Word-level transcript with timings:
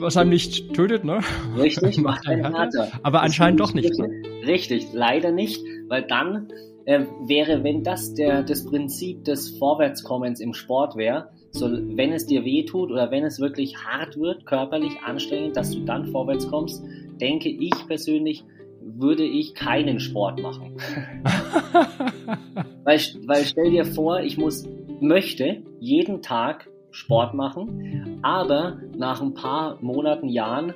was 0.00 0.16
einem 0.16 0.30
nicht 0.30 0.72
tötet, 0.74 1.04
ne? 1.04 1.20
Richtig, 1.58 1.98
macht 2.02 2.26
einen 2.26 2.54
härter. 2.54 2.88
Aber 3.02 3.22
anscheinend 3.22 3.60
doch 3.60 3.74
nicht. 3.74 3.98
Ne? 3.98 4.22
Richtig, 4.46 4.86
leider 4.92 5.30
nicht, 5.30 5.60
weil 5.88 6.02
dann 6.02 6.48
äh, 6.86 7.04
wäre, 7.26 7.62
wenn 7.64 7.84
das 7.84 8.14
der, 8.14 8.42
das 8.42 8.64
Prinzip 8.64 9.24
des 9.24 9.50
Vorwärtskommens 9.50 10.40
im 10.40 10.54
Sport 10.54 10.96
wäre, 10.96 11.30
so, 11.52 11.68
wenn 11.70 12.12
es 12.12 12.26
dir 12.26 12.44
weh 12.44 12.64
tut 12.64 12.90
oder 12.90 13.10
wenn 13.10 13.24
es 13.24 13.40
wirklich 13.40 13.76
hart 13.76 14.18
wird, 14.18 14.46
körperlich 14.46 14.92
anstrengend, 15.04 15.56
dass 15.56 15.72
du 15.72 15.80
dann 15.80 16.06
vorwärts 16.06 16.48
kommst, 16.48 16.82
denke 17.20 17.48
ich 17.48 17.74
persönlich, 17.86 18.44
würde 18.82 19.24
ich 19.24 19.54
keinen 19.54 20.00
Sport 20.00 20.40
machen. 20.40 20.76
weil, 22.84 23.00
weil 23.26 23.44
stell 23.44 23.70
dir 23.70 23.84
vor, 23.84 24.20
ich 24.20 24.38
muss, 24.38 24.66
möchte 25.00 25.62
jeden 25.80 26.22
Tag 26.22 26.68
Sport 26.90 27.34
machen, 27.34 28.18
aber 28.22 28.78
nach 28.96 29.20
ein 29.20 29.34
paar 29.34 29.78
Monaten, 29.80 30.28
Jahren 30.28 30.74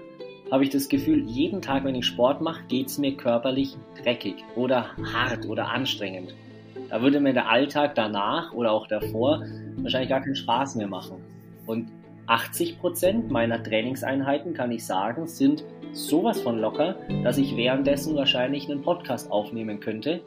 habe 0.51 0.65
ich 0.65 0.71
das 0.71 0.89
Gefühl, 0.89 1.25
jeden 1.27 1.63
Tag, 1.63 1.85
wenn 1.85 1.95
ich 1.95 2.07
Sport 2.07 2.41
mache, 2.41 2.65
geht 2.69 2.89
es 2.89 2.99
mir 2.99 3.17
körperlich 3.17 3.77
dreckig 4.03 4.37
oder 4.57 4.91
hart 5.13 5.47
oder 5.47 5.71
anstrengend. 5.71 6.35
Da 6.91 7.03
würde 7.03 7.21
mir 7.21 7.33
der 7.33 7.49
Alltag 7.49 7.95
danach 7.95 8.53
oder 8.53 8.73
auch 8.73 8.87
davor 8.87 9.43
wahrscheinlich 9.79 10.11
gar 10.11 10.21
keinen 10.21 10.37
Spaß 10.37 10.77
mehr 10.77 10.87
machen. 10.87 11.17
Und 11.67 11.91
80 12.27 12.79
Prozent 12.79 13.31
meiner 13.31 13.63
Trainingseinheiten, 13.63 14.55
kann 14.55 14.71
ich 14.71 14.85
sagen, 14.85 15.27
sind 15.27 15.65
sowas 15.93 16.41
von 16.41 16.59
locker, 16.59 16.97
dass 17.23 17.39
ich 17.39 17.57
währenddessen 17.57 18.15
wahrscheinlich 18.17 18.71
einen 18.71 18.83
Podcast 18.83 19.31
aufnehmen 19.31 19.81
könnte. 19.81 20.21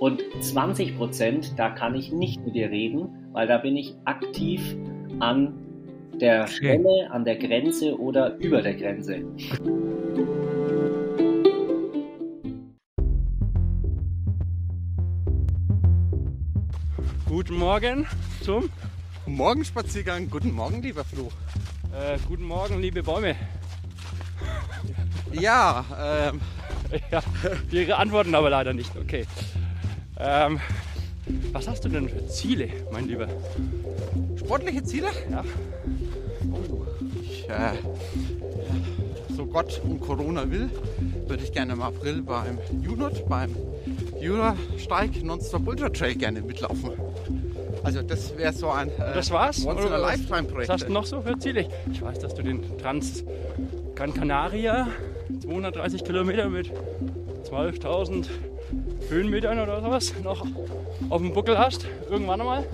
Und 0.00 0.22
20 0.40 0.96
Prozent, 0.96 1.58
da 1.58 1.70
kann 1.70 1.94
ich 1.94 2.12
nicht 2.12 2.44
mit 2.44 2.54
dir 2.54 2.70
reden, 2.70 3.28
weil 3.32 3.46
da 3.46 3.58
bin 3.58 3.76
ich 3.76 3.94
aktiv 4.04 4.76
an 5.20 5.54
der 6.20 6.46
Schwelle, 6.46 7.10
an 7.10 7.24
der 7.24 7.36
Grenze 7.36 7.98
oder 7.98 8.36
über 8.36 8.62
der 8.62 8.74
Grenze. 8.74 9.22
Guten 17.28 17.56
Morgen 17.56 18.06
zum 18.42 18.70
Morgenspaziergang. 19.26 20.30
Guten 20.30 20.52
Morgen, 20.52 20.82
lieber 20.82 21.04
Flo. 21.04 21.30
Äh, 21.92 22.18
guten 22.28 22.44
Morgen, 22.44 22.80
liebe 22.80 23.02
Bäume. 23.02 23.36
Ja, 25.32 25.84
ähm. 26.32 26.40
ja, 27.10 27.22
Ihre 27.70 27.96
antworten 27.96 28.34
aber 28.34 28.50
leider 28.50 28.72
nicht. 28.72 28.96
Okay. 28.96 29.26
Ähm, 30.18 30.60
was 31.52 31.68
hast 31.68 31.84
du 31.84 31.88
denn 31.88 32.08
für 32.08 32.26
Ziele, 32.28 32.68
mein 32.92 33.08
Lieber? 33.08 33.28
Sportliche 34.36 34.82
Ziele? 34.84 35.08
Ja. 35.30 35.44
Oh, 36.52 36.86
ich, 37.22 37.48
äh, 37.48 37.72
so 39.36 39.46
Gott 39.46 39.80
und 39.84 40.00
Corona 40.00 40.50
will, 40.50 40.70
würde 41.26 41.42
ich 41.42 41.52
gerne 41.52 41.72
im 41.74 41.82
April 41.82 42.22
beim 42.22 42.58
UNOT, 42.88 43.28
beim 43.28 43.54
Jura-Steig 44.20 45.22
Nonstop 45.22 45.66
Ultra 45.66 45.88
Trail 45.88 46.14
gerne 46.14 46.40
mitlaufen. 46.40 46.92
Also 47.82 48.02
das 48.02 48.36
wäre 48.36 48.52
so 48.52 48.70
ein 48.70 48.88
äh, 48.88 49.14
das 49.14 49.30
war's? 49.30 49.64
Once-in-a-Lifetime-Projekt. 49.64 50.68
Was 50.68 50.82
hast 50.82 50.88
du 50.88 50.92
noch 50.92 51.06
so 51.06 51.20
für 51.20 51.38
Ziele? 51.38 51.68
Ich 51.92 52.02
weiß, 52.02 52.18
dass 52.18 52.34
du 52.34 52.42
den 52.42 52.62
Trans 52.78 53.24
Gran 53.94 54.12
Canaria 54.12 54.88
230 55.40 56.04
Kilometer 56.04 56.48
mit 56.48 56.70
12.000 57.48 58.26
Höhenmetern 59.08 59.58
oder 59.60 59.80
sowas 59.80 60.12
noch 60.22 60.46
auf 61.10 61.20
dem 61.20 61.32
Buckel 61.32 61.58
hast. 61.58 61.86
Irgendwann 62.10 62.40
einmal? 62.40 62.66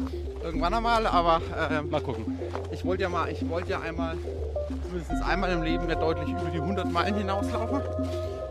Irgendwann 0.43 0.75
einmal, 0.75 1.07
aber 1.07 1.41
ähm, 1.71 1.91
mal 1.91 2.01
gucken. 2.01 2.39
Ich 2.73 2.85
wollte 2.85 3.03
ja 3.03 3.09
mal, 3.09 3.31
ich 3.31 3.49
wollte 3.49 3.71
ja 3.71 3.81
einmal, 3.81 4.17
mindestens 4.91 5.23
einmal 5.23 5.53
im 5.53 5.63
Leben 5.63 5.89
ja 5.89 5.95
deutlich 5.95 6.29
über 6.29 6.51
die 6.53 6.59
100 6.59 6.91
Meilen 6.91 7.15
hinauslaufen. 7.15 7.81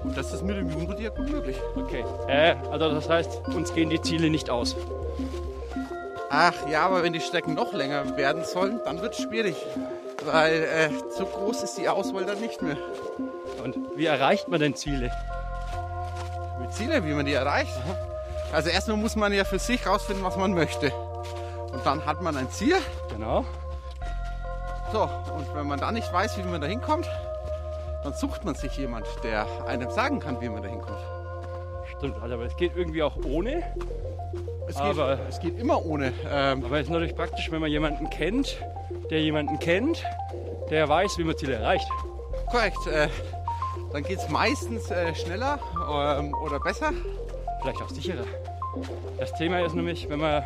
Und 0.04 0.18
das 0.18 0.34
ist 0.34 0.44
mit 0.44 0.58
dem 0.58 0.70
dir 0.98 1.12
gut 1.12 1.30
möglich. 1.30 1.58
Okay. 1.76 2.04
Äh, 2.28 2.56
also 2.72 2.90
das 2.90 3.10
heißt, 3.10 3.48
uns 3.48 3.74
gehen 3.74 3.90
die 3.90 4.02
Ziele 4.02 4.30
nicht 4.30 4.50
aus. 4.50 4.76
Ach 6.30 6.54
ja, 6.70 6.86
aber 6.86 7.04
wenn 7.04 7.14
die 7.14 7.20
Strecken 7.20 7.54
noch 7.54 7.74
länger 7.74 8.16
werden 8.16 8.44
sollen, 8.46 8.80
dann 8.86 9.02
wird 9.02 9.14
es 9.14 9.22
schwierig. 9.22 9.56
Weil 10.24 10.64
äh, 10.64 10.90
so 11.18 11.26
groß 11.26 11.64
ist 11.64 11.78
die 11.78 11.90
Auswahl 11.90 12.26
dann 12.26 12.40
nicht 12.40 12.62
mehr. 12.62 12.78
Und 13.64 13.76
wie 13.96 14.06
erreicht 14.06 14.48
man 14.48 14.60
denn 14.60 14.76
Ziele? 14.76 15.12
Ziele, 16.72 17.06
wie 17.06 17.14
man 17.14 17.26
die 17.26 17.34
erreicht? 17.34 17.74
Also 18.52 18.70
erstmal 18.70 18.98
muss 18.98 19.16
man 19.16 19.34
ja 19.34 19.44
für 19.44 19.60
sich 19.60 19.86
rausfinden, 19.86 20.24
was 20.24 20.38
man 20.38 20.54
möchte. 20.54 20.92
Und 21.72 21.86
dann 21.86 22.06
hat 22.06 22.22
man 22.22 22.36
ein 22.36 22.50
Ziel. 22.50 22.76
Genau. 23.10 23.46
So, 24.92 25.04
und 25.04 25.56
wenn 25.56 25.68
man 25.68 25.80
da 25.80 25.92
nicht 25.92 26.12
weiß, 26.12 26.38
wie 26.38 26.44
man 26.44 26.60
da 26.60 26.68
hinkommt, 26.68 27.10
dann 28.04 28.14
sucht 28.14 28.44
man 28.44 28.56
sich 28.56 28.76
jemand, 28.78 29.08
der 29.24 29.46
einem 29.68 29.90
sagen 29.92 30.20
kann, 30.20 30.42
wie 30.42 30.50
man 30.50 30.62
da 30.62 30.70
hinkommt. 30.70 31.00
Stimmt, 31.98 32.22
also, 32.22 32.36
aber 32.36 32.46
es 32.46 32.58
geht 32.58 32.76
irgendwie 32.76 33.04
auch 33.04 33.16
ohne. 33.24 33.64
Es 34.68 34.76
geht, 34.76 34.84
aber, 34.84 35.20
es 35.30 35.40
geht 35.40 35.58
immer 35.60 35.86
ohne. 35.86 36.14
Ähm, 36.30 36.66
aber 36.66 36.78
es 36.78 36.84
ist 36.84 36.90
natürlich 36.90 37.16
praktisch, 37.16 37.52
wenn 37.52 37.62
man 37.62 37.70
jemanden 37.70 38.10
kennt, 38.10 38.58
der 39.10 39.22
jemanden 39.22 39.60
kennt, 39.60 40.04
der 40.70 40.90
weiß, 40.90 41.18
wie 41.18 41.24
man 41.24 41.38
Ziele 41.38 41.56
erreicht. 41.56 41.88
Korrekt. 42.50 42.88
Äh, 42.88 43.08
dann 43.94 44.04
geht 44.04 44.20
es 44.20 44.30
meistens 44.30 44.90
äh, 44.90 45.14
schneller 45.16 45.60
ähm, 46.20 46.34
oder 46.34 46.60
besser. 46.60 46.92
Vielleicht 47.62 47.82
auch 47.82 47.90
sicherer. 47.90 48.26
Das 49.20 49.34
Thema 49.34 49.60
ist 49.60 49.76
nämlich, 49.76 50.10
wenn 50.10 50.20
man. 50.20 50.44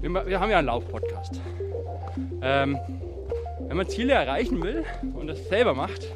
Wir 0.00 0.40
haben 0.40 0.50
ja 0.50 0.58
einen 0.58 0.66
Lauf-Podcast. 0.66 1.40
Ähm, 2.40 2.78
wenn 3.68 3.76
man 3.76 3.88
Ziele 3.88 4.14
erreichen 4.14 4.62
will 4.62 4.84
und 5.14 5.26
das 5.26 5.48
selber 5.48 5.74
macht, 5.74 6.12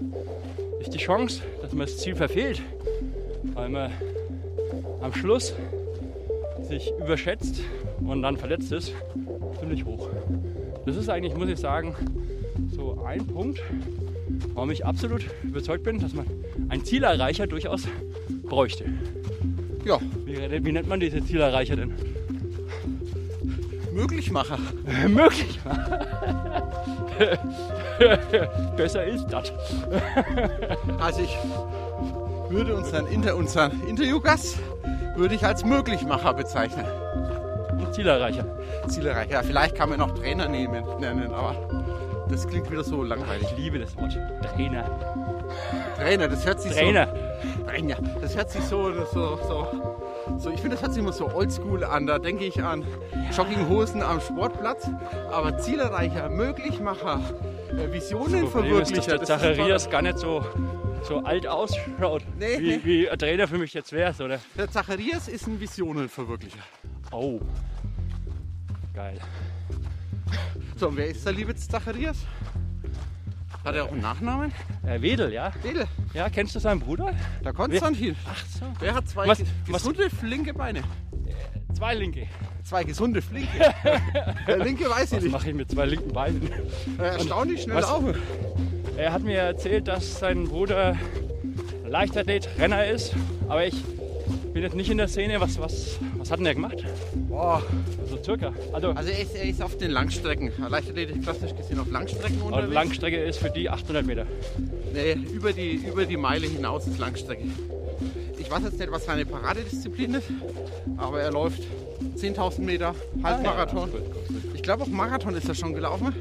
ist 0.81 0.93
die 0.95 0.99
Chance, 0.99 1.43
dass 1.63 1.73
man 1.73 1.87
das 1.87 1.99
Ziel 1.99 2.15
verfehlt, 2.15 2.63
weil 3.55 3.69
man 3.69 3.91
am 5.01 5.13
Schluss 5.15 5.55
sich 6.63 6.93
überschätzt 6.99 7.61
und 8.05 8.23
dann 8.23 8.37
verletzt 8.37 8.73
ist, 8.73 8.93
ziemlich 9.61 9.85
hoch. 9.85 10.09
Das 10.85 10.97
ist 10.97 11.09
eigentlich, 11.09 11.37
muss 11.37 11.49
ich 11.49 11.59
sagen, 11.59 11.95
so 12.75 13.03
ein 13.05 13.27
Punkt, 13.27 13.63
warum 14.55 14.71
ich 14.71 14.85
absolut 14.85 15.27
überzeugt 15.43 15.85
bin, 15.85 15.99
dass 15.99 16.15
man 16.15 16.27
ein 16.69 16.85
Zielerreicher 16.85 17.47
durchaus 17.47 17.89
bräuchte. 18.43 18.87
Ja. 19.85 20.01
Wie, 20.25 20.65
wie 20.65 20.73
nennt 20.73 20.89
man 20.89 21.01
diese 21.01 21.25
Zielerreicher 21.25 21.77
denn? 21.77 21.93
Möglichmacher. 23.93 24.59
Möglichmacher. 25.09 26.01
Besser 28.77 29.05
ist 29.05 29.27
das. 29.29 29.53
also 31.01 31.23
ich 31.23 31.37
würde 32.51 32.75
unseren, 32.75 33.07
Inter, 33.07 33.37
unseren 33.37 33.87
Interviewgast 33.89 34.59
würde 35.17 35.35
ich 35.35 35.45
als 35.45 35.65
Möglichmacher 35.65 36.35
bezeichnen. 36.35 36.85
Zielerreicher. 37.93 38.45
Zielerreicher. 38.89 39.31
Ja, 39.31 39.43
vielleicht 39.43 39.75
kann 39.75 39.89
man 39.89 39.99
noch 39.99 40.15
Trainer 40.19 40.49
nehmen, 40.49 40.85
nennen, 41.01 41.33
aber 41.33 41.76
das 42.29 42.47
klingt 42.47 42.71
wieder 42.71 42.85
so 42.85 43.03
langweilig. 43.03 43.49
Ich 43.51 43.57
liebe 43.57 43.79
das 43.79 43.97
Wort. 43.97 44.19
Trainer. 44.55 44.85
Trainer, 45.97 46.29
das 46.29 46.45
hört 46.47 46.61
sich 46.61 46.73
Trainer. 46.73 47.09
so. 47.09 47.65
Trainer. 47.65 47.97
Das 48.21 48.37
hört 48.37 48.51
sich 48.51 48.63
so, 48.63 48.93
so, 49.13 49.37
so, 49.37 49.69
so. 50.39 50.51
Ich 50.51 50.61
finde, 50.61 50.77
das 50.77 50.83
hört 50.83 50.93
sich 50.93 51.03
immer 51.03 51.13
so 51.13 51.33
oldschool 51.33 51.85
an. 51.85 52.07
Da 52.07 52.19
denke 52.19 52.45
ich 52.45 52.63
an 52.63 52.85
Jogginghosen 53.37 54.03
am 54.03 54.21
Sportplatz. 54.21 54.89
Aber 55.31 55.59
Zielerreicher, 55.59 56.29
Möglichmacher, 56.29 57.21
äh, 57.71 57.93
Visionen 57.93 58.49
verwirklichen. 58.49 58.99
Ist, 58.99 59.09
dass 59.09 59.19
der 59.19 59.23
Zacharias 59.25 59.91
gar 59.91 60.03
nicht 60.03 60.19
so 60.19 60.45
so 61.07 61.19
alt 61.19 61.47
ausschaut, 61.47 62.23
nee, 62.39 62.59
wie, 62.59 62.85
wie 62.85 63.11
ein 63.11 63.19
Trainer 63.19 63.47
für 63.47 63.59
mich 63.59 63.73
jetzt 63.75 63.93
wäre, 63.93 64.13
oder? 64.25 64.41
Der 64.57 64.69
Zacharias 64.69 65.29
ist 65.29 65.47
ein 65.47 65.61
Visionenverwirklicher. 65.61 66.59
Oh, 67.13 67.41
geil. 68.93 69.21
So, 70.79 70.89
und 70.89 70.97
wer 70.97 71.07
ist 71.07 71.25
der 71.25 71.33
liebe 71.33 71.55
Zacharias? 71.55 72.19
Hat 73.65 73.75
er 73.75 73.85
auch 73.85 73.93
einen 73.93 74.03
Nachnamen? 74.03 74.53
Äh, 74.87 75.01
Wedel, 75.01 75.33
ja. 75.33 75.53
Wedel. 75.63 75.87
Ja, 76.13 76.29
kennst 76.29 76.55
du 76.55 76.61
seinen 76.61 76.81
Bruder? 76.81 77.15
Der 77.45 77.53
Konstantin. 77.53 78.15
Ach 78.31 78.45
so. 78.47 78.67
Der 78.81 78.95
hat 78.95 79.09
zwei 79.09 79.27
was, 79.27 79.43
gesunde, 79.67 80.05
was? 80.05 80.19
flinke 80.19 80.53
Beine. 80.55 80.81
Äh, 80.81 81.75
zwei 81.75 81.95
linke. 81.95 82.29
Zwei 82.63 82.85
gesunde, 82.85 83.23
flinke. 83.23 83.49
Der 84.47 84.59
linke 84.59 84.91
weiß 84.91 85.13
ich 85.13 85.13
was 85.13 85.23
nicht. 85.23 85.25
Was 85.33 85.41
mache 85.41 85.49
ich 85.51 85.55
mit 85.57 85.71
zwei 85.71 85.87
linken 85.87 86.13
Beinen? 86.13 86.51
Äh, 86.99 87.03
erstaunlich 87.03 87.63
schnell 87.63 87.81
laufen. 87.81 88.15
Er 88.97 89.13
hat 89.13 89.23
mir 89.23 89.39
erzählt, 89.39 89.89
dass 89.89 90.19
sein 90.19 90.45
Bruder 90.45 90.97
Leichtathlet, 91.87 92.49
Renner 92.59 92.87
ist, 92.87 93.15
aber 93.49 93.67
ich 93.67 93.83
bin 94.57 94.63
jetzt 94.63 94.75
nicht 94.75 94.91
in 94.91 94.97
der 94.97 95.07
Szene. 95.07 95.39
Was, 95.39 95.61
was, 95.61 95.99
was 96.17 96.31
hat 96.31 96.39
denn 96.39 96.47
er 96.47 96.55
gemacht? 96.55 96.83
Boah. 97.29 97.63
Also 98.01 98.17
circa. 98.25 98.55
Also, 98.73 98.89
also 98.89 99.11
er, 99.11 99.21
ist, 99.21 99.35
er 99.35 99.45
ist 99.45 99.61
auf 99.61 99.77
den 99.77 99.91
Langstrecken. 99.91 100.51
Leichtathlet 100.67 101.11
ist 101.11 101.23
klassisch 101.25 101.55
gesehen 101.55 101.79
auf 101.79 101.91
Langstrecken 101.91 102.41
unterwegs. 102.41 102.69
Und 102.69 102.73
Langstrecke 102.73 103.23
ist 103.23 103.39
für 103.39 103.51
die 103.51 103.69
800 103.69 104.07
Meter. 104.07 104.25
Nee, 104.95 105.13
über 105.13 105.53
die, 105.53 105.73
über 105.73 106.07
die 106.07 106.17
Meile 106.17 106.47
hinaus 106.47 106.87
ist 106.87 106.99
Langstrecke. 106.99 107.45
Ich 108.39 108.51
weiß 108.51 108.63
jetzt 108.63 108.79
nicht, 108.79 108.91
was 108.91 109.05
seine 109.05 109.27
Paradedisziplin 109.27 110.15
ist, 110.15 110.29
aber 110.97 111.21
er 111.21 111.33
läuft 111.33 111.63
10.000 112.17 112.63
Meter 112.63 112.95
Halbmarathon. 113.23 113.91
Ah, 113.93 113.99
ja, 113.99 114.55
ich 114.55 114.63
glaube, 114.63 114.85
auch 114.85 114.89
Marathon 114.89 115.35
ist 115.35 115.51
er 115.51 115.55
schon 115.55 115.75
gelaufen. 115.75 116.15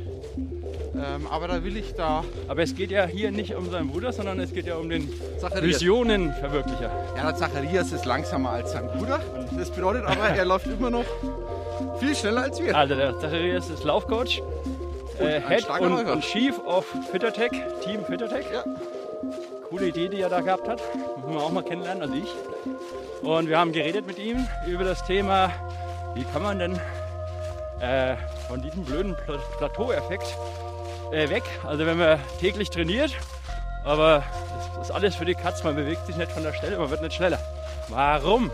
Ähm, 0.98 1.28
aber 1.30 1.48
da 1.48 1.64
will 1.64 1.76
ich 1.78 1.94
da. 1.94 2.24
Aber 2.48 2.64
es 2.64 2.76
geht 2.76 2.92
ja 2.92 3.06
hier 3.06 3.32
nicht 3.32 3.56
um 3.56 3.70
seinen 3.70 3.90
Bruder, 3.90 4.14
sondern 4.14 4.40
es 4.40 4.54
geht 4.54 4.66
ja 4.66 4.76
um 4.76 4.90
den 4.90 5.10
Zacharias. 5.40 5.82
Visionenverwirklicher. 5.82 6.92
Ja, 7.18 7.24
der 7.24 7.36
Zacharias 7.36 7.92
ist 7.92 8.06
langsamer 8.06 8.52
als 8.52 8.72
sein 8.72 8.88
Bruder. 8.88 9.20
Das 9.58 9.72
bedeutet 9.72 10.06
aber, 10.06 10.30
er 10.30 10.46
läuft 10.46 10.68
immer 10.68 10.90
noch 10.90 11.06
viel 12.00 12.16
schneller 12.16 12.44
als 12.44 12.62
wir. 12.62 12.76
Also 12.76 12.96
der 12.96 13.20
Zacharias 13.20 13.70
ist 13.70 13.84
Laufcoach, 13.84 14.42
äh, 15.20 15.42
Head 15.42 15.70
und, 15.82 16.08
und 16.08 16.22
Chief 16.22 16.58
of 16.66 16.86
Fittertech, 17.12 17.52
Team 17.84 18.06
Fittertech. 18.06 18.46
Ja. 18.54 18.64
Coole 19.70 19.88
Idee, 19.88 20.08
die 20.08 20.22
er 20.22 20.30
da 20.30 20.42
gehabt 20.42 20.68
hat. 20.68 20.82
Müssen 21.18 21.34
wir 21.34 21.42
auch 21.42 21.52
mal 21.52 21.64
kennenlernen, 21.64 22.04
also 22.04 22.14
ich. 22.16 23.28
Und 23.28 23.50
wir 23.50 23.58
haben 23.58 23.72
geredet 23.72 24.06
mit 24.08 24.20
ihm 24.20 24.48
über 24.68 24.84
das 24.84 25.04
Thema, 25.06 25.52
wie 26.14 26.24
kann 26.24 26.44
man 26.44 26.60
denn 26.60 26.80
äh, 27.80 28.16
von 28.48 28.62
diesem 28.62 28.84
blöden 28.84 29.16
Pla 29.26 29.38
Plateau-Effekt 29.58 30.38
äh, 31.12 31.30
weg. 31.30 31.44
Also 31.64 31.86
wenn 31.86 31.98
man 31.98 32.20
täglich 32.40 32.70
trainiert, 32.70 33.12
aber 33.84 34.24
das 34.78 34.90
ist 34.90 34.96
alles 34.96 35.16
für 35.16 35.26
die 35.26 35.36
Katz, 35.36 35.64
man 35.64 35.76
bewegt 35.76 36.06
sich 36.06 36.16
nicht 36.16 36.32
von 36.32 36.44
der 36.44 36.54
Stelle, 36.54 36.78
man 36.78 36.90
wird 36.90 37.02
nicht 37.02 37.14
schneller. 37.14 37.40
Warum? 37.90 38.52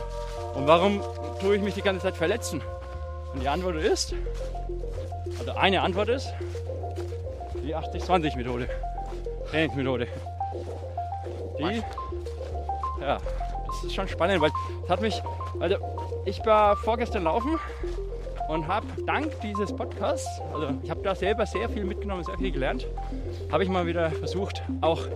Und 0.54 0.68
warum 0.68 1.02
tue 1.40 1.56
ich 1.56 1.62
mich 1.62 1.74
die 1.74 1.82
ganze 1.82 2.02
Zeit 2.02 2.18
verletzen? 2.18 2.62
Und 3.34 3.42
die 3.42 3.48
Antwort 3.48 3.78
ist, 3.78 4.14
also 5.40 5.54
eine 5.54 5.82
Antwort 5.82 6.10
ist, 6.10 6.34
die 7.64 7.76
80-20-Methode, 7.76 8.68
Trainingsmethode. 9.50 10.08
Die, 11.60 11.84
ja, 13.02 13.18
das 13.68 13.84
ist 13.86 13.96
schon 13.96 14.08
spannend, 14.08 14.42
weil 14.42 14.52
es 14.84 14.90
hat 14.90 15.02
mich, 15.02 15.22
also 15.60 15.78
ich 16.26 16.46
war 16.46 16.76
vorgestern 16.76 17.24
laufen 17.24 17.60
und 18.50 18.68
habe 18.68 18.88
dank 19.06 19.32
dieses 19.42 19.74
Podcasts, 19.76 20.42
also 20.54 20.70
ich 20.84 20.90
habe 20.90 21.02
da 21.02 21.16
selber 21.16 21.46
sehr 21.46 21.70
viel 21.70 21.86
mitgenommen, 21.86 22.24
sehr 22.24 22.38
viel 22.38 22.52
gelernt, 22.52 22.88
habe 23.52 23.64
ich 23.64 23.70
mal 23.70 23.88
wieder 23.88 24.12
versucht, 24.12 24.62
auch, 24.82 25.08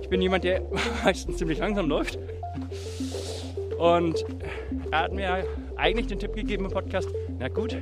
ich 0.00 0.08
bin 0.08 0.20
jemand, 0.20 0.44
der 0.44 0.62
meistens 1.04 1.36
ziemlich 1.36 1.58
langsam 1.58 1.88
läuft 1.88 2.18
und 3.78 4.24
er 4.90 4.98
hat 4.98 5.12
mir 5.12 5.44
eigentlich 5.76 6.06
den 6.06 6.18
Tipp 6.18 6.34
gegeben 6.34 6.66
im 6.66 6.70
Podcast, 6.70 7.08
na 7.38 7.48
gut, 7.48 7.76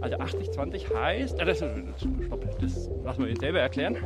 also 0.00 0.16
80-20 0.16 0.94
heißt, 0.94 1.38
äh, 1.38 1.44
das, 1.44 1.58
stopp, 1.58 2.60
das 2.60 2.90
lassen 3.04 3.24
wir 3.24 3.30
ihn 3.30 3.40
selber 3.40 3.60
erklären, 3.60 3.96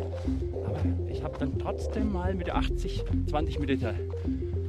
aber 0.64 0.80
ich 1.08 1.22
habe 1.22 1.38
dann 1.38 1.58
trotzdem 1.58 2.12
mal 2.12 2.34
mit 2.34 2.46
der 2.46 2.56
80-20 2.56 3.60
Meter 3.60 3.94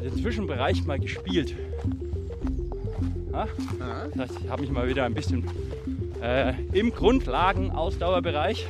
den 0.02 0.14
Zwischenbereich 0.14 0.86
mal 0.86 1.00
gespielt. 1.00 1.56
Ja? 3.32 3.46
Ja. 3.80 4.08
Das 4.14 4.30
heißt, 4.30 4.40
ich 4.44 4.50
habe 4.50 4.62
mich 4.62 4.72
mal 4.72 4.88
wieder 4.88 5.06
ein 5.06 5.14
bisschen 5.14 5.44
äh, 6.22 6.54
im 6.74 6.94
Grundlagen-Ausdauerbereich 6.94 8.68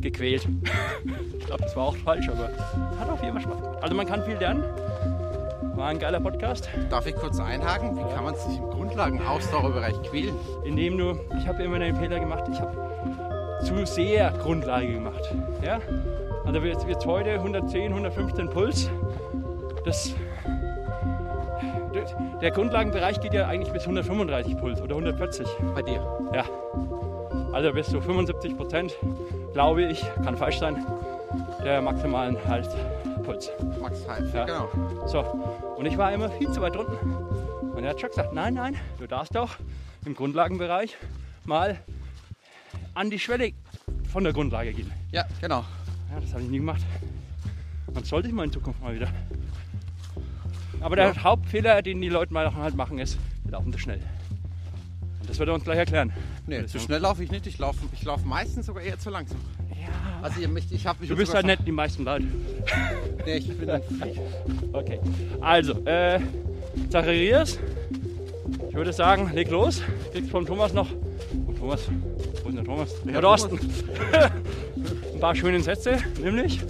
gequält. 0.00 0.46
ich 1.38 1.46
glaube, 1.46 1.62
das 1.62 1.76
war 1.76 1.84
auch 1.84 1.96
falsch, 1.96 2.28
aber 2.28 2.50
hat 2.98 3.08
auf 3.10 3.22
jeden 3.22 3.34
Fall 3.34 3.42
Spaß 3.42 3.60
gemacht. 3.60 3.82
Also 3.82 3.94
man 3.94 4.06
kann 4.06 4.24
viel 4.24 4.36
lernen. 4.36 4.64
War 5.76 5.88
ein 5.88 5.98
geiler 5.98 6.20
Podcast, 6.20 6.68
Darf 6.90 7.06
ich 7.06 7.14
kurz 7.14 7.40
einhaken? 7.40 7.96
Wie 7.96 8.14
kann 8.14 8.24
man 8.24 8.34
sich 8.34 8.58
im 8.58 8.68
Grundlagen-Ausdauerbereich 8.70 10.02
quälen? 10.02 10.34
in 10.64 10.76
dem 10.76 10.98
du, 10.98 11.18
ich 11.38 11.46
habe 11.46 11.62
immer 11.62 11.78
den 11.78 11.96
Fehler 11.96 12.20
gemacht, 12.20 12.44
ich 12.52 12.60
habe 12.60 12.76
zu 13.64 13.86
sehr 13.86 14.30
Grundlage 14.42 14.92
gemacht. 14.92 15.22
Ja? 15.62 15.80
Also 16.44 16.60
jetzt 16.60 16.86
jetzt 16.88 17.06
heute 17.06 17.32
110, 17.32 17.92
115 17.92 18.50
Puls. 18.50 18.90
Das, 19.84 20.14
der 22.40 22.50
Grundlagenbereich 22.50 23.20
geht 23.20 23.34
ja 23.34 23.46
eigentlich 23.46 23.72
bis 23.72 23.82
135 23.82 24.56
Puls 24.58 24.80
oder 24.80 24.94
140. 24.96 25.46
Bei 25.74 25.82
dir. 25.82 26.02
Ja. 26.32 26.44
Also 27.52 27.72
bis 27.72 27.88
zu 27.88 28.00
75 28.00 28.56
Prozent, 28.56 28.96
glaube 29.52 29.82
ich, 29.82 30.04
kann 30.24 30.36
falsch 30.36 30.58
sein, 30.58 30.86
der 31.64 31.82
maximalen 31.82 32.36
Halspuls. 32.46 33.50
Max 33.80 34.06
Half. 34.08 34.32
Ja. 34.32 34.44
Genau. 34.44 34.68
So, 35.06 35.20
und 35.76 35.86
ich 35.86 35.98
war 35.98 36.12
immer 36.12 36.30
viel 36.30 36.50
zu 36.52 36.60
weit 36.60 36.74
drunten. 36.74 36.96
Und 37.74 37.84
er 37.84 37.90
hat 37.90 38.00
schon 38.00 38.10
gesagt, 38.10 38.32
nein, 38.32 38.54
nein, 38.54 38.76
du 38.98 39.06
darfst 39.06 39.36
auch 39.36 39.50
im 40.04 40.14
Grundlagenbereich 40.14 40.96
mal 41.44 41.78
an 42.94 43.10
die 43.10 43.18
Schwelle 43.18 43.52
von 44.12 44.24
der 44.24 44.32
Grundlage 44.32 44.72
gehen. 44.72 44.92
Ja, 45.12 45.24
genau. 45.40 45.64
Ja, 46.12 46.20
das 46.20 46.32
habe 46.32 46.42
ich 46.42 46.50
nie 46.50 46.58
gemacht. 46.58 46.82
Und 47.94 48.06
sollte 48.06 48.28
ich 48.28 48.34
mal 48.34 48.44
in 48.44 48.52
Zukunft 48.52 48.80
mal 48.82 48.94
wieder. 48.94 49.08
Aber 50.80 50.96
der 50.96 51.22
Hauptfehler, 51.22 51.82
den 51.82 52.00
die 52.00 52.08
Leute 52.08 52.32
mal 52.32 52.54
halt 52.54 52.74
machen, 52.74 52.98
ist, 52.98 53.18
die 53.46 53.50
laufen 53.50 53.72
zu 53.72 53.78
schnell. 53.78 54.00
Und 55.20 55.28
das 55.28 55.38
wird 55.38 55.48
er 55.48 55.54
uns 55.54 55.64
gleich 55.64 55.78
erklären. 55.78 56.12
Nee, 56.46 56.64
zu 56.66 56.78
schnell 56.80 57.00
laufe 57.00 57.22
ich 57.22 57.30
nicht. 57.30 57.46
Ich 57.46 57.58
laufe 57.58 57.78
ich 57.92 58.02
lauf 58.04 58.24
meistens 58.24 58.66
sogar 58.66 58.82
eher 58.82 58.98
zu 58.98 59.10
langsam. 59.10 59.38
Ja. 59.70 59.88
Also 60.22 60.40
ihr 60.40 60.48
möcht- 60.48 60.72
ich 60.72 60.86
habe 60.86 61.00
mich 61.00 61.08
Du 61.08 61.16
bist 61.16 61.34
halt 61.34 61.46
nicht 61.46 61.66
die 61.66 61.72
meisten 61.72 62.04
Leute. 62.04 62.26
Nee, 63.26 63.36
ich 63.36 63.48
bin 63.58 63.68
ein. 63.68 63.82
Okay. 64.72 64.98
Also, 65.42 65.74
äh, 65.84 66.20
Zacharias, 66.88 67.58
ich 68.70 68.74
würde 68.74 68.94
sagen, 68.94 69.30
leg 69.34 69.50
los. 69.50 69.82
Kriegst 70.12 70.30
vom 70.30 70.46
Thomas 70.46 70.72
noch. 70.72 70.86
Vom 71.44 71.58
Thomas. 71.58 71.80
Wo 71.88 72.30
ist 72.38 72.44
denn 72.46 72.54
der 72.56 72.64
Thomas? 72.64 72.90
Ja, 73.04 73.12
Der 73.12 73.20
Thorsten. 73.20 73.60
Ein 75.14 75.20
paar 75.20 75.34
schöne 75.34 75.60
Sätze, 75.60 75.98
nämlich 76.22 76.60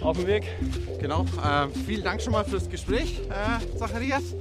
auf 0.00 0.16
dem 0.16 0.26
Weg. 0.26 0.44
Genau. 1.00 1.24
Äh, 1.42 1.68
vielen 1.86 2.04
Dank 2.04 2.22
schon 2.22 2.32
mal 2.32 2.44
fürs 2.44 2.68
Gespräch, 2.68 3.20
äh, 3.28 3.76
Zacharias. 3.76 4.34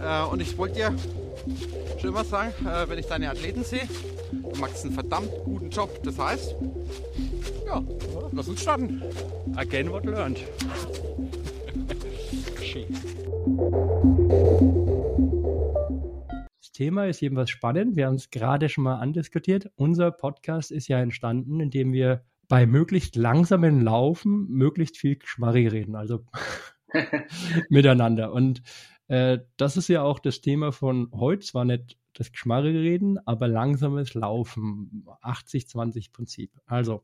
Äh, 0.00 0.24
und 0.30 0.40
ich 0.40 0.56
wollte 0.56 0.76
dir 0.76 0.94
schon 2.00 2.10
immer 2.10 2.24
sagen, 2.24 2.52
äh, 2.66 2.88
wenn 2.88 2.98
ich 2.98 3.06
deine 3.06 3.30
Athleten 3.30 3.64
sehe, 3.64 3.88
du 4.32 4.60
machst 4.60 4.84
einen 4.84 4.94
verdammt 4.94 5.30
guten 5.44 5.70
Job. 5.70 6.02
Das 6.02 6.18
heißt, 6.18 6.54
ja, 7.66 7.82
lass 8.32 8.48
uns 8.48 8.62
starten. 8.62 9.02
Again 9.56 9.90
what 9.90 10.04
learned. 10.04 10.38
Das 16.60 16.72
Thema 16.72 17.06
ist 17.06 17.20
jedenfalls 17.20 17.50
spannend. 17.50 17.96
Wir 17.96 18.06
haben 18.06 18.16
es 18.16 18.30
gerade 18.30 18.68
schon 18.68 18.84
mal 18.84 18.96
andiskutiert. 18.96 19.70
Unser 19.76 20.10
Podcast 20.10 20.70
ist 20.70 20.88
ja 20.88 21.00
entstanden, 21.00 21.60
indem 21.60 21.92
wir 21.92 22.22
bei 22.48 22.66
möglichst 22.66 23.16
langsamen 23.16 23.80
Laufen 23.80 24.46
möglichst 24.48 24.96
viel 24.96 25.16
Geschmarri 25.16 25.66
reden, 25.66 25.96
also 25.96 26.24
miteinander. 27.68 28.32
Und 28.32 28.62
äh, 29.08 29.38
das 29.56 29.76
ist 29.76 29.88
ja 29.88 30.02
auch 30.02 30.18
das 30.18 30.40
Thema 30.40 30.72
von 30.72 31.10
heute. 31.12 31.44
Zwar 31.44 31.64
nicht 31.64 31.96
das 32.14 32.32
Geschmarri 32.32 32.76
reden, 32.76 33.18
aber 33.26 33.48
langsames 33.48 34.14
Laufen. 34.14 35.06
80-20-Prinzip. 35.22 36.50
Also, 36.66 37.02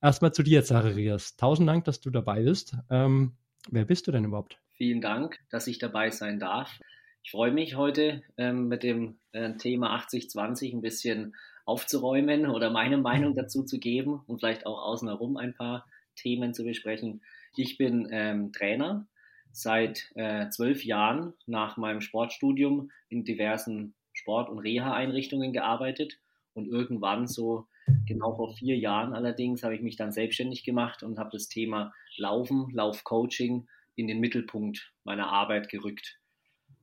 erstmal 0.00 0.32
zu 0.32 0.42
dir, 0.42 0.64
Zacharias. 0.64 1.36
Tausend 1.36 1.68
Dank, 1.68 1.84
dass 1.84 2.00
du 2.00 2.10
dabei 2.10 2.42
bist. 2.42 2.76
Ähm, 2.90 3.36
wer 3.70 3.84
bist 3.84 4.06
du 4.06 4.12
denn 4.12 4.24
überhaupt? 4.24 4.58
Vielen 4.72 5.00
Dank, 5.00 5.38
dass 5.50 5.66
ich 5.66 5.78
dabei 5.78 6.10
sein 6.10 6.38
darf. 6.38 6.80
Ich 7.22 7.30
freue 7.30 7.52
mich 7.52 7.76
heute 7.76 8.22
ähm, 8.36 8.68
mit 8.68 8.82
dem 8.82 9.18
äh, 9.32 9.54
Thema 9.56 9.96
80-20 9.98 10.74
ein 10.74 10.80
bisschen 10.82 11.34
aufzuräumen 11.64 12.46
oder 12.46 12.70
meine 12.70 12.98
Meinung 12.98 13.34
dazu 13.34 13.64
zu 13.64 13.78
geben 13.78 14.22
und 14.26 14.40
vielleicht 14.40 14.66
auch 14.66 14.82
außen 14.82 15.08
herum 15.08 15.36
ein 15.36 15.54
paar 15.54 15.86
Themen 16.16 16.54
zu 16.54 16.64
besprechen. 16.64 17.22
Ich 17.56 17.78
bin 17.78 18.08
ähm, 18.10 18.52
Trainer 18.52 19.06
seit 19.52 20.10
äh, 20.16 20.48
zwölf 20.50 20.84
Jahren 20.84 21.32
nach 21.46 21.76
meinem 21.76 22.00
Sportstudium 22.00 22.90
in 23.08 23.24
diversen 23.24 23.94
Sport- 24.12 24.48
und 24.48 24.58
Reha-Einrichtungen 24.58 25.52
gearbeitet 25.52 26.18
und 26.54 26.68
irgendwann 26.68 27.26
so 27.26 27.66
genau 28.06 28.34
vor 28.34 28.54
vier 28.54 28.76
Jahren 28.76 29.12
allerdings 29.12 29.62
habe 29.62 29.74
ich 29.74 29.82
mich 29.82 29.96
dann 29.96 30.12
selbstständig 30.12 30.64
gemacht 30.64 31.02
und 31.02 31.18
habe 31.18 31.30
das 31.32 31.48
Thema 31.48 31.92
Laufen, 32.16 32.70
Laufcoaching 32.72 33.68
in 33.96 34.08
den 34.08 34.20
Mittelpunkt 34.20 34.92
meiner 35.04 35.28
Arbeit 35.28 35.68
gerückt. 35.68 36.18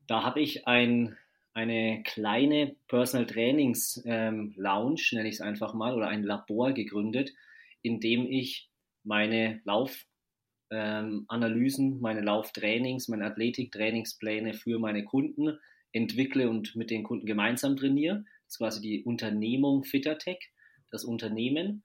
Da 0.07 0.23
habe 0.23 0.41
ich 0.41 0.67
ein, 0.67 1.17
eine 1.53 2.01
kleine 2.03 2.75
Personal 2.87 3.27
Trainings 3.27 4.01
ähm, 4.05 4.53
Lounge, 4.55 5.01
nenne 5.11 5.27
ich 5.27 5.35
es 5.35 5.41
einfach 5.41 5.73
mal, 5.73 5.95
oder 5.95 6.07
ein 6.07 6.23
Labor 6.23 6.71
gegründet, 6.71 7.33
in 7.81 7.99
dem 7.99 8.25
ich 8.25 8.69
meine 9.03 9.59
Laufanalysen, 9.65 11.93
ähm, 11.93 11.99
meine 11.99 12.21
Lauftrainings, 12.21 13.09
meine 13.09 13.25
Athletiktrainingspläne 13.25 14.53
für 14.53 14.79
meine 14.79 15.03
Kunden 15.03 15.59
entwickle 15.91 16.49
und 16.49 16.75
mit 16.75 16.89
den 16.89 17.03
Kunden 17.03 17.25
gemeinsam 17.25 17.75
trainiere. 17.75 18.23
Das 18.45 18.53
ist 18.53 18.59
quasi 18.59 18.81
die 18.81 19.03
Unternehmung 19.03 19.83
Fittertech, 19.83 20.51
das 20.89 21.03
Unternehmen. 21.03 21.83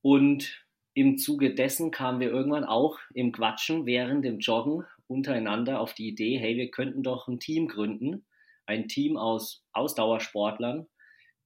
Und 0.00 0.64
im 0.94 1.18
Zuge 1.18 1.54
dessen 1.54 1.90
kamen 1.90 2.20
wir 2.20 2.30
irgendwann 2.30 2.64
auch 2.64 2.98
im 3.12 3.32
Quatschen 3.32 3.84
während 3.84 4.24
dem 4.24 4.38
Joggen 4.38 4.84
untereinander 5.06 5.80
auf 5.80 5.92
die 5.94 6.08
Idee, 6.08 6.38
hey, 6.38 6.56
wir 6.56 6.70
könnten 6.70 7.02
doch 7.02 7.28
ein 7.28 7.40
Team 7.40 7.68
gründen, 7.68 8.24
ein 8.68 8.86
Team 8.86 9.16
aus 9.16 9.64
Ausdauersportlern, 9.72 10.86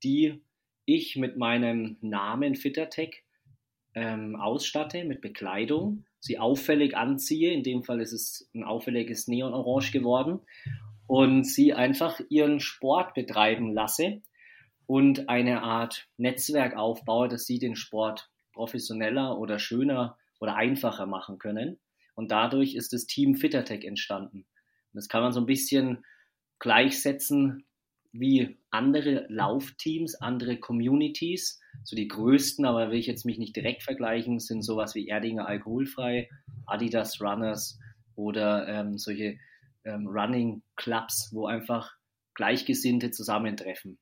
die 0.02 0.43
ich 0.85 1.17
mit 1.17 1.37
meinem 1.37 1.97
Namen 2.00 2.57
Fittertech 2.57 3.25
ähm, 3.95 4.37
ausstatte 4.37 5.05
mit 5.05 5.21
Bekleidung, 5.21 6.05
sie 6.19 6.38
auffällig 6.38 6.97
anziehe, 6.97 7.52
in 7.52 7.62
dem 7.62 7.85
Fall 7.85 8.00
ist 8.00 8.12
es 8.12 8.50
ein 8.55 8.64
auffälliges 8.64 9.29
Neonorange 9.29 9.93
geworden, 9.93 10.41
und 11.07 11.45
sie 11.45 11.75
einfach 11.75 12.21
ihren 12.29 12.59
Sport 12.59 13.14
betreiben 13.14 13.73
lasse 13.73 14.23
und 14.87 15.29
eine 15.29 15.62
Art 15.62 16.09
Netzwerk 16.17 16.76
aufbaue, 16.76 17.29
dass 17.29 17.45
sie 17.45 17.59
den 17.59 17.76
Sport 17.76 18.31
professioneller 18.52 19.38
oder 19.38 19.59
schöner 19.59 20.17
oder 20.41 20.57
einfacher 20.57 21.07
machen 21.07 21.38
können. 21.38 21.79
Und 22.14 22.31
dadurch 22.31 22.75
ist 22.75 22.93
das 22.93 23.07
Team 23.07 23.37
Fittertech 23.37 23.85
entstanden. 23.85 24.47
Das 24.93 25.09
kann 25.09 25.23
man 25.23 25.33
so 25.33 25.41
ein 25.41 25.47
bisschen 25.47 26.05
gleichsetzen 26.62 27.64
wie 28.12 28.57
andere 28.71 29.26
Laufteams, 29.28 30.14
andere 30.14 30.59
Communities. 30.59 31.61
So 31.83 31.97
die 31.97 32.07
größten, 32.07 32.64
aber 32.64 32.92
will 32.92 33.00
ich 33.00 33.09
jetzt 33.09 33.26
mich 33.26 33.38
nicht 33.38 33.57
direkt 33.57 33.83
vergleichen, 33.83 34.38
sind 34.38 34.62
sowas 34.62 34.95
wie 34.95 35.09
Erdinger 35.09 35.49
Alkoholfrei, 35.49 36.31
Adidas 36.66 37.21
Runners 37.21 37.81
oder 38.14 38.69
ähm, 38.69 38.97
solche 38.97 39.38
ähm, 39.85 40.07
Running 40.07 40.62
Clubs, 40.76 41.31
wo 41.33 41.47
einfach 41.47 41.97
Gleichgesinnte 42.35 43.11
zusammentreffen. 43.11 43.99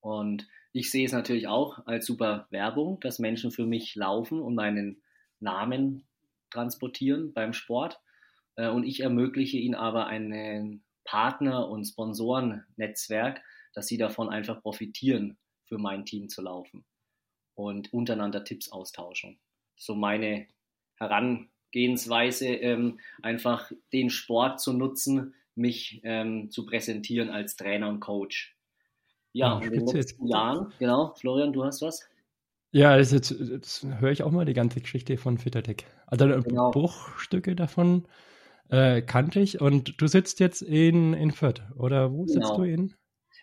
Und 0.00 0.48
ich 0.72 0.90
sehe 0.90 1.06
es 1.06 1.12
natürlich 1.12 1.46
auch 1.46 1.86
als 1.86 2.04
super 2.04 2.48
Werbung, 2.50 2.98
dass 2.98 3.20
Menschen 3.20 3.52
für 3.52 3.64
mich 3.64 3.94
laufen 3.94 4.40
und 4.40 4.56
meinen 4.56 5.02
Namen 5.38 6.04
transportieren 6.50 7.32
beim 7.32 7.52
Sport. 7.52 8.00
Äh, 8.56 8.70
und 8.70 8.82
ich 8.82 8.98
ermögliche 9.00 9.58
ihnen 9.58 9.76
aber 9.76 10.06
ein 10.08 10.82
Partner- 11.04 11.68
und 11.68 11.84
Sponsorennetzwerk, 11.84 13.42
dass 13.74 13.86
sie 13.86 13.98
davon 13.98 14.28
einfach 14.28 14.62
profitieren, 14.62 15.38
für 15.64 15.78
mein 15.78 16.04
Team 16.04 16.28
zu 16.28 16.42
laufen 16.42 16.84
und 17.54 17.92
untereinander 17.92 18.44
Tipps 18.44 18.70
austauschen. 18.70 19.38
So 19.76 19.94
meine 19.94 20.46
Herangehensweise, 20.96 22.46
ähm, 22.46 23.00
einfach 23.22 23.72
den 23.92 24.10
Sport 24.10 24.60
zu 24.60 24.72
nutzen, 24.72 25.34
mich 25.54 26.00
ähm, 26.04 26.50
zu 26.50 26.66
präsentieren 26.66 27.30
als 27.30 27.56
Trainer 27.56 27.88
und 27.88 28.00
Coach. 28.00 28.56
Ja, 29.32 29.54
und 29.54 29.64
in 29.64 29.72
den 29.72 29.86
letzten 29.86 30.26
Jahren, 30.26 30.72
genau, 30.78 31.14
Florian, 31.14 31.52
du 31.52 31.64
hast 31.64 31.82
was? 31.82 32.06
Ja, 32.70 32.96
jetzt, 32.96 33.12
jetzt, 33.12 33.30
jetzt 33.30 33.84
höre 33.84 34.12
ich 34.12 34.22
auch 34.22 34.30
mal 34.30 34.44
die 34.44 34.54
ganze 34.54 34.80
Geschichte 34.80 35.16
von 35.16 35.38
Fittertech. 35.38 35.86
Also 36.06 36.26
genau. 36.26 36.70
Bruchstücke 36.70 37.54
davon 37.54 38.06
äh, 38.72 39.02
kannte 39.02 39.38
ich. 39.40 39.60
Und 39.60 40.00
du 40.00 40.06
sitzt 40.06 40.40
jetzt 40.40 40.62
in, 40.62 41.12
in 41.12 41.30
Fürth, 41.30 41.62
oder 41.76 42.12
wo 42.12 42.24
genau. 42.24 42.32
sitzt 42.32 42.58
du 42.58 42.62
in? 42.62 42.94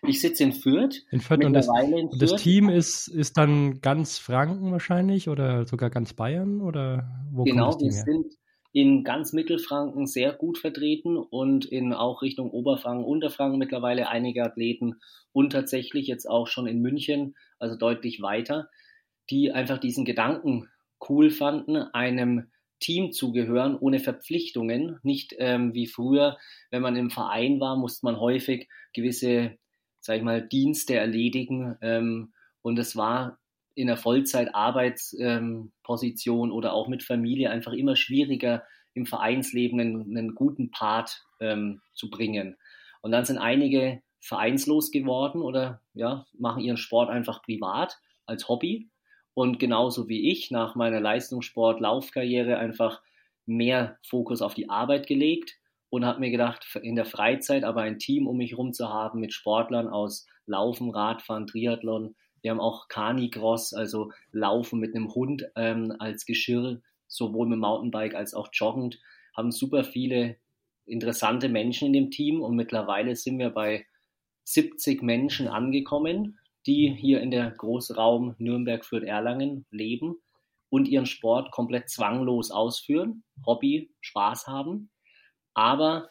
Ich 0.06 0.20
sitze 0.20 0.42
in 0.42 0.52
Fürth. 0.52 1.04
In 1.10 1.20
Fürth 1.20 1.44
und 1.44 1.52
das, 1.52 1.66
Fürth. 1.66 2.10
das 2.18 2.36
Team 2.36 2.68
ist, 2.68 3.06
ist 3.06 3.36
dann 3.36 3.80
ganz 3.80 4.18
Franken 4.18 4.72
wahrscheinlich 4.72 5.28
oder 5.28 5.66
sogar 5.66 5.90
ganz 5.90 6.14
Bayern 6.14 6.60
oder 6.60 7.08
wo 7.30 7.44
genau? 7.44 7.70
Genau, 7.70 7.80
wir 7.80 7.92
sind 7.92 8.26
in 8.72 9.04
ganz 9.04 9.32
Mittelfranken 9.32 10.06
sehr 10.06 10.32
gut 10.32 10.58
vertreten 10.58 11.16
und 11.16 11.64
in 11.64 11.92
auch 11.92 12.22
Richtung 12.22 12.50
Oberfranken, 12.50 13.04
Unterfranken 13.04 13.58
mittlerweile 13.58 14.08
einige 14.08 14.44
Athleten 14.44 15.00
und 15.32 15.50
tatsächlich 15.52 16.06
jetzt 16.06 16.28
auch 16.28 16.46
schon 16.46 16.66
in 16.66 16.80
München, 16.80 17.34
also 17.58 17.76
deutlich 17.76 18.22
weiter, 18.22 18.68
die 19.28 19.52
einfach 19.52 19.78
diesen 19.78 20.04
Gedanken 20.04 20.68
cool 21.08 21.30
fanden, 21.30 21.76
einem 21.76 22.50
Team 22.80 23.12
zugehören, 23.12 23.76
ohne 23.78 24.00
Verpflichtungen. 24.00 24.98
Nicht 25.02 25.34
ähm, 25.38 25.74
wie 25.74 25.86
früher, 25.86 26.38
wenn 26.70 26.82
man 26.82 26.96
im 26.96 27.10
Verein 27.10 27.60
war, 27.60 27.76
musste 27.76 28.06
man 28.06 28.18
häufig 28.18 28.68
gewisse, 28.92 29.58
sag 30.00 30.16
ich 30.16 30.22
mal, 30.22 30.46
Dienste 30.46 30.94
erledigen. 30.94 31.76
Ähm, 31.82 32.32
und 32.62 32.78
es 32.78 32.96
war 32.96 33.38
in 33.74 33.86
der 33.86 33.96
Vollzeit-Arbeitsposition 33.96 36.48
ähm, 36.48 36.54
oder 36.54 36.72
auch 36.72 36.88
mit 36.88 37.02
Familie 37.02 37.50
einfach 37.50 37.72
immer 37.72 37.96
schwieriger, 37.96 38.64
im 38.94 39.06
Vereinsleben 39.06 39.80
einen, 39.80 40.16
einen 40.16 40.34
guten 40.34 40.70
Part 40.70 41.24
ähm, 41.40 41.80
zu 41.94 42.10
bringen. 42.10 42.56
Und 43.02 43.12
dann 43.12 43.24
sind 43.24 43.38
einige 43.38 44.02
vereinslos 44.20 44.90
geworden 44.90 45.40
oder 45.40 45.80
ja, 45.94 46.26
machen 46.38 46.62
ihren 46.62 46.76
Sport 46.76 47.08
einfach 47.08 47.42
privat 47.42 47.98
als 48.26 48.48
Hobby. 48.48 48.89
Und 49.40 49.58
genauso 49.58 50.06
wie 50.10 50.30
ich 50.30 50.50
nach 50.50 50.74
meiner 50.74 51.00
Leistungssport-Laufkarriere 51.00 52.58
einfach 52.58 53.00
mehr 53.46 53.96
Fokus 54.02 54.42
auf 54.42 54.52
die 54.52 54.68
Arbeit 54.68 55.06
gelegt 55.06 55.56
und 55.88 56.04
habe 56.04 56.20
mir 56.20 56.30
gedacht, 56.30 56.66
in 56.82 56.94
der 56.94 57.06
Freizeit 57.06 57.64
aber 57.64 57.80
ein 57.80 57.98
Team 57.98 58.26
um 58.26 58.36
mich 58.36 58.50
herum 58.50 58.74
zu 58.74 58.90
haben 58.90 59.18
mit 59.18 59.32
Sportlern 59.32 59.88
aus 59.88 60.26
Laufen, 60.44 60.90
Radfahren, 60.90 61.46
Triathlon, 61.46 62.16
wir 62.42 62.50
haben 62.50 62.60
auch 62.60 62.88
Canicross, 62.88 63.72
also 63.72 64.12
Laufen 64.30 64.78
mit 64.78 64.94
einem 64.94 65.14
Hund 65.14 65.46
ähm, 65.56 65.96
als 65.98 66.26
Geschirr, 66.26 66.82
sowohl 67.08 67.48
mit 67.48 67.60
Mountainbike 67.60 68.14
als 68.14 68.34
auch 68.34 68.50
joggend. 68.52 69.00
Haben 69.34 69.52
super 69.52 69.84
viele 69.84 70.36
interessante 70.84 71.48
Menschen 71.48 71.86
in 71.86 71.92
dem 71.94 72.10
Team 72.10 72.42
und 72.42 72.56
mittlerweile 72.56 73.16
sind 73.16 73.38
wir 73.38 73.48
bei 73.48 73.86
70 74.44 75.00
Menschen 75.00 75.48
angekommen, 75.48 76.38
die 76.66 76.94
hier 76.98 77.20
in 77.20 77.30
der 77.30 77.50
Großraum 77.50 78.34
Nürnberg 78.38 78.84
für 78.84 79.06
Erlangen 79.06 79.66
leben 79.70 80.16
und 80.68 80.88
ihren 80.88 81.06
Sport 81.06 81.50
komplett 81.50 81.88
zwanglos 81.90 82.50
ausführen, 82.50 83.24
Hobby, 83.44 83.92
Spaß 84.00 84.46
haben, 84.46 84.90
aber 85.54 86.08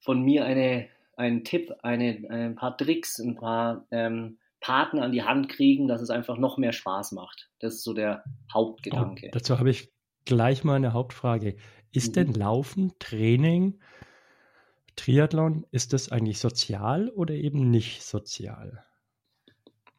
von 0.00 0.22
mir 0.22 0.44
eine, 0.44 0.88
einen 1.16 1.44
Tipp, 1.44 1.72
eine, 1.82 2.24
ein 2.30 2.54
paar 2.54 2.76
Tricks, 2.76 3.18
ein 3.18 3.34
paar 3.34 3.86
ähm, 3.90 4.38
Partner 4.60 5.02
an 5.02 5.12
die 5.12 5.22
Hand 5.22 5.48
kriegen, 5.48 5.88
dass 5.88 6.00
es 6.00 6.10
einfach 6.10 6.36
noch 6.36 6.58
mehr 6.58 6.72
Spaß 6.72 7.12
macht. 7.12 7.50
Das 7.60 7.74
ist 7.74 7.84
so 7.84 7.92
der 7.92 8.24
Hauptgedanke. 8.52 9.26
Oh, 9.28 9.30
dazu 9.32 9.58
habe 9.58 9.70
ich 9.70 9.92
gleich 10.24 10.64
mal 10.64 10.74
eine 10.74 10.92
Hauptfrage. 10.92 11.56
Ist 11.92 12.10
mhm. 12.10 12.12
denn 12.14 12.34
Laufen, 12.34 12.92
Training, 12.98 13.80
Triathlon, 14.96 15.64
ist 15.70 15.92
das 15.92 16.10
eigentlich 16.10 16.38
sozial 16.38 17.08
oder 17.10 17.34
eben 17.34 17.70
nicht 17.70 18.02
sozial? 18.02 18.84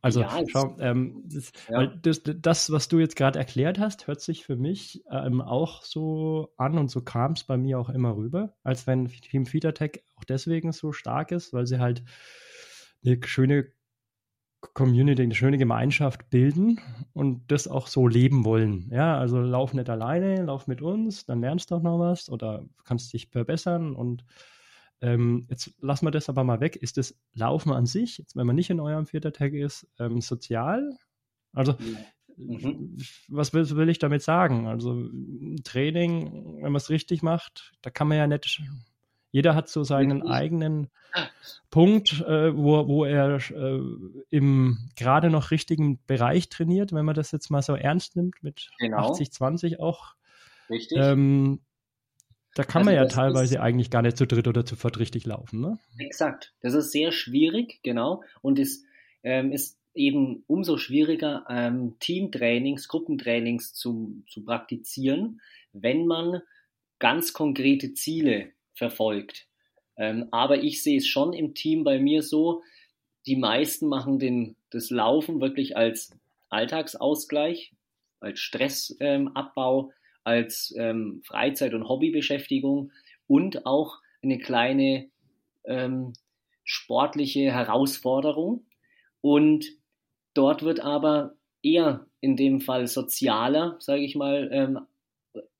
Also 0.02 0.22
ja, 0.22 0.44
schau, 0.48 0.78
ähm, 0.80 1.24
das, 1.26 1.52
ja. 1.70 1.88
das, 1.88 2.22
das, 2.24 2.72
was 2.72 2.88
du 2.88 3.00
jetzt 3.00 3.18
gerade 3.18 3.38
erklärt 3.38 3.80
hast, 3.80 4.08
hört 4.08 4.22
sich 4.22 4.46
für 4.46 4.56
mich 4.56 5.04
ähm, 5.12 5.42
auch 5.42 5.84
so 5.84 6.54
an 6.58 6.78
und 6.78 6.90
so 6.90 7.02
kam 7.02 7.34
es 7.34 7.44
bei 7.44 7.58
mir 7.58 7.80
auch 7.80 7.90
immer 7.90 8.16
rüber, 8.16 8.54
als 8.64 8.88
wenn 8.88 9.08
Team 9.08 9.46
Feedertech 9.46 10.04
auch 10.16 10.24
deswegen 10.24 10.72
so 10.72 10.94
stark 10.94 11.32
ist, 11.32 11.52
weil 11.52 11.68
sie 11.68 11.80
halt 11.80 12.04
eine 13.04 13.20
schöne 13.26 13.72
Community, 14.74 15.24
eine 15.24 15.36
schöne 15.36 15.58
Gemeinschaft 15.58 16.30
bilden 16.30 16.80
und 17.14 17.52
das 17.52 17.68
auch 17.68 17.88
so 17.88 18.08
leben 18.08 18.46
wollen. 18.46 18.90
Ja, 18.92 19.18
also 19.18 19.40
lauf 19.40 19.74
nicht 19.74 19.90
alleine, 19.90 20.44
lauf 20.44 20.68
mit 20.68 20.82
uns, 20.82 21.26
dann 21.26 21.42
lernst 21.42 21.72
du 21.72 21.76
auch 21.76 21.82
noch 21.82 22.00
was 22.00 22.30
oder 22.30 22.66
kannst 22.86 23.12
dich 23.14 23.28
verbessern 23.28 23.96
und 23.96 24.26
ähm, 25.02 25.46
jetzt 25.50 25.74
lassen 25.82 26.06
wir 26.06 26.12
das 26.12 26.30
aber 26.30 26.44
mal 26.44 26.60
weg. 26.60 26.76
Ist 26.76 26.98
das 26.98 27.18
Laufen 27.34 27.72
an 27.72 27.86
sich, 27.86 28.18
jetzt, 28.18 28.36
wenn 28.36 28.48
man 28.48 28.56
nicht 28.56 28.70
in 28.70 28.80
eurem 28.80 29.06
vierter 29.06 29.32
Tag 29.32 29.54
ist, 29.54 29.88
ähm, 30.00 30.22
sozial? 30.22 30.90
Also, 31.54 31.76
mhm. 32.38 32.98
was 33.28 33.54
will, 33.54 33.70
will, 33.72 33.90
ich 33.90 34.00
damit 34.00 34.22
sagen? 34.22 34.68
Also, 34.68 35.10
Training, 35.64 36.58
wenn 36.58 36.72
man 36.72 36.76
es 36.76 36.90
richtig 36.90 37.24
macht, 37.24 37.74
da 37.82 37.90
kann 37.90 38.08
man 38.08 38.18
ja 38.18 38.28
nicht 38.28 38.62
jeder 39.32 39.56
hat 39.56 39.70
so 39.70 39.84
seinen 39.84 40.26
eigenen 40.28 40.90
Punkt, 41.70 42.22
äh, 42.22 42.56
wo, 42.56 42.88
wo 42.88 43.06
er 43.06 43.38
äh, 43.52 43.82
im 44.30 44.90
gerade 44.96 45.30
noch 45.30 45.52
richtigen 45.52 46.00
Bereich 46.06 46.50
trainiert, 46.50 46.94
wenn 46.94 47.06
man 47.06 47.16
das 47.16 47.32
jetzt 47.32 47.50
mal 47.50 47.62
so 47.62 47.76
ernst 47.76 48.16
nimmt, 48.16 48.42
mit 48.42 48.72
genau. 48.80 49.12
80, 49.12 49.32
20 49.32 49.80
auch. 49.80 50.16
Richtig. 50.70 50.98
Ähm, 51.00 51.62
da 52.60 52.66
kann 52.66 52.82
also 52.82 52.92
man 52.92 52.96
ja 52.96 53.06
teilweise 53.06 53.56
ist, 53.56 53.62
eigentlich 53.62 53.90
gar 53.90 54.02
nicht 54.02 54.18
zu 54.18 54.28
dritt 54.28 54.46
oder 54.46 54.66
zu 54.66 54.76
viert 54.76 55.00
richtig 55.00 55.26
laufen, 55.26 55.62
ne? 55.62 55.80
Exakt. 55.98 56.54
Das 56.60 56.74
ist 56.74 56.92
sehr 56.92 57.14
schwierig, 57.14 57.80
genau. 57.84 58.22
Und 58.42 58.60
es 58.60 58.84
ähm, 59.24 59.54
ist 59.54 59.80
eben 59.94 60.44
umso 60.46 60.76
schwieriger, 60.76 61.46
ähm, 61.50 61.96
Teamtrainings, 62.02 62.90
Gruppentrainings 62.90 63.74
zu, 63.76 64.24
zu 64.28 64.44
praktizieren, 64.44 65.40
wenn 65.72 66.06
man 66.06 66.42
ganz 67.00 67.32
konkrete 67.32 67.94
Ziele 67.94 68.50
verfolgt. 68.74 69.48
Ähm, 69.96 70.28
aber 70.32 70.62
ich 70.62 70.84
sehe 70.84 70.98
es 70.98 71.08
schon 71.08 71.32
im 71.32 71.54
Team 71.54 71.86
bei 71.86 71.98
mir 71.98 72.24
so, 72.24 72.62
die 73.26 73.38
meisten 73.38 73.88
machen 73.88 74.20
den, 74.20 74.58
das 74.70 74.90
Laufen 74.90 75.40
wirklich 75.40 75.78
als 75.78 76.12
Alltagsausgleich, 76.50 77.72
als 78.20 78.42
Stressabbau, 78.42 79.94
als 80.30 80.74
ähm, 80.78 81.22
Freizeit- 81.26 81.74
und 81.74 81.90
Hobbybeschäftigung 81.90 82.92
und 83.28 83.66
auch 83.66 83.98
eine 84.22 84.38
kleine 84.38 85.10
ähm, 85.66 86.14
sportliche 86.64 87.52
Herausforderung. 87.52 88.66
Und 89.22 89.66
dort 90.36 90.62
wird 90.64 90.82
aber 90.82 91.36
eher 91.64 92.06
in 92.22 92.36
dem 92.36 92.62
Fall 92.62 92.88
sozialer, 92.88 93.78
sage 93.80 94.04
ich 94.04 94.16
mal, 94.16 94.50
ähm, 94.52 94.80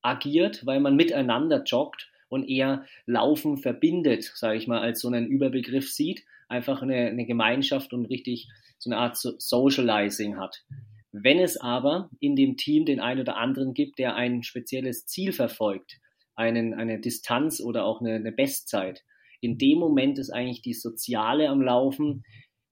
agiert, 0.02 0.66
weil 0.66 0.80
man 0.80 0.96
miteinander 0.96 1.64
joggt 1.64 2.12
und 2.30 2.48
eher 2.48 2.86
Laufen 3.08 3.58
verbindet, 3.58 4.24
sage 4.24 4.58
ich 4.58 4.68
mal, 4.68 4.80
als 4.80 5.02
so 5.02 5.08
einen 5.08 5.28
Überbegriff 5.28 5.92
sieht, 5.92 6.24
einfach 6.48 6.82
eine, 6.84 7.08
eine 7.08 7.26
Gemeinschaft 7.26 7.92
und 7.92 8.06
richtig 8.06 8.48
so 8.78 8.90
eine 8.90 9.00
Art 9.00 9.18
Socializing 9.18 10.38
hat. 10.38 10.64
Wenn 11.12 11.40
es 11.40 11.58
aber 11.58 12.10
in 12.20 12.36
dem 12.36 12.58
Team 12.58 12.86
den 12.86 13.00
einen 13.00 13.22
oder 13.22 13.38
anderen 13.38 13.74
gibt, 13.74 14.00
der 14.00 14.16
ein 14.16 14.44
spezielles 14.44 15.06
Ziel 15.06 15.34
verfolgt, 15.34 16.00
einen, 16.36 16.74
eine 16.74 17.00
Distanz 17.00 17.60
oder 17.60 17.86
auch 17.86 18.02
eine, 18.02 18.14
eine 18.14 18.32
Bestzeit, 18.32 19.04
in 19.42 19.58
dem 19.58 19.80
Moment 19.80 20.20
ist 20.20 20.30
eigentlich 20.30 20.62
die 20.62 20.74
Soziale 20.74 21.50
am 21.50 21.62
Laufen, 21.62 22.24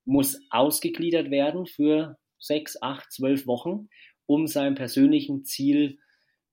muss 0.06 0.40
ausgegliedert 0.50 1.32
werden 1.32 1.66
für 1.66 2.18
sechs, 2.40 2.82
acht, 2.82 3.12
zwölf 3.12 3.48
Wochen 3.48 3.90
um 4.28 4.46
seinem 4.46 4.76
persönlichen 4.76 5.46
Ziel 5.46 6.00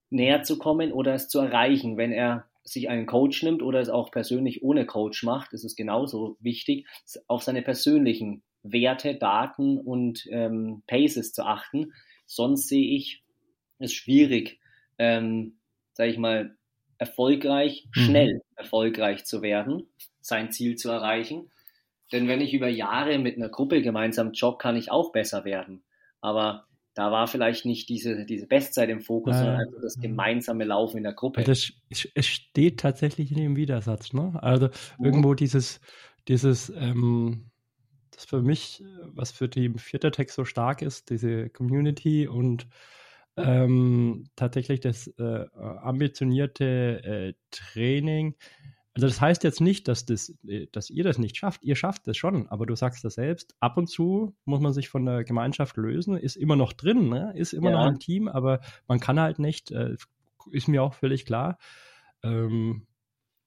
näher 0.08 0.42
zu 0.42 0.58
kommen 0.58 0.92
oder 0.92 1.12
es 1.14 1.28
zu 1.28 1.40
erreichen. 1.40 1.96
Wenn 1.96 2.12
er 2.12 2.48
sich 2.62 2.88
einen 2.88 3.06
Coach 3.06 3.42
nimmt 3.42 3.62
oder 3.62 3.80
es 3.80 3.90
auch 3.90 4.10
persönlich 4.10 4.62
ohne 4.62 4.86
Coach 4.86 5.22
macht, 5.24 5.52
ist 5.52 5.64
es 5.64 5.76
genauso 5.76 6.36
wichtig, 6.40 6.86
auf 7.26 7.42
seine 7.42 7.62
persönlichen 7.62 8.42
Werte, 8.64 9.14
Daten 9.14 9.78
und 9.78 10.26
ähm, 10.30 10.82
Paces 10.86 11.32
zu 11.32 11.44
achten. 11.44 11.92
Sonst 12.26 12.68
sehe 12.68 12.96
ich 12.96 13.22
es 13.78 13.92
schwierig, 13.92 14.58
ähm, 14.98 15.58
sage 15.92 16.10
ich 16.10 16.18
mal, 16.18 16.56
erfolgreich, 16.98 17.86
mhm. 17.94 18.00
schnell 18.00 18.42
erfolgreich 18.56 19.24
zu 19.24 19.42
werden, 19.42 19.86
sein 20.20 20.50
Ziel 20.50 20.76
zu 20.76 20.90
erreichen. 20.90 21.50
Denn 22.12 22.26
wenn 22.26 22.40
ich 22.40 22.54
über 22.54 22.68
Jahre 22.68 23.18
mit 23.18 23.36
einer 23.36 23.48
Gruppe 23.48 23.82
gemeinsam 23.82 24.32
jogge, 24.32 24.58
kann 24.58 24.76
ich 24.76 24.90
auch 24.90 25.12
besser 25.12 25.44
werden. 25.44 25.84
Aber 26.20 26.66
da 26.94 27.10
war 27.10 27.26
vielleicht 27.26 27.66
nicht 27.66 27.88
diese, 27.88 28.24
diese 28.24 28.46
Bestzeit 28.46 28.88
im 28.88 29.00
Fokus, 29.00 29.34
äh, 29.34 29.38
sondern 29.38 29.60
einfach 29.60 29.82
das 29.82 29.98
gemeinsame 30.00 30.64
Laufen 30.64 30.98
in 30.98 31.02
der 31.02 31.12
Gruppe. 31.12 31.42
Das, 31.42 31.72
es 31.90 32.26
steht 32.26 32.80
tatsächlich 32.80 33.32
in 33.32 33.38
dem 33.38 33.56
Widersatz. 33.56 34.12
Ne? 34.12 34.38
Also 34.40 34.68
mhm. 34.98 35.04
irgendwo 35.04 35.34
dieses, 35.34 35.80
dieses 36.28 36.70
ähm, 36.70 37.50
das 38.16 38.24
für 38.24 38.42
mich, 38.42 38.82
was 39.06 39.32
für 39.32 39.48
die 39.48 39.70
vierter 39.78 40.12
Text 40.12 40.36
so 40.36 40.44
stark 40.44 40.82
ist, 40.82 41.10
diese 41.10 41.48
Community 41.50 42.26
und 42.26 42.66
ähm, 43.36 44.26
tatsächlich 44.36 44.80
das 44.80 45.08
äh, 45.18 45.46
ambitionierte 45.54 47.02
äh, 47.04 47.34
Training. 47.50 48.34
Also 48.94 49.08
das 49.08 49.20
heißt 49.20 49.42
jetzt 49.42 49.60
nicht, 49.60 49.88
dass, 49.88 50.04
das, 50.06 50.32
äh, 50.46 50.68
dass 50.70 50.88
ihr 50.90 51.02
das 51.02 51.18
nicht 51.18 51.36
schafft. 51.36 51.64
Ihr 51.64 51.74
schafft 51.74 52.06
das 52.06 52.16
schon, 52.16 52.48
aber 52.48 52.64
du 52.64 52.76
sagst 52.76 53.04
das 53.04 53.14
selbst. 53.14 53.56
Ab 53.58 53.76
und 53.76 53.88
zu 53.88 54.36
muss 54.44 54.60
man 54.60 54.72
sich 54.72 54.88
von 54.88 55.04
der 55.04 55.24
Gemeinschaft 55.24 55.76
lösen, 55.76 56.16
ist 56.16 56.36
immer 56.36 56.56
noch 56.56 56.72
drin, 56.72 57.08
ne? 57.08 57.32
ist 57.36 57.52
immer 57.52 57.70
ja. 57.70 57.78
noch 57.78 57.86
ein 57.86 57.98
Team, 57.98 58.28
aber 58.28 58.60
man 58.86 59.00
kann 59.00 59.18
halt 59.18 59.40
nicht, 59.40 59.72
äh, 59.72 59.96
ist 60.52 60.68
mir 60.68 60.82
auch 60.82 60.94
völlig 60.94 61.26
klar, 61.26 61.58
ähm, 62.22 62.86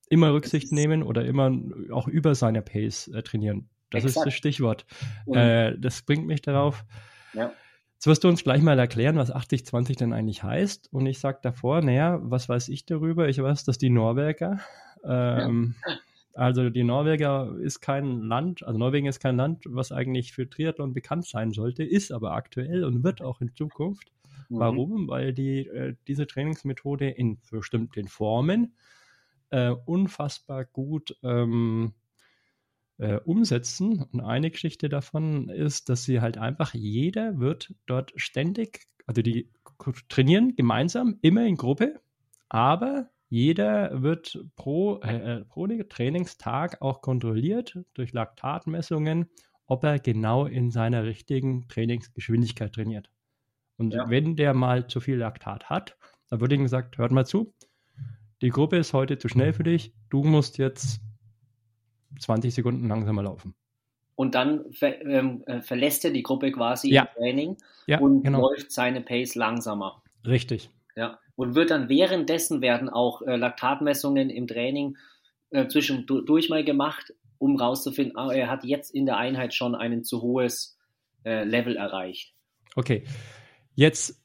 immer 0.09 0.33
Rücksicht 0.33 0.71
nehmen 0.71 1.03
oder 1.03 1.25
immer 1.25 1.51
auch 1.91 2.07
über 2.07 2.35
seine 2.35 2.61
Pace 2.61 3.07
äh, 3.09 3.23
trainieren. 3.23 3.69
Das 3.89 4.03
Exakt. 4.03 4.17
ist 4.17 4.25
das 4.25 4.33
Stichwort. 4.33 4.85
Äh, 5.27 5.77
das 5.77 6.01
bringt 6.01 6.27
mich 6.27 6.41
darauf. 6.41 6.83
Ja. 7.33 7.51
Jetzt 7.97 8.05
wirst 8.05 8.23
du 8.23 8.27
uns 8.27 8.43
gleich 8.43 8.61
mal 8.61 8.77
erklären, 8.77 9.15
was 9.15 9.33
80-20 9.33 9.97
denn 9.97 10.13
eigentlich 10.13 10.43
heißt. 10.43 10.93
Und 10.93 11.07
ich 11.07 11.19
sage 11.19 11.39
davor, 11.41 11.81
naja, 11.81 12.19
was 12.21 12.47
weiß 12.47 12.69
ich 12.69 12.85
darüber? 12.85 13.27
Ich 13.27 13.41
weiß, 13.41 13.63
dass 13.63 13.79
die 13.79 13.89
Norweger, 13.89 14.59
ähm, 15.03 15.73
ja. 15.87 15.95
also 16.35 16.69
die 16.69 16.83
Norweger 16.83 17.55
ist 17.59 17.79
kein 17.79 18.21
Land, 18.21 18.61
also 18.61 18.77
Norwegen 18.77 19.07
ist 19.07 19.19
kein 19.19 19.35
Land, 19.35 19.63
was 19.65 19.91
eigentlich 19.91 20.31
für 20.31 20.47
Triathlon 20.47 20.93
bekannt 20.93 21.25
sein 21.25 21.51
sollte, 21.51 21.83
ist 21.83 22.11
aber 22.11 22.33
aktuell 22.33 22.83
und 22.83 23.03
wird 23.03 23.23
auch 23.23 23.41
in 23.41 23.55
Zukunft. 23.55 24.11
Mhm. 24.49 24.59
Warum? 24.59 25.07
Weil 25.07 25.33
die 25.33 25.65
äh, 25.65 25.95
diese 26.07 26.27
Trainingsmethode 26.27 27.09
in 27.09 27.39
bestimmten 27.49 28.07
Formen 28.07 28.75
äh, 29.49 29.71
unfassbar 29.71 30.65
gut 30.65 31.17
ähm, 31.23 31.93
äh, 32.97 33.17
umsetzen. 33.17 34.05
Und 34.11 34.21
eine 34.21 34.51
Geschichte 34.51 34.89
davon 34.89 35.49
ist, 35.49 35.89
dass 35.89 36.03
sie 36.03 36.21
halt 36.21 36.37
einfach, 36.37 36.73
jeder 36.73 37.39
wird 37.39 37.73
dort 37.85 38.13
ständig, 38.15 38.87
also 39.05 39.21
die 39.21 39.49
trainieren 40.09 40.55
gemeinsam, 40.55 41.17
immer 41.21 41.45
in 41.45 41.55
Gruppe, 41.55 41.99
aber 42.49 43.09
jeder 43.29 44.01
wird 44.01 44.39
pro, 44.55 44.99
äh, 45.01 45.39
äh 45.39 45.45
pro 45.45 45.67
Trainingstag 45.67 46.81
auch 46.81 47.01
kontrolliert 47.01 47.77
durch 47.93 48.13
Laktatmessungen, 48.13 49.29
ob 49.65 49.83
er 49.83 49.99
genau 49.99 50.45
in 50.45 50.71
seiner 50.71 51.03
richtigen 51.03 51.67
Trainingsgeschwindigkeit 51.67 52.73
trainiert. 52.73 53.11
Und 53.75 53.93
ja. 53.93 54.09
wenn 54.09 54.35
der 54.35 54.53
mal 54.53 54.87
zu 54.87 55.01
viel 55.01 55.17
Laktat 55.17 55.69
hat, 55.69 55.97
dann 56.29 56.39
wird 56.39 56.53
ihm 56.53 56.63
gesagt, 56.63 56.97
hört 56.97 57.11
mal 57.11 57.25
zu, 57.25 57.53
die 58.41 58.49
Gruppe 58.49 58.77
ist 58.77 58.93
heute 58.93 59.17
zu 59.17 59.29
schnell 59.29 59.53
für 59.53 59.63
dich, 59.63 59.93
du 60.09 60.23
musst 60.23 60.57
jetzt 60.57 61.01
20 62.19 62.53
Sekunden 62.53 62.87
langsamer 62.87 63.23
laufen. 63.23 63.55
Und 64.15 64.33
dann 64.33 64.71
ver, 64.73 64.99
ähm, 65.05 65.43
äh, 65.45 65.61
verlässt 65.61 66.03
er 66.03 66.11
die 66.11 66.23
Gruppe 66.23 66.51
quasi 66.51 66.91
ja. 66.91 67.03
im 67.03 67.07
Training 67.15 67.57
ja, 67.85 67.99
und 67.99 68.23
genau. 68.23 68.49
läuft 68.49 68.71
seine 68.71 69.01
Pace 69.01 69.35
langsamer. 69.35 70.01
Richtig. 70.25 70.69
Ja. 70.95 71.19
Und 71.35 71.53
wird 71.53 71.69
dann 71.69 71.87
währenddessen 71.87 72.61
werden 72.61 72.89
auch 72.89 73.21
äh, 73.21 73.35
Laktatmessungen 73.35 74.31
im 74.31 74.47
Training 74.47 74.97
äh, 75.51 75.67
zwischendurch 75.67 76.49
mal 76.49 76.63
gemacht, 76.63 77.13
um 77.37 77.57
rauszufinden, 77.57 78.17
ah, 78.17 78.31
er 78.31 78.49
hat 78.49 78.63
jetzt 78.63 78.93
in 78.93 79.05
der 79.05 79.17
Einheit 79.17 79.53
schon 79.53 79.75
ein 79.75 80.03
zu 80.03 80.23
hohes 80.23 80.77
äh, 81.23 81.43
Level 81.43 81.75
erreicht. 81.75 82.33
Okay. 82.75 83.03
Jetzt 83.75 84.19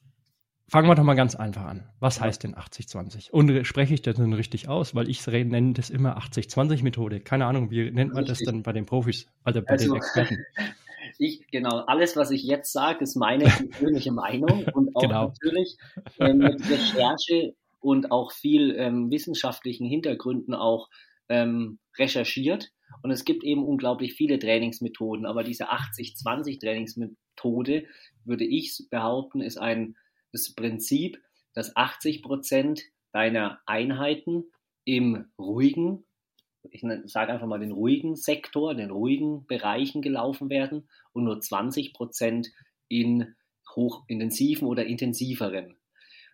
Fangen 0.73 0.89
wir 0.89 0.95
doch 0.95 1.03
mal 1.03 1.13
ganz 1.13 1.35
einfach 1.35 1.65
an. 1.65 1.83
Was 1.99 2.19
heißt 2.19 2.43
denn 2.43 2.55
80-20? 2.55 3.29
Und 3.29 3.63
spreche 3.63 3.93
ich 3.93 4.01
das 4.01 4.15
denn 4.15 4.33
richtig 4.33 4.69
aus? 4.69 4.95
Weil 4.95 5.07
ich 5.07 5.23
nenne 5.27 5.73
das 5.73 5.91
immer 5.91 6.17
80-20-Methode. 6.17 7.19
Keine 7.19 7.45
Ahnung, 7.45 7.69
wie 7.69 7.91
nennt 7.91 8.15
man 8.15 8.25
das 8.25 8.39
dann 8.39 8.63
bei 8.63 8.73
den 8.73 8.87
Profis, 8.87 9.27
also 9.43 9.61
bei 9.61 9.73
also, 9.73 9.89
den 9.89 9.97
Experten? 9.97 10.37
Ich, 11.19 11.45
genau, 11.51 11.83
alles, 11.85 12.15
was 12.15 12.31
ich 12.31 12.41
jetzt 12.41 12.73
sage, 12.73 13.03
ist 13.03 13.15
meine 13.15 13.43
persönliche 13.43 14.11
Meinung 14.11 14.65
und 14.73 14.95
auch 14.95 15.01
genau. 15.01 15.27
natürlich 15.27 15.77
ähm, 16.19 16.39
mit 16.39 16.67
Recherche 16.67 17.53
und 17.79 18.11
auch 18.11 18.31
viel 18.31 18.73
ähm, 18.75 19.11
wissenschaftlichen 19.11 19.85
Hintergründen 19.85 20.55
auch 20.55 20.89
ähm, 21.29 21.77
recherchiert. 21.99 22.71
Und 23.03 23.11
es 23.11 23.25
gibt 23.25 23.43
eben 23.43 23.63
unglaublich 23.63 24.13
viele 24.13 24.39
Trainingsmethoden, 24.39 25.27
aber 25.27 25.43
diese 25.43 25.71
80-20 25.71 26.59
Trainingsmethode, 26.59 27.83
würde 28.25 28.45
ich 28.45 28.87
behaupten, 28.89 29.39
ist 29.41 29.59
ein 29.59 29.95
das 30.33 30.53
Prinzip, 30.53 31.21
dass 31.53 31.75
80 31.75 32.21
Prozent 32.23 32.83
deiner 33.13 33.61
Einheiten 33.65 34.45
im 34.83 35.25
ruhigen, 35.37 36.05
ich 36.71 36.83
sage 37.05 37.31
einfach 37.31 37.47
mal 37.47 37.59
den 37.59 37.71
ruhigen 37.71 38.15
Sektor, 38.15 38.73
den 38.75 38.89
ruhigen 38.89 39.45
Bereichen 39.45 40.01
gelaufen 40.01 40.49
werden 40.49 40.89
und 41.13 41.23
nur 41.23 41.39
20 41.39 41.93
Prozent 41.93 42.51
in 42.87 43.35
hochintensiven 43.75 44.67
oder 44.67 44.85
intensiveren. 44.85 45.77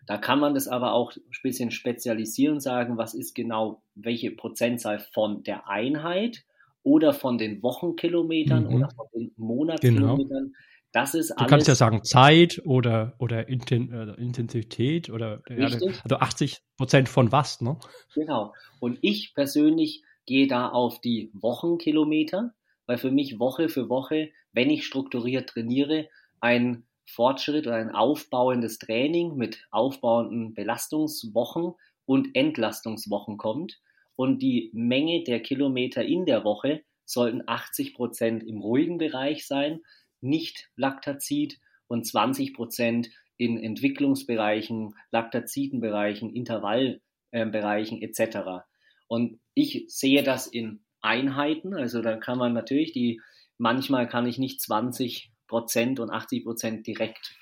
Da 0.06 0.16
kann 0.18 0.40
man 0.40 0.54
das 0.54 0.66
aber 0.66 0.92
auch 0.92 1.14
ein 1.14 1.22
bisschen 1.42 1.70
spezialisieren 1.70 2.54
und 2.54 2.60
sagen, 2.60 2.96
was 2.96 3.14
ist 3.14 3.34
genau 3.34 3.82
welche 3.94 4.30
Prozentzahl 4.30 4.98
von 4.98 5.42
der 5.42 5.68
Einheit 5.68 6.44
oder 6.82 7.12
von 7.12 7.36
den 7.38 7.62
Wochenkilometern 7.62 8.64
mhm. 8.64 8.74
oder 8.74 8.90
von 8.90 9.06
den 9.14 9.32
Monatskilometern. 9.36 10.26
Genau. 10.28 10.56
Das 10.92 11.14
ist 11.14 11.30
alles. 11.30 11.46
Du 11.46 11.50
kannst 11.50 11.68
ja 11.68 11.74
sagen 11.74 12.02
Zeit 12.02 12.60
oder, 12.64 13.14
oder 13.18 13.48
Intensität 13.48 15.08
oder 15.10 15.42
ja, 15.48 15.66
also 15.66 16.16
80 16.16 16.62
Prozent 16.76 17.08
von 17.08 17.30
was, 17.30 17.60
ne? 17.60 17.78
Genau. 18.14 18.52
Und 18.80 18.98
ich 19.02 19.34
persönlich 19.34 20.02
gehe 20.26 20.48
da 20.48 20.68
auf 20.68 21.00
die 21.00 21.30
Wochenkilometer, 21.32 22.54
weil 22.86 22.98
für 22.98 23.12
mich 23.12 23.38
Woche 23.38 23.68
für 23.68 23.88
Woche, 23.88 24.30
wenn 24.52 24.70
ich 24.70 24.84
strukturiert 24.84 25.50
trainiere, 25.50 26.08
ein 26.40 26.84
Fortschritt 27.06 27.66
oder 27.66 27.76
ein 27.76 27.90
aufbauendes 27.90 28.78
Training 28.78 29.36
mit 29.36 29.66
aufbauenden 29.70 30.54
Belastungswochen 30.54 31.74
und 32.04 32.34
Entlastungswochen 32.34 33.36
kommt. 33.36 33.80
Und 34.16 34.42
die 34.42 34.70
Menge 34.72 35.22
der 35.24 35.40
Kilometer 35.40 36.04
in 36.04 36.26
der 36.26 36.44
Woche 36.44 36.82
sollten 37.04 37.42
80 37.46 37.94
Prozent 37.94 38.42
im 38.42 38.60
ruhigen 38.60 38.98
Bereich 38.98 39.46
sein 39.46 39.80
nicht 40.20 40.70
Laktazid 40.76 41.58
und 41.86 42.06
20 42.06 42.54
Prozent 42.54 43.10
in 43.36 43.58
Entwicklungsbereichen, 43.58 44.94
Laktazitenbereichen, 45.10 46.30
Intervallbereichen 46.32 48.02
etc. 48.02 48.64
Und 49.08 49.40
ich 49.54 49.84
sehe 49.88 50.22
das 50.22 50.46
in 50.46 50.84
Einheiten, 51.00 51.74
also 51.74 52.02
da 52.02 52.16
kann 52.16 52.38
man 52.38 52.52
natürlich 52.52 52.92
die, 52.92 53.20
manchmal 53.56 54.08
kann 54.08 54.26
ich 54.26 54.38
nicht 54.38 54.60
20 54.60 55.32
Prozent 55.46 56.00
und 56.00 56.10
80 56.10 56.44
Prozent 56.44 56.86
direkt 56.86 57.34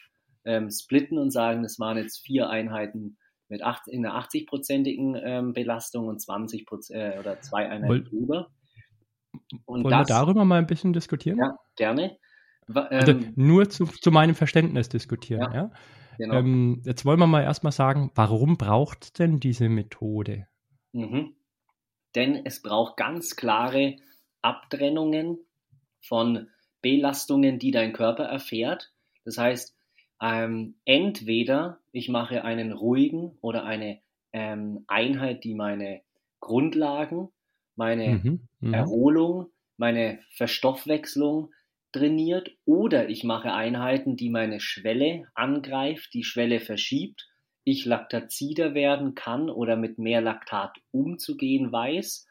ähm, 0.45 0.71
splitten 0.71 1.19
und 1.19 1.31
sagen, 1.31 1.63
das 1.63 1.79
waren 1.79 1.99
jetzt 1.99 2.25
vier 2.25 2.49
Einheiten 2.49 3.19
mit 3.49 3.63
80, 3.63 3.93
in 3.93 4.07
einer 4.07 4.19
80-prozentigen 4.23 5.21
ähm, 5.23 5.53
Belastung 5.53 6.07
und 6.07 6.21
20 6.21 6.67
Prozent 6.67 7.17
äh, 7.17 7.19
oder 7.19 7.41
zwei 7.41 7.69
Einheiten 7.69 7.89
Woll, 7.89 8.05
drüber. 8.05 8.51
Und 9.67 9.85
wollen 9.85 9.91
das, 9.91 10.09
wir 10.09 10.15
darüber 10.15 10.45
mal 10.45 10.59
ein 10.59 10.67
bisschen 10.67 10.93
diskutieren? 10.93 11.39
Ja, 11.39 11.59
gerne. 11.77 12.19
Also 12.75 13.13
ähm, 13.13 13.33
nur 13.37 13.69
zu, 13.71 13.87
zu, 13.87 14.11
meinem 14.11 14.35
Verständnis 14.35 14.89
diskutieren. 14.89 15.53
Ja, 15.53 15.55
ja? 15.55 15.71
Genau. 16.19 16.35
Ähm, 16.35 16.83
jetzt 16.85 17.05
wollen 17.05 17.21
wir 17.21 17.27
mal 17.27 17.43
erstmal 17.43 17.73
sagen, 17.73 18.11
warum 18.15 18.57
braucht 18.57 19.05
es 19.05 19.13
denn 19.13 19.39
diese 19.39 19.69
Methode? 19.69 20.47
Mhm. 20.93 21.35
Denn 22.15 22.45
es 22.45 22.61
braucht 22.63 22.97
ganz 22.97 23.37
klare 23.37 23.97
Abtrennungen 24.43 25.39
von 26.01 26.49
Belastungen, 26.83 27.59
die 27.59 27.71
dein 27.71 27.93
Körper 27.93 28.25
erfährt. 28.25 28.93
Das 29.25 29.39
heißt, 29.39 29.77
ähm, 30.21 30.75
entweder 30.85 31.79
ich 31.93 32.09
mache 32.09 32.45
einen 32.45 32.73
ruhigen 32.73 33.39
oder 33.41 33.65
eine 33.65 34.01
ähm, 34.33 34.85
Einheit, 34.89 35.45
die 35.45 35.55
meine 35.55 36.03
Grundlagen, 36.41 37.29
meine 37.77 38.21
mhm, 38.23 38.49
mhm. 38.61 38.75
Erholung, 38.75 39.47
meine 39.77 40.21
Verstoffwechslung, 40.33 41.53
trainiert 41.93 42.51
oder 42.65 43.09
ich 43.09 43.25
mache 43.25 43.53
Einheiten, 43.53 44.17
die 44.17 44.31
meine 44.31 44.61
Schwelle 44.61 45.27
angreift, 45.35 46.11
die 46.15 46.25
Schwelle 46.25 46.61
verschiebt, 46.61 47.29
ich 47.65 47.85
laktazider 47.85 48.75
werden 48.75 49.15
kann 49.15 49.51
oder 49.51 49.77
mit 49.77 49.99
mehr 49.99 50.21
Laktat 50.21 50.77
umzugehen 50.91 51.71
weiß. 51.71 52.27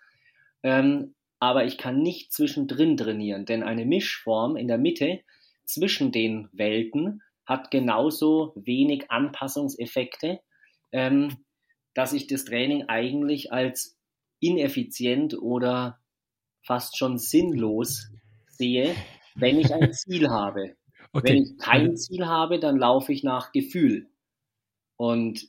Ähm, 0.64 1.16
aber 1.40 1.66
ich 1.66 1.78
kann 1.78 2.02
nicht 2.02 2.34
zwischendrin 2.34 2.98
trainieren, 2.98 3.46
denn 3.46 3.62
eine 3.62 3.86
Mischform 3.86 4.56
in 4.56 4.68
der 4.68 4.80
Mitte 4.80 5.22
zwischen 5.66 6.12
den 6.12 6.50
Welten 6.52 7.22
hat 7.46 7.72
genauso 7.72 8.54
wenig 8.56 9.12
Anpassungseffekte, 9.12 10.40
ähm, 10.92 11.46
dass 11.94 12.14
ich 12.14 12.28
das 12.28 12.46
Training 12.46 12.86
eigentlich 12.88 13.54
als 13.54 13.98
ineffizient 14.40 15.38
oder 15.40 16.00
fast 16.62 16.98
schon 16.98 17.18
sinnlos 17.18 18.10
sehe, 18.48 18.96
wenn 19.40 19.60
ich 19.60 19.74
ein 19.74 19.94
Ziel 19.94 20.30
habe. 20.30 20.76
Okay. 21.14 21.30
Wenn 21.30 21.44
ich 21.44 21.58
kein 21.58 21.96
Ziel 21.96 22.28
habe, 22.28 22.60
dann 22.60 22.78
laufe 22.78 23.14
ich 23.14 23.24
nach 23.24 23.54
Gefühl. 23.54 24.10
Und 24.98 25.48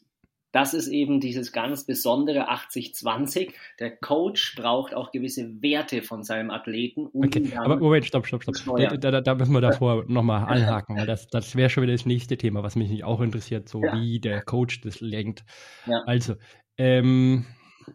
das 0.53 0.73
ist 0.73 0.89
eben 0.89 1.21
dieses 1.21 1.53
ganz 1.53 1.85
besondere 1.85 2.51
80-20. 2.51 3.53
Der 3.81 3.97
Coach 3.97 4.57
braucht 4.57 4.95
auch 4.95 5.11
gewisse 5.11 5.63
Werte 5.63 6.03
von 6.03 6.23
seinem 6.23 6.51
Athleten. 6.51 7.07
Um 7.07 7.25
okay, 7.25 7.53
aber 7.57 7.77
Moment, 7.77 8.07
stopp, 8.07 8.27
stopp, 8.27 8.43
stopp. 8.43 8.79
Da, 8.79 8.97
da, 8.97 9.21
da, 9.21 9.35
müssen 9.35 9.53
wir 9.53 9.61
davor 9.61 10.05
nochmal 10.09 10.47
anhaken, 10.47 10.97
weil 10.97 11.07
das, 11.07 11.27
das 11.27 11.55
wäre 11.55 11.69
schon 11.69 11.83
wieder 11.83 11.93
das 11.93 12.07
nächste 12.07 12.39
Thema, 12.39 12.63
was 12.63 12.77
mich 12.77 13.05
auch 13.05 13.21
interessiert, 13.21 13.69
so 13.69 13.83
ja. 13.83 13.95
wie 13.95 14.21
der 14.21 14.43
Coach 14.43 14.81
das 14.81 15.01
lenkt. 15.01 15.45
Ja. 15.87 16.03
Also, 16.07 16.37
ähm, 16.79 17.45
äh, 17.87 17.93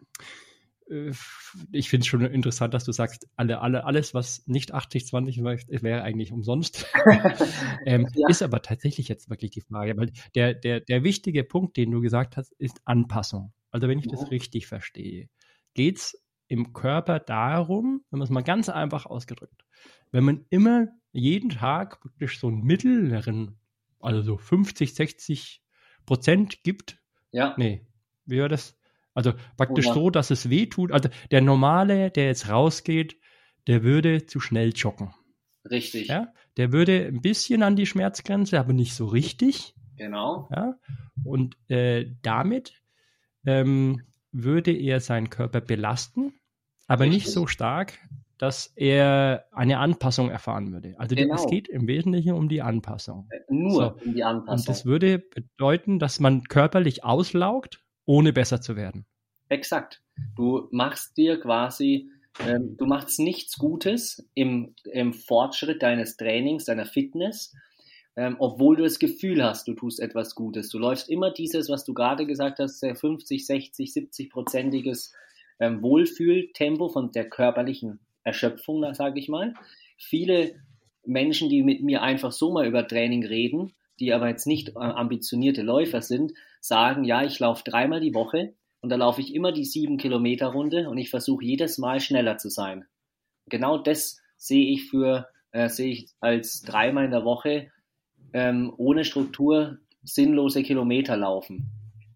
ich 0.86 1.88
finde 1.88 2.02
es 2.02 2.06
schon 2.06 2.22
interessant, 2.22 2.74
dass 2.74 2.84
du 2.84 2.92
sagst, 2.92 3.26
alle, 3.36 3.60
alle, 3.60 3.84
alles, 3.84 4.12
was 4.12 4.46
nicht 4.46 4.74
80-20 4.74 5.82
wäre 5.82 6.02
eigentlich 6.02 6.32
umsonst. 6.32 6.86
ähm, 7.86 8.08
ja. 8.14 8.28
Ist 8.28 8.42
aber 8.42 8.60
tatsächlich 8.60 9.08
jetzt 9.08 9.30
wirklich 9.30 9.50
die 9.50 9.62
Frage, 9.62 9.96
weil 9.96 10.12
der, 10.34 10.54
der, 10.54 10.80
der 10.80 11.02
wichtige 11.02 11.42
Punkt, 11.44 11.76
den 11.76 11.90
du 11.90 12.00
gesagt 12.00 12.36
hast, 12.36 12.52
ist 12.58 12.80
Anpassung. 12.84 13.52
Also 13.70 13.88
wenn 13.88 13.98
ich 13.98 14.08
das 14.08 14.30
richtig 14.30 14.66
verstehe, 14.66 15.28
geht 15.72 15.98
es 15.98 16.22
im 16.48 16.72
Körper 16.72 17.18
darum, 17.18 18.04
wenn 18.10 18.18
man 18.18 18.24
es 18.24 18.30
mal 18.30 18.42
ganz 18.42 18.68
einfach 18.68 19.06
ausgedrückt, 19.06 19.64
wenn 20.12 20.24
man 20.24 20.44
immer 20.50 20.88
jeden 21.12 21.50
Tag 21.50 22.00
praktisch 22.00 22.38
so 22.38 22.48
einen 22.48 22.62
mittleren, 22.62 23.58
also 24.00 24.22
so 24.22 24.36
50, 24.36 24.94
60 24.94 25.62
Prozent 26.04 26.62
gibt. 26.62 26.98
Ja. 27.32 27.54
Nee, 27.56 27.86
wie 28.26 28.40
war 28.40 28.48
das? 28.48 28.76
Also 29.14 29.32
praktisch 29.56 29.86
Oder? 29.86 29.94
so, 29.94 30.10
dass 30.10 30.30
es 30.30 30.50
weh 30.50 30.66
tut. 30.66 30.92
Also 30.92 31.08
der 31.30 31.40
Normale, 31.40 32.10
der 32.10 32.26
jetzt 32.26 32.48
rausgeht, 32.48 33.16
der 33.66 33.82
würde 33.82 34.26
zu 34.26 34.40
schnell 34.40 34.72
joggen. 34.74 35.14
Richtig. 35.70 36.08
Ja, 36.08 36.32
der 36.56 36.72
würde 36.72 37.06
ein 37.06 37.22
bisschen 37.22 37.62
an 37.62 37.76
die 37.76 37.86
Schmerzgrenze, 37.86 38.58
aber 38.58 38.72
nicht 38.72 38.94
so 38.94 39.06
richtig. 39.06 39.74
Genau. 39.96 40.48
Ja, 40.50 40.74
und 41.22 41.56
äh, 41.70 42.06
damit 42.22 42.82
ähm, 43.46 44.02
würde 44.32 44.72
er 44.72 45.00
seinen 45.00 45.30
Körper 45.30 45.60
belasten, 45.60 46.34
aber 46.86 47.04
richtig. 47.04 47.24
nicht 47.24 47.32
so 47.32 47.46
stark, 47.46 47.98
dass 48.36 48.66
er 48.74 49.46
eine 49.52 49.78
Anpassung 49.78 50.28
erfahren 50.28 50.72
würde. 50.72 50.94
Also 50.98 51.14
genau. 51.14 51.36
es 51.36 51.46
geht 51.46 51.68
im 51.68 51.86
Wesentlichen 51.86 52.32
um 52.32 52.48
die 52.48 52.60
Anpassung. 52.60 53.28
Äh, 53.30 53.40
nur 53.48 53.96
so. 53.98 54.06
um 54.06 54.14
die 54.14 54.24
Anpassung. 54.24 54.58
Und 54.58 54.68
das 54.68 54.84
würde 54.84 55.18
bedeuten, 55.18 55.98
dass 55.98 56.18
man 56.18 56.42
körperlich 56.42 57.04
auslaugt 57.04 57.84
ohne 58.06 58.32
besser 58.32 58.60
zu 58.60 58.76
werden. 58.76 59.06
Exakt. 59.48 60.02
Du 60.36 60.68
machst 60.70 61.16
dir 61.16 61.40
quasi, 61.40 62.10
ähm, 62.46 62.76
du 62.76 62.86
machst 62.86 63.18
nichts 63.18 63.58
Gutes 63.58 64.28
im, 64.34 64.74
im 64.84 65.12
Fortschritt 65.12 65.82
deines 65.82 66.16
Trainings, 66.16 66.64
deiner 66.64 66.86
Fitness, 66.86 67.54
ähm, 68.16 68.36
obwohl 68.38 68.76
du 68.76 68.84
das 68.84 68.98
Gefühl 68.98 69.42
hast, 69.44 69.66
du 69.68 69.74
tust 69.74 70.00
etwas 70.00 70.34
Gutes. 70.34 70.68
Du 70.68 70.78
läufst 70.78 71.10
immer 71.10 71.32
dieses, 71.32 71.68
was 71.68 71.84
du 71.84 71.94
gerade 71.94 72.26
gesagt 72.26 72.58
hast, 72.58 72.84
50, 72.84 73.44
60, 73.44 73.92
70 73.92 74.30
prozentiges 74.30 75.12
ähm, 75.60 75.82
Wohlfühltempo 75.82 76.88
von 76.88 77.12
der 77.12 77.28
körperlichen 77.28 78.00
Erschöpfung, 78.22 78.92
sage 78.94 79.18
ich 79.18 79.28
mal. 79.28 79.54
Viele 79.96 80.54
Menschen, 81.04 81.48
die 81.48 81.62
mit 81.62 81.82
mir 81.82 82.02
einfach 82.02 82.32
so 82.32 82.52
mal 82.52 82.66
über 82.66 82.86
Training 82.86 83.24
reden, 83.24 83.74
die 84.00 84.12
aber 84.12 84.28
jetzt 84.28 84.46
nicht 84.46 84.70
äh, 84.70 84.78
ambitionierte 84.78 85.62
Läufer 85.62 86.02
sind, 86.02 86.32
sagen, 86.60 87.04
ja, 87.04 87.22
ich 87.22 87.38
laufe 87.38 87.62
dreimal 87.64 88.00
die 88.00 88.14
Woche 88.14 88.54
und 88.80 88.90
da 88.90 88.96
laufe 88.96 89.20
ich 89.20 89.34
immer 89.34 89.52
die 89.52 89.64
sieben 89.64 89.96
Kilometer 89.96 90.48
Runde 90.48 90.88
und 90.88 90.98
ich 90.98 91.10
versuche 91.10 91.44
jedes 91.44 91.78
Mal 91.78 92.00
schneller 92.00 92.38
zu 92.38 92.50
sein. 92.50 92.84
Genau 93.48 93.78
das 93.78 94.20
sehe 94.36 94.72
ich 94.72 94.88
für, 94.88 95.28
äh, 95.52 95.68
sehe 95.68 95.92
ich 95.92 96.08
als 96.20 96.62
dreimal 96.62 97.06
in 97.06 97.10
der 97.10 97.24
Woche 97.24 97.70
ähm, 98.32 98.72
ohne 98.76 99.04
Struktur 99.04 99.78
sinnlose 100.02 100.62
Kilometer 100.62 101.16
laufen. 101.16 101.70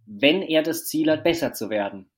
Wenn 0.07 0.43
er 0.43 0.63
das 0.63 0.87
Ziel 0.87 1.11
hat, 1.11 1.25
besser 1.25 1.53
zu 1.53 1.71
werden. 1.71 2.11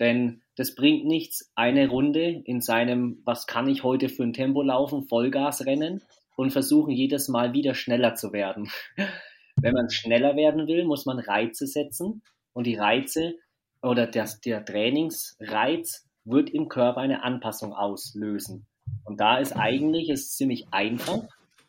Denn 0.00 0.42
das 0.56 0.74
bringt 0.74 1.04
nichts, 1.04 1.52
eine 1.54 1.88
Runde 1.88 2.42
in 2.44 2.60
seinem, 2.60 3.22
was 3.24 3.46
kann 3.46 3.68
ich 3.68 3.84
heute 3.84 4.08
für 4.08 4.24
ein 4.24 4.32
Tempo 4.32 4.62
laufen, 4.62 5.06
Vollgas 5.06 5.66
rennen 5.66 6.02
und 6.36 6.50
versuchen 6.50 6.90
jedes 6.90 7.28
Mal 7.28 7.52
wieder 7.52 7.74
schneller 7.74 8.14
zu 8.14 8.32
werden. 8.32 8.70
Wenn 9.56 9.74
man 9.74 9.90
schneller 9.90 10.36
werden 10.36 10.66
will, 10.66 10.84
muss 10.84 11.06
man 11.06 11.18
Reize 11.18 11.66
setzen 11.66 12.22
und 12.52 12.66
die 12.66 12.76
Reize 12.76 13.34
oder 13.82 14.06
der, 14.06 14.28
der 14.44 14.64
Trainingsreiz 14.64 16.08
wird 16.24 16.50
im 16.50 16.68
Körper 16.68 17.00
eine 17.00 17.22
Anpassung 17.22 17.72
auslösen. 17.72 18.66
Und 19.04 19.20
da 19.20 19.38
ist 19.38 19.52
eigentlich 19.52 20.10
es 20.10 20.34
ziemlich 20.34 20.66
einfach, 20.70 21.24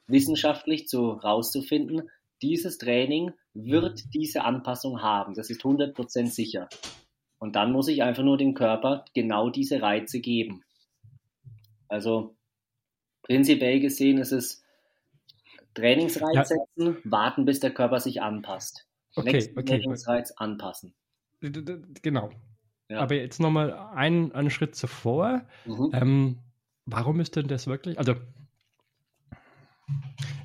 wissenschaftlich 0.08 0.88
zu 0.88 1.12
rauszufinden, 1.12 2.10
dieses 2.42 2.78
Training 2.78 3.32
wird 3.54 4.14
diese 4.14 4.44
Anpassung 4.44 5.02
haben. 5.02 5.34
Das 5.34 5.50
ist 5.50 5.62
100% 5.62 6.28
sicher. 6.28 6.70
Und 7.40 7.56
dann 7.56 7.72
muss 7.72 7.88
ich 7.88 8.04
einfach 8.04 8.24
nur 8.24 8.38
dem 8.38 8.54
Körper 8.54 9.06
genau 9.14 9.50
diese 9.50 9.82
Reize 9.82 10.20
geben. 10.20 10.64
Also 11.88 12.35
prinzipiell 13.26 13.80
gesehen 13.80 14.18
ist 14.20 14.32
es 14.32 14.64
Trainingsreiz 15.74 16.36
ja. 16.36 16.46
setzen, 16.46 16.98
warten, 17.04 17.46
bis 17.46 17.60
der 17.60 17.72
Körper 17.72 18.00
sich 18.00 18.22
anpasst. 18.22 18.88
Okay, 19.16 19.34
Nächsten 19.34 19.60
okay. 19.60 19.80
Trainingsreiz 19.80 20.32
anpassen. 20.32 20.94
Genau. 21.42 22.30
Ja. 22.90 23.00
Aber 23.00 23.16
jetzt 23.16 23.40
nochmal 23.40 23.74
einen, 23.94 24.32
einen 24.32 24.50
Schritt 24.50 24.76
zuvor. 24.76 25.46
Mhm. 25.66 25.90
Ähm, 25.94 26.38
warum 26.86 27.20
ist 27.20 27.36
denn 27.36 27.48
das 27.48 27.68
wirklich? 27.68 27.98
Also, 27.98 28.16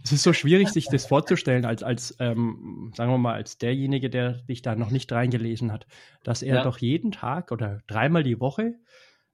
es 0.02 0.12
ist 0.12 0.22
so 0.22 0.32
schwierig, 0.32 0.68
sich 0.68 0.86
das 0.86 1.06
vorzustellen, 1.06 1.64
als, 1.64 1.82
als 1.82 2.16
ähm, 2.18 2.92
sagen 2.96 3.10
wir 3.10 3.18
mal, 3.18 3.34
als 3.34 3.58
derjenige, 3.58 4.10
der 4.10 4.40
sich 4.46 4.62
da 4.62 4.74
noch 4.74 4.90
nicht 4.90 5.12
reingelesen 5.12 5.72
hat, 5.72 5.86
dass 6.24 6.42
er 6.42 6.56
ja. 6.56 6.62
doch 6.62 6.78
jeden 6.78 7.12
Tag 7.12 7.52
oder 7.52 7.82
dreimal 7.86 8.22
die 8.22 8.40
Woche 8.40 8.74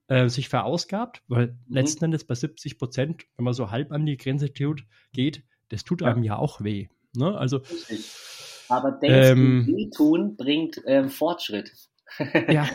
äh, 0.08 0.28
sich 0.28 0.48
verausgabt, 0.48 1.22
weil 1.28 1.48
mhm. 1.48 1.74
letzten 1.74 2.04
Endes 2.06 2.24
bei 2.24 2.34
70 2.34 2.78
Prozent, 2.78 3.24
wenn 3.36 3.44
man 3.44 3.54
so 3.54 3.70
halb 3.70 3.92
an 3.92 4.06
die 4.06 4.16
Grenze 4.16 4.52
tut, 4.52 4.84
geht, 5.12 5.42
das 5.68 5.84
tut 5.84 6.02
einem 6.02 6.22
ja, 6.22 6.34
ja 6.34 6.38
auch 6.38 6.62
weh. 6.62 6.88
Ne? 7.14 7.36
Also, 7.36 7.60
Aber 8.68 8.92
denkst 8.92 9.30
ähm, 9.30 9.64
du, 9.66 9.72
wehtun 9.72 10.36
bringt 10.36 10.80
ähm, 10.86 11.08
Fortschritt. 11.08 11.72
ja. 12.48 12.68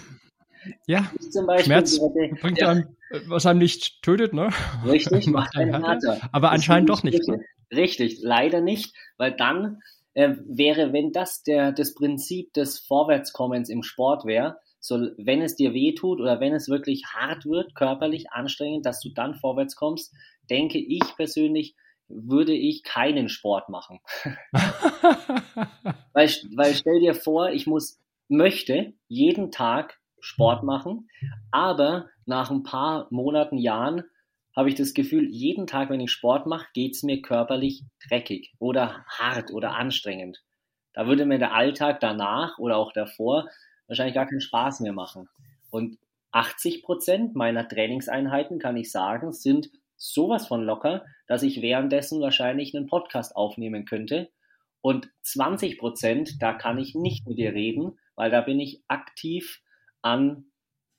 Ja, 0.85 1.11
Schmerz 1.63 1.99
hätte, 1.99 2.35
bringt 2.39 2.59
ja. 2.59 2.69
einem, 2.69 2.95
was 3.25 3.45
einem 3.45 3.59
nicht 3.59 4.03
tötet, 4.03 4.33
ne? 4.33 4.49
Richtig, 4.85 5.27
macht 5.31 5.55
einen 5.55 5.83
härter. 5.83 6.19
Aber 6.31 6.47
das 6.47 6.55
anscheinend 6.55 6.89
doch 6.89 7.03
nicht. 7.03 7.27
Ne? 7.27 7.43
Richtig, 7.71 8.19
leider 8.21 8.61
nicht, 8.61 8.93
weil 9.17 9.31
dann 9.31 9.81
äh, 10.13 10.35
wäre, 10.45 10.93
wenn 10.93 11.11
das 11.11 11.43
der, 11.43 11.71
das 11.71 11.93
Prinzip 11.95 12.53
des 12.53 12.79
Vorwärtskommens 12.79 13.69
im 13.69 13.81
Sport 13.81 14.25
wäre, 14.25 14.57
so, 14.81 14.95
wenn 15.17 15.41
es 15.43 15.55
dir 15.55 15.73
weh 15.73 15.93
tut 15.93 16.19
oder 16.19 16.39
wenn 16.39 16.53
es 16.53 16.67
wirklich 16.67 17.05
hart 17.05 17.45
wird, 17.45 17.75
körperlich 17.75 18.31
anstrengend, 18.31 18.85
dass 18.85 18.99
du 18.99 19.09
dann 19.09 19.35
vorwärts 19.35 19.75
kommst, 19.75 20.13
denke 20.49 20.79
ich 20.79 21.03
persönlich, 21.15 21.75
würde 22.09 22.53
ich 22.53 22.83
keinen 22.83 23.29
Sport 23.29 23.69
machen. 23.69 23.99
weil, 26.13 26.29
weil 26.55 26.73
stell 26.73 26.99
dir 26.99 27.13
vor, 27.13 27.51
ich 27.51 27.67
muss, 27.67 28.01
möchte 28.27 28.93
jeden 29.07 29.51
Tag 29.51 29.99
Sport 30.19 30.63
machen, 30.63 31.07
aber 31.51 32.09
nach 32.25 32.49
ein 32.49 32.63
paar 32.63 33.07
Monaten, 33.11 33.59
Jahren 33.59 34.03
habe 34.55 34.69
ich 34.69 34.75
das 34.75 34.93
Gefühl, 34.93 35.29
jeden 35.29 35.67
Tag, 35.67 35.89
wenn 35.89 36.01
ich 36.01 36.11
Sport 36.11 36.47
mache, 36.47 36.67
geht 36.73 36.95
es 36.95 37.03
mir 37.03 37.21
körperlich 37.21 37.83
dreckig 38.07 38.53
oder 38.57 39.05
hart 39.07 39.51
oder 39.51 39.75
anstrengend. 39.75 40.43
Da 40.93 41.07
würde 41.07 41.25
mir 41.25 41.39
der 41.39 41.53
Alltag 41.53 41.99
danach 42.01 42.57
oder 42.57 42.77
auch 42.77 42.91
davor 42.91 43.47
wahrscheinlich 43.91 44.15
gar 44.15 44.25
keinen 44.25 44.41
Spaß 44.41 44.79
mehr 44.79 44.93
machen. 44.93 45.27
Und 45.69 45.97
80 46.31 46.81
Prozent 46.81 47.35
meiner 47.35 47.67
Trainingseinheiten, 47.67 48.57
kann 48.57 48.77
ich 48.77 48.89
sagen, 48.89 49.33
sind 49.33 49.69
sowas 49.97 50.47
von 50.47 50.63
locker, 50.63 51.05
dass 51.27 51.43
ich 51.43 51.61
währenddessen 51.61 52.21
wahrscheinlich 52.21 52.73
einen 52.73 52.87
Podcast 52.87 53.35
aufnehmen 53.35 53.83
könnte. 53.85 54.29
Und 54.79 55.11
20 55.23 55.77
Prozent, 55.77 56.41
da 56.41 56.53
kann 56.53 56.79
ich 56.79 56.95
nicht 56.95 57.27
mit 57.27 57.37
dir 57.37 57.53
reden, 57.53 57.99
weil 58.15 58.31
da 58.31 58.39
bin 58.39 58.61
ich 58.61 58.81
aktiv 58.87 59.61
an 60.01 60.45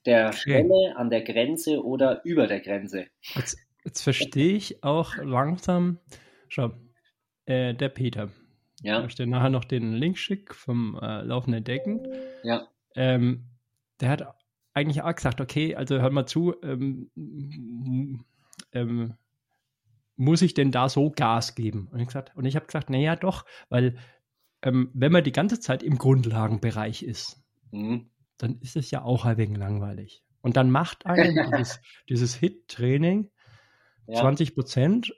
der 0.05 0.31
Schwelle, 0.31 0.95
an 0.95 1.09
der 1.09 1.23
Grenze 1.23 1.83
oder 1.83 2.23
über 2.23 2.45
der 2.45 2.59
Grenze. 2.59 3.07
Jetzt, 3.35 3.57
jetzt 3.83 4.01
verstehe 4.03 4.55
ich 4.55 4.83
auch 4.83 5.17
langsam. 5.17 5.97
Schau, 6.47 6.71
äh, 7.45 7.73
der 7.73 7.89
Peter. 7.89 8.29
Ja. 8.83 9.03
Ich 9.05 9.15
dir 9.15 9.25
nachher 9.25 9.49
noch 9.49 9.65
den 9.65 9.93
Link 9.93 10.17
schick 10.17 10.53
vom 10.53 10.99
äh, 11.01 11.21
laufenden 11.23 11.63
Decken. 11.63 12.07
Ja. 12.43 12.67
Ähm, 12.95 13.45
der 13.99 14.09
hat 14.09 14.35
eigentlich 14.73 15.01
auch 15.01 15.13
gesagt, 15.15 15.41
okay, 15.41 15.75
also 15.75 15.99
hör 15.99 16.09
mal 16.09 16.25
zu, 16.25 16.55
ähm, 16.63 17.09
ähm, 18.71 19.13
muss 20.15 20.41
ich 20.41 20.53
denn 20.53 20.71
da 20.71 20.89
so 20.89 21.11
Gas 21.11 21.55
geben? 21.55 21.87
Und 21.91 21.99
ich, 21.99 22.07
gesagt, 22.07 22.35
und 22.35 22.45
ich 22.45 22.55
habe 22.55 22.65
gesagt, 22.65 22.89
naja, 22.89 23.15
doch, 23.15 23.45
weil 23.69 23.97
ähm, 24.61 24.89
wenn 24.93 25.11
man 25.11 25.23
die 25.23 25.31
ganze 25.31 25.59
Zeit 25.59 25.83
im 25.83 25.97
Grundlagenbereich 25.97 27.03
ist, 27.03 27.39
Mhm. 27.71 28.09
dann 28.37 28.59
ist 28.59 28.75
es 28.75 28.91
ja 28.91 29.01
auch 29.03 29.25
ein 29.25 29.37
wenig 29.37 29.57
langweilig. 29.57 30.23
Und 30.41 30.57
dann 30.57 30.69
macht 30.69 31.05
einem 31.07 31.33
dieses, 31.65 31.79
dieses 32.09 32.35
Hit-Training 32.35 33.31
Ja. 34.07 34.19
20 34.21 34.53
Prozent. 34.55 35.13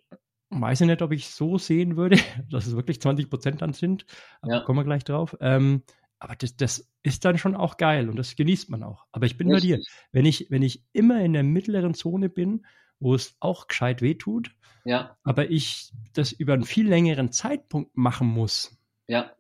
Weiß 0.49 0.79
ich 0.81 0.87
nicht, 0.87 1.01
ob 1.01 1.11
ich 1.11 1.27
so 1.27 1.57
sehen 1.57 1.97
würde, 1.97 2.17
dass 2.49 2.65
es 2.67 2.75
wirklich 2.75 3.01
20 3.01 3.29
Prozent 3.29 3.61
dann 3.61 3.73
sind. 3.73 4.05
Aber 4.41 4.53
Ja. 4.53 4.59
kommen 4.61 4.79
wir 4.79 4.83
gleich 4.85 5.03
drauf. 5.03 5.35
Ähm, 5.41 5.83
aber 6.19 6.35
das, 6.35 6.55
das 6.57 6.91
ist 7.03 7.25
dann 7.25 7.37
schon 7.37 7.55
auch 7.55 7.77
geil 7.77 8.09
und 8.09 8.15
das 8.17 8.35
genießt 8.35 8.69
man 8.69 8.83
auch. 8.83 9.05
Aber 9.11 9.25
ich 9.25 9.37
bin 9.37 9.49
bei 9.49 9.59
dir. 9.59 9.77
Richtig. 9.77 9.93
Wenn 10.11 10.25
ich, 10.25 10.47
wenn 10.49 10.61
ich 10.61 10.83
immer 10.93 11.21
in 11.23 11.33
der 11.33 11.43
mittleren 11.43 11.93
Zone 11.93 12.29
bin, 12.29 12.65
wo 12.99 13.13
es 13.13 13.35
auch 13.39 13.67
gescheit 13.67 14.01
wehtut, 14.01 14.51
Ja, 14.85 15.17
aber 15.23 15.49
ich 15.51 15.91
das 16.13 16.31
über 16.31 16.53
einen 16.53 16.63
viel 16.63 16.87
längeren 16.87 17.31
Zeitpunkt 17.31 17.95
machen 17.97 18.27
muss, 18.27 18.77
ja, 19.07 19.31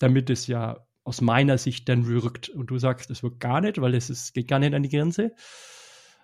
damit 0.00 0.28
es 0.30 0.46
ja 0.48 0.86
aus 1.04 1.20
meiner 1.20 1.58
Sicht 1.58 1.88
dann 1.88 2.06
wirkt. 2.06 2.48
Und 2.48 2.66
du 2.70 2.78
sagst, 2.78 3.10
es 3.10 3.22
wirkt 3.22 3.40
gar 3.40 3.60
nicht, 3.60 3.80
weil 3.80 3.94
es 3.94 4.10
ist, 4.10 4.34
geht 4.34 4.48
gar 4.48 4.58
nicht 4.58 4.74
an 4.74 4.82
die 4.82 4.88
Grenze. 4.88 5.32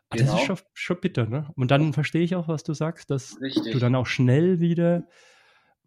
Ah, 0.08 0.16
Das 0.16 0.20
Genau. 0.22 0.34
ist 0.36 0.40
schon, 0.46 0.58
schon 0.74 1.00
bitter, 1.00 1.26
ne? 1.26 1.50
Und 1.54 1.70
dann 1.70 1.92
verstehe 1.92 2.22
ich 2.22 2.34
auch, 2.34 2.48
was 2.48 2.64
du 2.64 2.74
sagst, 2.74 3.10
dass 3.10 3.40
richtig. 3.40 3.72
du 3.72 3.78
dann 3.78 3.94
auch 3.94 4.06
schnell 4.06 4.58
wieder, 4.60 5.06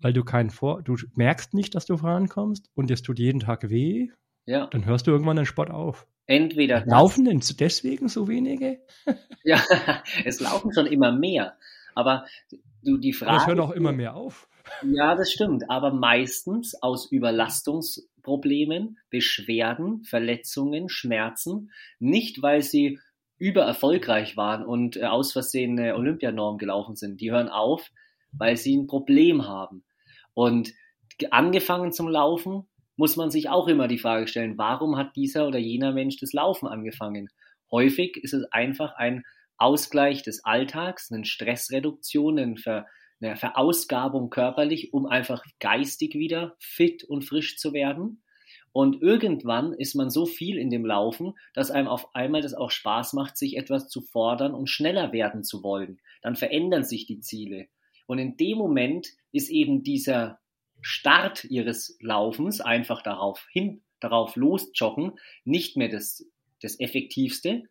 weil 0.03 0.13
du 0.13 0.23
keinen 0.23 0.49
Vor, 0.49 0.81
du 0.83 0.95
merkst 1.15 1.53
nicht, 1.53 1.75
dass 1.75 1.85
du 1.85 1.97
vorankommst 1.97 2.69
und 2.75 2.91
es 2.91 3.01
tut 3.01 3.19
jeden 3.19 3.39
Tag 3.39 3.69
weh, 3.69 4.09
ja, 4.45 4.67
dann 4.67 4.85
hörst 4.85 5.07
du 5.07 5.11
irgendwann 5.11 5.37
den 5.37 5.45
Sport 5.45 5.71
auf. 5.71 6.05
entweder 6.27 6.81
das- 6.81 6.89
Laufen 6.89 7.25
denn 7.25 7.41
deswegen 7.59 8.07
so 8.09 8.27
wenige? 8.27 8.79
Ja, 9.45 9.61
es 10.25 10.39
laufen 10.39 10.71
schon 10.73 10.85
immer 10.85 11.11
mehr. 11.11 11.57
Aber 11.95 12.25
du, 12.81 12.97
die 12.97 13.13
Aber 13.21 13.31
es 13.35 13.43
Frage. 13.43 13.47
hören 13.47 13.59
auch 13.59 13.71
immer 13.71 13.91
mehr 13.91 14.15
auf. 14.15 14.47
Ja, 14.83 15.15
das 15.15 15.31
stimmt. 15.33 15.69
Aber 15.69 15.93
meistens 15.93 16.81
aus 16.81 17.11
Überlastungsproblemen, 17.11 18.97
Beschwerden, 19.09 20.03
Verletzungen, 20.03 20.89
Schmerzen. 20.89 21.71
Nicht, 21.99 22.41
weil 22.41 22.61
sie 22.61 22.99
übererfolgreich 23.37 24.37
waren 24.37 24.65
und 24.65 24.95
äh, 24.97 25.03
aus 25.03 25.33
Versehen 25.33 25.77
eine 25.77 25.95
Olympianorm 25.95 26.57
gelaufen 26.57 26.95
sind. 26.95 27.19
Die 27.19 27.31
hören 27.31 27.49
auf, 27.49 27.89
weil 28.31 28.55
sie 28.57 28.75
ein 28.77 28.87
Problem 28.87 29.45
haben. 29.47 29.83
Und 30.33 30.73
ge- 31.17 31.29
angefangen 31.31 31.91
zum 31.91 32.07
Laufen 32.07 32.67
muss 32.95 33.15
man 33.15 33.31
sich 33.31 33.49
auch 33.49 33.67
immer 33.67 33.87
die 33.87 33.97
Frage 33.97 34.27
stellen, 34.27 34.57
warum 34.57 34.97
hat 34.97 35.15
dieser 35.15 35.47
oder 35.47 35.59
jener 35.59 35.91
Mensch 35.91 36.17
das 36.17 36.33
Laufen 36.33 36.67
angefangen? 36.67 37.29
Häufig 37.71 38.17
ist 38.17 38.33
es 38.33 38.45
einfach 38.51 38.95
ein 38.95 39.23
Ausgleich 39.57 40.23
des 40.23 40.43
Alltags, 40.43 41.11
eine 41.11 41.25
Stressreduktion, 41.25 42.37
eine 42.39 43.35
Verausgabung 43.35 44.29
körperlich, 44.29 44.93
um 44.93 45.05
einfach 45.05 45.43
geistig 45.59 46.15
wieder 46.15 46.55
fit 46.59 47.03
und 47.03 47.23
frisch 47.23 47.57
zu 47.57 47.73
werden. 47.73 48.23
Und 48.73 49.01
irgendwann 49.01 49.73
ist 49.73 49.95
man 49.95 50.09
so 50.09 50.25
viel 50.25 50.57
in 50.57 50.69
dem 50.69 50.85
Laufen, 50.85 51.33
dass 51.53 51.71
einem 51.71 51.87
auf 51.87 52.15
einmal 52.15 52.41
das 52.41 52.55
auch 52.55 52.71
Spaß 52.71 53.13
macht, 53.13 53.37
sich 53.37 53.55
etwas 53.55 53.87
zu 53.87 54.01
fordern 54.01 54.53
und 54.53 54.67
schneller 54.69 55.13
werden 55.13 55.43
zu 55.43 55.63
wollen. 55.63 55.99
Dann 56.21 56.35
verändern 56.35 56.83
sich 56.83 57.05
die 57.05 57.19
Ziele. 57.19 57.67
Und 58.05 58.19
in 58.19 58.37
dem 58.37 58.57
Moment 58.57 59.07
ist 59.31 59.49
eben 59.49 59.83
dieser 59.83 60.39
Start 60.81 61.45
ihres 61.45 61.97
Laufens, 62.01 62.59
einfach 62.61 63.01
darauf 63.01 63.47
hin, 63.51 63.81
darauf 63.99 64.35
losjoggen, 64.35 65.13
nicht 65.45 65.77
mehr 65.77 65.89
das, 65.89 66.25
das 66.61 66.79
Effektivste. 66.79 67.63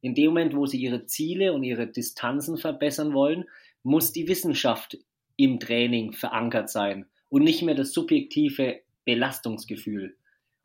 In 0.00 0.14
dem 0.14 0.26
Moment, 0.26 0.54
wo 0.54 0.66
sie 0.66 0.80
ihre 0.80 1.06
Ziele 1.06 1.52
und 1.52 1.64
ihre 1.64 1.86
Distanzen 1.88 2.56
verbessern 2.56 3.12
wollen, 3.12 3.44
muss 3.82 4.12
die 4.12 4.28
Wissenschaft 4.28 4.98
im 5.36 5.58
Training 5.58 6.12
verankert 6.12 6.70
sein 6.70 7.06
und 7.28 7.42
nicht 7.42 7.62
mehr 7.62 7.74
das 7.74 7.92
subjektive 7.92 8.80
Belastungsgefühl. 9.04 10.16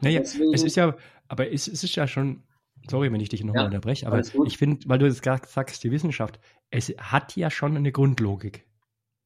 Naja, 0.02 0.20
Deswegen- 0.20 0.54
es 0.54 0.64
ist 0.64 0.76
ja, 0.76 0.96
aber 1.28 1.52
es, 1.52 1.68
es 1.68 1.84
ist 1.84 1.96
ja 1.96 2.08
schon, 2.08 2.44
sorry, 2.90 3.12
wenn 3.12 3.22
ich 3.22 3.30
dich 3.30 3.44
nochmal 3.44 3.64
Ja, 3.64 3.66
unterbreche, 3.68 4.06
aber 4.08 4.22
ich 4.46 4.58
finde, 4.58 4.88
weil 4.88 5.00
du 5.00 5.06
jetzt 5.06 5.24
gerade 5.24 5.48
sagst, 5.48 5.84
die 5.84 5.92
Wissenschaft, 5.92 6.40
es 6.70 6.90
hat 6.98 7.36
ja 7.36 7.50
schon 7.50 7.76
eine 7.78 7.92
Grundlogik. 7.92 8.66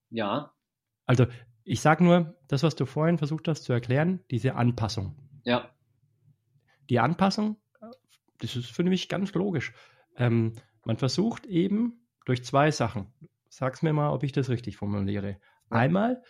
Ja, 0.10 0.54
Also, 1.06 1.26
ich 1.63 1.82
sage 1.82 2.04
nur, 2.04 2.36
das, 2.48 2.63
was 2.63 2.76
du 2.76 2.86
vorhin 2.86 3.17
versucht 3.17 3.48
hast 3.48 3.63
zu 3.63 3.74
erklären, 3.74 4.22
diese 4.32 4.56
Anpassung. 4.56 5.15
ja, 5.43 5.69
Die 6.89 7.00
Anpassung, 7.00 7.58
das 8.39 8.56
ist 8.56 8.72
für 8.72 8.84
mich 8.84 9.10
ganz 9.10 9.34
logisch. 9.34 9.74
Ähm, 10.17 10.54
man 10.86 10.98
versucht 10.98 11.45
eben 11.45 12.08
durch 12.26 12.43
zwei 12.43 12.72
Sachen. 12.72 13.13
Sag's 13.50 13.82
mir 13.82 13.93
mal, 13.93 14.12
ob 14.12 14.24
ich 14.24 14.32
das 14.32 14.50
richtig 14.50 14.78
formuliere. 14.78 15.39
Einmal 15.69 16.24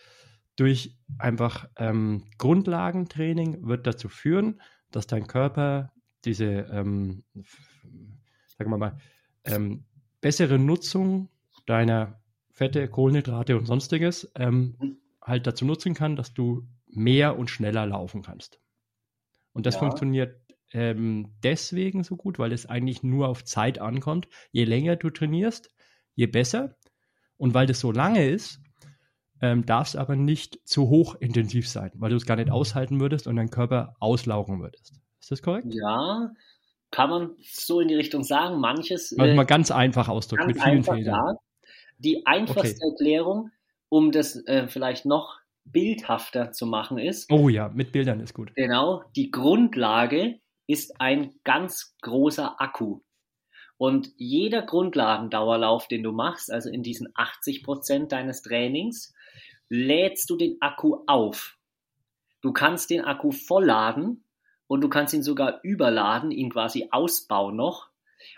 durch 0.56 0.98
einfach 1.18 1.68
ähm, 1.76 2.24
Grundlagentraining 2.36 3.66
wird 3.66 3.86
dazu 3.86 4.08
führen, 4.08 4.60
dass 4.90 5.06
dein 5.06 5.26
Körper 5.26 5.92
diese, 6.24 6.44
ähm, 6.44 7.24
sagen 8.58 8.70
wir 8.70 8.76
mal, 8.76 8.98
ähm, 9.44 9.86
bessere 10.20 10.58
Nutzung 10.58 11.30
deiner 11.66 12.19
Fette, 12.60 12.88
Kohlenhydrate 12.88 13.56
und 13.56 13.64
sonstiges 13.64 14.30
ähm, 14.34 14.76
halt 15.22 15.46
dazu 15.46 15.64
nutzen 15.64 15.94
kann, 15.94 16.14
dass 16.14 16.34
du 16.34 16.68
mehr 16.86 17.38
und 17.38 17.48
schneller 17.48 17.86
laufen 17.86 18.20
kannst. 18.20 18.60
Und 19.54 19.64
das 19.64 19.76
Ja. 19.76 19.80
funktioniert 19.80 20.36
ähm, 20.72 21.32
deswegen 21.42 22.04
so 22.04 22.16
gut, 22.16 22.38
weil 22.38 22.52
es 22.52 22.66
eigentlich 22.66 23.02
nur 23.02 23.28
auf 23.28 23.44
Zeit 23.44 23.78
ankommt. 23.78 24.28
Je 24.52 24.64
länger 24.64 24.96
du 24.96 25.08
trainierst, 25.08 25.74
je 26.14 26.26
besser. 26.26 26.76
Und 27.38 27.54
weil 27.54 27.66
das 27.66 27.80
so 27.80 27.92
lange 27.92 28.28
ist, 28.28 28.60
ähm, 29.40 29.64
darf 29.64 29.88
es 29.88 29.96
aber 29.96 30.14
nicht 30.14 30.60
zu 30.68 30.90
hoch 30.90 31.14
intensiv 31.14 31.66
sein, 31.66 31.92
weil 31.94 32.10
du 32.10 32.16
es 32.16 32.26
gar 32.26 32.36
nicht 32.36 32.50
aushalten 32.50 33.00
würdest 33.00 33.26
und 33.26 33.36
dein 33.36 33.48
Körper 33.48 33.96
auslaugen 34.00 34.60
würdest. 34.60 34.92
Ist 35.18 35.30
das 35.30 35.40
korrekt? 35.40 35.74
ja, 35.74 36.30
kann 36.90 37.08
man 37.08 37.30
so 37.40 37.80
in 37.80 37.88
die 37.88 37.94
Richtung 37.94 38.22
sagen. 38.22 38.60
Manches 38.60 39.12
Also 39.12 39.32
äh, 39.32 39.34
mal 39.34 39.44
ganz 39.46 39.70
einfach 39.70 40.08
ausdrücken, 40.08 40.46
mit 40.48 40.60
vielen 40.60 40.84
Fehlern. 40.84 41.36
Die 42.00 42.26
einfachste 42.26 42.82
Erklärung, 42.82 43.50
um 43.88 44.10
das 44.12 44.36
äh, 44.46 44.68
vielleicht 44.68 45.06
noch 45.06 45.38
bildhafter 45.64 46.52
zu 46.52 46.66
machen, 46.66 46.98
ist, 46.98 47.30
Oh 47.30 47.48
ja, 47.48 47.68
mit 47.68 47.92
Bildern 47.92 48.20
ist 48.20 48.34
gut. 48.34 48.52
genau, 48.54 49.04
die 49.14 49.30
Grundlage 49.30 50.40
ist 50.66 51.00
ein 51.00 51.34
ganz 51.44 51.96
großer 52.02 52.60
Akku. 52.60 53.00
Und 53.76 54.10
jeder 54.16 54.62
Grundlagendauerlauf, 54.62 55.88
den 55.88 56.02
du 56.02 56.12
machst, 56.12 56.50
also 56.52 56.68
in 56.70 56.82
diesen 56.82 57.08
80 57.14 57.62
Prozent 57.62 58.12
deines 58.12 58.42
Trainings, 58.42 59.14
lädst 59.68 60.28
du 60.30 60.36
den 60.36 60.56
Akku 60.60 60.98
auf. 61.06 61.56
Du 62.42 62.52
kannst 62.52 62.90
den 62.90 63.04
Akku 63.04 63.30
vollladen 63.30 64.24
und 64.66 64.80
du 64.82 64.88
kannst 64.88 65.14
ihn 65.14 65.22
sogar 65.22 65.60
überladen, 65.62 66.30
ihn 66.30 66.50
quasi 66.50 66.88
ausbauen 66.90 67.56
noch. 67.56 67.89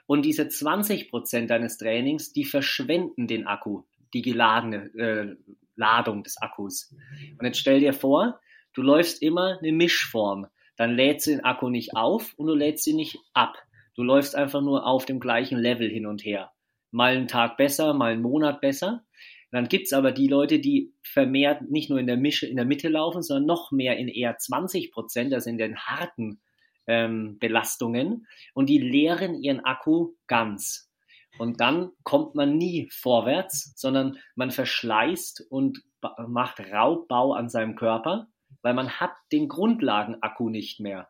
Und 0.06 0.24
diese 0.24 0.48
20 0.48 1.10
Prozent 1.10 1.50
deines 1.50 1.78
Trainings, 1.78 2.32
die 2.32 2.44
verschwenden 2.44 3.26
den 3.26 3.46
Akku, 3.46 3.82
die 4.14 4.22
geladene 4.22 4.94
äh, 4.94 5.36
Ladung 5.76 6.22
des 6.22 6.36
Akkus. 6.40 6.94
Und 7.38 7.46
jetzt 7.46 7.58
stell 7.58 7.80
dir 7.80 7.92
vor, 7.92 8.40
du 8.74 8.82
läufst 8.82 9.22
immer 9.22 9.58
eine 9.58 9.72
Mischform. 9.72 10.46
Dann 10.76 10.94
lädst 10.94 11.26
du 11.26 11.30
den 11.30 11.44
Akku 11.44 11.68
nicht 11.68 11.96
auf 11.96 12.34
und 12.36 12.46
du 12.46 12.54
lädst 12.54 12.86
ihn 12.86 12.96
nicht 12.96 13.18
ab. 13.34 13.56
Du 13.94 14.02
läufst 14.02 14.34
einfach 14.34 14.62
nur 14.62 14.86
auf 14.86 15.04
dem 15.04 15.20
gleichen 15.20 15.58
Level 15.58 15.88
hin 15.88 16.06
und 16.06 16.24
her. 16.24 16.52
Mal 16.90 17.16
einen 17.16 17.28
Tag 17.28 17.56
besser, 17.56 17.92
mal 17.94 18.12
einen 18.12 18.22
Monat 18.22 18.60
besser. 18.60 19.04
Dann 19.50 19.68
gibt's 19.68 19.92
aber 19.92 20.12
die 20.12 20.28
Leute, 20.28 20.60
die 20.60 20.94
vermehrt 21.02 21.70
nicht 21.70 21.90
nur 21.90 21.98
in 21.98 22.06
der, 22.06 22.16
Mische, 22.16 22.46
in 22.46 22.56
der 22.56 22.64
Mitte 22.64 22.88
laufen, 22.88 23.22
sondern 23.22 23.46
noch 23.46 23.70
mehr 23.70 23.98
in 23.98 24.08
eher 24.08 24.38
20 24.38 24.90
Prozent, 24.92 25.34
also 25.34 25.50
in 25.50 25.58
den 25.58 25.76
harten 25.76 26.40
ähm, 26.86 27.38
Belastungen. 27.38 28.26
Und 28.54 28.68
die 28.68 28.78
leeren 28.78 29.34
ihren 29.34 29.60
Akku 29.60 30.14
ganz. 30.26 30.90
Und 31.38 31.60
dann 31.60 31.90
kommt 32.02 32.34
man 32.34 32.56
nie 32.56 32.88
vorwärts, 32.92 33.72
sondern 33.76 34.18
man 34.34 34.50
verschleißt 34.50 35.46
und 35.50 35.82
macht 36.26 36.60
Raubbau 36.60 37.32
an 37.32 37.48
seinem 37.48 37.74
Körper, 37.76 38.28
weil 38.60 38.74
man 38.74 38.90
hat 39.00 39.12
den 39.30 39.48
Grundlagenakku 39.48 40.50
nicht 40.50 40.80
mehr. 40.80 41.08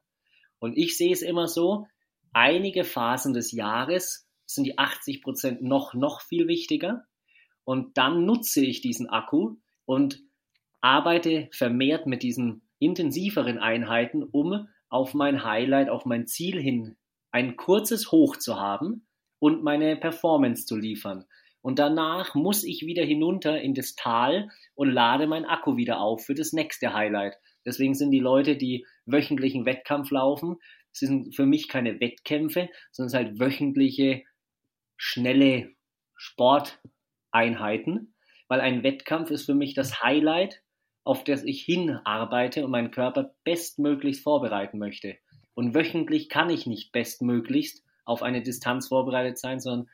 Und 0.59 0.77
ich 0.77 0.97
sehe 0.97 1.13
es 1.13 1.23
immer 1.23 1.49
so, 1.49 1.87
einige 2.33 2.85
Phasen 2.85 3.33
des 3.33 3.53
Jahres 3.53 4.29
sind 4.47 4.65
die 4.65 4.79
80 4.79 5.23
Prozent 5.23 5.63
noch, 5.63 5.95
noch 5.95 6.21
viel 6.21 6.47
wichtiger. 6.47 7.05
Und 7.65 7.99
dann 7.99 8.25
nutze 8.25 8.65
ich 8.65 8.81
diesen 8.81 9.09
Akku 9.09 9.57
und 9.87 10.21
arbeite 10.81 11.49
vermehrt 11.53 12.07
mit 12.07 12.23
diesen 12.23 12.69
intensiveren 12.79 13.59
Einheiten, 13.59 14.23
um 14.23 14.69
auf 14.93 15.15
mein 15.15 15.43
Highlight, 15.43 15.89
auf 15.89 16.05
mein 16.05 16.27
Ziel 16.27 16.61
hin 16.61 16.97
ein 17.31 17.57
kurzes 17.57 18.13
Hoch 18.13 18.37
zu 18.37 18.61
haben 18.61 19.07
und 19.39 19.65
meine 19.65 19.97
Performance 19.97 20.67
zu 20.67 20.77
liefern. 20.77 21.25
und 21.63 21.79
danach 21.79 22.35
muss 22.35 22.65
ich 22.65 22.83
wieder 22.83 23.05
hinunter 23.05 23.61
in 23.61 23.73
das 23.73 23.95
Tal 23.95 24.51
und 24.75 24.91
lade 24.91 25.27
mein 25.29 25.45
Akku 25.45 25.77
wieder 25.77 26.01
auf 26.01 26.27
für 26.27 26.35
das 26.35 26.53
nächste 26.53 26.93
Highlight. 26.93 27.37
Deswegen 27.65 27.95
sind 27.95 28.11
die 28.11 28.21
Leute, 28.21 28.57
die 28.57 28.85
wöchentlichen 29.07 29.65
Wettkampf 29.65 30.11
laufen, 30.11 30.57
sind 30.91 31.35
für 31.35 31.47
mich 31.47 31.69
keine 31.69 32.01
Wettkämpfe, 32.01 32.69
sondern 32.91 33.07
es 33.07 33.15
halt 33.15 33.41
wöchentliche, 33.41 34.25
schnelle 34.97 35.71
Sporteinheiten, 36.17 38.15
weil 38.49 38.61
ein 38.61 38.83
Wettkampf 38.83 39.31
ist 39.31 39.47
für 39.47 39.55
mich 39.55 39.75
das 39.75 40.03
Highlight, 40.03 40.63
auf 41.05 41.25
das 41.25 41.43
ich 41.45 41.63
hinarbeite 41.63 42.65
und 42.65 42.71
meinen 42.71 42.91
Körper 42.91 43.35
bestmöglichst 43.45 44.23
vorbereiten 44.23 44.79
möchte. 44.79 45.17
Und 45.55 45.75
wöchentlich 45.75 46.29
kann 46.29 46.51
ich 46.51 46.67
nicht 46.67 46.93
bestmöglichst 46.93 47.85
auf 48.05 48.23
eine 48.23 48.43
Distanz 48.43 48.89
vorbereitet 48.89 49.39
sein, 49.39 49.61
sondern 49.61 49.89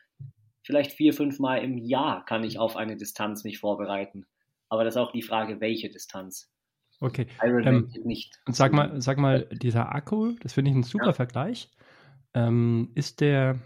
vielleicht 0.62 0.92
vier, 0.92 1.12
fünf 1.12 1.38
Mal 1.38 1.58
im 1.58 1.78
Jahr 1.78 2.24
kann 2.24 2.44
ich 2.44 2.58
auf 2.58 2.76
eine 2.76 2.96
Distanz 2.96 3.44
mich 3.44 3.58
vorbereiten. 3.58 4.26
Aber 4.68 4.84
das 4.84 4.94
ist 4.94 5.00
auch 5.00 5.12
die 5.12 5.22
Frage, 5.22 5.60
welche 5.60 5.88
Distanz. 5.88 6.52
Okay. 7.00 7.26
Ähm, 7.42 7.90
nicht. 8.04 8.40
Und 8.46 8.54
sag 8.54 8.72
mal, 8.72 9.00
sag 9.00 9.18
mal, 9.18 9.48
dieser 9.52 9.94
Akku, 9.94 10.32
das 10.40 10.52
finde 10.52 10.70
ich 10.70 10.76
ein 10.76 10.82
super 10.82 11.06
ja. 11.06 11.12
Vergleich. 11.12 11.70
Ähm, 12.34 12.90
ist 12.94 13.20
der, 13.20 13.58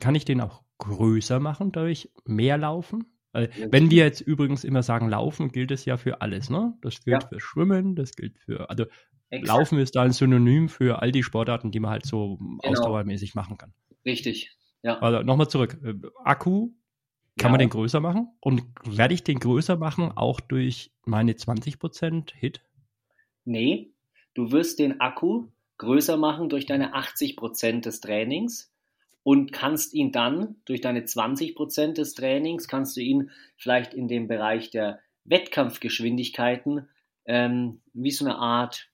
kann 0.00 0.14
ich 0.14 0.24
den 0.24 0.40
auch 0.40 0.62
größer 0.78 1.40
machen 1.40 1.72
durch 1.72 2.10
mehr 2.24 2.58
Laufen? 2.58 3.13
Also, 3.34 3.50
wenn 3.70 3.90
wir 3.90 4.04
jetzt 4.04 4.20
übrigens 4.20 4.64
immer 4.64 4.82
sagen 4.82 5.08
Laufen, 5.08 5.50
gilt 5.50 5.70
es 5.70 5.84
ja 5.84 5.96
für 5.96 6.20
alles, 6.20 6.50
ne? 6.50 6.74
Das 6.80 7.02
gilt 7.04 7.22
ja. 7.22 7.28
für 7.28 7.40
Schwimmen, 7.40 7.96
das 7.96 8.12
gilt 8.14 8.38
für, 8.38 8.70
also 8.70 8.86
Exakt. 9.30 9.48
Laufen 9.48 9.78
ist 9.78 9.96
da 9.96 10.02
ein 10.02 10.12
Synonym 10.12 10.68
für 10.68 11.02
all 11.02 11.10
die 11.10 11.22
Sportarten, 11.22 11.70
die 11.70 11.80
man 11.80 11.90
halt 11.90 12.06
so 12.06 12.36
genau. 12.36 12.58
ausdauermäßig 12.62 13.34
machen 13.34 13.58
kann. 13.58 13.74
Richtig, 14.04 14.56
ja. 14.82 14.98
Also 15.00 15.22
nochmal 15.22 15.48
zurück. 15.48 15.78
Akku, 16.24 16.70
kann 17.38 17.48
ja. 17.48 17.50
man 17.50 17.58
den 17.58 17.70
größer 17.70 18.00
machen? 18.00 18.28
Und 18.40 18.62
werde 18.84 19.14
ich 19.14 19.24
den 19.24 19.40
größer 19.40 19.76
machen 19.76 20.12
auch 20.12 20.40
durch 20.40 20.92
meine 21.04 21.32
20% 21.32 22.32
Hit? 22.34 22.62
Nee, 23.44 23.92
du 24.34 24.52
wirst 24.52 24.78
den 24.78 25.00
Akku 25.00 25.48
größer 25.78 26.16
machen 26.16 26.48
durch 26.48 26.66
deine 26.66 26.94
80% 26.94 27.80
des 27.80 28.00
Trainings 28.00 28.72
und 29.24 29.52
kannst 29.52 29.94
ihn 29.94 30.12
dann 30.12 30.56
durch 30.66 30.80
deine 30.80 31.00
20% 31.00 31.94
des 31.94 32.14
Trainings, 32.14 32.68
kannst 32.68 32.96
du 32.96 33.00
ihn 33.00 33.30
vielleicht 33.56 33.94
in 33.94 34.06
dem 34.06 34.28
Bereich 34.28 34.70
der 34.70 35.00
Wettkampfgeschwindigkeiten 35.24 36.88
ähm, 37.24 37.80
wie 37.94 38.10
so 38.10 38.26
eine 38.26 38.36
Art 38.36 38.88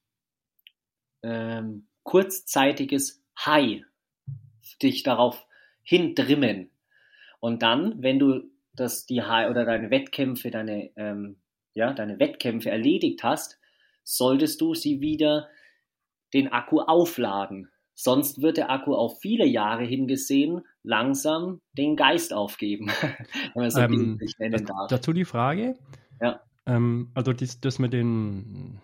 ähm, 1.23 1.89
kurzzeitiges 2.05 3.23
High 3.45 3.83
dich 4.81 5.03
darauf 5.03 5.45
hindrimmen. 5.83 6.71
Und 7.41 7.63
dann, 7.63 8.03
wenn 8.03 8.19
du 8.19 8.45
das 8.73 9.07
die 9.07 9.23
High 9.23 9.51
oder 9.51 9.65
deine 9.65 9.91
Wettkämpfe, 9.91 10.51
deine 10.51 10.91
ähm, 10.97 11.41
ja 11.75 11.93
deine 11.93 12.19
Wettkämpfe 12.19 12.71
erledigt 12.71 13.23
hast, 13.25 13.59
solltest 14.05 14.61
du 14.61 14.75
sie 14.75 15.01
wieder 15.01 15.49
den 16.33 16.49
Akku 16.53 16.81
aufladen. 16.81 17.71
Sonst 18.03 18.41
wird 18.41 18.57
der 18.57 18.71
Akku 18.71 18.95
auf 18.95 19.21
viele 19.21 19.45
Jahre 19.45 19.85
hingesehen 19.85 20.63
langsam 20.83 21.61
den 21.77 21.97
Geist 21.97 22.33
aufgeben, 22.33 22.91
so 23.69 23.79
ähm. 23.79 24.19
Dazu 24.89 25.13
die 25.13 25.27
Frage. 25.27 25.77
Ja. 26.19 26.41
Ähm, 26.65 27.11
also 27.13 27.35
dies, 27.35 27.61
das 27.61 27.79
mit 27.79 27.93
den 27.93 28.81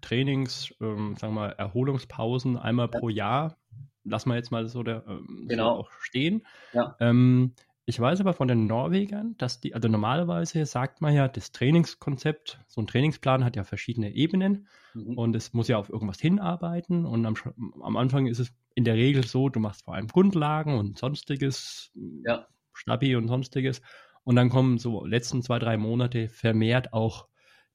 Trainings, 0.00 0.72
ähm, 0.80 1.16
sagen 1.16 1.34
wir 1.34 1.40
mal, 1.40 1.54
Erholungspausen 1.58 2.56
einmal 2.56 2.88
ja. 2.92 3.00
pro 3.00 3.08
Jahr, 3.08 3.56
lassen 4.04 4.28
wir 4.28 4.36
jetzt 4.36 4.52
mal 4.52 4.68
so, 4.68 4.84
der, 4.84 5.02
ähm, 5.08 5.46
genau. 5.48 5.74
so 5.74 5.80
auch 5.80 5.90
stehen. 5.98 6.46
Ja. 6.72 6.94
Ähm, 7.00 7.54
ich 7.90 7.98
weiß 7.98 8.20
aber 8.20 8.34
von 8.34 8.46
den 8.46 8.66
Norwegern, 8.66 9.34
dass 9.36 9.60
die, 9.60 9.74
also 9.74 9.88
normalerweise 9.88 10.64
sagt 10.64 11.00
man 11.00 11.12
ja, 11.12 11.26
das 11.26 11.50
Trainingskonzept, 11.50 12.60
so 12.68 12.80
ein 12.80 12.86
Trainingsplan 12.86 13.44
hat 13.44 13.56
ja 13.56 13.64
verschiedene 13.64 14.14
Ebenen 14.14 14.68
mhm. 14.94 15.18
und 15.18 15.34
es 15.34 15.52
muss 15.54 15.66
ja 15.66 15.76
auf 15.76 15.90
irgendwas 15.90 16.20
hinarbeiten. 16.20 17.04
Und 17.04 17.26
am, 17.26 17.34
am, 17.82 17.96
Anfang 17.96 18.28
ist 18.28 18.38
es 18.38 18.52
in 18.76 18.84
der 18.84 18.94
Regel 18.94 19.26
so, 19.26 19.48
du 19.48 19.58
machst 19.58 19.82
vor 19.82 19.94
allem 19.94 20.06
Grundlagen 20.06 20.78
und 20.78 20.98
sonstiges, 20.98 21.90
ja. 22.24 22.46
Stabi 22.72 23.16
und 23.16 23.26
sonstiges. 23.26 23.82
Und 24.22 24.36
dann 24.36 24.50
kommen 24.50 24.78
so 24.78 25.04
letzten 25.04 25.42
zwei, 25.42 25.58
drei 25.58 25.76
Monate 25.76 26.28
vermehrt 26.28 26.92
auch 26.92 27.26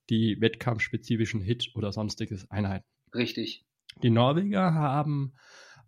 die 0.10 0.40
wettkampfspezifischen 0.40 1.42
Hit 1.42 1.72
oder 1.76 1.92
sonstiges 1.92 2.50
Einheiten. 2.50 2.86
Richtig. 3.14 3.66
Die 4.02 4.12
Norweger 4.12 4.74
haben 4.74 5.34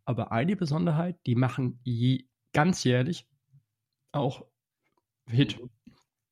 aber 0.03 0.33
eine 0.33 0.57
Besonderheit, 0.57 1.15
die 1.25 1.35
machen 1.35 1.79
je, 1.85 2.25
ganz 2.51 2.83
jährlich 2.83 3.25
auch 4.19 4.45
Hit. 5.29 5.59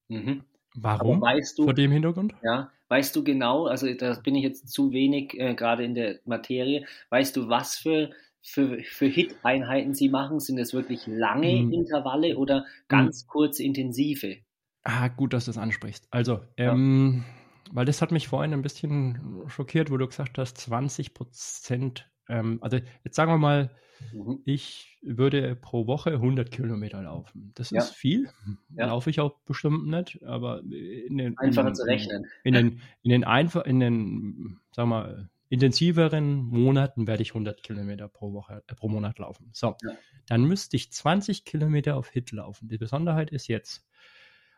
Mhm. 0.07 0.43
Warum? 0.75 1.21
weißt 1.21 1.57
du, 1.57 1.63
vor 1.63 1.73
dem 1.73 1.91
Hintergrund? 1.91 2.35
Ja, 2.43 2.71
weißt 2.89 3.15
du 3.15 3.23
genau, 3.23 3.65
also 3.65 3.91
da 3.93 4.13
bin 4.15 4.35
ich 4.35 4.43
jetzt 4.43 4.69
zu 4.69 4.91
wenig 4.91 5.33
äh, 5.39 5.55
gerade 5.55 5.83
in 5.83 5.95
der 5.95 6.19
Materie, 6.25 6.85
weißt 7.09 7.35
du, 7.37 7.47
was 7.47 7.75
für, 7.75 8.11
für, 8.41 8.83
für 8.83 9.05
Hit-Einheiten 9.05 9.93
sie 9.93 10.09
machen? 10.09 10.39
Sind 10.39 10.59
es 10.59 10.73
wirklich 10.73 11.07
lange 11.07 11.59
hm. 11.59 11.71
Intervalle 11.71 12.37
oder 12.37 12.65
ganz 12.87 13.21
hm. 13.21 13.27
kurz 13.27 13.59
intensive? 13.59 14.37
Ah, 14.83 15.07
gut, 15.07 15.33
dass 15.33 15.45
du 15.45 15.49
das 15.49 15.57
ansprichst. 15.57 16.07
Also, 16.11 16.41
ähm, 16.57 17.23
ja. 17.67 17.73
weil 17.73 17.85
das 17.85 18.01
hat 18.01 18.11
mich 18.11 18.27
vorhin 18.27 18.53
ein 18.53 18.61
bisschen 18.61 19.43
schockiert, 19.47 19.89
wo 19.89 19.97
du 19.97 20.05
gesagt 20.05 20.37
hast, 20.37 20.57
20 20.57 21.13
Prozent, 21.13 22.07
ähm, 22.29 22.59
also 22.61 22.77
jetzt 23.03 23.15
sagen 23.15 23.31
wir 23.31 23.37
mal, 23.37 23.69
Mhm. 24.13 24.41
Ich 24.45 24.97
würde 25.01 25.55
pro 25.55 25.87
Woche 25.87 26.11
100 26.11 26.51
Kilometer 26.51 27.01
laufen. 27.03 27.51
Das 27.55 27.69
ja. 27.69 27.79
ist 27.79 27.93
viel. 27.93 28.29
Ja. 28.75 28.87
Laufe 28.87 29.09
ich 29.09 29.19
auch 29.19 29.39
bestimmt 29.45 29.87
nicht, 29.87 30.23
aber 30.23 30.61
in 30.61 31.17
den, 31.17 31.37
einfacher 31.37 31.73
zu 31.73 31.83
rechnen. 31.83 32.25
In 32.43 32.53
den, 32.53 32.81
in 33.03 33.11
den 33.11 33.23
einfach, 33.23 33.65
in 33.65 33.79
den, 33.79 34.59
sag 34.71 34.87
mal, 34.87 35.29
intensiveren 35.49 36.43
Monaten 36.43 37.07
werde 37.07 37.21
ich 37.21 37.29
100 37.29 37.61
Kilometer 37.63 38.07
pro 38.07 38.33
Woche, 38.33 38.63
äh, 38.67 38.75
pro 38.75 38.89
Monat 38.89 39.19
laufen. 39.19 39.49
So, 39.53 39.75
ja. 39.83 39.91
dann 40.27 40.43
müsste 40.43 40.75
ich 40.75 40.91
20 40.91 41.45
Kilometer 41.45 41.95
auf 41.95 42.09
Hit 42.09 42.31
laufen. 42.31 42.67
Die 42.67 42.77
Besonderheit 42.77 43.29
ist 43.31 43.47
jetzt, 43.47 43.85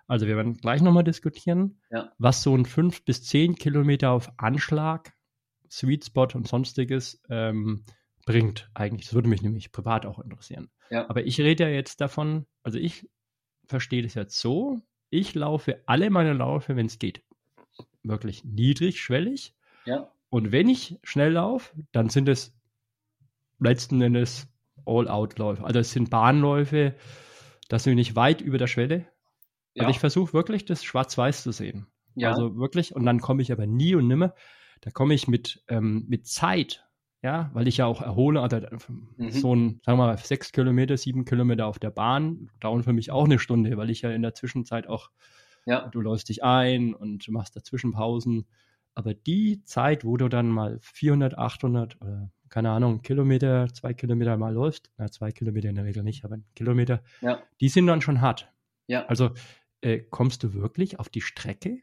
also 0.07 0.27
wir 0.27 0.37
werden 0.37 0.55
gleich 0.55 0.81
nochmal 0.81 1.03
diskutieren, 1.03 1.81
was 2.17 2.41
so 2.41 2.55
ein 2.55 2.65
5 2.65 3.03
bis 3.03 3.23
10 3.23 3.55
Kilometer 3.55 4.11
auf 4.11 4.31
Anschlag, 4.37 5.16
Sweet 5.69 6.05
Spot 6.05 6.27
und 6.33 6.47
sonstiges 6.47 7.21
ähm, 7.29 7.83
bringt 8.25 8.69
eigentlich. 8.73 9.07
Das 9.07 9.13
würde 9.13 9.29
mich 9.29 9.41
nämlich 9.41 9.71
privat 9.71 10.05
auch 10.05 10.19
interessieren. 10.19 10.69
Ja. 10.89 11.09
Aber 11.09 11.25
ich 11.25 11.39
rede 11.39 11.63
ja 11.63 11.69
jetzt 11.69 12.01
davon, 12.01 12.45
also 12.63 12.77
ich 12.77 13.09
verstehe 13.65 14.03
das 14.03 14.13
jetzt 14.13 14.39
so, 14.39 14.79
ich 15.09 15.35
laufe 15.35 15.81
alle 15.85 16.09
meine 16.09 16.33
Laufe, 16.33 16.75
wenn 16.75 16.85
es 16.85 16.99
geht, 16.99 17.23
wirklich 18.03 18.43
niedrigschwellig. 18.43 19.55
Ja. 19.85 20.11
Und 20.29 20.51
wenn 20.51 20.69
ich 20.69 20.99
schnell 21.03 21.33
laufe, 21.33 21.73
dann 21.91 22.09
sind 22.09 22.27
es 22.27 22.53
letzten 23.59 24.01
Endes 24.01 24.47
All-Out-Läufe. 24.85 25.63
Also 25.63 25.79
es 25.79 25.91
sind 25.91 26.09
Bahnläufe, 26.09 26.95
das 27.69 27.83
sind 27.83 27.95
nicht 27.95 28.15
weit 28.15 28.41
über 28.41 28.57
der 28.57 28.67
Schwelle. 28.67 29.07
Ja. 29.73 29.83
Also 29.83 29.91
ich 29.91 29.99
versuche 29.99 30.33
wirklich 30.33 30.65
das 30.65 30.83
Schwarz-Weiß 30.83 31.43
zu 31.43 31.51
sehen. 31.51 31.87
Ja. 32.15 32.29
Also 32.29 32.57
wirklich, 32.57 32.95
und 32.95 33.05
dann 33.05 33.19
komme 33.19 33.41
ich 33.41 33.51
aber 33.51 33.67
nie 33.67 33.95
und 33.95 34.07
nimmer, 34.07 34.33
da 34.81 34.91
komme 34.91 35.13
ich 35.13 35.27
mit, 35.27 35.63
ähm, 35.67 36.05
mit 36.07 36.27
Zeit 36.27 36.87
ja, 37.23 37.49
weil 37.53 37.67
ich 37.67 37.77
ja 37.77 37.85
auch 37.85 38.01
erhole, 38.01 38.41
also 38.41 38.57
mhm. 39.17 39.31
so 39.31 39.55
ein, 39.55 39.81
sagen 39.83 39.97
wir 39.97 40.05
mal, 40.05 40.17
sechs 40.17 40.51
Kilometer, 40.51 40.97
sieben 40.97 41.25
Kilometer 41.25 41.65
auf 41.65 41.79
der 41.79 41.89
Bahn 41.89 42.49
dauern 42.59 42.83
für 42.83 42.93
mich 42.93 43.11
auch 43.11 43.25
eine 43.25 43.39
Stunde, 43.39 43.75
weil 43.77 43.89
ich 43.89 44.01
ja 44.01 44.11
in 44.11 44.21
der 44.21 44.35
Zwischenzeit 44.35 44.87
auch, 44.87 45.09
ja. 45.65 45.87
du 45.87 45.99
läufst 45.99 46.29
dich 46.29 46.43
ein 46.43 46.93
und 46.93 47.27
machst 47.29 47.55
dazwischen 47.55 47.91
Pausen. 47.91 48.45
Aber 48.93 49.13
die 49.13 49.63
Zeit, 49.65 50.05
wo 50.05 50.17
du 50.17 50.27
dann 50.27 50.47
mal 50.47 50.79
400, 50.81 51.37
800 51.37 52.01
oder 52.01 52.31
keine 52.49 52.69
Ahnung, 52.69 53.01
Kilometer, 53.01 53.67
zwei 53.73 53.93
Kilometer 53.93 54.37
mal 54.37 54.53
läufst, 54.53 54.89
na, 54.97 55.11
zwei 55.11 55.31
Kilometer 55.31 55.69
in 55.69 55.75
der 55.75 55.83
Regel 55.83 56.03
nicht, 56.03 56.23
aber 56.23 56.35
ein 56.35 56.45
Kilometer, 56.55 57.03
ja. 57.21 57.41
die 57.59 57.67
sind 57.67 57.87
dann 57.87 58.01
schon 58.01 58.21
hart. 58.21 58.51
Ja. 58.87 59.05
Also 59.07 59.31
äh, 59.81 59.99
kommst 59.99 60.43
du 60.43 60.53
wirklich 60.53 60.99
auf 60.99 61.09
die 61.09 61.21
Strecke 61.21 61.81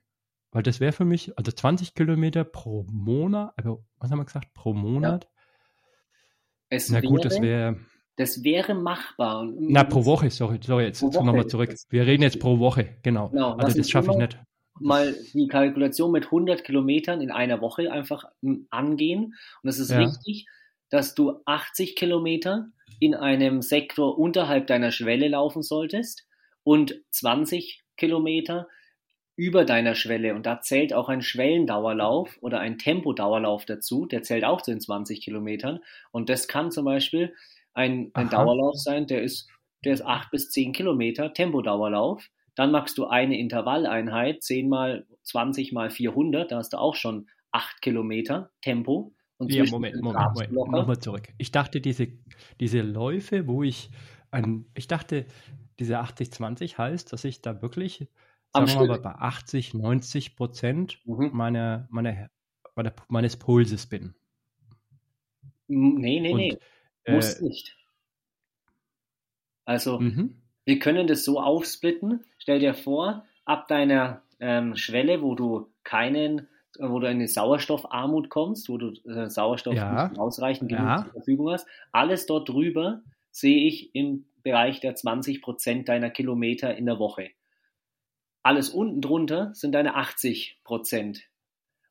weil 0.55 0.63
das 0.63 0.79
wäre 0.79 0.93
für 0.93 1.05
mich, 1.05 1.37
also 1.37 1.51
20 1.51 1.95
Kilometer 1.95 2.45
pro 2.45 2.87
Monat, 2.89 3.53
also 3.57 3.85
was 3.99 4.13
haben 4.13 4.21
wir 4.21 4.25
gesagt, 4.25 4.55
pro 4.55 4.73
Monat? 4.73 5.25
Ja. 5.25 5.31
Es 6.69 6.91
Na 6.91 7.01
gut, 7.01 7.25
wäre, 7.25 7.29
das 7.29 7.43
wäre. 7.43 7.81
Das 8.17 8.45
wäre 8.45 8.75
machbar. 8.75 9.51
Na, 9.59 9.83
pro 9.83 10.05
Woche, 10.05 10.31
sorry, 10.31 10.61
sorry, 10.63 10.85
jetzt 10.85 11.03
nochmal 11.03 11.49
zurück. 11.49 11.75
Wir 11.91 12.07
reden 12.07 12.23
jetzt 12.23 12.39
pro 12.39 12.61
Woche, 12.61 12.97
genau. 13.03 13.31
genau 13.31 13.55
also 13.55 13.77
das 13.77 13.91
schaffe 13.91 14.13
ich 14.13 14.17
nicht. 14.17 14.39
Mal 14.79 15.17
die 15.33 15.49
Kalkulation 15.49 16.13
mit 16.13 16.27
100 16.27 16.63
Kilometern 16.63 17.21
in 17.21 17.33
einer 17.33 17.61
Woche 17.61 17.91
einfach 17.91 18.25
angehen. 18.71 19.35
Und 19.63 19.69
es 19.69 19.81
ist 19.81 19.91
ja. 19.91 19.99
richtig, 19.99 20.47
dass 20.89 21.17
du 21.17 21.41
80 21.47 21.97
Kilometer 21.97 22.69
in 23.01 23.17
einem 23.17 23.61
Sektor 23.61 24.17
unterhalb 24.17 24.69
deiner 24.69 24.93
Schwelle 24.93 25.27
laufen 25.27 25.63
solltest 25.63 26.29
und 26.63 27.03
20 27.11 27.83
Kilometer 27.97 28.69
über 29.37 29.65
deiner 29.65 29.95
Schwelle. 29.95 30.35
Und 30.35 30.47
da 30.47 30.61
zählt 30.61 30.93
auch 30.93 31.09
ein 31.09 31.23
Schwellendauerlauf 31.23 32.39
oder 32.41 32.61
ein 32.61 32.79
Tempodauerlauf 32.79 33.65
dazu, 33.65 34.07
der 34.07 34.23
zählt 34.23 34.45
auch 34.45 34.63
zu 34.63 34.71
den 34.71 34.81
20 34.81 35.21
Kilometern. 35.21 35.81
Und 36.13 36.29
das 36.29 36.49
kann 36.49 36.71
zum 36.71 36.85
Beispiel 36.85 37.35
ein, 37.73 38.11
ein 38.15 38.31
Dauerlauf 38.31 38.77
sein, 38.77 39.07
der 39.07 39.23
ist 39.23 39.49
der 39.85 39.95
ist 39.95 40.05
8 40.05 40.31
bis 40.31 40.51
10 40.51 40.73
Kilometer 40.73 41.33
Tempodauerlauf. 41.33 42.31
Dann 42.55 42.71
machst 42.71 42.99
du 42.99 43.07
eine 43.07 43.39
Intervalleinheit, 43.39 44.43
10 44.43 44.69
mal 44.69 45.07
20 45.25 45.73
mal 45.73 45.91
400, 45.91 46.53
da 46.53 46.59
hast 46.59 46.73
du 46.73 46.79
auch 46.79 46.95
schon 46.95 47.29
8 47.53 47.83
Kilometer 47.83 48.51
Tempo. 48.61 49.13
Und 49.37 49.53
ja, 49.53 49.65
Moment, 49.65 50.01
Moment, 50.01 50.53
Moment, 50.53 50.73
nochmal 50.73 50.99
zurück. 50.99 51.29
Ich 51.39 51.51
dachte, 51.51 51.81
diese, 51.81 52.09
diese 52.61 52.83
Läufe, 52.83 53.47
wo 53.47 53.63
ich 53.63 53.91
ein, 54.31 54.67
ich 54.75 54.87
dachte, 54.87 55.27
diese 55.81 56.01
80-20 56.01 56.79
heißt, 56.79 57.13
dass 57.13 57.25
ich 57.25 57.43
da 57.43 57.61
wirklich, 57.61 58.07
sagen 58.55 58.69
wir 58.69 58.87
mal, 58.87 59.01
bei 59.01 59.15
80, 59.15 59.75
90 59.75 60.37
Prozent 60.37 60.99
mhm. 61.05 61.31
meiner, 61.33 61.89
meiner, 61.91 62.31
meiner, 62.75 62.93
meines 63.09 63.37
Pulses 63.37 63.87
bin. 63.87 64.15
Nee, 65.67 66.21
nee, 66.21 66.33
Und, 66.33 66.39
nee. 66.39 66.59
Muss 67.09 67.35
äh, 67.35 67.45
nicht. 67.45 67.77
Also, 69.65 69.99
mhm. 69.99 70.43
wir 70.65 70.79
können 70.79 71.07
das 71.07 71.25
so 71.25 71.41
aufsplitten. 71.41 72.25
Stell 72.39 72.61
dir 72.61 72.75
vor, 72.75 73.25
ab 73.45 73.69
deiner 73.69 74.23
ähm, 74.41 74.77
Schwelle, 74.77 75.23
wo 75.23 75.35
du 75.35 75.71
keinen, 75.83 76.49
wo 76.79 76.99
du 76.99 77.07
in 77.07 77.17
eine 77.17 77.29
Sauerstoffarmut 77.29 78.29
kommst, 78.29 78.69
wo 78.69 78.79
du 78.79 78.93
äh, 79.09 79.29
Sauerstoff 79.29 79.75
ja. 79.75 80.13
ausreichend 80.17 80.69
genug 80.69 80.87
ja. 80.87 81.03
zur 81.03 81.13
Verfügung 81.13 81.51
hast, 81.51 81.67
alles 81.93 82.27
dort 82.27 82.49
drüber 82.49 83.03
sehe 83.31 83.67
ich 83.67 83.95
im 83.95 84.27
Bereich 84.43 84.81
der 84.81 84.95
20 84.95 85.41
Prozent 85.43 85.89
deiner 85.89 86.11
Kilometer 86.11 86.77
in 86.77 86.87
der 86.87 86.99
Woche. 86.99 87.31
Alles 88.45 88.69
unten 88.69 89.01
drunter 89.01 89.55
sind 89.55 89.73
deine 89.73 89.95
80 89.95 90.61
Prozent. 90.65 91.23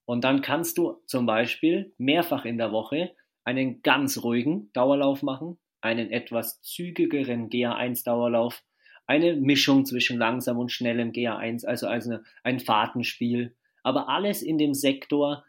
Und 0.05 0.23
dann 0.23 0.43
kannst 0.43 0.77
du 0.77 1.01
zum 1.07 1.25
Beispiel 1.25 1.95
mehrfach 1.97 2.45
in 2.45 2.59
der 2.59 2.71
Woche 2.71 3.15
einen 3.43 3.81
ganz 3.81 4.23
ruhigen 4.23 4.71
Dauerlauf 4.73 5.23
machen, 5.23 5.57
einen 5.81 6.11
etwas 6.11 6.61
zügigeren 6.61 7.49
GA1-Dauerlauf, 7.49 8.61
eine 9.07 9.35
Mischung 9.35 9.85
zwischen 9.85 10.19
langsam 10.19 10.59
und 10.59 10.71
schnellem 10.71 11.11
GA1, 11.11 11.65
also, 11.65 11.87
also 11.87 12.19
ein 12.43 12.59
Fahrtenspiel, 12.59 13.55
aber 13.81 14.07
alles 14.07 14.43
in 14.43 14.59
dem 14.59 14.75
Sektor 14.75 15.43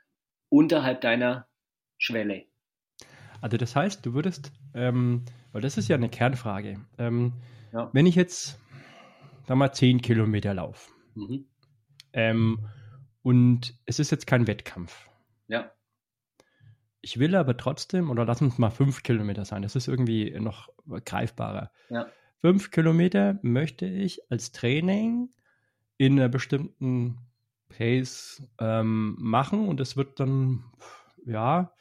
unterhalb 0.48 1.02
deiner 1.02 1.46
Schwelle. 1.98 2.46
Also 3.42 3.58
das 3.58 3.76
heißt, 3.76 4.06
du 4.06 4.14
würdest, 4.14 4.52
ähm, 4.72 5.26
weil 5.52 5.60
das 5.60 5.76
ist 5.76 5.88
ja 5.88 5.96
eine 5.96 6.08
Kernfrage, 6.08 6.80
ähm, 6.96 7.34
ja. 7.74 7.90
wenn 7.92 8.06
ich 8.06 8.14
jetzt, 8.14 8.58
sag 9.46 9.58
mal, 9.58 9.70
10 9.70 10.00
Kilometer 10.00 10.54
laufe 10.54 10.93
mhm. 11.14 11.46
ähm, 12.12 12.66
und 13.22 13.74
es 13.86 13.98
ist 13.98 14.10
jetzt 14.10 14.26
kein 14.26 14.46
Wettkampf. 14.46 15.08
Ja. 15.48 15.70
Ich 17.00 17.18
will 17.18 17.34
aber 17.34 17.56
trotzdem, 17.56 18.10
oder 18.10 18.24
lass 18.24 18.40
uns 18.40 18.58
mal 18.58 18.70
fünf 18.70 19.02
Kilometer 19.02 19.44
sein, 19.44 19.62
das 19.62 19.76
ist 19.76 19.88
irgendwie 19.88 20.30
noch 20.40 20.68
greifbarer. 21.04 21.70
Ja. 21.90 22.06
Fünf 22.40 22.70
Kilometer 22.70 23.38
möchte 23.42 23.86
ich 23.86 24.30
als 24.30 24.52
Training 24.52 25.30
in 25.96 26.18
einer 26.18 26.28
bestimmten 26.28 27.18
Pace 27.68 28.42
ähm, 28.58 29.16
machen 29.18 29.68
und 29.68 29.80
es 29.80 29.96
wird 29.96 30.20
dann, 30.20 30.64
ja, 31.26 31.72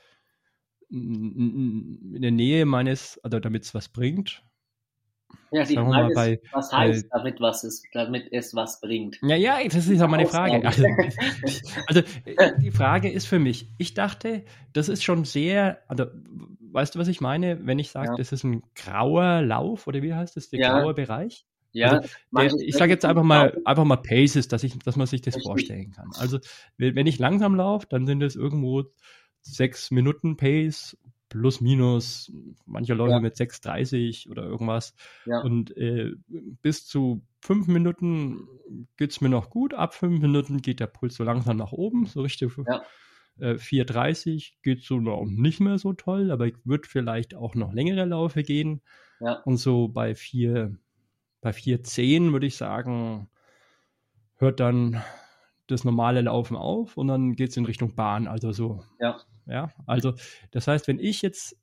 in 0.89 2.21
der 2.21 2.31
Nähe 2.31 2.65
meines, 2.65 3.19
also 3.23 3.39
damit 3.39 3.63
es 3.63 3.73
was 3.73 3.89
bringt, 3.89 4.43
ja, 5.51 5.63
die 5.63 5.75
Frage 5.75 6.07
ist, 6.07 6.15
bei, 6.15 6.41
was 6.51 6.71
heißt, 6.71 7.09
bei, 7.09 7.17
damit, 7.17 7.39
was 7.39 7.63
es, 7.63 7.83
damit 7.93 8.27
es 8.31 8.55
was 8.55 8.81
bringt? 8.81 9.19
Ja, 9.21 9.35
ja, 9.35 9.57
das 9.67 9.87
ist 9.87 10.01
auch 10.01 10.07
meine 10.07 10.25
Frage. 10.25 10.65
Also, 10.65 10.83
also, 11.87 12.01
die 12.59 12.71
Frage 12.71 13.11
ist 13.11 13.27
für 13.27 13.39
mich, 13.39 13.69
ich 13.77 13.93
dachte, 13.93 14.43
das 14.73 14.89
ist 14.89 15.03
schon 15.03 15.25
sehr, 15.25 15.79
also 15.87 16.05
weißt 16.71 16.95
du, 16.95 16.99
was 16.99 17.07
ich 17.07 17.21
meine, 17.21 17.65
wenn 17.65 17.77
ich 17.77 17.91
sage, 17.91 18.09
ja. 18.09 18.15
das 18.17 18.31
ist 18.31 18.43
ein 18.43 18.63
grauer 18.75 19.41
Lauf 19.41 19.85
oder 19.85 20.01
wie 20.01 20.13
heißt 20.13 20.35
das, 20.35 20.49
der 20.49 20.59
ja. 20.59 20.79
graue 20.79 20.93
Bereich? 20.95 21.45
Ja, 21.71 22.01
also, 22.33 22.57
der, 22.57 22.67
ich 22.67 22.75
sage 22.75 22.91
jetzt 22.91 23.05
einfach 23.05 23.23
mal, 23.23 23.59
einfach 23.65 23.83
mal 23.83 23.97
Paces, 23.97 24.47
dass 24.47 24.63
ich, 24.63 24.77
dass 24.79 24.95
man 24.95 25.07
sich 25.07 25.21
das 25.21 25.35
Richtig. 25.35 25.49
vorstellen 25.49 25.91
kann. 25.91 26.09
Also, 26.17 26.39
wenn 26.77 27.07
ich 27.07 27.19
langsam 27.19 27.55
laufe, 27.55 27.87
dann 27.89 28.05
sind 28.05 28.21
es 28.23 28.35
irgendwo 28.35 28.85
sechs 29.41 29.91
Minuten 29.91 30.37
Pace 30.37 30.97
plus 31.33 31.61
minus, 31.61 32.31
manche 32.67 32.93
Leute 32.93 33.13
ja. 33.13 33.19
mit 33.19 33.35
6,30 33.35 34.29
oder 34.29 34.43
irgendwas. 34.43 34.93
Ja. 35.25 35.41
Und 35.41 35.75
äh, 35.75 36.11
bis 36.61 36.85
zu 36.85 37.23
fünf 37.41 37.67
Minuten 37.67 38.47
geht 38.97 39.11
es 39.11 39.19
mir 39.19 39.29
noch 39.29 39.49
gut. 39.49 39.73
Ab 39.73 39.95
fünf 39.95 40.21
Minuten 40.21 40.61
geht 40.61 40.79
der 40.79 40.87
Puls 40.87 41.15
so 41.15 41.23
langsam 41.23 41.57
nach 41.57 41.71
oben, 41.71 42.05
so 42.05 42.21
richtig. 42.21 42.51
Ja. 42.67 42.83
Äh, 43.39 43.55
4,30 43.55 44.53
geht 44.61 44.83
so 44.83 44.99
noch 44.99 45.25
nicht 45.25 45.59
mehr 45.59 45.79
so 45.79 45.93
toll, 45.93 46.29
aber 46.29 46.45
ich 46.45 46.55
würde 46.65 46.87
vielleicht 46.87 47.33
auch 47.33 47.55
noch 47.55 47.73
längere 47.73 48.05
Laufe 48.05 48.43
gehen. 48.43 48.81
Ja. 49.19 49.41
Und 49.45 49.57
so 49.57 49.87
bei 49.87 50.13
4, 50.13 50.77
bei 51.41 51.49
4,10 51.49 52.31
würde 52.31 52.45
ich 52.45 52.57
sagen, 52.57 53.27
hört 54.35 54.59
dann 54.59 55.01
das 55.67 55.83
normale 55.83 56.21
Laufen 56.21 56.55
auf 56.57 56.97
und 56.97 57.07
dann 57.07 57.33
geht 57.33 57.49
es 57.49 57.57
in 57.57 57.65
Richtung 57.65 57.95
Bahn, 57.95 58.27
also 58.27 58.51
so. 58.51 58.83
Ja. 58.99 59.17
Ja, 59.45 59.71
also 59.85 60.13
das 60.51 60.67
heißt, 60.67 60.87
wenn 60.87 60.99
ich 60.99 61.21
jetzt 61.21 61.57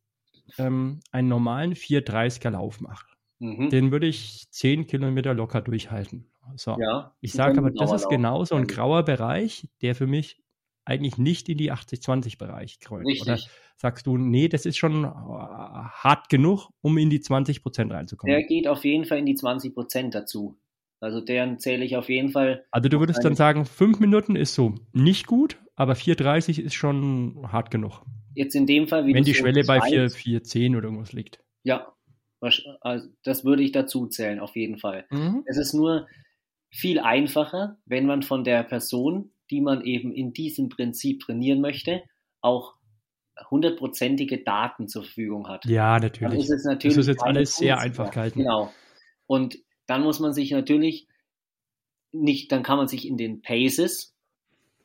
ähm, 0.59 1.01
einen 1.13 1.29
normalen 1.29 1.75
430er 1.75 2.51
Lauf 2.51 2.81
mache, 2.81 3.07
mhm. 3.39 3.71
den 3.71 3.91
würde 3.91 4.07
ich 4.07 4.51
10 4.51 4.87
Kilometer 4.87 5.33
locker 5.35 5.63
durchhalten. 5.63 6.27
So. 6.57 6.77
Ja, 6.79 7.15
ich 7.21 7.33
sage 7.33 7.59
aber, 7.59 7.71
das 7.71 7.93
ist 7.93 8.09
genau 8.09 8.45
so 8.45 8.57
ein 8.57 8.67
grauer 8.67 9.05
Bereich, 9.05 9.69
der 9.83 9.95
für 9.95 10.07
mich 10.07 10.43
eigentlich 10.85 11.19
nicht 11.19 11.49
in 11.49 11.59
die 11.59 11.73
80-20-Bereich 11.73 12.81
kreuzt. 12.81 13.23
Oder 13.23 13.39
sagst 13.77 14.07
du, 14.07 14.17
nee, 14.17 14.49
das 14.49 14.67
ist 14.67 14.77
schon 14.77 15.05
äh, 15.05 15.09
hart 15.09 16.29
genug, 16.29 16.71
um 16.81 16.99
in 16.99 17.11
die 17.11 17.21
20 17.21 17.63
Prozent 17.63 17.93
reinzukommen? 17.93 18.35
Der 18.35 18.47
geht 18.47 18.67
auf 18.67 18.85
jeden 18.85 19.05
Fall 19.05 19.19
in 19.19 19.27
die 19.27 19.35
20 19.35 19.75
Prozent 19.75 20.15
dazu. 20.15 20.57
Also 21.01 21.21
deren 21.21 21.59
zähle 21.59 21.85
ich 21.85 21.97
auf 21.97 22.09
jeden 22.09 22.31
Fall. 22.31 22.65
Also 22.71 22.89
du 22.89 23.01
würdest 23.01 23.25
dann 23.25 23.35
sagen, 23.35 23.65
fünf 23.65 24.01
Minuten 24.01 24.37
ist 24.37 24.55
so 24.55 24.75
nicht 24.93 25.27
gut, 25.27 25.57
aber 25.75 25.95
4,30 25.95 26.61
ist 26.61 26.75
schon 26.75 27.49
hart 27.51 27.71
genug. 27.71 28.03
Jetzt 28.35 28.55
in 28.55 28.67
dem 28.67 28.87
Fall, 28.87 29.07
wie 29.07 29.15
Wenn 29.15 29.25
die 29.25 29.35
Schwelle 29.35 29.65
bei 29.65 29.79
4,10 29.79 30.77
oder 30.77 30.85
irgendwas 30.85 31.13
liegt. 31.13 31.43
Ja, 31.63 31.93
also 32.41 33.09
das 33.25 33.45
würde 33.45 33.63
ich 33.63 33.73
dazu 33.73 34.07
zählen, 34.07 34.41
auf 34.41 34.57
jeden 34.57 34.79
Fall. 34.79 35.07
Mhm. 35.11 35.43
Es 35.47 35.57
ist 35.57 35.73
nur 35.73 36.07
viel 36.71 37.01
einfacher, 37.01 37.79
wenn 37.87 38.07
man 38.07 38.23
von 38.23 38.45
der 38.45 38.63
Person, 38.63 39.33
die 39.51 39.61
man 39.61 39.83
eben 39.85 40.13
in 40.13 40.33
diesem 40.33 40.69
Prinzip 40.69 41.21
trainieren 41.21 41.61
möchte, 41.61 42.03
auch 42.41 42.75
hundertprozentige 43.51 44.43
Daten 44.45 44.87
zur 44.87 45.03
Verfügung 45.03 45.49
hat. 45.49 45.65
Ja, 45.65 45.99
natürlich. 45.99 46.41
Ist 46.41 46.51
es 46.51 46.65
natürlich 46.65 46.97
das 46.97 47.07
ist 47.07 47.09
jetzt 47.09 47.23
alles 47.23 47.57
sehr 47.57 47.79
einfach 47.79 48.11
gehalten. 48.11 48.41
Genau. 48.41 48.73
Und 49.27 49.59
dann 49.91 50.05
muss 50.05 50.21
man 50.21 50.33
sich 50.33 50.53
natürlich 50.53 51.09
nicht, 52.13 52.53
dann 52.53 52.63
kann 52.63 52.77
man 52.77 52.87
sich 52.87 53.09
in 53.09 53.17
den 53.17 53.43
Paces 53.43 54.15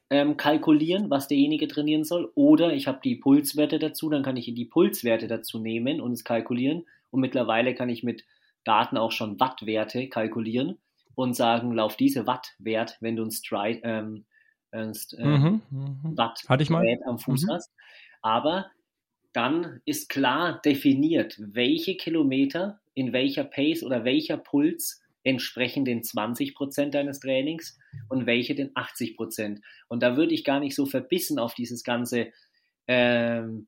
ähm, 0.10 0.36
kalkulieren, 0.36 1.12
was 1.12 1.28
derjenige 1.28 1.68
trainieren 1.68 2.04
soll. 2.04 2.32
Oder 2.34 2.74
ich 2.74 2.88
habe 2.88 3.02
die 3.04 3.16
Pulswerte 3.16 3.78
dazu, 3.78 4.10
dann 4.10 4.24
kann 4.24 4.36
ich 4.36 4.52
die 4.52 4.66
Pulswerte 4.66 5.28
dazu 5.28 5.60
nehmen 5.60 6.02
und 6.02 6.14
es 6.14 6.24
kalkulieren. 6.24 6.88
Und 7.12 7.20
mittlerweile 7.20 7.76
kann 7.76 7.88
ich 7.88 8.02
mit 8.02 8.26
Daten 8.64 8.98
auch 8.98 9.12
schon 9.12 9.40
Wattwerte 9.40 10.10
kalkulieren 10.10 10.80
und 11.14 11.36
sagen, 11.36 11.72
lauf 11.72 11.96
diese 11.98 12.26
Wattwert, 12.26 12.98
wenn 13.00 13.16
du 13.16 13.26
ein 13.26 13.32
Stride, 13.32 13.82
ähm, 13.84 14.26
äh, 14.72 14.88
mhm, 14.88 15.62
mhm. 15.70 16.18
Watt 16.18 16.42
am 17.06 17.20
Fuß 17.20 17.46
mhm. 17.46 17.52
hast. 17.52 17.72
Aber 18.24 18.72
dann 19.36 19.82
ist 19.86 20.10
klar 20.10 20.62
definiert, 20.64 21.36
welche 21.40 21.98
Kilometer 21.98 22.80
in 22.94 23.12
welcher 23.12 23.44
Pace 23.44 23.84
oder 23.84 24.06
welcher 24.06 24.38
Puls 24.38 25.02
entsprechen 25.24 25.84
den 25.84 26.04
20 26.04 26.56
Prozent 26.56 26.94
deines 26.94 27.20
Trainings 27.20 27.78
und 28.10 28.28
welche 28.28 28.56
den 28.56 28.72
80 28.76 29.18
Prozent. 29.18 29.62
Und 29.88 30.04
da 30.04 30.16
würde 30.16 30.34
ich 30.34 30.44
gar 30.44 30.60
nicht 30.60 30.76
so 30.76 30.86
verbissen 30.86 31.40
auf 31.40 31.56
dieses 31.56 31.84
ganze, 31.84 32.32
ähm, 32.88 33.68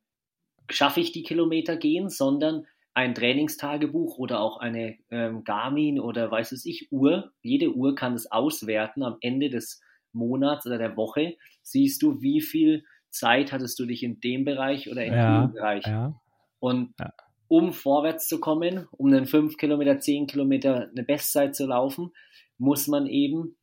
schaffe 0.70 1.02
ich 1.02 1.12
die 1.12 1.24
Kilometer 1.24 1.76
gehen, 1.76 2.10
sondern 2.10 2.66
ein 2.94 3.14
Trainingstagebuch 3.14 4.18
oder 4.18 4.40
auch 4.40 4.58
eine 4.58 4.98
ähm, 5.12 5.44
Garmin 5.44 6.00
oder 6.00 6.32
weiß 6.32 6.52
es 6.52 6.66
ich, 6.66 6.92
Uhr. 6.92 7.32
Jede 7.42 7.74
Uhr 7.74 7.96
kann 7.96 8.14
es 8.14 8.32
auswerten 8.32 9.04
am 9.04 9.18
Ende 9.22 9.50
des 9.50 9.82
Monats 10.14 10.66
oder 10.66 10.78
der 10.78 10.96
Woche. 10.96 11.38
Siehst 11.62 12.02
du, 12.02 12.22
wie 12.22 12.42
viel 12.42 12.86
Zeit 13.18 13.52
hattest 13.52 13.80
du 13.80 13.86
dich 13.86 14.04
in 14.04 14.20
dem 14.20 14.46
Bereich 14.46 14.90
oder 14.90 15.04
in 15.04 15.14
ja, 15.14 15.42
dem 15.42 15.54
Bereich. 15.54 15.86
Ja. 15.86 16.20
Und 16.60 16.94
ja 17.00 17.12
um 17.48 17.74
vorwärts 17.74 18.28
zu 18.28 18.40
kommen, 18.40 18.88
um 18.92 19.08
einen 19.08 19.26
5 19.26 19.58
Kilometer, 19.58 20.00
10 20.00 20.28
Kilometer 20.28 20.90
eine 20.90 21.04
Bestzeit 21.04 21.56
zu 21.56 21.66
laufen, 21.66 22.12
muss 22.58 22.88
man 22.88 23.08
eben 23.08 23.58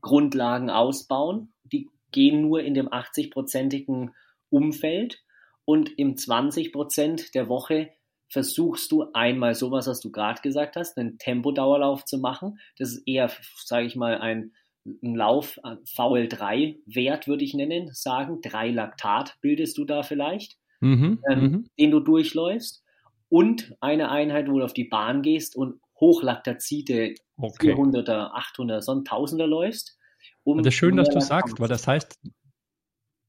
Grundlagen 0.00 0.70
ausbauen. 0.70 1.52
Die 1.64 1.90
gehen 2.10 2.42
nur 2.42 2.62
in 2.62 2.74
dem 2.74 2.88
80-prozentigen 2.88 4.12
Umfeld 4.50 5.22
und 5.64 5.98
im 5.98 6.16
20 6.16 6.72
Prozent 6.72 7.34
der 7.34 7.48
Woche 7.48 7.90
versuchst 8.30 8.92
du 8.92 9.10
einmal 9.12 9.54
sowas, 9.54 9.86
was 9.86 10.00
du 10.00 10.10
gerade 10.10 10.40
gesagt 10.40 10.76
hast, 10.76 10.96
einen 10.96 11.18
Tempodauerlauf 11.18 12.04
zu 12.04 12.18
machen. 12.18 12.58
Das 12.78 12.90
ist 12.90 13.06
eher, 13.06 13.30
sage 13.64 13.86
ich 13.86 13.96
mal, 13.96 14.18
ein, 14.18 14.52
ein 15.02 15.14
Lauf, 15.14 15.58
VL3-Wert 15.62 17.28
würde 17.28 17.44
ich 17.44 17.54
nennen, 17.54 17.90
sagen. 17.92 18.40
Drei 18.42 18.70
Laktat 18.70 19.36
bildest 19.40 19.78
du 19.78 19.84
da 19.84 20.02
vielleicht, 20.02 20.58
mhm, 20.80 21.22
ähm, 21.30 21.40
mhm. 21.40 21.70
den 21.78 21.90
du 21.90 22.00
durchläufst 22.00 22.84
und 23.28 23.76
eine 23.80 24.10
Einheit, 24.10 24.48
wo 24.48 24.58
du 24.58 24.64
auf 24.64 24.72
die 24.72 24.84
Bahn 24.84 25.22
gehst 25.22 25.56
und 25.56 25.80
Hochlaktazide 26.00 27.14
Okay. 27.38 27.72
400er, 27.72 28.32
800er, 28.34 28.80
so 28.80 28.92
ein 28.92 29.04
1000er 29.04 29.46
läufst. 29.46 29.96
Um 30.42 30.58
Das 30.58 30.74
ist 30.74 30.74
schön, 30.74 30.96
dass 30.96 31.08
du 31.08 31.20
sagst, 31.20 31.60
weil 31.60 31.68
das 31.68 31.86
heißt, 31.86 32.18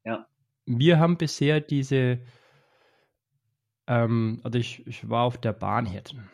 Ja. 0.04 0.28
wir 0.66 1.00
haben 1.00 1.18
bisher 1.18 1.62
diese, 1.62 2.20
ähm, 3.88 4.40
also 4.44 4.58
ich, 4.58 4.86
ich 4.88 5.08
war 5.08 5.26
auf 5.26 5.38
der 5.38 5.54
Bahnhirten. 5.54 6.28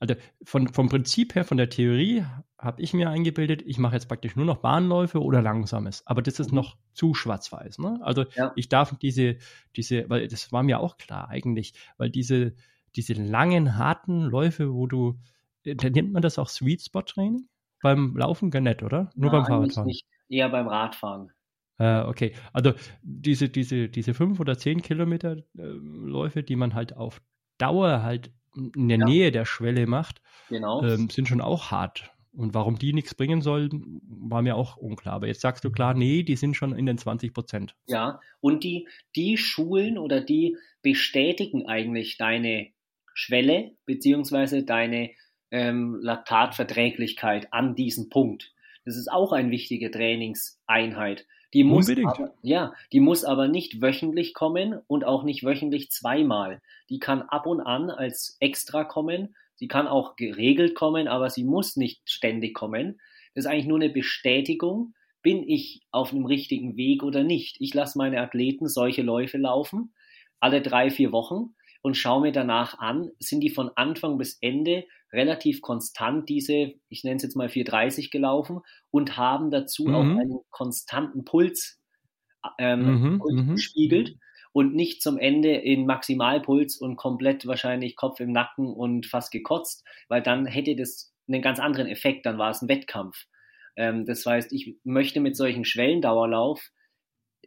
Also 0.00 0.14
von, 0.42 0.68
vom 0.72 0.88
Prinzip 0.88 1.34
her, 1.34 1.44
von 1.44 1.58
der 1.58 1.68
Theorie, 1.68 2.24
habe 2.58 2.80
ich 2.82 2.94
mir 2.94 3.10
eingebildet, 3.10 3.62
ich 3.66 3.78
mache 3.78 3.94
jetzt 3.94 4.08
praktisch 4.08 4.34
nur 4.34 4.46
noch 4.46 4.56
Bahnläufe 4.58 5.22
oder 5.22 5.42
Langsames. 5.42 6.06
Aber 6.06 6.22
das 6.22 6.40
ist 6.40 6.50
Mhm. 6.50 6.56
noch 6.56 6.76
zu 6.94 7.14
schwarz-weiß. 7.14 7.78
Ne? 7.78 8.00
Also 8.02 8.24
Ja. 8.34 8.52
ich 8.56 8.68
darf 8.68 8.98
diese, 8.98 9.36
diese, 9.76 10.08
weil 10.08 10.26
das 10.26 10.52
war 10.52 10.62
mir 10.62 10.80
auch 10.80 10.96
klar 10.96 11.28
eigentlich, 11.28 11.74
weil 11.98 12.10
diese, 12.10 12.54
diese 12.96 13.12
langen, 13.12 13.76
harten 13.76 14.22
Läufe, 14.22 14.72
wo 14.72 14.86
du, 14.86 15.20
äh, 15.64 15.76
da 15.76 15.90
nennt 15.90 16.12
man 16.12 16.22
das 16.22 16.38
auch 16.38 16.48
Sweet 16.48 16.82
Spot 16.82 17.02
Training? 17.02 17.46
Beim 17.82 18.16
Laufen 18.16 18.50
gar 18.50 18.60
nicht, 18.60 18.82
oder? 18.82 19.10
Nur 19.14 19.30
beim 19.30 19.42
Nein, 19.42 19.52
eigentlich 19.52 19.74
Fahrradfahren. 19.74 19.86
Nicht, 19.86 20.06
eher 20.28 20.48
beim 20.48 20.66
Radfahren. 20.68 21.32
Äh, 21.78 22.00
okay, 22.02 22.34
also 22.52 22.72
diese, 23.02 23.48
diese, 23.48 23.88
diese 23.88 24.12
fünf 24.14 24.38
oder 24.40 24.58
zehn 24.58 24.82
Kilometer 24.82 25.36
äh, 25.36 25.62
Läufe, 25.62 26.42
die 26.42 26.56
man 26.56 26.74
halt 26.74 26.94
auf 26.96 27.22
Dauer 27.58 28.02
halt 28.02 28.32
in 28.54 28.88
der 28.88 28.98
Ja. 28.98 29.04
Nähe 29.06 29.30
der 29.30 29.44
Schwelle 29.44 29.86
macht, 29.86 30.20
Genau. 30.48 30.82
ähm, 30.82 31.08
sind 31.10 31.28
schon 31.28 31.40
auch 31.40 31.70
hart. 31.70 32.10
Und 32.32 32.54
warum 32.54 32.78
die 32.78 32.92
nichts 32.92 33.14
bringen 33.14 33.42
sollen, 33.42 34.00
war 34.08 34.40
mir 34.42 34.54
auch 34.56 34.76
unklar. 34.76 35.14
Aber 35.14 35.26
jetzt 35.26 35.40
sagst 35.40 35.64
du 35.64 35.70
klar, 35.70 35.94
nee, 35.94 36.22
die 36.22 36.36
sind 36.36 36.54
schon 36.54 36.72
in 36.76 36.86
den 36.86 36.96
20 36.96 37.34
Prozent. 37.34 37.74
Ja, 37.86 38.20
und 38.40 38.62
die, 38.62 38.86
die 39.16 39.36
schulen 39.36 39.98
oder 39.98 40.20
die 40.20 40.56
bestätigen 40.82 41.66
eigentlich 41.66 42.18
deine 42.18 42.68
Schwelle 43.14 43.72
beziehungsweise 43.84 44.62
deine 44.64 45.10
ähm, 45.50 45.98
Laktatverträglichkeit 46.00 47.52
an 47.52 47.74
diesem 47.74 48.08
Punkt. 48.08 48.52
Das 48.84 48.96
ist 48.96 49.10
auch 49.10 49.32
eine 49.32 49.50
wichtige 49.50 49.90
Trainingseinheit. 49.90 51.26
Die 51.52 51.64
muss, 51.64 51.88
Unbedingt. 51.88 52.08
aber, 52.08 52.34
ja, 52.42 52.74
die 52.92 53.00
muss 53.00 53.24
aber 53.24 53.48
nicht 53.48 53.82
wöchentlich 53.82 54.34
kommen 54.34 54.78
und 54.86 55.04
auch 55.04 55.24
nicht 55.24 55.44
wöchentlich 55.44 55.90
zweimal. 55.90 56.62
Die 56.88 56.98
kann 56.98 57.22
ab 57.22 57.46
und 57.46 57.60
an 57.60 57.90
als 57.90 58.36
extra 58.40 58.84
kommen. 58.84 59.34
Sie 59.56 59.68
kann 59.68 59.88
auch 59.88 60.16
geregelt 60.16 60.74
kommen, 60.74 61.08
aber 61.08 61.28
sie 61.28 61.44
muss 61.44 61.76
nicht 61.76 62.08
ständig 62.08 62.54
kommen. 62.54 63.00
Das 63.34 63.44
ist 63.44 63.50
eigentlich 63.50 63.66
nur 63.66 63.78
eine 63.78 63.90
Bestätigung, 63.90 64.94
bin 65.22 65.46
ich 65.46 65.82
auf 65.90 66.12
einem 66.12 66.24
richtigen 66.24 66.76
Weg 66.76 67.02
oder 67.02 67.22
nicht. 67.24 67.60
Ich 67.60 67.74
lasse 67.74 67.98
meine 67.98 68.20
Athleten 68.20 68.68
solche 68.68 69.02
Läufe 69.02 69.38
laufen, 69.38 69.92
alle 70.38 70.62
drei, 70.62 70.90
vier 70.90 71.12
Wochen 71.12 71.54
und 71.82 71.96
schaue 71.96 72.22
mir 72.22 72.32
danach 72.32 72.78
an, 72.78 73.10
sind 73.18 73.40
die 73.40 73.50
von 73.50 73.70
Anfang 73.74 74.18
bis 74.18 74.38
Ende 74.40 74.84
relativ 75.12 75.60
konstant 75.62 76.28
diese, 76.28 76.74
ich 76.88 77.04
nenne 77.04 77.16
es 77.16 77.22
jetzt 77.22 77.36
mal 77.36 77.48
430 77.48 78.10
gelaufen 78.10 78.60
und 78.90 79.16
haben 79.16 79.50
dazu 79.50 79.86
Mhm. 79.86 79.92
auch 79.92 80.14
einen 80.16 80.40
konstanten 80.50 81.24
Puls, 81.24 81.80
ähm, 82.58 83.00
Mhm, 83.02 83.24
mhm. 83.28 83.54
gespiegelt 83.54 84.16
und 84.52 84.74
nicht 84.74 85.02
zum 85.02 85.18
Ende 85.18 85.52
in 85.54 85.86
Maximalpuls 85.86 86.76
und 86.78 86.96
komplett 86.96 87.46
wahrscheinlich 87.46 87.96
Kopf 87.96 88.20
im 88.20 88.32
Nacken 88.32 88.66
und 88.72 89.06
fast 89.06 89.30
gekotzt, 89.32 89.84
weil 90.08 90.22
dann 90.22 90.46
hätte 90.46 90.76
das 90.76 91.12
einen 91.28 91.42
ganz 91.42 91.60
anderen 91.60 91.86
Effekt, 91.88 92.26
dann 92.26 92.38
war 92.38 92.50
es 92.50 92.62
ein 92.62 92.68
Wettkampf. 92.68 93.26
Ähm, 93.76 94.04
das 94.06 94.26
heißt, 94.26 94.52
ich 94.52 94.76
möchte 94.84 95.20
mit 95.20 95.36
solchen 95.36 95.64
Schwellendauerlauf 95.64 96.70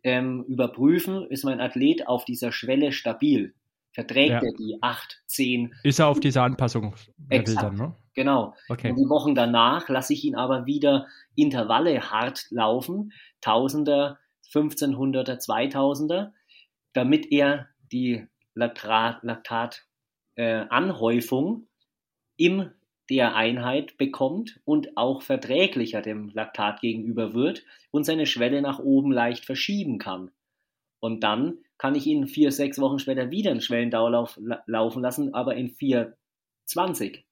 ähm, 0.03 0.43
überprüfen, 0.47 1.27
ist 1.29 1.43
mein 1.45 1.61
Athlet 1.61 2.07
auf 2.07 2.25
dieser 2.25 2.51
Schwelle 2.51 2.91
stabil? 2.91 3.55
Verträgt 3.93 4.31
Ja. 4.31 4.41
er 4.41 4.53
die 4.57 4.77
8, 4.81 5.21
10? 5.27 5.75
Ist 5.83 5.99
er 5.99 6.07
auf 6.07 6.19
dieser 6.19 6.43
Anpassung 6.43 6.95
Exakt. 7.29 7.63
dann, 7.63 7.75
ne? 7.75 7.95
Genau. 8.15 8.55
Okay. 8.69 8.89
Und 8.89 8.97
die 8.97 9.09
Wochen 9.09 9.35
danach 9.35 9.87
lasse 9.89 10.13
ich 10.13 10.23
ihn 10.23 10.35
aber 10.35 10.65
wieder 10.65 11.07
Intervalle 11.35 12.11
hart 12.11 12.47
laufen, 12.49 13.11
Tausender, 13.41 14.19
1500er, 14.51 15.37
2000er, 15.39 16.31
damit 16.93 17.31
er 17.31 17.67
die 17.91 18.27
Laktat, 18.55 19.23
Laktat 19.23 19.85
äh, 20.35 20.65
Anhäufung 20.69 21.67
in 22.35 22.71
der 23.09 23.35
Einheit 23.35 23.97
bekommt 23.97 24.59
und 24.63 24.95
auch 24.97 25.21
verträglicher 25.21 26.01
dem 26.01 26.29
Laktat 26.29 26.81
gegenüber 26.81 27.33
wird 27.33 27.63
und 27.91 28.05
seine 28.05 28.25
Schwelle 28.25 28.61
nach 28.61 28.79
oben 28.79 29.11
leicht 29.11 29.45
verschieben 29.45 29.97
kann. 29.97 30.31
Und 30.99 31.21
dann 31.23 31.57
kann 31.83 31.95
ich 31.95 32.07
ihn 32.07 32.27
vier, 32.27 32.53
sechs 32.53 32.79
Wochen 32.79 32.97
später 32.97 33.29
wieder 33.29 33.51
einen 33.51 33.59
Schwellendauerlauf 33.59 34.39
la 34.41 34.63
laufen 34.67 35.01
lassen, 35.01 35.33
aber 35.33 35.55
in 35.55 35.67
420 35.67 37.25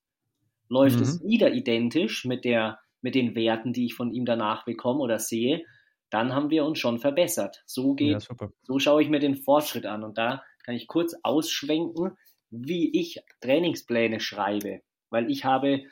läuft 0.67 0.97
Mhm. 0.97 1.03
es 1.03 1.23
wieder 1.23 1.53
identisch 1.53 2.25
mit, 2.25 2.43
der, 2.43 2.79
mit 3.01 3.15
den 3.15 3.33
Werten, 3.33 3.71
die 3.71 3.85
ich 3.85 3.93
von 3.93 4.11
ihm 4.11 4.25
danach 4.25 4.65
bekomme 4.65 4.99
oder 4.99 5.19
sehe, 5.19 5.63
dann 6.09 6.35
haben 6.35 6.49
wir 6.49 6.65
uns 6.65 6.79
schon 6.79 6.99
verbessert. 6.99 7.63
So 7.65 7.93
geht, 7.93 8.27
Ja, 8.27 8.49
so 8.63 8.77
schaue 8.77 9.01
ich 9.01 9.07
mir 9.07 9.21
den 9.21 9.37
Fortschritt 9.37 9.85
an 9.85 10.03
und 10.03 10.17
da 10.17 10.43
kann 10.65 10.75
ich 10.75 10.87
kurz 10.87 11.15
ausschwenken, 11.23 12.17
wie 12.49 12.91
ich 12.99 13.21
Trainingspläne 13.39 14.19
schreibe, 14.19 14.81
weil 15.09 15.31
ich 15.31 15.45
habe 15.45 15.85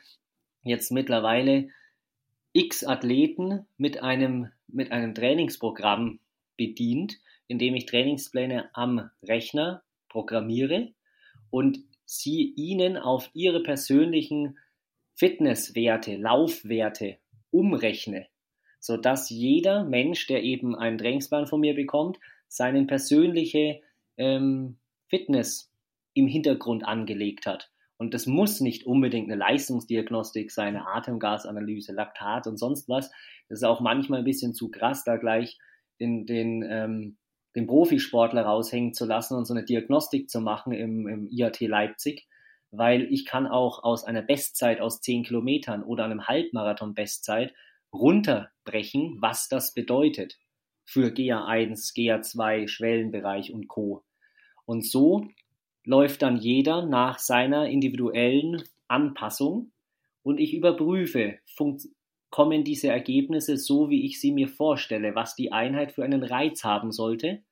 jetzt 0.64 0.92
mittlerweile 0.92 1.70
x 2.52 2.84
Athleten 2.84 3.66
mit 3.78 4.02
einem, 4.02 4.50
mit 4.68 4.92
einem 4.92 5.14
Trainingsprogramm 5.14 6.20
bedient, 6.58 7.18
indem 7.50 7.74
ich 7.74 7.86
Trainingspläne 7.86 8.70
am 8.74 9.10
Rechner 9.24 9.82
programmiere 10.08 10.92
und 11.50 11.80
sie 12.04 12.54
ihnen 12.56 12.96
auf 12.96 13.28
ihre 13.34 13.60
persönlichen 13.60 14.56
Fitnesswerte, 15.16 16.16
Laufwerte 16.16 17.18
umrechne, 17.50 18.28
sodass 18.78 19.30
jeder 19.30 19.82
Mensch, 19.82 20.28
der 20.28 20.44
eben 20.44 20.76
einen 20.76 20.98
Trainingsplan 20.98 21.48
von 21.48 21.58
mir 21.58 21.74
bekommt, 21.74 22.20
seine 22.46 22.86
persönliche 22.86 23.80
ähm, 24.16 24.78
Fitness 25.08 25.72
im 26.14 26.28
Hintergrund 26.28 26.84
angelegt 26.84 27.46
hat. 27.46 27.72
Und 27.96 28.14
das 28.14 28.26
muss 28.26 28.60
nicht 28.60 28.86
unbedingt 28.86 29.26
eine 29.26 29.40
Leistungsdiagnostik 29.40 30.52
sein, 30.52 30.76
eine 30.76 30.86
Atemgasanalyse, 30.86 31.92
Laktat 31.92 32.46
und 32.46 32.58
sonst 32.58 32.88
was. 32.88 33.10
Das 33.48 33.58
ist 33.58 33.64
auch 33.64 33.80
manchmal 33.80 34.20
ein 34.20 34.24
bisschen 34.24 34.54
zu 34.54 34.70
krass, 34.70 35.02
da 35.02 35.16
gleich 35.16 35.58
den, 35.98 36.26
den, 36.26 36.62
ähm, 36.62 37.16
den 37.54 37.66
Profisportler 37.66 38.42
raushängen 38.42 38.94
zu 38.94 39.06
lassen 39.06 39.36
und 39.36 39.44
so 39.44 39.54
eine 39.54 39.64
Diagnostik 39.64 40.30
zu 40.30 40.40
machen 40.40 40.72
im, 40.72 41.08
im 41.08 41.28
IAT 41.28 41.60
Leipzig, 41.60 42.28
weil 42.70 43.02
ich 43.12 43.26
kann 43.26 43.46
auch 43.46 43.82
aus 43.82 44.04
einer 44.04 44.22
Bestzeit 44.22 44.80
aus 44.80 45.00
10 45.00 45.24
Kilometern 45.24 45.82
oder 45.82 46.04
einem 46.04 46.28
Halbmarathon 46.28 46.94
Bestzeit 46.94 47.52
runterbrechen, 47.92 49.16
was 49.20 49.48
das 49.48 49.74
bedeutet 49.74 50.38
für 50.84 51.08
GA1, 51.08 51.94
GA2, 51.94 52.68
Schwellenbereich 52.68 53.52
und 53.52 53.68
Co. 53.68 54.04
Und 54.64 54.86
so 54.86 55.26
läuft 55.84 56.22
dann 56.22 56.36
jeder 56.36 56.86
nach 56.86 57.18
seiner 57.18 57.68
individuellen 57.68 58.62
Anpassung 58.86 59.72
und 60.22 60.38
ich 60.38 60.54
überprüfe, 60.54 61.38
kommen 62.30 62.64
diese 62.64 62.88
Ergebnisse 62.88 63.56
so, 63.56 63.90
wie 63.90 64.06
ich 64.06 64.20
sie 64.20 64.32
mir 64.32 64.48
vorstelle, 64.48 65.14
was 65.14 65.34
die 65.34 65.52
Einheit 65.52 65.92
für 65.92 66.04
einen 66.04 66.22
Reiz 66.22 66.64
haben 66.64 66.92
sollte. 66.92 67.42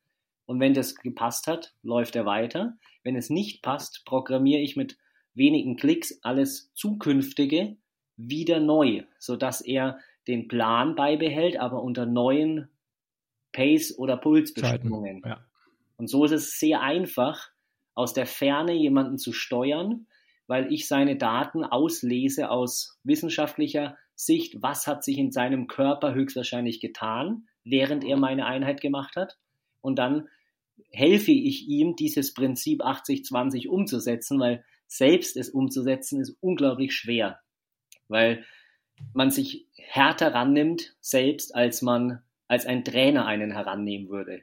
Und 0.47 0.61
wenn 0.61 0.73
das 0.73 0.95
gepasst 0.95 1.47
hat, 1.47 1.75
läuft 1.83 2.17
er 2.17 2.25
weiter. 2.25 2.79
Wenn 3.03 3.17
es 3.17 3.29
nicht 3.29 3.63
passt, 3.63 4.05
programmiere 4.07 4.61
ich 4.61 4.77
mit 4.77 4.97
wenigen 5.35 5.77
Klicks 5.77 6.19
alles 6.23 6.73
zukünftige 6.75 7.77
wieder 8.17 8.61
neu, 8.61 9.05
sodass 9.19 9.61
er 9.61 9.99
den 10.27 10.49
Plan 10.49 10.95
beibehält, 10.95 11.59
aber 11.59 11.83
unter 11.83 12.07
neuen 12.07 12.69
Pace- 13.53 13.97
oder 13.99 14.17
Pulsbestimmungen. 14.17 15.23
Ja. 15.25 15.45
Und 15.97 16.09
so 16.09 16.25
ist 16.25 16.33
es 16.33 16.59
sehr 16.59 16.81
einfach, 16.81 17.51
aus 17.95 18.13
der 18.13 18.27
Ferne 18.27 18.75
jemanden 18.75 19.19
zu 19.19 19.33
steuern, 19.33 20.07
weil 20.47 20.73
ich 20.73 20.87
seine 20.87 21.17
Daten 21.17 21.65
auslese 21.65 22.51
aus 22.51 22.99
wissenschaftlicher 23.03 23.97
Sicht, 24.21 24.61
was 24.63 24.89
hat 24.89 25.05
sich 25.05 25.17
in 25.17 25.31
seinem 25.31 25.69
Körper 25.69 26.13
höchstwahrscheinlich 26.13 26.81
getan, 26.81 27.47
während 27.63 28.03
er 28.03 28.17
meine 28.17 28.47
Einheit 28.47 28.81
gemacht 28.81 29.15
hat. 29.15 29.39
Und 29.81 29.97
dann 29.97 30.29
helfe 30.91 31.31
ich 31.31 31.69
ihm, 31.69 31.95
dieses 31.95 32.35
Prinzip 32.35 32.83
80-20 32.83 33.69
umzusetzen, 33.69 34.41
weil 34.41 34.65
selbst 34.89 35.37
es 35.37 35.51
umzusetzen 35.51 36.21
ist 36.21 36.37
unglaublich 36.41 36.95
schwer, 36.95 37.39
weil 38.09 38.45
man 39.13 39.31
sich 39.31 39.69
härter 39.77 40.35
rannimmt 40.35 40.97
selbst, 41.01 41.55
als 41.55 41.81
man 41.81 42.21
als 42.49 42.67
ein 42.67 42.83
Trainer 42.85 43.27
einen 43.27 43.53
herannehmen 43.53 44.09
würde. 44.09 44.43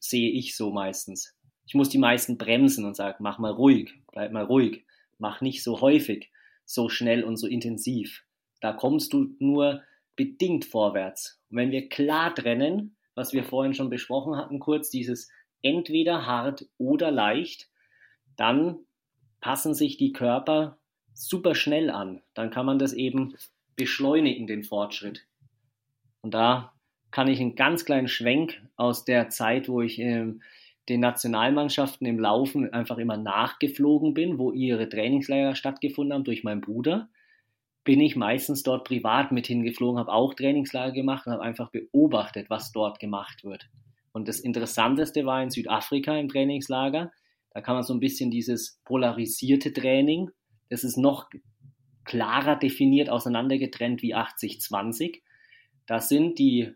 Sehe 0.00 0.30
ich 0.30 0.56
so 0.56 0.70
meistens. 0.70 1.36
Ich 1.66 1.74
muss 1.74 1.90
die 1.90 1.98
meisten 1.98 2.38
bremsen 2.38 2.86
und 2.86 2.96
sagen, 2.96 3.18
mach 3.20 3.38
mal 3.38 3.52
ruhig, 3.52 3.92
bleib 4.10 4.32
mal 4.32 4.44
ruhig, 4.44 4.86
mach 5.18 5.42
nicht 5.42 5.62
so 5.62 5.82
häufig, 5.82 6.30
so 6.64 6.88
schnell 6.88 7.24
und 7.24 7.36
so 7.36 7.46
intensiv. 7.46 8.24
Da 8.62 8.72
kommst 8.72 9.12
du 9.12 9.34
nur 9.38 9.82
bedingt 10.16 10.64
vorwärts. 10.64 11.42
Und 11.50 11.58
wenn 11.58 11.70
wir 11.70 11.88
klar 11.88 12.34
trennen, 12.34 12.96
was 13.14 13.34
wir 13.34 13.44
vorhin 13.44 13.74
schon 13.74 13.90
besprochen 13.90 14.36
hatten, 14.36 14.60
kurz 14.60 14.88
dieses 14.88 15.30
entweder 15.60 16.26
hart 16.26 16.66
oder 16.78 17.10
leicht, 17.10 17.68
dann 18.36 18.78
passen 19.40 19.74
sich 19.74 19.96
die 19.96 20.12
Körper 20.12 20.78
super 21.12 21.54
schnell 21.54 21.90
an. 21.90 22.22
Dann 22.34 22.50
kann 22.50 22.64
man 22.64 22.78
das 22.78 22.92
eben 22.92 23.34
beschleunigen, 23.76 24.46
den 24.46 24.62
Fortschritt. 24.62 25.26
Und 26.22 26.32
da 26.32 26.72
kann 27.10 27.28
ich 27.28 27.40
einen 27.40 27.56
ganz 27.56 27.84
kleinen 27.84 28.08
Schwenk 28.08 28.62
aus 28.76 29.04
der 29.04 29.28
Zeit, 29.28 29.68
wo 29.68 29.82
ich 29.82 29.98
ähm, 29.98 30.40
den 30.88 31.00
Nationalmannschaften 31.00 32.06
im 32.06 32.18
Laufen 32.18 32.72
einfach 32.72 32.98
immer 32.98 33.16
nachgeflogen 33.16 34.14
bin, 34.14 34.38
wo 34.38 34.52
ihre 34.52 34.88
Trainingslager 34.88 35.54
stattgefunden 35.54 36.14
haben 36.14 36.24
durch 36.24 36.44
meinen 36.44 36.60
Bruder, 36.60 37.08
bin 37.84 38.00
ich 38.00 38.16
meistens 38.16 38.62
dort 38.62 38.84
privat 38.84 39.32
mit 39.32 39.46
hingeflogen, 39.46 39.98
habe 39.98 40.12
auch 40.12 40.34
Trainingslager 40.34 40.92
gemacht 40.92 41.26
und 41.26 41.32
habe 41.32 41.42
einfach 41.42 41.70
beobachtet, 41.70 42.48
was 42.48 42.72
dort 42.72 43.00
gemacht 43.00 43.44
wird. 43.44 43.68
Und 44.12 44.28
das 44.28 44.40
Interessanteste 44.40 45.26
war 45.26 45.42
in 45.42 45.50
Südafrika 45.50 46.16
im 46.16 46.28
Trainingslager, 46.28 47.10
da 47.50 47.60
kann 47.60 47.74
man 47.74 47.82
so 47.82 47.92
ein 47.92 48.00
bisschen 48.00 48.30
dieses 48.30 48.80
polarisierte 48.84 49.72
Training, 49.72 50.30
das 50.70 50.84
ist 50.84 50.96
noch 50.96 51.28
klarer 52.04 52.56
definiert, 52.56 53.10
auseinandergetrennt 53.10 54.02
wie 54.02 54.14
80-20. 54.14 55.20
Da 55.86 56.00
sind 56.00 56.38
die 56.38 56.72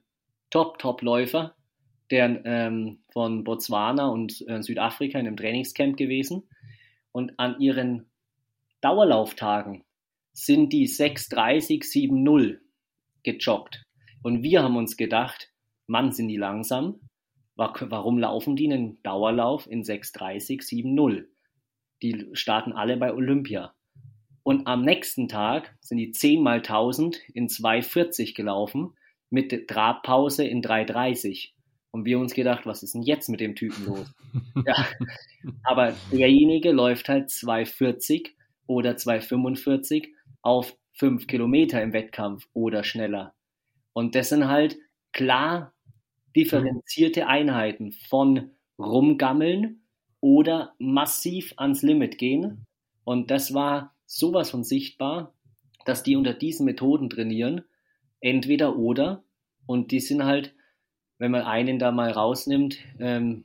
Top-Top-Läufer 0.50 1.54
der, 2.10 2.42
ähm, 2.44 2.98
von 3.10 3.44
Botswana 3.44 4.08
und 4.08 4.44
äh, 4.48 4.62
Südafrika 4.62 5.18
in 5.18 5.26
einem 5.26 5.36
Trainingscamp 5.36 5.96
gewesen. 5.96 6.48
Und 7.12 7.38
an 7.38 7.58
ihren 7.60 8.06
Dauerlauftagen 8.82 9.82
sind 10.36 10.72
die 10.72 10.86
6.30, 10.86 11.82
7.0 11.82 12.58
gejoggt. 13.22 13.82
Und 14.22 14.42
wir 14.42 14.62
haben 14.62 14.76
uns 14.76 14.96
gedacht, 14.98 15.50
Mann, 15.86 16.12
sind 16.12 16.28
die 16.28 16.36
langsam. 16.36 17.00
Warum 17.54 18.18
laufen 18.18 18.54
die 18.54 18.70
einen 18.70 19.02
Dauerlauf 19.02 19.66
in 19.66 19.82
6.30, 19.82 20.60
7.0? 20.60 21.24
Die 22.02 22.26
starten 22.34 22.72
alle 22.72 22.98
bei 22.98 23.14
Olympia. 23.14 23.74
Und 24.42 24.66
am 24.66 24.82
nächsten 24.82 25.26
Tag 25.26 25.74
sind 25.80 25.96
die 25.96 26.12
10 26.12 26.42
mal 26.42 26.58
1000 26.58 27.16
in 27.32 27.48
2,40 27.48 28.36
gelaufen 28.36 28.92
mit 29.30 29.66
Trabpause 29.68 30.44
in 30.44 30.62
3,30. 30.62 31.52
Und 31.92 32.04
wir 32.04 32.18
uns 32.18 32.34
gedacht, 32.34 32.66
was 32.66 32.82
ist 32.82 32.94
denn 32.94 33.02
jetzt 33.02 33.30
mit 33.30 33.40
dem 33.40 33.54
Typen 33.54 33.86
los? 33.86 34.12
ja. 34.66 34.86
Aber 35.64 35.96
derjenige 36.12 36.72
läuft 36.72 37.08
halt 37.08 37.30
2,40 37.30 38.32
oder 38.66 38.92
2,45 38.92 40.08
auf 40.46 40.76
5 40.94 41.26
Kilometer 41.26 41.82
im 41.82 41.92
Wettkampf 41.92 42.48
oder 42.52 42.84
schneller. 42.84 43.34
Und 43.92 44.14
das 44.14 44.30
sind 44.30 44.48
halt 44.48 44.78
klar 45.12 45.74
differenzierte 46.34 47.26
Einheiten 47.26 47.92
von 47.92 48.50
rumgammeln 48.78 49.82
oder 50.20 50.74
massiv 50.78 51.54
ans 51.56 51.82
Limit 51.82 52.18
gehen. 52.18 52.66
Und 53.04 53.30
das 53.30 53.54
war 53.54 53.94
sowas 54.06 54.50
von 54.50 54.64
sichtbar, 54.64 55.34
dass 55.84 56.02
die 56.02 56.16
unter 56.16 56.34
diesen 56.34 56.66
Methoden 56.66 57.10
trainieren, 57.10 57.62
entweder 58.20 58.76
oder. 58.76 59.24
Und 59.66 59.92
die 59.92 60.00
sind 60.00 60.24
halt 60.24 60.54
wenn 61.18 61.30
man 61.30 61.42
einen 61.42 61.78
da 61.78 61.92
mal 61.92 62.10
rausnimmt, 62.10 62.78
ähm, 62.98 63.44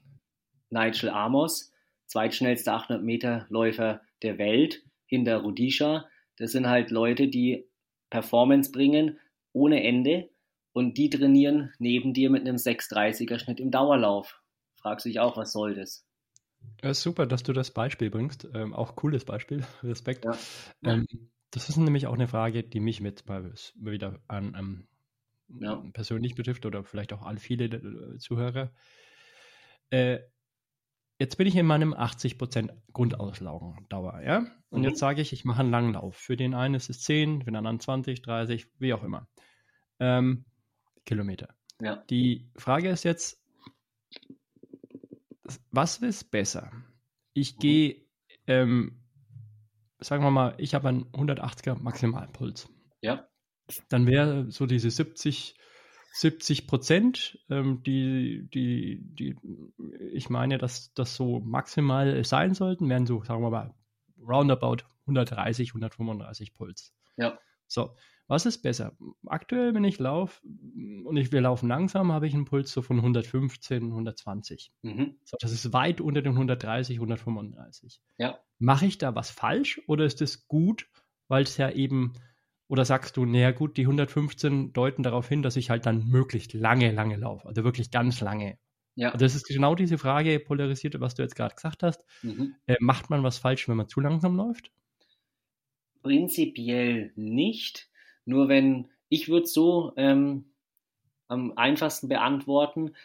Nigel 0.69 1.09
Amos, 1.09 1.73
zweitschnellster 2.07 2.73
800 2.73 3.03
Meter 3.03 3.45
Läufer 3.49 4.01
der 4.21 4.37
Welt 4.37 4.83
hinter 5.05 5.37
Rudisha. 5.37 6.05
Das 6.41 6.53
sind 6.53 6.67
halt 6.67 6.89
Leute, 6.89 7.27
die 7.27 7.67
Performance 8.09 8.71
bringen 8.71 9.19
ohne 9.53 9.83
Ende 9.83 10.27
und 10.73 10.97
die 10.97 11.07
trainieren 11.11 11.71
neben 11.77 12.15
dir 12.15 12.31
mit 12.31 12.41
einem 12.41 12.55
630er 12.55 13.37
Schnitt 13.37 13.59
im 13.59 13.69
Dauerlauf. 13.69 14.41
Fragst 14.73 15.05
dich 15.05 15.19
auch, 15.19 15.37
was 15.37 15.51
soll 15.51 15.75
das? 15.75 16.03
Ja, 16.81 16.95
super, 16.95 17.27
dass 17.27 17.43
du 17.43 17.53
das 17.53 17.69
Beispiel 17.69 18.09
bringst. 18.09 18.47
Ähm, 18.55 18.73
auch 18.73 18.95
cooles 18.95 19.23
Beispiel. 19.23 19.63
Respekt. 19.83 20.25
Ja. 20.25 20.35
Ähm, 20.83 21.05
das 21.51 21.69
ist 21.69 21.77
nämlich 21.77 22.07
auch 22.07 22.15
eine 22.15 22.27
Frage, 22.27 22.63
die 22.63 22.79
mich 22.79 23.01
mit 23.01 23.27
mal 23.27 23.53
wieder 23.75 24.19
an 24.27 24.55
ähm, 24.57 24.87
ja. 25.59 25.75
persönlich 25.93 26.33
betrifft 26.33 26.65
oder 26.65 26.83
vielleicht 26.83 27.13
auch 27.13 27.21
alle 27.21 27.37
viele 27.39 27.65
äh, 27.65 28.17
Zuhörer. 28.17 28.71
Äh, 29.91 30.21
jetzt 31.21 31.37
bin 31.37 31.47
ich 31.47 31.55
in 31.55 31.65
meinem 31.65 31.93
80% 31.93 32.71
Grundauslaugendauer, 32.93 34.21
ja? 34.21 34.45
Und 34.69 34.81
mhm. 34.81 34.87
jetzt 34.87 34.99
sage 34.99 35.21
ich, 35.21 35.33
ich 35.33 35.45
mache 35.45 35.59
einen 35.59 35.71
langen 35.71 35.93
Lauf. 35.93 36.15
Für 36.15 36.35
den 36.35 36.53
einen 36.53 36.75
ist 36.75 36.89
es 36.89 37.01
10, 37.01 37.41
für 37.41 37.45
den 37.45 37.55
anderen 37.55 37.79
20, 37.79 38.21
30, 38.21 38.67
wie 38.79 38.93
auch 38.93 39.03
immer. 39.03 39.27
Ähm, 39.99 40.45
Kilometer. 41.05 41.53
Ja. 41.81 41.97
Die 42.09 42.49
Frage 42.55 42.89
ist 42.89 43.03
jetzt, 43.03 43.43
was 45.71 45.97
ist 45.97 46.31
besser? 46.31 46.71
Ich 47.33 47.55
mhm. 47.55 47.59
gehe, 47.59 48.05
ähm, 48.47 49.03
sagen 49.99 50.23
wir 50.23 50.31
mal, 50.31 50.55
ich 50.57 50.73
habe 50.73 50.89
einen 50.89 51.05
180er 51.11 51.81
Maximalpuls. 51.81 52.69
Ja 53.01 53.27
dann 53.89 54.07
wäre 54.07 54.51
so 54.51 54.65
diese 54.65 54.89
70, 54.89 55.55
70 56.13 56.67
Prozent, 56.67 57.39
ähm, 57.49 57.83
die, 57.83 58.49
die, 58.53 59.01
die, 59.01 59.35
ich 60.11 60.29
meine, 60.29 60.57
dass 60.57 60.93
das 60.93 61.15
so 61.15 61.39
maximal 61.39 62.23
sein 62.23 62.53
sollten, 62.53 62.89
wären 62.89 63.05
so, 63.05 63.23
sagen 63.23 63.41
wir 63.41 63.49
mal, 63.49 63.73
roundabout 64.19 64.83
130, 65.05 65.69
135 65.69 66.53
Puls. 66.53 66.93
Ja. 67.17 67.39
So, 67.67 67.95
was 68.27 68.45
ist 68.45 68.61
besser? 68.61 68.93
Aktuell, 69.25 69.73
wenn 69.73 69.83
ich 69.85 69.99
laufe 69.99 70.41
und 70.45 71.17
ich, 71.17 71.31
wir 71.31 71.41
laufen 71.41 71.69
langsam, 71.69 72.11
habe 72.11 72.27
ich 72.27 72.33
einen 72.33 72.45
Puls 72.45 72.71
so 72.71 72.81
von 72.81 72.97
115, 72.97 73.83
120. 73.83 74.73
Mhm. 74.81 75.15
So, 75.23 75.37
das 75.39 75.51
ist 75.51 75.73
weit 75.73 76.01
unter 76.01 76.21
den 76.21 76.33
130, 76.33 76.97
135. 76.97 78.01
Ja. 78.17 78.37
Mache 78.59 78.85
ich 78.85 78.97
da 78.97 79.15
was 79.15 79.31
falsch 79.31 79.81
oder 79.87 80.05
ist 80.05 80.21
es 80.21 80.47
gut, 80.47 80.87
weil 81.27 81.43
es 81.43 81.57
ja 81.57 81.69
eben 81.71 82.13
oder 82.71 82.85
sagst 82.85 83.17
du, 83.17 83.25
naja 83.25 83.51
gut, 83.51 83.75
die 83.75 83.81
115 83.81 84.71
deuten 84.71 85.03
darauf 85.03 85.27
hin, 85.27 85.41
dass 85.41 85.57
ich 85.57 85.69
halt 85.69 85.85
dann 85.85 86.07
möglichst 86.07 86.53
lange, 86.53 86.93
lange 86.93 87.17
laufe, 87.17 87.45
also 87.45 87.65
wirklich 87.65 87.91
ganz 87.91 88.21
lange. 88.21 88.57
Ja. 88.95 89.11
Und 89.11 89.21
das 89.21 89.35
ist 89.35 89.45
genau 89.45 89.75
diese 89.75 89.97
Frage 89.97 90.39
polarisierte, 90.39 91.01
was 91.01 91.13
du 91.13 91.21
jetzt 91.21 91.35
gerade 91.35 91.53
gesagt 91.53 91.83
hast. 91.83 92.05
Mhm. 92.21 92.55
Äh, 92.67 92.77
macht 92.79 93.09
man 93.09 93.23
was 93.23 93.39
falsch, 93.39 93.67
wenn 93.67 93.75
man 93.75 93.89
zu 93.89 93.99
langsam 93.99 94.37
läuft? 94.37 94.71
Prinzipiell 96.01 97.11
nicht. 97.17 97.89
Nur 98.23 98.47
wenn, 98.47 98.87
ich 99.09 99.27
würde 99.27 99.47
so 99.47 99.91
ähm, 99.97 100.45
am 101.27 101.51
einfachsten 101.57 102.07
beantworten, 102.07 102.95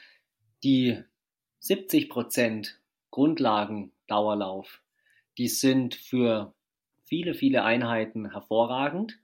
die 0.62 1.02
70% 1.60 2.74
Grundlagendauerlauf, 3.10 4.80
die 5.38 5.48
sind 5.48 5.96
für 5.96 6.54
viele, 7.02 7.34
viele 7.34 7.64
Einheiten 7.64 8.30
hervorragend. 8.30 9.18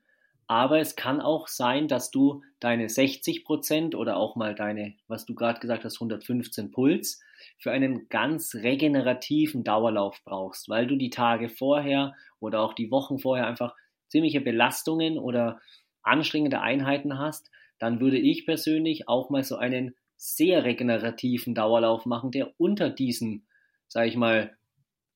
Aber 0.52 0.80
es 0.80 0.96
kann 0.96 1.22
auch 1.22 1.48
sein, 1.48 1.88
dass 1.88 2.10
du 2.10 2.42
deine 2.60 2.90
60 2.90 3.46
Prozent 3.46 3.94
oder 3.94 4.18
auch 4.18 4.36
mal 4.36 4.54
deine, 4.54 4.92
was 5.08 5.24
du 5.24 5.34
gerade 5.34 5.60
gesagt 5.60 5.82
hast, 5.82 5.94
115 5.96 6.72
Puls 6.72 7.22
für 7.56 7.70
einen 7.70 8.10
ganz 8.10 8.54
regenerativen 8.56 9.64
Dauerlauf 9.64 10.20
brauchst, 10.26 10.68
weil 10.68 10.86
du 10.86 10.96
die 10.96 11.08
Tage 11.08 11.48
vorher 11.48 12.14
oder 12.38 12.60
auch 12.60 12.74
die 12.74 12.90
Wochen 12.90 13.18
vorher 13.18 13.46
einfach 13.46 13.74
ziemliche 14.08 14.42
Belastungen 14.42 15.16
oder 15.16 15.58
anstrengende 16.02 16.60
Einheiten 16.60 17.18
hast, 17.18 17.50
dann 17.78 18.00
würde 18.00 18.18
ich 18.18 18.44
persönlich 18.44 19.08
auch 19.08 19.30
mal 19.30 19.44
so 19.44 19.56
einen 19.56 19.94
sehr 20.18 20.64
regenerativen 20.64 21.54
Dauerlauf 21.54 22.04
machen, 22.04 22.30
der 22.30 22.52
unter 22.60 22.90
diesen, 22.90 23.46
sage 23.88 24.10
ich 24.10 24.16
mal, 24.16 24.54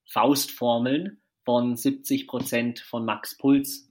Faustformeln 0.09 1.21
von 1.45 1.77
70 1.77 2.27
Prozent 2.27 2.81
von 2.81 3.05
Max 3.05 3.37
Puls 3.37 3.86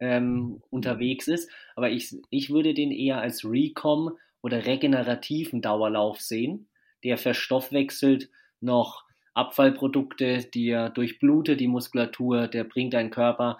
ähm, 0.00 0.62
unterwegs 0.70 1.28
ist. 1.28 1.50
Aber 1.74 1.90
ich, 1.90 2.14
ich 2.30 2.50
würde 2.50 2.74
den 2.74 2.92
eher 2.92 3.20
als 3.20 3.44
Recom 3.44 4.16
oder 4.42 4.66
regenerativen 4.66 5.62
Dauerlauf 5.62 6.20
sehen. 6.20 6.68
Der 7.04 7.18
verstoffwechselt 7.18 8.30
noch 8.60 9.04
Abfallprodukte, 9.34 10.48
die 10.52 10.70
er 10.70 10.90
durchblutet 10.90 11.60
die 11.60 11.68
Muskulatur, 11.68 12.48
der 12.48 12.64
bringt 12.64 12.94
deinen 12.94 13.10
Körper 13.10 13.58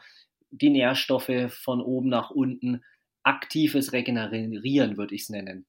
die 0.50 0.70
Nährstoffe 0.70 1.50
von 1.50 1.80
oben 1.80 2.08
nach 2.08 2.30
unten. 2.30 2.82
Aktives 3.22 3.92
Regenerieren 3.92 4.96
würde 4.96 5.14
ich 5.14 5.22
es 5.22 5.28
nennen. 5.28 5.66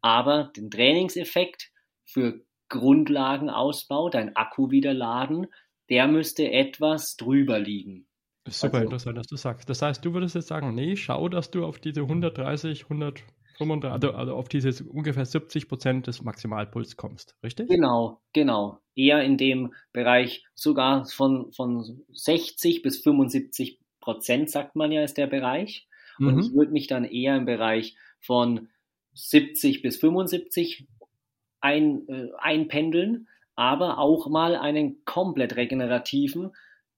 Aber 0.00 0.52
den 0.56 0.70
Trainingseffekt 0.70 1.72
für 2.04 2.44
Grundlagenausbau, 2.68 4.10
dein 4.10 4.36
Akku 4.36 4.70
wieder 4.70 4.94
laden, 4.94 5.46
der 5.88 6.06
müsste 6.06 6.52
etwas 6.52 7.16
drüber 7.16 7.58
liegen. 7.58 8.07
Super 8.50 8.78
also, 8.78 8.84
interessant, 8.84 9.18
dass 9.18 9.26
du 9.26 9.36
sagst. 9.36 9.68
Das 9.68 9.82
heißt, 9.82 10.04
du 10.04 10.14
würdest 10.14 10.34
jetzt 10.34 10.48
sagen, 10.48 10.74
nee, 10.74 10.96
schau, 10.96 11.28
dass 11.28 11.50
du 11.50 11.64
auf 11.64 11.78
diese 11.78 12.02
130, 12.02 12.84
135, 12.84 13.90
also, 13.90 14.12
also 14.12 14.34
auf 14.34 14.48
diese 14.48 14.84
ungefähr 14.84 15.24
70 15.24 15.68
Prozent 15.68 16.06
des 16.06 16.22
Maximalpuls 16.22 16.96
kommst, 16.96 17.36
richtig? 17.42 17.68
Genau, 17.68 18.20
genau. 18.32 18.78
Eher 18.94 19.22
in 19.22 19.36
dem 19.36 19.74
Bereich 19.92 20.44
sogar 20.54 21.06
von, 21.06 21.52
von 21.52 22.04
60 22.12 22.82
bis 22.82 23.02
75 23.02 23.80
Prozent, 24.00 24.50
sagt 24.50 24.76
man 24.76 24.92
ja, 24.92 25.02
ist 25.02 25.18
der 25.18 25.26
Bereich. 25.26 25.88
Und 26.18 26.34
mhm. 26.34 26.40
ich 26.40 26.54
würde 26.54 26.72
mich 26.72 26.86
dann 26.86 27.04
eher 27.04 27.36
im 27.36 27.44
Bereich 27.44 27.96
von 28.20 28.68
70 29.14 29.82
bis 29.82 29.96
75 29.98 30.86
ein, 31.60 32.08
äh, 32.08 32.28
einpendeln, 32.38 33.28
aber 33.54 33.98
auch 33.98 34.28
mal 34.28 34.56
einen 34.56 35.04
komplett 35.04 35.56
regenerativen 35.56 36.52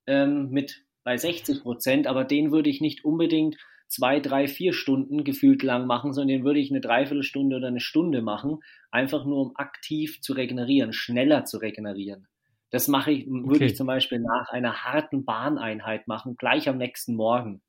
ähm, 0.07 0.51
mit 0.51 0.85
bei 1.05 1.17
60 1.17 1.63
Prozent, 1.63 2.07
aber 2.07 2.25
den 2.25 2.53
würde 2.53 2.71
ich 2.71 2.81
nicht 2.81 3.05
unbedingt 3.05 3.57
zwei, 3.91 4.21
drei, 4.21 4.47
vier 4.47 4.73
Stunden 4.73 5.25
gefühlt 5.25 5.63
lang 5.63 5.87
machen, 5.87 6.13
sondern 6.13 6.29
den 6.29 6.45
würde 6.45 6.61
ich 6.61 6.71
eine 6.71 6.81
Dreiviertelstunde 6.81 7.57
oder 7.57 7.69
eine 7.69 7.81
Stunde 7.81 8.23
machen, 8.23 8.61
einfach 8.91 9.25
nur 9.25 9.41
um 9.41 9.57
aktiv 9.57 10.21
zu 10.21 10.33
regenerieren, 10.33 10.93
schneller 10.93 11.45
zu 11.45 11.59
regenerieren. 11.59 12.29
Das 12.71 12.87
mache 12.87 13.11
ich, 13.11 13.27
würde 13.27 13.57
okay. 13.57 13.67
ich 13.67 13.77
zum 13.77 13.89
Beispiel 13.89 14.21
nach 14.21 14.49
einer 14.51 14.85
harten 14.85 15.25
Bahneinheit 15.25 16.07
machen, 16.07 16.37
gleich 16.37 16.69
am 16.69 16.79
nächsten 16.79 17.17
Morgen. 17.17 17.63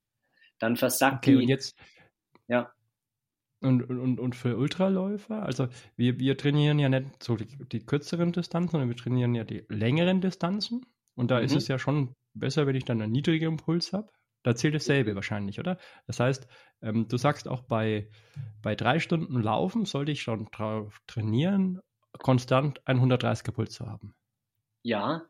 Dann 0.59 0.75
versackt 0.75 1.25
okay, 1.25 1.31
die. 1.31 1.37
Und 1.37 1.49
jetzt, 1.49 1.75
ja. 2.47 2.71
Und, 3.61 3.89
und, 3.89 4.19
und 4.19 4.35
für 4.35 4.57
Ultraläufer, 4.57 5.43
also 5.43 5.67
wir, 5.95 6.19
wir 6.19 6.37
trainieren 6.37 6.77
ja 6.77 6.89
nicht 6.89 7.23
so 7.23 7.35
die, 7.35 7.47
die 7.71 7.83
kürzeren 7.83 8.31
Distanzen, 8.31 8.71
sondern 8.71 8.89
wir 8.89 8.95
trainieren 8.95 9.33
ja 9.33 9.43
die 9.43 9.65
längeren 9.69 10.21
Distanzen. 10.21 10.85
Und 11.15 11.31
da 11.31 11.39
mhm. 11.39 11.45
ist 11.45 11.55
es 11.55 11.67
ja 11.67 11.79
schon 11.79 12.15
besser, 12.33 12.67
wenn 12.67 12.75
ich 12.75 12.85
dann 12.85 13.01
einen 13.01 13.11
niedrigen 13.11 13.53
Impuls 13.53 13.93
habe. 13.93 14.09
Da 14.43 14.55
zählt 14.55 14.73
dasselbe 14.73 15.13
wahrscheinlich, 15.15 15.59
oder? 15.59 15.77
Das 16.07 16.19
heißt, 16.19 16.47
ähm, 16.81 17.07
du 17.07 17.17
sagst 17.17 17.47
auch 17.47 17.61
bei, 17.61 18.09
bei 18.61 18.75
drei 18.75 18.99
Stunden 18.99 19.39
Laufen 19.39 19.85
sollte 19.85 20.11
ich 20.11 20.23
schon 20.23 20.47
drauf 20.51 20.99
trainieren, 21.05 21.79
konstant 22.17 22.81
130er 22.85 23.51
Puls 23.51 23.73
zu 23.73 23.85
haben. 23.85 24.15
Ja, 24.83 25.23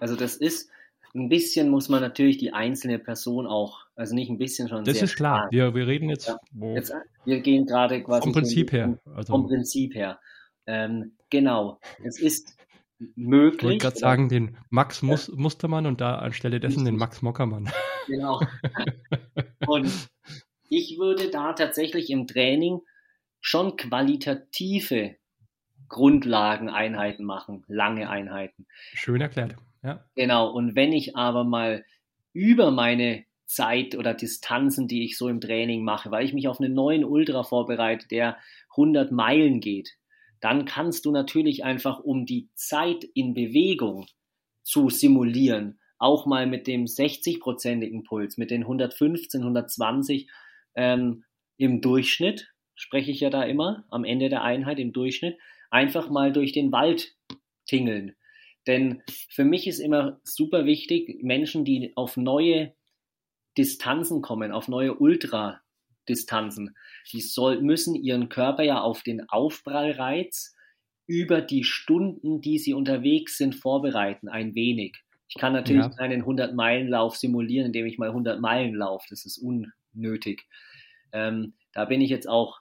also 0.00 0.16
das 0.16 0.36
ist, 0.36 0.70
ein 1.14 1.28
bisschen 1.28 1.68
muss 1.70 1.88
man 1.88 2.00
natürlich 2.00 2.38
die 2.38 2.52
einzelne 2.52 2.98
Person 2.98 3.46
auch, 3.46 3.86
also 3.94 4.14
nicht 4.14 4.30
ein 4.30 4.38
bisschen 4.38 4.68
schon. 4.68 4.84
Das 4.84 5.00
ist 5.00 5.14
klar. 5.14 5.48
Wir, 5.50 5.74
wir 5.74 5.86
reden 5.86 6.08
jetzt, 6.08 6.26
ja. 6.26 6.38
jetzt, 6.74 6.92
Wir 7.24 7.40
gehen 7.40 7.66
gerade 7.66 8.02
quasi. 8.02 8.22
Vom 8.22 8.32
Prinzip 8.32 8.72
her. 8.72 8.98
Also. 9.14 9.32
Vom 9.32 9.46
Prinzip 9.46 9.94
her. 9.94 10.18
Ähm, 10.66 11.12
genau. 11.30 11.78
Es 12.02 12.18
ist 12.18 12.56
möglich. 12.98 13.54
Ich 13.58 13.64
wollte 13.64 13.78
gerade 13.78 13.98
sagen, 13.98 14.28
den 14.28 14.56
Max 14.70 15.02
Mus 15.02 15.28
Mustermann 15.28 15.86
und 15.86 16.00
da 16.00 16.16
anstelle 16.16 16.60
dessen 16.60 16.84
den 16.84 16.96
Max 16.96 17.22
Mockermann. 17.22 17.70
Genau. 18.06 18.40
Und 19.66 19.90
ich 20.68 20.98
würde 20.98 21.30
da 21.30 21.52
tatsächlich 21.52 22.10
im 22.10 22.26
Training 22.26 22.80
schon 23.40 23.76
qualitative 23.76 25.16
Grundlageneinheiten 25.88 27.24
machen, 27.24 27.64
lange 27.68 28.08
Einheiten. 28.10 28.66
Schön 28.94 29.20
erklärt, 29.20 29.56
ja. 29.82 30.04
Genau, 30.14 30.50
und 30.50 30.74
wenn 30.74 30.92
ich 30.92 31.14
aber 31.16 31.44
mal 31.44 31.84
über 32.32 32.70
meine 32.70 33.24
Zeit 33.44 33.94
oder 33.94 34.14
Distanzen, 34.14 34.88
die 34.88 35.04
ich 35.04 35.18
so 35.18 35.28
im 35.28 35.40
Training 35.40 35.84
mache, 35.84 36.10
weil 36.10 36.24
ich 36.24 36.32
mich 36.32 36.48
auf 36.48 36.60
einen 36.60 36.74
neuen 36.74 37.04
Ultra 37.04 37.42
vorbereite, 37.42 38.08
der 38.08 38.38
100 38.70 39.12
Meilen 39.12 39.60
geht, 39.60 39.96
dann 40.44 40.66
kannst 40.66 41.06
du 41.06 41.10
natürlich 41.10 41.64
einfach, 41.64 42.00
um 42.00 42.26
die 42.26 42.50
Zeit 42.54 43.02
in 43.02 43.32
Bewegung 43.32 44.04
zu 44.62 44.90
simulieren, 44.90 45.80
auch 45.96 46.26
mal 46.26 46.46
mit 46.46 46.66
dem 46.66 46.84
60-prozentigen 46.84 48.04
Puls, 48.04 48.36
mit 48.36 48.50
den 48.50 48.60
115, 48.60 49.40
120 49.40 50.28
ähm, 50.74 51.24
im 51.56 51.80
Durchschnitt, 51.80 52.52
spreche 52.74 53.10
ich 53.10 53.20
ja 53.20 53.30
da 53.30 53.42
immer, 53.44 53.86
am 53.88 54.04
Ende 54.04 54.28
der 54.28 54.42
Einheit 54.42 54.78
im 54.78 54.92
Durchschnitt, 54.92 55.38
einfach 55.70 56.10
mal 56.10 56.30
durch 56.30 56.52
den 56.52 56.72
Wald 56.72 57.16
tingeln. 57.64 58.14
Denn 58.66 59.02
für 59.30 59.44
mich 59.44 59.66
ist 59.66 59.78
immer 59.78 60.20
super 60.24 60.66
wichtig, 60.66 61.22
Menschen, 61.22 61.64
die 61.64 61.96
auf 61.96 62.18
neue 62.18 62.74
Distanzen 63.56 64.20
kommen, 64.20 64.52
auf 64.52 64.68
neue 64.68 64.92
Ultra 64.92 65.62
Distanzen. 66.08 66.76
Die 67.12 67.20
soll, 67.20 67.60
müssen 67.60 67.94
ihren 67.94 68.28
Körper 68.28 68.62
ja 68.62 68.80
auf 68.80 69.02
den 69.02 69.28
Aufprallreiz 69.28 70.54
über 71.06 71.40
die 71.40 71.64
Stunden, 71.64 72.40
die 72.40 72.58
sie 72.58 72.74
unterwegs 72.74 73.36
sind, 73.36 73.54
vorbereiten, 73.54 74.28
ein 74.28 74.54
wenig. 74.54 74.96
Ich 75.28 75.36
kann 75.40 75.52
natürlich 75.52 75.82
ja. 75.82 75.90
keinen 75.90 76.22
100-Meilen-Lauf 76.22 77.16
simulieren, 77.16 77.66
indem 77.66 77.86
ich 77.86 77.98
mal 77.98 78.08
100 78.08 78.40
Meilen 78.40 78.74
laufe. 78.74 79.06
Das 79.10 79.24
ist 79.24 79.38
unnötig. 79.38 80.46
Ähm, 81.12 81.54
da 81.72 81.84
bin 81.86 82.00
ich 82.00 82.10
jetzt 82.10 82.28
auch, 82.28 82.60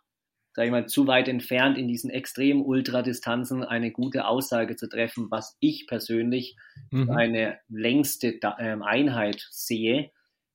sage 0.54 0.68
ich 0.68 0.72
mal, 0.72 0.88
zu 0.88 1.08
weit 1.08 1.28
entfernt, 1.28 1.78
in 1.78 1.88
diesen 1.88 2.10
extremen 2.10 2.64
Ultradistanzen 2.64 3.64
eine 3.64 3.92
gute 3.92 4.26
Aussage 4.26 4.76
zu 4.76 4.90
treffen, 4.90 5.28
was 5.30 5.56
ich 5.60 5.88
persönlich 5.88 6.56
mhm. 6.90 7.12
eine 7.12 7.60
längste 7.70 8.40
ähm, 8.60 8.82
Einheit 8.82 9.48
sehe. 9.52 10.12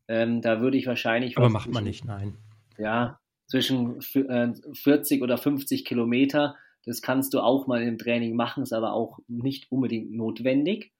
Ähm, 0.08 0.42
da 0.42 0.60
würde 0.60 0.76
ich 0.76 0.86
wahrscheinlich. 0.86 1.36
Aber 1.36 1.50
macht 1.50 1.70
man 1.70 1.84
nicht, 1.84 2.04
nein 2.04 2.36
ja, 2.78 3.20
zwischen 3.46 4.00
40 4.00 5.20
äh, 5.20 5.22
oder 5.22 5.38
50 5.38 5.84
Kilometer. 5.84 6.56
Das 6.84 7.02
kannst 7.02 7.34
du 7.34 7.40
auch 7.40 7.66
mal 7.66 7.82
im 7.82 7.98
Training 7.98 8.34
machen, 8.34 8.62
ist 8.62 8.72
aber 8.72 8.92
auch 8.92 9.18
nicht 9.26 9.70
unbedingt 9.70 10.12
notwendig. 10.12 10.92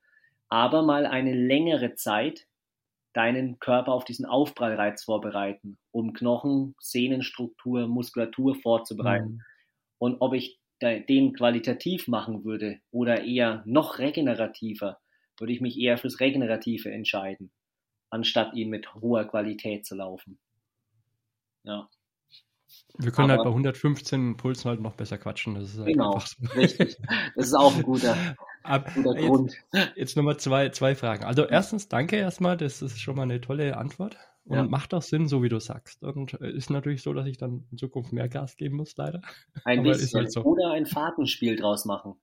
Aber 0.49 0.83
mal 0.83 1.07
eine 1.07 1.35
längere 1.35 1.95
Zeit 1.95 2.47
deinen 3.13 3.59
Körper 3.59 3.93
auf 3.93 4.05
diesen 4.05 4.27
Aufprallreiz 4.27 5.05
vorbereiten, 5.05 5.79
um 5.91 6.13
Knochen, 6.13 6.75
Sehnenstruktur, 6.79 7.87
Muskulatur 7.87 8.55
vorzubereiten. 8.55 9.29
Mhm. 9.29 9.43
Und 9.99 10.17
ob 10.21 10.35
ich 10.35 10.61
den 10.81 11.33
qualitativ 11.33 12.07
machen 12.07 12.45
würde 12.45 12.81
oder 12.91 13.25
eher 13.25 13.63
noch 13.67 13.99
regenerativer, 13.99 15.01
würde 15.39 15.53
ich 15.53 15.61
mich 15.61 15.79
eher 15.79 15.99
fürs 15.99 16.21
Regenerative 16.21 16.91
entscheiden, 16.91 17.51
anstatt 18.11 18.55
ihn 18.55 18.69
mit 18.69 18.95
hoher 18.95 19.25
Qualität 19.25 19.85
zu 19.87 19.97
laufen. 19.97 20.39
Ja. 21.65 21.89
Wir 22.99 23.13
können 23.13 23.31
halt 23.31 23.41
Aber, 23.41 23.51
halt 23.51 23.63
bei 23.63 23.71
115 23.71 24.37
Pulsen 24.37 24.71
halt 24.71 24.81
noch 24.81 24.95
besser 24.95 25.19
quatschen. 25.19 25.55
Das 25.55 25.75
ist 25.75 25.79
halt 25.79 25.89
genau, 25.89 26.19
so. 26.19 26.59
richtig. 26.59 26.97
Das 27.37 27.47
ist 27.47 27.55
auch 27.55 27.75
ein 27.75 27.83
guter, 27.83 28.17
Ab, 28.65 28.91
guter 28.95 29.15
jetzt, 29.15 29.27
Grund. 29.27 29.55
Jetzt 29.95 30.17
nochmal 30.17 30.39
zwei, 30.39 30.69
zwei 30.71 30.95
Fragen. 30.95 31.25
Also 31.25 31.47
erstens, 31.47 31.89
danke 31.89 32.17
erstmal, 32.17 32.57
das 32.57 32.83
ist 32.83 33.01
schon 33.01 33.17
mal 33.17 33.23
eine 33.23 33.41
tolle 33.41 33.77
Antwort. 33.77 34.17
Und 34.45 34.57
ja. 34.57 34.63
macht 34.63 34.95
auch 34.95 35.03
Sinn, 35.03 35.29
so 35.29 35.43
wie 35.43 35.51
du 35.51 35.61
sagst. 35.61 36.03
Und 36.03 36.33
ist 36.33 36.71
natürlich 36.71 37.03
so, 37.03 37.13
dass 37.13 37.27
ich 37.27 37.37
dann 37.37 37.67
in 37.71 37.77
Zukunft 37.77 38.13
mehr 38.13 38.29
Gas 38.31 38.57
geben 38.57 38.77
muss, 38.77 38.97
leider. 38.97 39.21
Ein 39.65 39.81
Aber 39.81 39.91
bisschen. 39.91 40.21
Halt 40.21 40.33
so. 40.33 40.43
Oder 40.43 40.73
ein 40.73 40.87
Fahrtenspiel 40.87 41.57
draus 41.57 41.85
machen. 41.85 42.15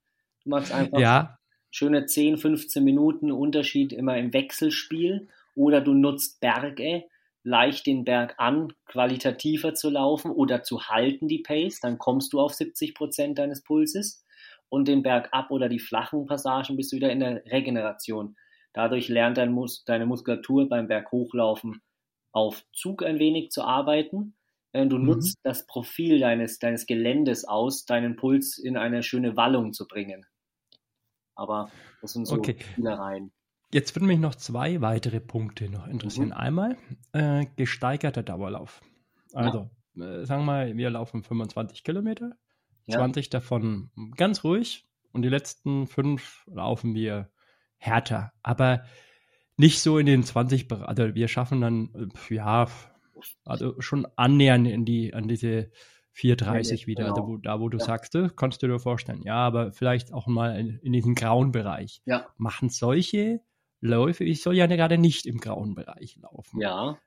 Du 0.44 0.50
machst 0.50 0.72
einfach 0.72 1.00
ja. 1.00 1.38
schöne 1.70 2.08
10, 2.08 2.38
15 2.38 2.84
Minuten 2.84 3.32
Unterschied 3.32 3.94
immer 3.94 4.18
im 4.18 4.34
Wechselspiel. 4.34 5.28
Oder 5.54 5.82
du 5.82 5.94
nutzt 5.94 6.40
Berge 6.40 7.06
leicht 7.46 7.86
den 7.86 8.04
Berg 8.04 8.36
an, 8.38 8.74
qualitativer 8.86 9.76
zu 9.76 9.89
laufen 9.89 10.32
oder 10.32 10.64
zu 10.64 10.88
halten 10.88 11.28
die 11.28 11.43
Pace, 11.43 11.80
dann 11.80 12.00
kommst 12.00 12.34
du 12.34 12.39
auf 12.39 12.54
70 12.54 12.96
Prozent 12.96 13.38
deines 13.38 13.64
Pulses 13.64 14.26
und 14.68 14.88
den 14.88 15.04
Berg 15.04 15.30
ab 15.32 15.52
oder 15.52 15.70
die 15.70 15.80
flachen 15.80 16.26
Passagen 16.26 16.76
bist 16.76 16.91
du 16.91 16.98
wieder 16.98 17.12
in 17.12 17.20
der 17.20 17.46
Regeneration. 17.46 18.36
Dadurch 18.74 19.08
lernt 19.08 19.38
dein 19.38 19.52
Mus 19.52 19.86
deine 19.86 20.06
Muskulatur 20.06 20.68
beim 20.68 20.88
Berg 20.88 21.12
hochlaufen 21.12 21.82
auf 22.32 22.66
Zug 22.74 23.04
ein 23.04 23.20
wenig 23.20 23.52
zu 23.52 23.64
arbeiten. 23.64 24.36
Äh, 24.74 24.88
du 24.88 24.98
mhm. 24.98 25.06
nutzt 25.06 25.38
das 25.43 25.66
Profil 25.68 26.20
deines, 26.20 26.60
deines 26.60 26.86
Geländes 26.86 27.46
aus, 27.46 27.86
deinen 27.86 28.18
Puls 28.18 28.58
in 28.58 28.76
eine 28.76 29.04
schöne 29.04 29.38
Wallung 29.38 29.72
zu 29.72 29.88
bringen. 29.88 30.26
Aber 31.36 31.72
das 32.02 32.14
sind 32.14 32.26
so 32.26 32.36
okay. 32.36 32.58
Spielereien. 32.74 33.32
Jetzt 33.74 33.95
würden 33.95 34.07
mich 34.07 34.20
noch 34.20 34.36
zwei 34.36 34.82
weitere 34.82 35.20
Punkte 35.20 35.70
noch 35.70 35.88
interessieren. 35.88 36.28
Mhm. 36.28 36.34
Einmal 36.34 36.78
äh, 37.13 37.45
gesteigerter 37.55 38.24
Dauerlauf. 38.24 38.82
Also, 39.34 39.70
ja. 39.95 40.22
äh, 40.22 40.26
sagen 40.26 40.41
wir 40.41 40.45
mal, 40.45 40.78
wir 40.78 40.89
laufen 40.89 41.24
25 41.24 41.84
Kilometer, 41.84 42.32
ja. 42.86 42.97
20 42.97 43.30
davon 43.30 43.91
ganz 44.16 44.43
ruhig 44.43 44.88
und 45.11 45.24
die 45.24 45.30
letzten 45.30 45.88
fünf 45.88 46.45
laufen 46.47 46.93
wir 46.93 47.32
härter. 47.78 48.34
Aber 48.43 48.84
nicht 49.57 49.82
so 49.82 49.97
in 49.97 50.05
den 50.05 50.24
20 50.24 50.72
Also 50.72 51.16
wir 51.16 51.28
schaffen 51.28 51.61
dann, 51.61 52.11
ja, 52.30 52.68
also 53.43 53.80
schon 53.82 54.07
annähernd 54.16 54.68
in 54.68 54.86
die, 54.86 55.13
an 55.13 55.28
diese 55.28 55.72
4,30 56.16 56.82
ja, 56.82 56.88
wieder, 56.88 57.03
genau. 57.03 57.16
also 57.16 57.28
wo, 57.28 57.38
da 57.38 57.59
wo 57.59 57.70
du 57.70 57.78
ja. 57.78 57.84
sagst, 57.84 58.18
kannst 58.36 58.63
du 58.63 58.68
dir 58.68 58.80
vorstellen. 58.80 59.24
Ja, 59.24 59.36
aber 59.36 59.72
vielleicht 59.72 60.13
auch 60.13 60.28
mal 60.28 60.57
in, 60.59 60.80
in 60.80 60.93
diesen 60.93 61.16
grauen 61.16 61.51
Bereich. 61.51 62.01
Ja. 62.05 62.28
Machen 62.38 62.70
solche 62.70 63.41
Läufe, 63.86 64.24
ich 64.24 64.42
soll 64.42 64.56
ja 64.56 64.66
gerade 64.68 64.98
nicht 64.98 65.26
im 65.26 65.40
grauen 65.40 65.76
Bereich 65.76 66.18
laufen. 66.22 66.62
Ja. 66.62 67.00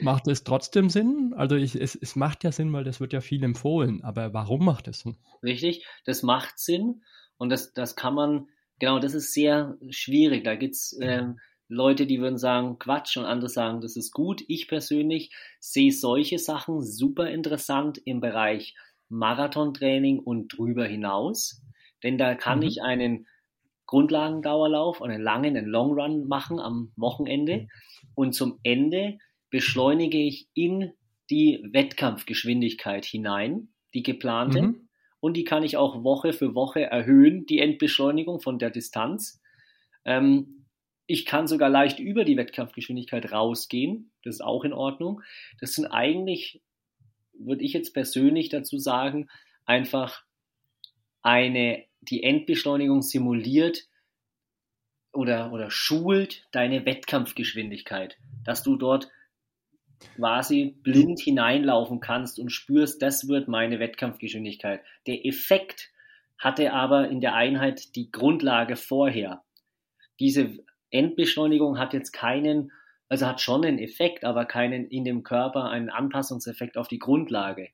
Macht 0.00 0.26
es 0.26 0.44
trotzdem 0.44 0.90
Sinn? 0.90 1.32
Also 1.36 1.56
ich, 1.56 1.74
es, 1.74 1.94
es 1.94 2.16
macht 2.16 2.44
ja 2.44 2.52
Sinn, 2.52 2.72
weil 2.72 2.84
das 2.84 3.00
wird 3.00 3.12
ja 3.12 3.20
viel 3.20 3.42
empfohlen, 3.44 4.02
aber 4.02 4.34
warum 4.34 4.64
macht 4.64 4.88
es 4.88 5.00
Sinn? 5.00 5.16
Richtig, 5.42 5.86
das 6.04 6.22
macht 6.22 6.58
Sinn 6.58 7.02
und 7.36 7.50
das, 7.50 7.72
das 7.72 7.96
kann 7.96 8.14
man, 8.14 8.48
genau, 8.78 8.98
das 8.98 9.14
ist 9.14 9.32
sehr 9.32 9.78
schwierig. 9.90 10.44
Da 10.44 10.56
gibt 10.56 10.74
es 10.74 10.98
ähm, 11.00 11.38
Leute, 11.68 12.06
die 12.06 12.20
würden 12.20 12.38
sagen, 12.38 12.78
Quatsch 12.78 13.16
und 13.16 13.26
andere 13.26 13.48
sagen, 13.48 13.80
das 13.80 13.96
ist 13.96 14.12
gut. 14.12 14.42
Ich 14.48 14.68
persönlich 14.68 15.32
sehe 15.60 15.92
solche 15.92 16.38
Sachen 16.38 16.82
super 16.82 17.30
interessant 17.30 17.98
im 18.04 18.20
Bereich 18.20 18.74
Marathontraining 19.08 20.18
und 20.18 20.48
drüber 20.48 20.86
hinaus, 20.86 21.62
denn 22.02 22.18
da 22.18 22.34
kann 22.34 22.58
mhm. 22.58 22.64
ich 22.64 22.82
einen 22.82 23.26
Grundlagendauerlauf, 23.88 25.02
einen 25.02 25.20
langen, 25.20 25.56
einen 25.56 25.66
Long 25.66 25.98
Run 25.98 26.28
machen 26.28 26.60
am 26.60 26.92
Wochenende. 26.94 27.62
Mhm. 27.62 27.68
Und 28.14 28.32
zum 28.34 28.60
Ende 28.62 29.18
beschleunige 29.50 30.18
ich 30.18 30.46
in 30.54 30.92
die 31.30 31.66
Wettkampfgeschwindigkeit 31.72 33.04
hinein, 33.04 33.70
die 33.94 34.02
geplante. 34.02 34.62
Mhm. 34.62 34.88
Und 35.20 35.36
die 35.36 35.44
kann 35.44 35.62
ich 35.62 35.76
auch 35.76 36.04
Woche 36.04 36.32
für 36.32 36.54
Woche 36.54 36.82
erhöhen, 36.82 37.46
die 37.46 37.58
Endbeschleunigung 37.60 38.40
von 38.40 38.58
der 38.58 38.70
Distanz. 38.70 39.40
Ähm, 40.04 40.66
ich 41.06 41.24
kann 41.24 41.46
sogar 41.48 41.70
leicht 41.70 41.98
über 41.98 42.24
die 42.24 42.36
Wettkampfgeschwindigkeit 42.36 43.32
rausgehen. 43.32 44.12
Das 44.22 44.36
ist 44.36 44.40
auch 44.42 44.64
in 44.64 44.74
Ordnung. 44.74 45.22
Das 45.60 45.72
sind 45.72 45.86
eigentlich, 45.86 46.62
würde 47.32 47.64
ich 47.64 47.72
jetzt 47.72 47.94
persönlich 47.94 48.50
dazu 48.50 48.78
sagen, 48.78 49.28
einfach 49.64 50.24
eine, 51.28 51.84
die 52.00 52.22
Endbeschleunigung 52.22 53.02
simuliert 53.02 53.86
oder, 55.12 55.52
oder 55.52 55.70
schult 55.70 56.48
deine 56.52 56.86
Wettkampfgeschwindigkeit, 56.86 58.16
dass 58.44 58.62
du 58.62 58.76
dort 58.76 59.10
quasi 60.16 60.76
blind 60.82 61.20
hineinlaufen 61.20 62.00
kannst 62.00 62.38
und 62.38 62.50
spürst, 62.50 63.02
das 63.02 63.28
wird 63.28 63.46
meine 63.46 63.78
Wettkampfgeschwindigkeit. 63.78 64.80
Der 65.06 65.26
Effekt 65.26 65.90
hatte 66.38 66.72
aber 66.72 67.10
in 67.10 67.20
der 67.20 67.34
Einheit 67.34 67.94
die 67.94 68.10
Grundlage 68.10 68.76
vorher. 68.76 69.44
Diese 70.20 70.56
Endbeschleunigung 70.90 71.78
hat 71.78 71.92
jetzt 71.92 72.12
keinen, 72.12 72.72
also 73.08 73.26
hat 73.26 73.42
schon 73.42 73.66
einen 73.66 73.78
Effekt, 73.78 74.24
aber 74.24 74.46
keinen 74.46 74.86
in 74.86 75.04
dem 75.04 75.24
Körper 75.24 75.68
einen 75.68 75.90
Anpassungseffekt 75.90 76.78
auf 76.78 76.88
die 76.88 76.98
Grundlage. 76.98 77.68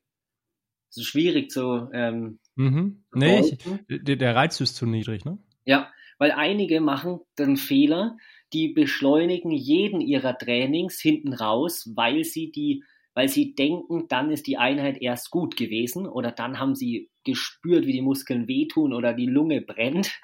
Das 0.89 0.97
ist 0.97 1.05
schwierig 1.05 1.51
zu. 1.51 1.89
Ähm, 1.93 2.39
mhm. 2.55 3.03
Nee, 3.13 3.41
ich, 3.41 4.17
der 4.17 4.35
Reiz 4.35 4.59
ist 4.61 4.75
zu 4.75 4.85
niedrig, 4.85 5.25
ne? 5.25 5.37
Ja, 5.65 5.91
weil 6.17 6.31
einige 6.31 6.81
machen 6.81 7.19
den 7.37 7.57
Fehler, 7.57 8.17
die 8.53 8.69
beschleunigen 8.69 9.51
jeden 9.51 10.01
ihrer 10.01 10.37
Trainings 10.37 10.99
hinten 10.99 11.33
raus, 11.33 11.91
weil 11.95 12.23
sie 12.23 12.51
die, 12.51 12.83
weil 13.13 13.27
sie 13.27 13.55
denken, 13.55 14.07
dann 14.07 14.31
ist 14.31 14.47
die 14.47 14.57
Einheit 14.57 15.01
erst 15.01 15.31
gut 15.31 15.57
gewesen 15.57 16.07
oder 16.07 16.31
dann 16.31 16.59
haben 16.59 16.75
sie 16.75 17.09
gespürt, 17.23 17.85
wie 17.85 17.93
die 17.93 18.01
Muskeln 18.01 18.47
wehtun 18.47 18.93
oder 18.93 19.13
die 19.13 19.25
Lunge 19.25 19.61
brennt. 19.61 20.19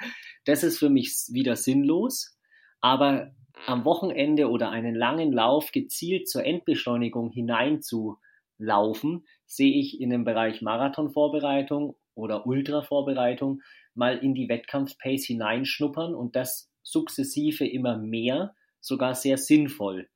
Das 0.46 0.64
ist 0.64 0.80
für 0.80 0.90
mich 0.90 1.14
wieder 1.32 1.56
sinnlos. 1.56 2.38
Aber 2.80 3.32
am 3.68 3.86
Wochenende 3.86 4.50
oder 4.50 4.72
einen 4.72 4.96
langen 4.96 5.32
Lauf 5.32 5.72
gezielt 5.72 6.28
zur 6.28 6.46
Endbeschleunigung 6.46 7.30
hineinzulaufen, 7.30 9.26
sehe 9.46 9.80
ich 9.80 10.02
in 10.02 10.10
dem 10.10 10.24
Bereich 10.24 10.62
Marathonvorbereitung 10.62 11.96
oder 12.16 12.46
Ultravorbereitung 12.46 13.62
mal 13.94 14.18
in 14.18 14.34
die 14.34 14.50
Wettkampfpace 14.50 15.26
hineinschnuppern 15.26 16.16
und 16.16 16.36
das 16.36 16.72
sukzessive 16.84 17.66
immer 17.66 17.98
mehr, 17.98 18.56
sogar 18.80 19.16
sehr 19.16 19.38
sinnvoll, 19.38 20.10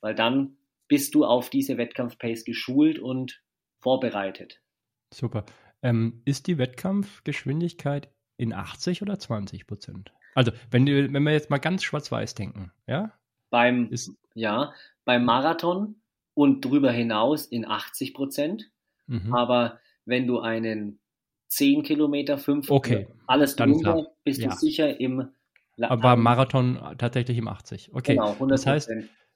weil 0.00 0.14
dann 0.14 0.56
bist 0.88 1.14
du 1.14 1.24
auf 1.24 1.50
diese 1.50 1.78
Wettkampfpace 1.78 2.44
geschult 2.44 2.98
und 2.98 3.42
vorbereitet. 3.78 4.60
Super. 5.12 5.46
Ähm, 5.82 6.20
ist 6.24 6.46
die 6.46 6.58
Wettkampfgeschwindigkeit 6.58 8.10
in 8.36 8.52
80 8.52 9.02
oder 9.02 9.18
20 9.18 9.66
Prozent? 9.66 10.12
Also, 10.34 10.52
wenn, 10.70 10.86
die, 10.86 11.12
wenn 11.12 11.22
wir 11.22 11.32
jetzt 11.32 11.50
mal 11.50 11.58
ganz 11.58 11.82
schwarz-weiß 11.82 12.34
denken, 12.34 12.72
ja? 12.86 13.12
Beim, 13.50 13.88
ist, 13.90 14.12
ja, 14.34 14.72
beim 15.04 15.24
Marathon 15.24 16.00
und 16.34 16.64
darüber 16.64 16.92
hinaus 16.92 17.46
in 17.46 17.66
80 17.66 18.14
Prozent. 18.14 18.70
Mhm. 19.06 19.34
Aber 19.34 19.80
wenn 20.04 20.26
du 20.26 20.40
einen 20.40 21.00
10 21.50 21.82
Kilometer, 21.82 22.38
5 22.38 22.70
okay. 22.70 23.08
alles 23.26 23.56
drunter, 23.56 24.06
bist 24.24 24.40
ja. 24.40 24.50
du 24.50 24.56
sicher 24.56 25.00
im 25.00 25.28
Aber 25.80 26.16
Marathon 26.16 26.78
tatsächlich 26.96 27.38
im 27.38 27.48
80. 27.48 27.90
Okay. 27.92 28.14
Genau, 28.14 28.32
100%. 28.32 28.48
Das 28.48 28.66
heißt, 28.66 28.90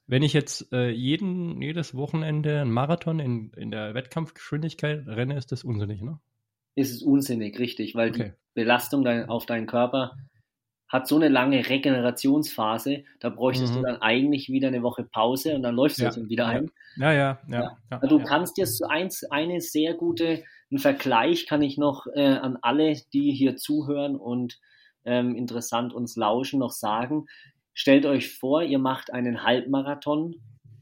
wenn 0.07 0.23
ich 0.23 0.33
jetzt 0.33 0.71
äh, 0.71 0.89
jeden, 0.89 1.61
jedes 1.61 1.93
Wochenende 1.93 2.61
einen 2.61 2.71
Marathon 2.71 3.19
in, 3.19 3.51
in 3.57 3.69
der 3.69 3.93
Wettkampfgeschwindigkeit 3.93 5.05
renne, 5.07 5.37
ist 5.37 5.51
das 5.51 5.63
unsinnig, 5.63 6.01
ne? 6.01 6.19
Ist 6.75 6.91
es 6.91 7.01
unsinnig, 7.01 7.59
richtig, 7.59 7.95
weil 7.95 8.09
okay. 8.09 8.23
die 8.23 8.31
Belastung 8.53 9.03
dein, 9.03 9.29
auf 9.29 9.45
deinen 9.45 9.65
Körper 9.65 10.13
hat 10.87 11.07
so 11.07 11.15
eine 11.15 11.29
lange 11.29 11.67
Regenerationsphase, 11.67 13.03
da 13.19 13.29
bräuchtest 13.29 13.73
mhm. 13.73 13.77
du 13.77 13.83
dann 13.83 14.01
eigentlich 14.01 14.49
wieder 14.49 14.67
eine 14.67 14.83
Woche 14.83 15.03
Pause 15.03 15.55
und 15.55 15.63
dann 15.63 15.75
läufst 15.75 15.97
du 15.97 16.03
ja. 16.03 16.09
jetzt 16.09 16.29
wieder 16.29 16.47
ein. 16.47 16.71
Ja, 16.95 17.11
ja, 17.11 17.39
ja. 17.47 17.59
ja. 17.59 17.77
ja 17.91 17.97
also 17.99 18.19
du 18.19 18.23
kannst 18.23 18.57
dir 18.57 18.67
so 18.67 18.85
eins, 18.85 19.23
eine 19.31 19.61
sehr 19.61 19.95
gute, 19.95 20.43
einen 20.75 20.81
Vergleich 20.81 21.47
kann 21.47 21.61
ich 21.61 21.77
noch 21.77 22.05
äh, 22.15 22.25
an 22.25 22.57
alle, 22.61 22.93
die 23.13 23.31
hier 23.31 23.55
zuhören 23.55 24.17
und 24.17 24.59
ähm, 25.05 25.33
interessant 25.33 25.93
uns 25.93 26.17
lauschen, 26.17 26.59
noch 26.59 26.73
sagen. 26.73 27.27
Stellt 27.73 28.05
euch 28.05 28.37
vor, 28.37 28.61
ihr 28.61 28.77
macht 28.77 29.13
einen 29.13 29.43
Halbmarathon 29.43 30.35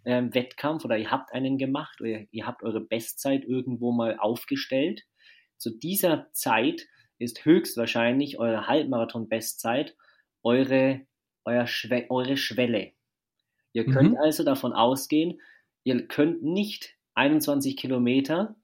ähm, 0.04 0.34
Wettkampf 0.34 0.84
oder 0.84 0.98
ihr 0.98 1.12
habt 1.12 1.32
einen 1.32 1.60
gemacht 1.60 2.02
oder 2.02 2.10
ihr, 2.10 2.28
ihr 2.32 2.48
habt 2.48 2.64
eure 2.64 2.82
Bestzeit 2.82 3.46
irgendwo 3.46 3.92
mal 3.92 4.18
aufgestellt. 4.18 5.04
Zu 5.58 5.70
dieser 5.70 6.28
Zeit 6.32 6.88
ist 7.20 7.46
höchstwahrscheinlich 7.46 8.40
eure 8.40 8.66
Halbmarathon-Bestzeit 8.66 9.96
eure, 10.42 11.02
euer 11.46 11.68
Schwe 11.68 12.08
eure 12.10 12.38
Schwelle. 12.38 12.94
Ihr 13.74 13.86
könnt 13.86 14.14
mhm. 14.14 14.18
also 14.18 14.44
davon 14.44 14.74
ausgehen, 14.74 15.40
ihr 15.84 16.08
könnt 16.08 16.42
nicht 16.42 16.96
21 17.14 17.78
Kilometer 17.78 18.56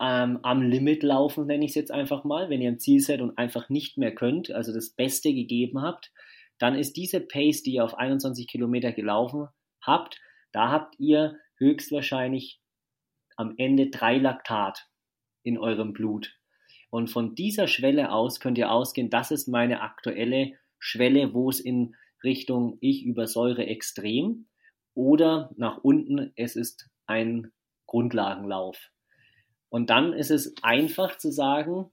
ähm, 0.00 0.40
am 0.42 0.62
Limit 0.62 1.02
laufen, 1.02 1.46
nenne 1.46 1.64
ich 1.64 1.70
es 1.70 1.76
jetzt 1.76 1.90
einfach 1.92 2.24
mal, 2.24 2.50
wenn 2.50 2.60
ihr 2.60 2.70
ein 2.70 2.78
Ziel 2.78 3.00
seid 3.00 3.20
und 3.20 3.38
einfach 3.38 3.68
nicht 3.68 3.96
mehr 3.96 4.14
könnt, 4.14 4.50
also 4.50 4.72
das 4.72 4.90
Beste 4.90 5.32
gegeben 5.32 5.82
habt, 5.82 6.12
dann 6.58 6.74
ist 6.74 6.96
diese 6.96 7.20
Pace, 7.20 7.62
die 7.62 7.74
ihr 7.74 7.84
auf 7.84 7.96
21 7.96 8.46
Kilometer 8.48 8.92
gelaufen 8.92 9.48
habt, 9.80 10.20
da 10.52 10.70
habt 10.70 10.98
ihr 10.98 11.38
höchstwahrscheinlich 11.58 12.60
am 13.36 13.54
Ende 13.56 13.90
drei 13.90 14.18
Laktat 14.18 14.88
in 15.42 15.58
eurem 15.58 15.92
Blut. 15.92 16.34
Und 16.90 17.08
von 17.08 17.34
dieser 17.34 17.66
Schwelle 17.66 18.10
aus 18.10 18.40
könnt 18.40 18.58
ihr 18.58 18.70
ausgehen, 18.70 19.10
das 19.10 19.30
ist 19.30 19.48
meine 19.48 19.82
aktuelle 19.82 20.52
Schwelle, 20.78 21.34
wo 21.34 21.50
es 21.50 21.60
in 21.60 21.94
Richtung 22.24 22.78
ich 22.80 23.04
übersäure 23.04 23.66
extrem 23.66 24.48
oder 24.94 25.50
nach 25.56 25.78
unten, 25.78 26.32
es 26.36 26.56
ist 26.56 26.88
ein 27.06 27.52
Grundlagenlauf. 27.86 28.90
Und 29.68 29.90
dann 29.90 30.12
ist 30.12 30.30
es 30.30 30.54
einfach 30.62 31.18
zu 31.18 31.30
sagen, 31.30 31.90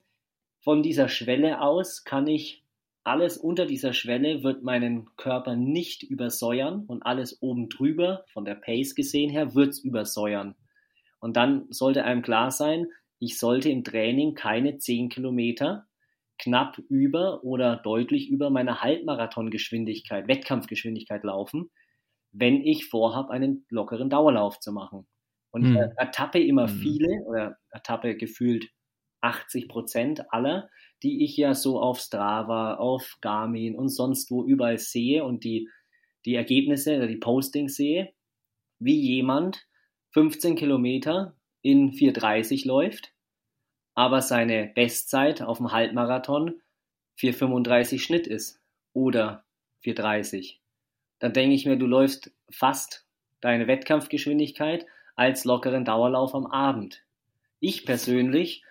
von 0.60 0.84
dieser 0.84 1.10
Schwelle 1.10 1.62
aus 1.62 2.04
kann 2.04 2.28
ich 2.28 2.64
alles 3.04 3.38
unter 3.38 3.66
dieser 3.66 3.92
Schwelle 3.92 4.44
wird 4.44 4.64
meinen 4.64 5.14
Körper 5.18 5.56
nicht 5.56 6.04
übersäuern 6.04 6.86
und 6.88 7.06
alles 7.06 7.42
oben 7.42 7.68
drüber, 7.68 8.24
von 8.32 8.46
der 8.46 8.56
Pace 8.56 8.96
gesehen 8.96 9.30
her, 9.30 9.56
wird 9.56 9.70
es 9.70 9.80
übersäuern. 9.80 10.56
Und 11.20 11.36
dann 11.36 11.66
sollte 11.70 12.06
einem 12.06 12.22
klar 12.22 12.52
sein, 12.52 12.88
ich 13.20 13.38
sollte 13.38 13.70
im 13.70 13.84
Training 13.84 14.36
keine 14.36 14.78
10 14.78 15.10
Kilometer 15.10 15.86
knapp 16.38 16.78
über 16.90 17.44
oder 17.44 17.78
deutlich 17.78 18.30
über 18.30 18.50
meiner 18.50 18.82
Halbmarathongeschwindigkeit, 18.82 20.28
Wettkampfgeschwindigkeit 20.28 21.24
laufen, 21.24 21.72
wenn 22.32 22.62
ich 22.62 22.88
vorhabe, 22.88 23.32
einen 23.32 23.66
lockeren 23.70 24.10
Dauerlauf 24.10 24.60
zu 24.60 24.72
machen. 24.72 25.08
Und 25.54 25.66
hm. 25.66 25.76
ich 25.76 25.98
ertappe 25.98 26.40
immer 26.40 26.68
hm. 26.68 26.80
viele 26.80 27.22
oder 27.26 27.58
ertappe 27.70 28.18
gefühlt 28.18 28.70
80 29.22 29.70
Prozent 29.70 30.34
aller, 30.34 30.70
die 31.04 31.24
ich 31.24 31.38
ja 31.38 31.54
so 31.54 31.80
auf 31.80 32.00
Strava, 32.00 32.76
auf 32.76 33.18
Garmin 33.22 33.76
und 33.76 33.90
sonst 33.90 34.32
wo 34.32 34.44
überall 34.44 34.80
sehe 34.80 35.24
und 35.24 35.44
die, 35.44 35.70
die 36.26 36.36
Ergebnisse 36.36 36.98
oder 36.98 37.08
die 37.08 37.18
Postings 37.18 37.76
sehe, 37.76 38.14
wie 38.80 39.00
jemand 39.00 39.68
15 40.12 40.56
Kilometer 40.56 41.36
in 41.62 41.92
4,30 41.92 42.68
läuft, 42.68 43.14
aber 43.94 44.22
seine 44.22 44.72
Bestzeit 44.74 45.42
auf 45.42 45.60
dem 45.60 45.72
Halbmarathon 45.72 46.62
4,35 47.20 48.00
Schnitt 48.00 48.28
ist 48.28 48.60
oder 48.94 49.46
4,30. 49.86 50.58
Dann 51.20 51.34
denke 51.34 51.56
ich 51.56 51.66
mir, 51.66 51.78
du 51.78 51.86
läufst 51.86 52.32
fast 52.50 53.06
deine 53.40 53.68
Wettkampfgeschwindigkeit 53.68 54.86
als 55.16 55.46
lockeren 55.46 55.86
Dauerlauf 55.86 56.34
am 56.36 56.46
Abend. 56.46 57.04
Ich 57.60 57.86
persönlich 57.86 58.64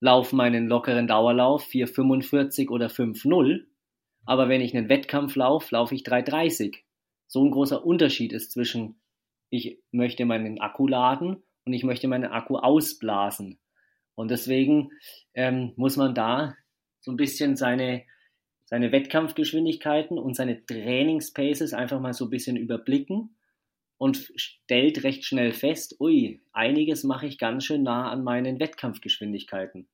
laufe 0.00 0.34
meinen 0.34 0.66
lockeren 0.66 1.06
Dauerlauf 1.06 1.66
4,45 1.66 2.68
oder 2.68 2.86
5,0, 2.86 3.66
aber 4.24 4.48
wenn 4.48 4.60
ich 4.60 4.76
einen 4.76 4.88
Wettkampf 4.88 5.36
laufe, 5.36 5.74
laufe 5.74 5.94
ich 5.94 6.02
3,30. 6.02 6.76
So 7.26 7.44
ein 7.44 7.50
großer 7.50 7.84
Unterschied 7.84 8.32
ist 8.32 8.52
zwischen, 8.52 9.00
ich 9.50 9.78
möchte 9.90 10.24
meinen 10.24 10.60
Akku 10.60 10.86
laden 10.86 11.42
und 11.64 11.72
ich 11.72 11.84
möchte 11.84 12.08
meinen 12.08 12.30
Akku 12.30 12.56
ausblasen. 12.56 13.58
Und 14.14 14.30
deswegen 14.30 14.90
ähm, 15.34 15.72
muss 15.76 15.96
man 15.96 16.14
da 16.14 16.54
so 17.00 17.10
ein 17.10 17.16
bisschen 17.16 17.56
seine, 17.56 18.02
seine 18.64 18.92
Wettkampfgeschwindigkeiten 18.92 20.18
und 20.18 20.34
seine 20.34 20.64
Trainingspaces 20.64 21.72
einfach 21.72 22.00
mal 22.00 22.12
so 22.12 22.26
ein 22.26 22.30
bisschen 22.30 22.56
überblicken 22.56 23.36
und 24.00 24.32
stellt 24.34 25.04
recht 25.04 25.26
schnell 25.26 25.52
fest, 25.52 26.00
ui, 26.00 26.40
einiges 26.52 27.04
mache 27.04 27.26
ich 27.26 27.36
ganz 27.36 27.66
schön 27.66 27.82
nah 27.82 28.10
an 28.10 28.24
meinen 28.24 28.58
Wettkampfgeschwindigkeiten. 28.58 29.90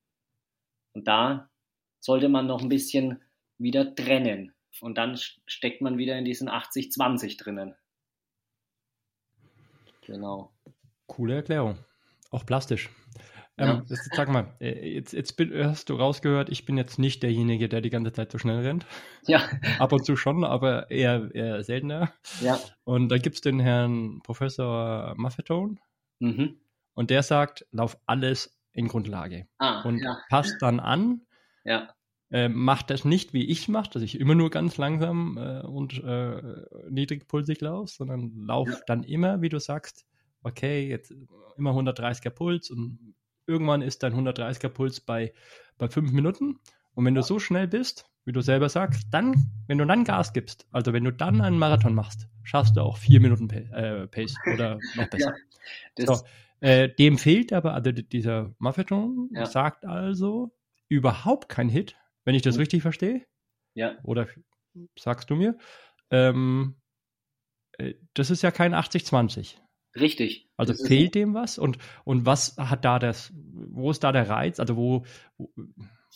Und 0.93 1.09
da 1.09 1.51
sollte 1.99 2.29
man 2.29 2.47
noch 2.47 2.63
ein 2.63 2.69
bisschen 2.69 3.21
wieder 3.59 3.97
trennen. 3.97 4.55
Und 4.81 4.97
dann 4.97 5.19
steckt 5.47 5.83
man 5.83 5.99
wieder 5.99 6.17
in 6.17 6.25
diesen 6.25 6.49
80-20 6.49 7.37
drinnen. 7.37 7.75
Genau. 10.03 10.53
Coole 11.09 11.35
Erklärung. 11.35 11.77
Auch 12.31 12.47
plastisch. 12.47 12.91
Ähm, 13.59 13.85
ja. 13.89 13.97
sag 14.13 14.29
mal, 14.29 14.55
äh, 14.61 14.95
jetzt, 14.95 15.13
jetzt 15.13 15.35
hast 15.39 15.89
du 15.89 15.95
rausgehört, 15.95 16.51
ich 16.51 16.67
bin 16.67 16.77
jetzt 16.77 16.99
nicht 16.99 17.23
derjenige, 17.23 17.69
der 17.69 17.81
die 17.81 17.89
ganze 17.89 18.13
Zeit 18.13 18.31
so 18.31 18.39
schnell 18.39 18.61
rennt. 18.61 18.87
Ja. 19.27 19.49
Ab 19.79 19.93
und 19.93 20.05
zu 20.05 20.17
schon, 20.17 20.45
aber 20.45 20.91
eher, 20.91 21.35
eher 21.35 21.65
seltener. 21.65 22.13
Ja. 22.43 22.61
Und 22.85 23.09
da 23.09 23.17
gibt 23.17 23.37
es 23.37 23.41
den 23.41 23.59
Herrn 23.59 24.21
Professor 24.23 25.15
Maffetone. 25.17 25.77
Mhm. 26.19 26.61
Und 26.95 27.11
der 27.11 27.23
sagt, 27.23 27.67
lauf 27.73 27.97
alles 28.07 28.59
in 28.73 28.89
Grundlage. 28.89 29.47
Ah, 29.59 29.83
und 29.83 30.03
ja. 30.03 30.19
passt 30.29 30.57
dann 30.61 30.79
an. 30.79 31.23
Ja. 31.65 31.89
Äh, 32.31 32.49
macht 32.49 32.91
das 32.91 33.05
nicht, 33.05 33.33
wie 33.33 33.47
ich 33.47 33.69
mache, 33.69 33.91
dass 33.91 34.03
ich 34.03 34.21
immer 34.21 34.35
nur 34.35 34.51
ganz 34.51 34.77
langsam 34.77 35.39
äh, 35.39 35.61
und 35.61 36.03
äh, 36.03 36.43
niedrigpulsig 36.91 37.61
laufe, 37.61 37.93
sondern 37.93 38.33
lauf 38.37 38.69
ja. 38.69 38.79
dann 38.87 39.03
immer, 39.05 39.41
wie 39.41 39.49
du 39.49 39.61
sagst, 39.61 40.05
okay, 40.43 40.89
jetzt 40.89 41.15
immer 41.57 41.71
130er 41.71 42.31
Puls 42.31 42.71
und 42.71 43.15
irgendwann 43.47 43.83
ist 43.83 44.03
dein 44.03 44.15
130er 44.15 44.69
Puls 44.69 45.01
bei, 45.01 45.33
bei 45.79 45.89
fünf 45.89 46.13
Minuten. 46.13 46.59
Und 46.95 47.05
wenn 47.05 47.15
du 47.15 47.23
so 47.23 47.39
schnell 47.39 47.69
bist, 47.69 48.11
wie 48.25 48.33
du 48.33 48.41
selber 48.41 48.69
sagst, 48.69 49.07
dann, 49.13 49.51
wenn 49.67 49.79
du 49.79 49.87
dann 49.87 50.05
Gas 50.05 50.33
gibst, 50.33 50.67
also 50.73 50.93
wenn 50.93 51.05
du 51.05 51.13
dann 51.13 51.41
einen 51.41 51.59
Marathon 51.59 51.95
machst, 51.95 52.29
schaffst 52.43 52.77
du 52.77 52.81
auch 52.81 52.97
vier 52.97 53.21
Minuten 53.21 53.49
äh, 53.51 54.07
Pace 54.09 54.35
oder 54.55 54.79
noch 54.95 55.09
besser. 55.09 55.35
Ja, 55.99 56.07
so, 56.07 56.25
äh, 56.61 56.89
dem 56.89 57.19
fehlt 57.19 57.53
aber, 57.53 57.75
also 57.75 57.93
dieser 57.93 58.55
Marathon 58.59 59.31
ja. 59.33 59.47
sagt 59.47 59.85
also 59.85 60.53
überhaupt 60.89 61.49
kein 61.49 61.69
Hit, 61.69 61.97
wenn 62.25 62.35
ich 62.35 62.43
das 62.43 62.57
mhm. 62.57 62.61
richtig 62.61 62.83
verstehe. 62.83 63.27
Ja. 63.75 63.97
Oder 64.03 64.27
sagst 64.99 65.31
du 65.31 65.37
mir? 65.37 65.57
Ähm, 66.11 66.77
äh, 67.79 67.95
das 68.15 68.31
ist 68.31 68.43
ja 68.43 68.51
kein 68.51 68.75
80-20. 68.75 69.57
Richtig. 69.99 70.49
Also 70.57 70.73
das 70.73 70.87
fehlt 70.87 71.15
dem 71.15 71.35
was? 71.35 71.59
Und, 71.59 71.79
und 72.05 72.27
was 72.27 72.57
hat 72.59 72.85
da 72.85 72.99
das, 72.99 73.33
wo 73.35 73.91
ist 73.91 74.05
da 74.05 74.13
der 74.13 74.29
Reiz? 74.29 74.61
Also 74.61 74.77
wo, 74.77 75.05
wo 75.39 75.51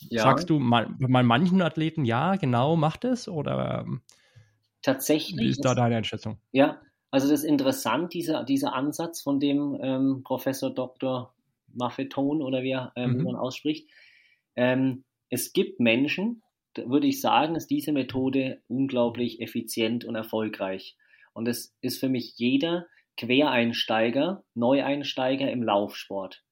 ja. 0.09 0.23
sagst 0.23 0.49
du 0.49 0.59
mal, 0.59 0.87
bei 0.99 1.23
manchen 1.23 1.61
Athleten, 1.61 2.05
ja, 2.05 2.35
genau, 2.35 2.75
macht 2.75 3.05
es? 3.05 3.27
Oder 3.27 3.83
ähm, 3.85 4.01
tatsächlich 4.81 5.39
wie 5.39 5.49
ist 5.49 5.65
da 5.65 5.75
deine 5.75 5.97
Einschätzung? 5.97 6.37
Ja, 6.51 6.81
also 7.11 7.29
das 7.29 7.41
ist 7.41 7.45
interessant, 7.45 8.13
dieser, 8.13 8.43
dieser 8.43 8.73
Ansatz 8.73 9.21
von 9.21 9.39
dem 9.39 9.77
ähm, 9.81 10.21
Professor 10.23 10.73
Dr. 10.73 11.33
Maffeton 11.73 12.41
oder 12.41 12.63
wie, 12.63 12.77
ähm, 12.95 13.17
mhm. 13.17 13.23
man 13.23 13.35
ausspricht. 13.35 13.89
Ähm, 14.55 15.03
es 15.29 15.53
gibt 15.53 15.79
Menschen, 15.79 16.41
da 16.73 16.89
würde 16.89 17.07
ich 17.07 17.21
sagen, 17.21 17.55
ist 17.55 17.69
diese 17.69 17.91
Methode 17.91 18.61
unglaublich 18.67 19.41
effizient 19.41 20.05
und 20.05 20.15
erfolgreich. 20.15 20.95
Und 21.33 21.47
es 21.47 21.75
ist 21.81 21.99
für 21.99 22.09
mich 22.09 22.37
jeder, 22.37 22.87
Quereinsteiger, 23.17 24.43
Neueinsteiger 24.55 25.51
im 25.51 25.63
Laufsport. 25.63 26.43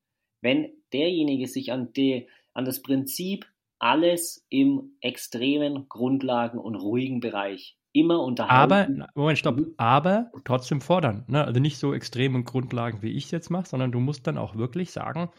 Wenn 0.41 0.71
derjenige 0.93 1.47
sich 1.47 1.71
an, 1.71 1.91
die, 1.93 2.29
an 2.53 2.65
das 2.65 2.81
Prinzip 2.81 3.45
alles 3.79 4.45
im 4.49 4.97
extremen 5.01 5.87
Grundlagen- 5.87 6.59
und 6.59 6.75
ruhigen 6.75 7.21
Bereich 7.21 7.77
immer 7.91 8.21
unterhalten. 8.21 9.01
Aber, 9.01 9.11
Moment, 9.15 9.39
stopp, 9.39 9.57
mhm. 9.57 9.73
aber 9.77 10.31
trotzdem 10.43 10.81
fordern. 10.81 11.25
Ne? 11.27 11.43
Also 11.43 11.59
nicht 11.59 11.77
so 11.77 11.93
extreme 11.93 12.43
Grundlagen, 12.43 13.01
wie 13.01 13.11
ich 13.11 13.25
es 13.25 13.31
jetzt 13.31 13.49
mache, 13.49 13.67
sondern 13.67 13.91
du 13.91 13.99
musst 13.99 14.27
dann 14.27 14.37
auch 14.37 14.55
wirklich 14.55 14.91
sagen, 14.91 15.29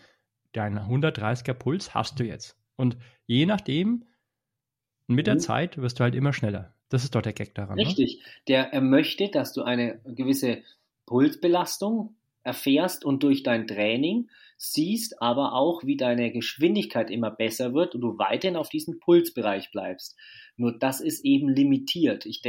dein 0.52 0.78
130er 0.78 1.54
Puls 1.54 1.94
hast 1.94 2.18
du 2.18 2.24
jetzt. 2.24 2.58
Und 2.76 2.96
je 3.26 3.46
nachdem, 3.46 4.04
mit 5.06 5.26
der 5.26 5.34
mhm. 5.34 5.40
Zeit 5.40 5.78
wirst 5.78 6.00
du 6.00 6.04
halt 6.04 6.14
immer 6.14 6.32
schneller. 6.32 6.74
Das 6.88 7.04
ist 7.04 7.14
doch 7.14 7.22
der 7.22 7.32
Gag 7.32 7.54
daran. 7.54 7.76
Ne? 7.76 7.86
Richtig. 7.86 8.18
Ne? 8.18 8.24
Der, 8.48 8.72
er 8.72 8.80
möchte, 8.80 9.28
dass 9.28 9.52
du 9.52 9.62
eine 9.62 10.00
gewisse 10.04 10.62
Pulsbelastung 11.11 12.14
erfährst 12.44 13.04
und 13.04 13.24
durch 13.24 13.42
dein 13.42 13.66
Training 13.66 14.30
siehst 14.56 15.20
aber 15.20 15.54
auch, 15.54 15.82
wie 15.84 15.96
deine 15.96 16.30
Geschwindigkeit 16.30 17.11
immer 17.11 17.32
besser 17.32 17.74
wird 17.74 17.96
und 17.96 18.00
du 18.02 18.16
weiterhin 18.18 18.56
auf 18.56 18.68
diesem 18.68 19.00
Pulsbereich 19.00 19.72
bleibst. 19.72 20.16
Nur 20.56 20.78
das 20.78 21.00
ist 21.00 21.24
eben 21.24 21.48
limitiert. 21.48 22.26
Ich, 22.26 22.42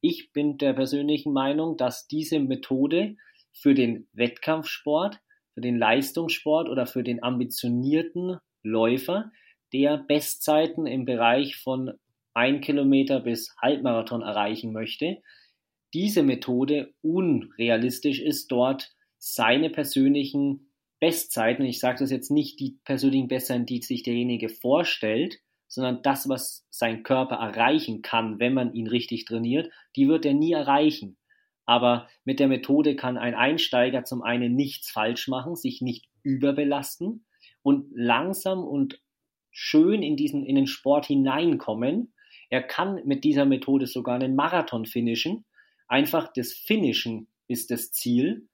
ich 0.00 0.32
bin 0.32 0.58
der 0.58 0.72
persönlichen 0.72 1.32
Meinung, 1.32 1.76
dass 1.76 2.08
diese 2.08 2.40
Methode 2.40 3.16
für 3.52 3.74
den 3.74 4.08
Wettkampfsport, 4.12 5.20
für 5.54 5.60
den 5.60 5.78
Leistungssport 5.78 6.68
oder 6.68 6.86
für 6.86 7.04
den 7.04 7.22
ambitionierten 7.22 8.38
Läufer, 8.64 9.30
der 9.72 9.96
Bestzeiten 9.96 10.86
im 10.86 11.04
Bereich 11.04 11.56
von 11.56 11.92
ein 12.34 12.60
Kilometer 12.62 13.20
bis 13.20 13.54
Halbmarathon 13.62 14.22
erreichen 14.22 14.72
möchte, 14.72 15.18
diese 15.94 16.22
Methode 16.22 16.94
unrealistisch 17.02 18.20
ist, 18.20 18.50
dort 18.50 18.94
seine 19.18 19.70
persönlichen 19.70 20.72
Bestzeiten, 21.00 21.64
ich 21.64 21.78
sage 21.78 22.00
das 22.00 22.10
jetzt 22.10 22.30
nicht 22.30 22.60
die 22.60 22.78
persönlichen 22.84 23.28
Bestzeiten, 23.28 23.66
die 23.66 23.80
sich 23.82 24.02
derjenige 24.02 24.48
vorstellt, 24.48 25.38
sondern 25.68 26.02
das, 26.02 26.28
was 26.28 26.66
sein 26.70 27.02
Körper 27.02 27.36
erreichen 27.36 28.02
kann, 28.02 28.38
wenn 28.38 28.54
man 28.54 28.74
ihn 28.74 28.86
richtig 28.86 29.26
trainiert, 29.26 29.70
die 29.96 30.08
wird 30.08 30.24
er 30.24 30.34
nie 30.34 30.52
erreichen. 30.52 31.18
Aber 31.66 32.08
mit 32.24 32.40
der 32.40 32.48
Methode 32.48 32.96
kann 32.96 33.18
ein 33.18 33.34
Einsteiger 33.34 34.04
zum 34.04 34.22
einen 34.22 34.54
nichts 34.54 34.90
falsch 34.90 35.28
machen, 35.28 35.54
sich 35.54 35.82
nicht 35.82 36.06
überbelasten 36.22 37.26
und 37.62 37.90
langsam 37.94 38.64
und 38.64 39.00
schön 39.50 40.02
in 40.02 40.16
diesen, 40.16 40.46
in 40.46 40.56
den 40.56 40.66
Sport 40.66 41.06
hineinkommen. 41.06 42.14
Er 42.48 42.62
kann 42.62 43.02
mit 43.04 43.24
dieser 43.24 43.44
Methode 43.44 43.86
sogar 43.86 44.14
einen 44.14 44.34
Marathon 44.34 44.86
finishen 44.86 45.44
Einfach 45.88 46.32
das 46.32 46.52
Finishen 46.52 47.26
ist 47.48 47.70
das 47.70 47.92
Ziel. 47.92 48.46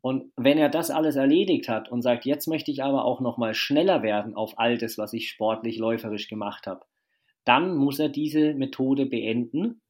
Und 0.00 0.32
wenn 0.36 0.58
er 0.58 0.68
das 0.68 0.90
alles 0.90 1.16
erledigt 1.16 1.68
hat 1.68 1.90
und 1.90 2.02
sagt, 2.02 2.24
jetzt 2.24 2.46
möchte 2.46 2.70
ich 2.70 2.82
aber 2.82 3.04
auch 3.04 3.20
nochmal 3.20 3.54
schneller 3.54 4.02
werden 4.02 4.34
auf 4.34 4.58
all 4.58 4.78
das, 4.78 4.96
was 4.96 5.12
ich 5.12 5.28
sportlich, 5.28 5.76
läuferisch 5.78 6.28
gemacht 6.28 6.66
habe, 6.66 6.84
dann 7.44 7.76
muss 7.76 7.98
er 7.98 8.08
diese 8.08 8.54
Methode 8.54 9.06
beenden 9.06 9.80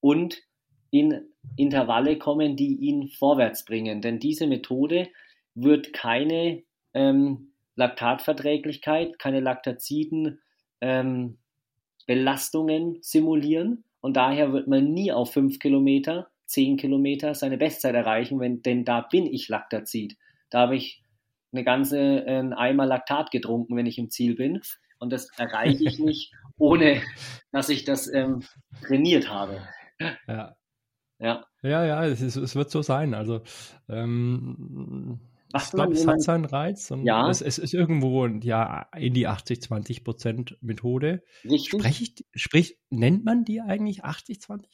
und 0.00 0.42
in 0.90 1.22
Intervalle 1.56 2.18
kommen, 2.18 2.56
die 2.56 2.74
ihn 2.76 3.08
vorwärts 3.08 3.64
bringen. 3.64 4.02
Denn 4.02 4.18
diese 4.18 4.46
Methode 4.46 5.08
wird 5.54 5.92
keine 5.92 6.62
ähm, 6.94 7.52
Laktatverträglichkeit, 7.76 9.18
keine 9.18 9.40
Laktaziden 9.40 10.40
ähm, 10.80 11.38
simulieren. 13.02 13.84
Und 14.00 14.16
daher 14.16 14.52
wird 14.52 14.66
man 14.66 14.92
nie 14.92 15.12
auf 15.12 15.32
fünf 15.32 15.58
Kilometer 15.58 16.28
10 16.50 16.78
Kilometer 16.78 17.34
seine 17.34 17.58
Bestzeit 17.58 17.94
erreichen, 17.94 18.40
wenn, 18.40 18.60
denn 18.62 18.84
da 18.84 19.02
bin 19.02 19.26
ich 19.26 19.48
Laktazid. 19.48 20.16
Da 20.50 20.62
habe 20.62 20.76
ich 20.76 21.04
eine 21.52 21.62
ganze 21.62 22.26
äh, 22.26 22.52
Eimer 22.56 22.86
Laktat 22.86 23.30
getrunken, 23.30 23.76
wenn 23.76 23.86
ich 23.86 23.98
im 23.98 24.10
Ziel 24.10 24.34
bin. 24.34 24.60
Und 24.98 25.12
das 25.12 25.28
erreiche 25.38 25.84
ich 25.84 26.00
nicht, 26.00 26.32
ohne 26.58 27.02
dass 27.52 27.68
ich 27.68 27.84
das 27.84 28.12
ähm, 28.12 28.42
trainiert 28.82 29.30
habe. 29.30 29.62
Ja. 30.26 30.56
Ja, 31.20 31.44
ja, 31.62 31.84
ja 31.84 32.04
es, 32.06 32.20
ist, 32.20 32.36
es 32.36 32.56
wird 32.56 32.70
so 32.70 32.82
sein. 32.82 33.14
Also, 33.14 33.42
ähm, 33.88 35.20
ich 35.54 35.70
glaube, 35.70 35.92
es 35.92 36.06
hat 36.06 36.22
seinen 36.22 36.46
Reiz 36.46 36.90
und 36.90 37.04
ja. 37.04 37.28
es, 37.28 37.42
es, 37.42 37.58
ist 37.58 37.74
irgendwo 37.74 38.26
ja 38.26 38.88
in 38.96 39.14
die 39.14 39.28
80-20% 39.28 40.56
Methode. 40.62 41.22
Richtig. 41.44 41.68
Sprech 41.68 42.00
ich, 42.00 42.24
sprich, 42.34 42.78
nennt 42.88 43.24
man 43.24 43.44
die 43.44 43.60
eigentlich 43.60 44.04
80-20%? 44.04 44.64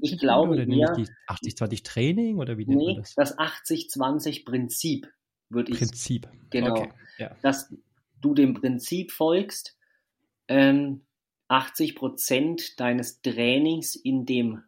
Ich 0.00 0.18
glaube, 0.18 0.52
oder 0.52 0.66
eher, 0.66 0.92
die 0.92 1.06
80-20 1.28 1.84
Training 1.84 2.38
oder 2.38 2.58
wie 2.58 2.66
nennt 2.66 2.78
nee, 2.78 2.86
man 2.94 2.96
das? 2.96 3.14
Das 3.14 3.38
80-20 3.38 4.44
Prinzip 4.44 5.12
würde 5.48 5.72
ich. 5.72 5.78
Prinzip. 5.78 6.28
Genau. 6.50 6.76
Okay. 6.76 6.88
Ja. 7.18 7.36
Dass 7.42 7.74
du 8.20 8.34
dem 8.34 8.54
Prinzip 8.54 9.12
folgst, 9.12 9.76
ähm, 10.48 11.02
80% 11.48 12.76
deines 12.76 13.20
Trainings 13.20 13.94
in 13.94 14.26
dem 14.26 14.62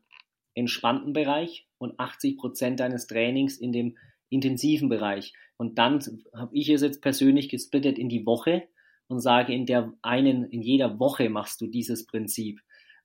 entspannten 0.55 1.13
Bereich 1.13 1.67
und 1.79 1.99
80% 1.99 2.77
deines 2.77 3.07
Trainings 3.07 3.59
in 3.59 3.73
dem 3.73 3.97
intensiven 4.29 4.89
Bereich. 4.89 5.35
Und 5.57 5.79
dann 5.79 6.01
habe 6.35 6.55
ich 6.55 6.69
es 6.69 6.83
jetzt 6.83 7.01
persönlich 7.01 7.49
gesplittet 7.49 7.99
in 7.99 8.09
die 8.09 8.27
Woche 8.27 8.69
und 9.09 9.21
sage, 9.21 9.55
in 9.55 9.67
der 9.67 9.93
einen, 10.03 10.45
in 10.51 10.63
jeder 10.63 10.99
Woche 10.99 11.29
machst 11.31 11.61
du 11.61 11.67
dieses 11.67 12.07
Prinzip. 12.07 12.61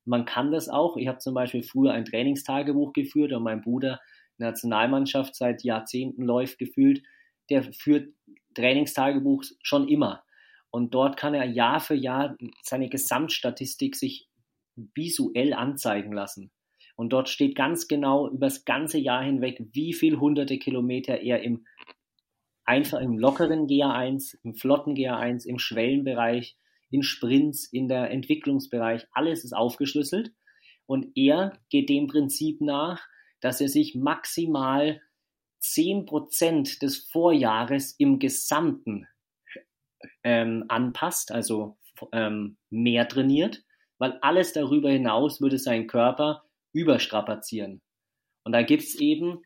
Man 0.05 0.25
kann 0.25 0.51
das 0.51 0.69
auch. 0.69 0.97
Ich 0.97 1.07
habe 1.07 1.19
zum 1.19 1.33
Beispiel 1.33 1.63
früher 1.63 1.93
ein 1.93 2.05
Trainingstagebuch 2.05 2.93
geführt 2.93 3.33
und 3.33 3.43
mein 3.43 3.61
Bruder 3.61 3.99
Nationalmannschaft 4.37 5.35
seit 5.35 5.63
Jahrzehnten 5.63 6.23
läuft 6.23 6.57
gefühlt, 6.57 7.03
der 7.49 7.63
führt 7.73 8.13
Trainingstagebuch 8.55 9.43
schon 9.61 9.87
immer. 9.87 10.23
Und 10.71 10.93
dort 10.93 11.17
kann 11.17 11.33
er 11.33 11.45
Jahr 11.45 11.79
für 11.79 11.95
Jahr 11.95 12.35
seine 12.63 12.89
Gesamtstatistik 12.89 13.95
sich 13.95 14.27
visuell 14.75 15.53
anzeigen 15.53 16.13
lassen. 16.13 16.51
Und 16.95 17.13
dort 17.13 17.29
steht 17.29 17.55
ganz 17.55 17.87
genau 17.87 18.29
über 18.29 18.47
das 18.47 18.65
ganze 18.65 18.97
Jahr 18.97 19.23
hinweg, 19.23 19.61
wie 19.73 19.93
viel 19.93 20.19
hunderte 20.19 20.57
Kilometer 20.57 21.19
er 21.19 21.41
im 21.41 21.65
einfach 22.63 23.01
im 23.01 23.17
lockeren 23.17 23.67
GA1, 23.67 24.37
im 24.43 24.53
flotten 24.53 24.95
GA1, 24.95 25.45
im 25.45 25.59
Schwellenbereich, 25.59 26.55
in 26.91 27.03
Sprints, 27.03 27.65
in 27.71 27.87
der 27.87 28.11
Entwicklungsbereich, 28.11 29.07
alles 29.11 29.43
ist 29.43 29.53
aufgeschlüsselt. 29.53 30.31
Und 30.85 31.15
er 31.15 31.57
geht 31.69 31.89
dem 31.89 32.07
Prinzip 32.07 32.61
nach, 32.61 33.01
dass 33.39 33.61
er 33.61 33.69
sich 33.69 33.95
maximal 33.95 35.01
10% 35.61 36.79
des 36.79 37.07
Vorjahres 37.11 37.95
im 37.97 38.19
Gesamten 38.19 39.07
ähm, 40.23 40.65
anpasst, 40.67 41.31
also 41.31 41.77
ähm, 42.11 42.57
mehr 42.69 43.07
trainiert, 43.07 43.63
weil 43.97 44.17
alles 44.21 44.53
darüber 44.53 44.89
hinaus 44.89 45.41
würde 45.41 45.59
sein 45.59 45.87
Körper 45.87 46.43
überstrapazieren. 46.73 47.81
Und 48.43 48.53
da 48.53 48.63
gibt 48.63 48.83
es 48.83 48.95
eben 48.95 49.43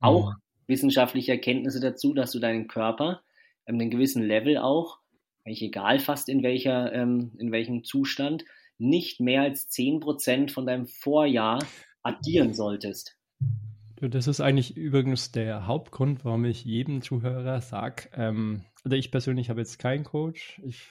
auch 0.00 0.30
mhm. 0.30 0.36
wissenschaftliche 0.66 1.32
Erkenntnisse 1.32 1.80
dazu, 1.80 2.12
dass 2.12 2.32
du 2.32 2.40
deinen 2.40 2.66
Körper 2.66 3.22
ähm, 3.66 3.76
einen 3.76 3.90
gewissen 3.90 4.22
Level 4.22 4.58
auch, 4.58 4.98
eigentlich 5.46 5.62
egal 5.62 5.98
fast 6.00 6.28
in 6.28 6.42
welcher, 6.42 6.92
ähm, 6.92 7.32
in 7.38 7.52
welchem 7.52 7.84
Zustand, 7.84 8.44
nicht 8.78 9.20
mehr 9.20 9.42
als 9.42 9.70
10% 9.70 10.50
von 10.50 10.66
deinem 10.66 10.86
Vorjahr 10.86 11.64
addieren 12.02 12.52
solltest. 12.52 13.16
Das 14.00 14.26
ist 14.26 14.40
eigentlich 14.40 14.76
übrigens 14.76 15.32
der 15.32 15.66
Hauptgrund, 15.66 16.24
warum 16.24 16.44
ich 16.44 16.64
jedem 16.64 17.00
Zuhörer 17.00 17.62
sage, 17.62 18.08
ähm, 18.12 18.64
also 18.84 18.96
ich 18.96 19.10
persönlich 19.10 19.48
habe 19.48 19.60
jetzt 19.60 19.78
keinen 19.78 20.04
Coach, 20.04 20.60
ich 20.64 20.82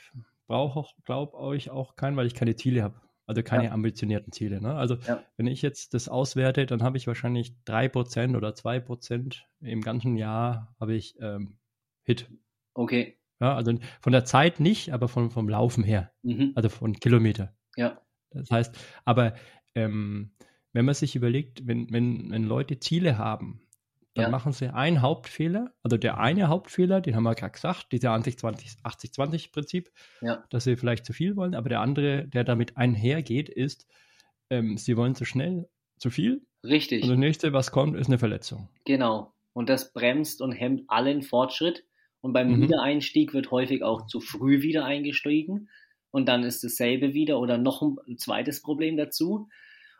brauche 0.48 0.80
auch, 0.80 0.94
glaube 1.06 1.38
euch 1.38 1.70
auch 1.70 1.96
keinen, 1.96 2.18
weil 2.18 2.28
ich 2.28 2.34
keine 2.34 2.56
Ziele 2.56 2.82
habe. 2.82 3.00
Also 3.28 3.42
keine 3.42 3.66
ja. 3.66 3.72
ambitionierten 3.72 4.32
Ziele. 4.32 4.62
Ne? 4.62 4.76
Also 4.76 4.96
ja. 5.08 5.24
wenn 5.36 5.48
ich 5.48 5.64
jetzt 5.64 5.96
das 5.96 6.10
auswerte, 6.10 6.68
dann 6.68 6.84
habe 6.84 6.98
ich 6.98 7.08
wahrscheinlich 7.08 7.56
3% 7.66 8.38
oder 8.38 8.50
2% 8.50 9.38
im 9.62 9.82
ganzen 9.82 10.16
Jahr 10.16 10.76
habe 10.80 10.94
ich 10.94 11.16
ähm, 11.20 11.58
Hit. 12.04 12.30
Okay. 12.76 13.18
Ja, 13.46 13.56
also 13.56 13.74
von 14.02 14.12
der 14.12 14.26
Zeit 14.26 14.60
nicht, 14.60 14.92
aber 14.92 15.08
von, 15.08 15.30
vom 15.30 15.48
Laufen 15.48 15.84
her. 15.84 16.12
Mhm. 16.24 16.54
Also 16.56 16.70
von 16.70 16.94
Kilometer. 16.94 17.56
Ja. 17.76 18.02
Das 18.32 18.50
heißt, 18.50 18.76
aber 19.06 19.36
ähm, 19.76 20.32
wenn 20.74 20.86
man 20.86 20.96
sich 20.96 21.16
überlegt, 21.16 21.68
wenn, 21.68 21.94
wenn, 21.94 22.32
wenn 22.32 22.44
Leute 22.44 22.80
Ziele 22.80 23.20
haben, 23.20 23.62
dann 24.16 24.24
ja. 24.24 24.30
machen 24.30 24.52
sie 24.52 24.74
einen 24.74 25.04
Hauptfehler. 25.04 25.76
Also 25.84 25.98
der 25.98 26.18
eine 26.18 26.48
Hauptfehler, 26.48 27.02
den 27.02 27.16
haben 27.16 27.24
wir 27.24 27.36
gerade 27.36 27.52
gesagt, 27.52 27.92
dieser 27.92 28.16
80-20-Prinzip, 28.16 29.92
ja. 30.22 30.44
dass 30.50 30.64
sie 30.64 30.76
vielleicht 30.76 31.06
zu 31.06 31.14
viel 31.14 31.36
wollen, 31.36 31.54
aber 31.54 31.70
der 31.70 31.82
andere, 31.82 32.28
der 32.28 32.44
damit 32.44 32.78
einhergeht, 32.78 33.48
ist, 33.48 33.86
ähm, 34.50 34.78
sie 34.78 34.98
wollen 34.98 35.14
zu 35.14 35.26
schnell 35.26 35.70
zu 36.00 36.10
viel. 36.10 36.42
Richtig. 36.64 37.04
Und 37.04 37.10
das 37.10 37.20
nächste, 37.20 37.54
was 37.54 37.72
kommt, 37.72 37.96
ist 37.96 38.08
eine 38.08 38.18
Verletzung. 38.18 38.70
Genau. 38.86 39.36
Und 39.54 39.70
das 39.70 39.94
bremst 39.94 40.42
und 40.42 40.52
hemmt 40.52 40.86
allen 40.88 41.22
Fortschritt. 41.22 41.86
Und 42.26 42.34
beim 42.34 42.58
mhm. 42.58 42.64
Wiedereinstieg 42.64 43.36
wird 43.36 43.52
häufig 43.52 43.84
auch 43.84 44.08
zu 44.08 44.20
früh 44.20 44.64
wieder 44.64 44.84
eingestiegen. 44.84 45.70
Und 46.10 46.28
dann 46.28 46.42
ist 46.42 46.64
dasselbe 46.64 47.14
wieder 47.14 47.40
oder 47.40 47.60
noch 47.60 47.84
ein 47.84 48.18
zweites 48.18 48.64
Problem 48.64 48.98
dazu. 48.98 49.48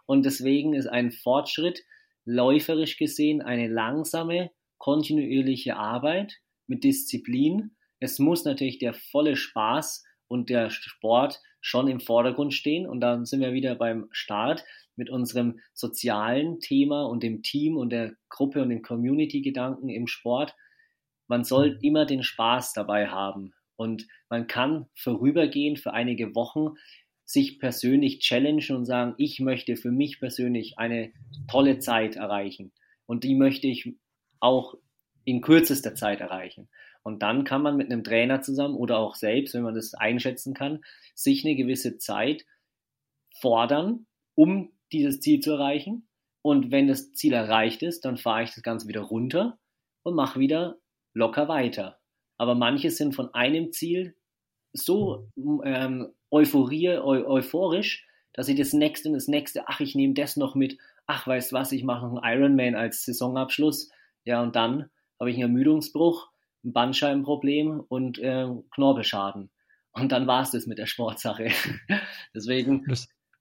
Und 0.08 0.26
deswegen 0.26 0.74
ist 0.74 0.88
ein 0.88 1.12
Fortschritt 1.12 1.84
läuferisch 2.26 2.98
gesehen 2.98 3.44
eine 3.44 3.68
langsame, 3.68 4.50
kontinuierliche 4.80 5.78
Arbeit 5.78 6.40
mit 6.66 6.84
Disziplin. 6.84 7.76
Es 8.00 8.18
muss 8.18 8.44
natürlich 8.44 8.80
der 8.80 8.96
volle 8.96 9.36
Spaß 9.36 10.04
und 10.28 10.50
der 10.50 10.72
Sport 10.72 11.40
schon 11.62 11.88
im 11.88 12.00
Vordergrund 12.00 12.56
stehen. 12.56 12.88
Und 12.88 13.02
dann 13.02 13.26
sind 13.26 13.42
wir 13.42 13.54
wieder 13.54 13.76
beim 13.76 14.08
Start 14.10 14.66
mit 14.96 15.12
unserem 15.12 15.60
sozialen 15.76 16.60
Thema 16.60 17.04
und 17.06 17.22
dem 17.22 17.44
Team 17.44 17.78
und 17.78 17.92
der 17.92 18.16
Gruppe 18.30 18.64
und 18.64 18.70
dem 18.70 18.82
Community-Gedanken 18.82 19.90
im 19.90 20.08
Sport. 20.08 20.56
Man 21.28 21.44
soll 21.44 21.80
immer 21.82 22.06
den 22.06 22.24
Spaß 22.24 22.74
dabei 22.74 23.08
haben. 23.08 23.54
Und 23.76 24.08
man 24.30 24.48
kann 24.48 24.88
vorübergehend 24.96 25.80
für 25.80 25.94
einige 25.94 26.34
Wochen 26.36 26.76
sich 27.26 27.60
persönlich 27.60 28.20
challengen 28.20 28.76
und 28.76 28.86
sagen, 28.86 29.16
ich 29.18 29.40
möchte 29.40 29.76
für 29.76 29.92
mich 29.92 30.20
persönlich 30.20 30.78
eine 30.78 31.12
tolle 31.50 31.80
Zeit 31.80 32.16
erreichen. 32.16 32.72
Und 33.06 33.24
die 33.24 33.36
möchte 33.36 33.68
ich 33.68 33.96
auch 34.40 34.76
in 35.26 35.42
kürzester 35.42 35.96
Zeit 35.96 36.22
erreichen. 36.22 36.70
Und 37.04 37.22
dann 37.22 37.44
kann 37.44 37.62
man 37.62 37.78
mit 37.78 37.92
einem 37.92 38.04
Trainer 38.04 38.42
zusammen 38.42 38.76
oder 38.76 38.98
auch 38.98 39.16
selbst, 39.16 39.54
wenn 39.54 39.64
man 39.64 39.76
das 39.76 39.94
einschätzen 39.94 40.54
kann, 40.54 40.84
sich 41.14 41.46
eine 41.46 41.56
gewisse 41.56 41.98
Zeit 41.98 42.46
fordern, 43.40 44.08
um 44.36 44.72
dieses 44.92 45.20
Ziel 45.20 45.40
zu 45.40 45.52
erreichen. 45.52 46.08
Und 46.42 46.72
wenn 46.72 46.88
das 46.88 47.14
Ziel 47.14 47.34
erreicht 47.34 47.82
ist, 47.82 48.06
dann 48.06 48.18
fahre 48.18 48.44
ich 48.44 48.54
das 48.54 48.64
Ganze 48.64 48.88
wieder 48.88 49.02
runter 49.02 49.60
und 50.04 50.16
mache 50.16 50.40
wieder 50.40 50.78
locker 51.16 51.48
weiter. 51.48 51.98
Aber 52.38 52.54
manche 52.54 52.92
sind 52.92 53.16
von 53.16 53.34
einem 53.34 53.72
Ziel 53.72 54.16
so 54.74 55.32
ähm, 55.64 56.14
Euphorie, 56.30 56.90
eu 56.90 57.26
euphorisch, 57.26 58.06
dass 58.34 58.50
ich 58.50 58.58
das 58.58 58.74
nächste 58.74 59.10
und 59.10 59.16
das 59.16 59.28
nächste, 59.28 59.68
ach, 59.68 59.80
ich 59.80 59.96
nehme 59.96 60.14
das 60.14 60.36
noch 60.36 60.54
mit, 60.54 60.78
ach, 61.08 61.26
weißt 61.26 61.54
was, 61.54 61.72
ich 61.72 61.84
mache 61.84 62.06
noch 62.06 62.22
einen 62.22 62.40
Ironman 62.40 62.76
als 62.76 63.06
Saisonabschluss. 63.06 63.90
Ja, 64.26 64.44
und 64.44 64.56
dann 64.56 64.90
habe 65.20 65.32
ich 65.32 65.38
einen 65.38 65.44
Ermüdungsbruch, 65.44 66.30
ein 66.64 66.74
Bandscheibenproblem 66.74 67.80
und 67.88 68.20
äh, 68.20 68.48
Knorpelschaden. 68.72 69.50
Und 69.94 70.12
dann 70.12 70.28
war 70.28 70.42
es 70.42 70.52
das 70.52 70.68
mit 70.68 70.78
der 70.78 70.88
Sportsache. 70.88 71.50
Deswegen 72.36 72.86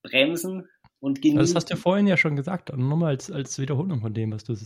bremsen 0.05 0.69
und 1.05 1.21
genießen. 1.21 1.39
Das 1.39 1.55
hast 1.55 1.71
du 1.71 1.77
vorhin 1.77 2.07
ja 2.07 2.17
schon 2.17 2.35
gesagt, 2.35 2.75
nochmal 2.75 3.11
als, 3.11 3.31
als 3.31 3.59
Wiederholung 3.59 4.01
von 4.01 4.15
dem, 4.15 4.33
was 4.33 4.45
du 4.45 4.57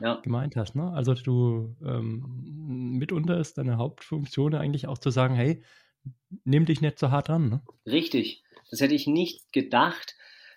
ja. 0.00 0.14
gemeint 0.22 0.56
hast. 0.56 0.74
Ne? 0.74 0.90
Also 0.90 1.12
du 1.12 1.76
ähm, 1.84 2.96
mitunter 2.98 3.38
ist 3.38 3.58
deine 3.58 3.76
Hauptfunktion 3.76 4.54
eigentlich 4.54 4.86
auch 4.86 4.96
zu 4.96 5.10
sagen, 5.10 5.34
hey, 5.34 5.62
nimm 6.44 6.64
dich 6.64 6.80
nicht 6.80 6.98
so 6.98 7.10
hart 7.10 7.28
an. 7.28 7.50
Ne? 7.50 7.62
Richtig. 7.86 8.42
Das 8.70 8.80
hätte 8.80 8.94
ich 8.94 9.06
nicht 9.06 9.52
gedacht, 9.52 10.16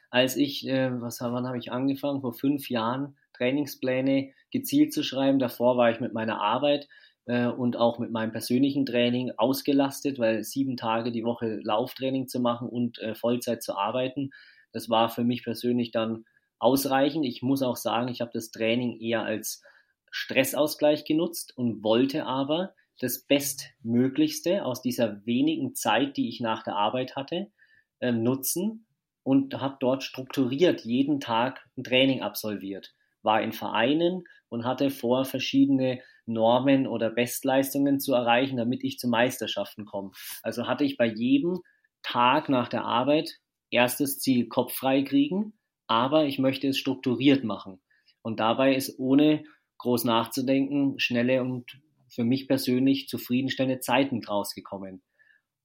als 0.10 0.38
ich, 0.38 0.66
äh, 0.68 0.90
was 1.02 1.20
wann 1.20 1.46
habe 1.46 1.58
ich 1.58 1.72
angefangen? 1.72 2.22
Vor 2.22 2.34
fünf 2.34 2.70
Jahren 2.70 3.18
Trainingspläne 3.34 4.32
gezielt 4.52 4.94
zu 4.94 5.04
schreiben. 5.04 5.40
Davor 5.40 5.76
war 5.76 5.92
ich 5.92 6.00
mit 6.00 6.14
meiner 6.14 6.40
Arbeit 6.40 6.88
äh, 7.26 7.48
und 7.48 7.76
auch 7.76 8.00
mit 8.00 8.10
meinem 8.10 8.32
persönlichen 8.32 8.86
Training 8.86 9.32
ausgelastet, 9.36 10.18
weil 10.18 10.46
sieben 10.46 10.78
Tage 10.78 11.12
die 11.12 11.26
Woche 11.26 11.60
Lauftraining 11.62 12.30
zu 12.30 12.40
machen 12.40 12.70
und 12.70 13.00
äh, 13.00 13.16
Vollzeit 13.16 13.62
zu 13.62 13.76
arbeiten, 13.76 14.30
das 14.76 14.90
war 14.90 15.08
für 15.08 15.24
mich 15.24 15.46
persönlich 15.46 15.92
dann 15.92 16.26
ausreichend. 16.60 17.26
Ich 17.26 17.42
muss 17.42 17.62
auch 17.62 17.78
sagen, 17.78 18.10
ich 18.10 18.20
habe 18.20 18.32
das 18.34 18.52
Training 18.52 19.00
eher 19.00 19.24
als 19.24 19.64
Stressausgleich 20.12 21.06
genutzt 21.06 21.58
und 21.58 21.82
wollte 21.82 22.26
aber 22.26 22.74
das 23.00 23.24
Bestmöglichste 23.24 24.66
aus 24.66 24.82
dieser 24.82 25.26
wenigen 25.26 25.76
Zeit, 25.76 26.18
die 26.18 26.28
ich 26.28 26.42
nach 26.42 26.62
der 26.62 26.76
Arbeit 26.76 27.16
hatte, 27.16 27.52
äh, 28.00 28.12
nutzen 28.12 28.86
und 29.24 29.62
habe 29.62 29.78
dort 29.80 30.04
strukturiert 30.04 30.82
jeden 30.82 31.22
Tag 31.22 31.66
ein 31.78 31.86
Training 31.86 32.22
absolviert. 32.22 32.94
War 33.22 33.42
in 33.42 33.54
Vereinen 33.54 34.26
und 34.50 34.66
hatte 34.66 34.90
vor, 34.90 35.24
verschiedene 35.24 36.02
Normen 36.26 36.86
oder 36.86 37.10
Bestleistungen 37.10 38.02
zu 38.02 38.14
erreichen, 38.14 38.58
damit 38.58 38.84
ich 38.84 39.00
zu 39.00 39.08
Meisterschaften 39.08 39.86
komme. 39.86 40.12
Also 40.44 40.68
hatte 40.68 40.84
ich 40.84 40.98
bei 40.98 41.06
jedem 41.06 41.62
Tag 42.04 42.50
nach 42.50 42.68
der 42.68 42.84
Arbeit 42.84 43.40
erstes 43.76 44.20
Ziel 44.20 44.48
Kopf 44.48 44.74
frei 44.74 45.04
kriegen, 45.04 45.54
aber 45.88 46.26
ich 46.26 46.40
möchte 46.40 46.68
es 46.68 46.78
strukturiert 46.78 47.44
machen. 47.44 47.82
Und 48.22 48.40
dabei 48.40 48.74
ist 48.74 48.98
ohne 48.98 49.44
groß 49.78 50.06
nachzudenken 50.06 51.00
schnelle 51.00 51.42
und 51.42 51.80
für 52.08 52.24
mich 52.24 52.48
persönlich 52.48 53.08
zufriedenstellende 53.08 53.82
Zeiten 53.82 54.22
draus 54.22 54.56
gekommen. 54.56 55.04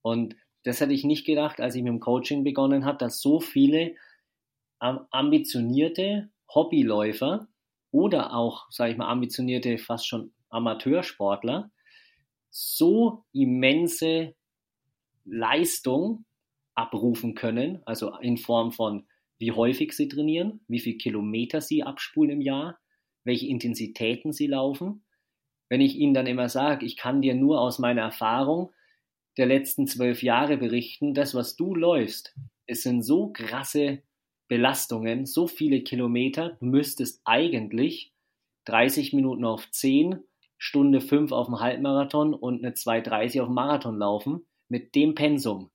Und 0.03 0.37
das 0.65 0.81
hätte 0.81 0.93
ich 0.93 1.05
nicht 1.05 1.25
gedacht, 1.25 1.61
als 1.61 1.75
ich 1.75 1.83
mit 1.83 1.93
dem 1.93 2.01
Coaching 2.01 2.45
begonnen 2.45 2.85
habe, 2.85 2.99
dass 2.99 3.21
so 3.21 3.41
viele 3.41 3.95
ambitionierte 4.79 6.31
Hobbyläufer 6.53 7.49
oder 7.93 8.35
auch, 8.35 8.71
sage 8.71 8.93
ich 8.93 8.99
mal, 8.99 9.09
ambitionierte 9.09 9.79
fast 9.79 10.07
schon 10.07 10.33
Amateursportler 10.51 11.71
so 12.51 13.25
immense 13.33 14.35
Leistung 15.25 16.25
abrufen 16.81 17.35
können, 17.35 17.81
also 17.85 18.15
in 18.17 18.37
Form 18.37 18.73
von 18.73 19.07
wie 19.39 19.53
häufig 19.53 19.93
sie 19.93 20.09
trainieren, 20.09 20.61
wie 20.69 20.81
viele 20.81 20.99
Kilometer 20.99 21.61
sie 21.61 21.83
abspulen 21.83 22.33
im 22.33 22.41
Jahr, 22.41 22.79
welche 23.25 23.47
Intensitäten 23.47 24.33
sie 24.33 24.47
laufen 24.47 25.03
wenn 25.71 25.81
ich 25.81 25.97
ihnen 25.97 26.13
dann 26.13 26.27
immer 26.27 26.51
sage, 26.51 26.85
ich 26.85 26.97
kann 26.97 27.23
dir 27.23 27.35
nur 27.35 27.61
aus 27.61 27.79
meiner 27.79 28.03
Erfahrung 28.03 28.73
der 29.39 29.47
letzten 29.47 29.87
zwölf 29.87 30.23
Jahre 30.23 30.59
berichten, 30.59 31.15
das, 31.15 31.35
was 31.35 31.57
du 31.57 31.75
läufst, 31.75 32.37
es 32.67 32.83
sind 32.83 33.03
so 33.03 33.33
krasse 33.33 34.03
Belastungen, 34.49 35.25
so 35.25 35.47
viele 35.47 35.83
Kilometer, 35.83 36.57
du 36.61 36.67
müsstest 36.67 37.23
eigentlich 37.25 38.13
30 38.65 39.13
Minuten 39.13 39.45
auf 39.45 39.71
10, 39.71 40.19
Stunde 40.59 41.01
5 41.01 41.31
auf 41.31 41.47
dem 41.47 41.61
Halbmarathon 41.61 42.35
und 42.35 42.65
eine 42.65 42.75
2,30 42.75 43.41
auf 43.41 43.49
dem 43.49 43.55
Marathon 43.55 43.97
laufen, 43.97 44.47
mit 44.69 44.95
dem 44.97 45.15
Pensum. 45.15 45.71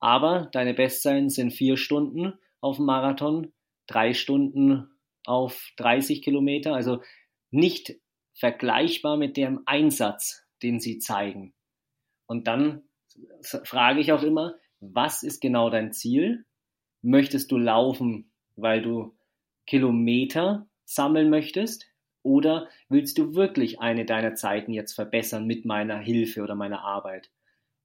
Aber 0.00 0.48
deine 0.52 0.74
Bestzeiten 0.74 1.30
sind 1.30 1.52
vier 1.52 1.76
Stunden 1.76 2.34
auf 2.60 2.76
dem 2.76 2.86
Marathon, 2.86 3.52
drei 3.86 4.14
Stunden 4.14 4.90
auf 5.24 5.70
30 5.76 6.22
Kilometer, 6.22 6.74
also 6.74 7.02
nicht 7.50 7.96
vergleichbar 8.34 9.16
mit 9.16 9.36
dem 9.36 9.62
Einsatz, 9.66 10.44
den 10.62 10.80
sie 10.80 10.98
zeigen. 10.98 11.54
Und 12.26 12.46
dann 12.46 12.82
frage 13.42 14.00
ich 14.00 14.12
auch 14.12 14.22
immer, 14.22 14.54
was 14.80 15.22
ist 15.22 15.40
genau 15.40 15.70
dein 15.70 15.92
Ziel? 15.92 16.44
Möchtest 17.02 17.50
du 17.50 17.58
laufen, 17.58 18.30
weil 18.56 18.82
du 18.82 19.16
Kilometer 19.66 20.68
sammeln 20.84 21.30
möchtest? 21.30 21.86
Oder 22.22 22.68
willst 22.88 23.18
du 23.18 23.34
wirklich 23.34 23.80
eine 23.80 24.04
deiner 24.04 24.34
Zeiten 24.34 24.72
jetzt 24.72 24.92
verbessern 24.92 25.46
mit 25.46 25.64
meiner 25.64 25.98
Hilfe 25.98 26.42
oder 26.42 26.54
meiner 26.54 26.82
Arbeit? 26.82 27.30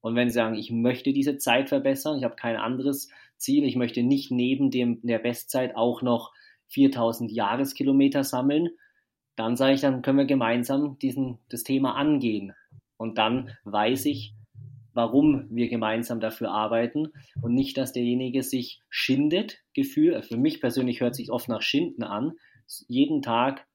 Und 0.03 0.15
wenn 0.15 0.27
sie 0.27 0.34
sagen, 0.34 0.55
ich 0.55 0.69
möchte 0.69 1.13
diese 1.13 1.38
Zeit 1.38 1.69
verbessern, 1.69 2.17
ich 2.17 2.25
habe 2.25 2.35
kein 2.35 2.57
anderes 2.57 3.07
Ziel, 3.38 3.63
ich 3.63 3.77
möchte 3.77 4.03
nicht 4.03 4.31
neben 4.31 4.69
dem, 4.69 4.99
der 5.01 5.17
Bestzeit 5.17 5.77
auch 5.77 6.01
noch 6.01 6.34
4000 6.67 7.31
Jahreskilometer 7.31 8.25
sammeln, 8.25 8.71
dann 9.38 9.55
sage 9.55 9.75
ich, 9.75 9.81
dann 9.81 10.01
können 10.01 10.17
wir 10.17 10.25
gemeinsam 10.25 10.99
diesen, 10.99 11.39
das 11.47 11.63
Thema 11.63 11.95
angehen. 11.95 12.53
Und 12.97 13.17
dann 13.17 13.51
weiß 13.63 14.05
ich, 14.07 14.35
warum 14.93 15.47
wir 15.49 15.69
gemeinsam 15.69 16.19
dafür 16.19 16.51
arbeiten 16.51 17.13
und 17.41 17.53
nicht, 17.53 17.77
dass 17.77 17.93
derjenige 17.93 18.43
sich 18.43 18.81
schindet, 18.89 19.61
Gefühl. 19.73 20.21
Für 20.21 20.38
mich 20.38 20.59
persönlich 20.59 20.99
hört 20.99 21.15
sich 21.15 21.31
oft 21.31 21.47
nach 21.47 21.61
Schinden 21.61 22.03
an, 22.03 22.34
jeden 22.89 23.21
Tag 23.21 23.65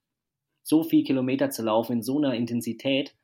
so 0.63 0.83
viel 0.83 1.05
Kilometer 1.05 1.49
zu 1.49 1.63
laufen 1.63 1.95
in 1.95 2.03
so 2.03 2.19
einer 2.19 2.35
Intensität, 2.35 3.17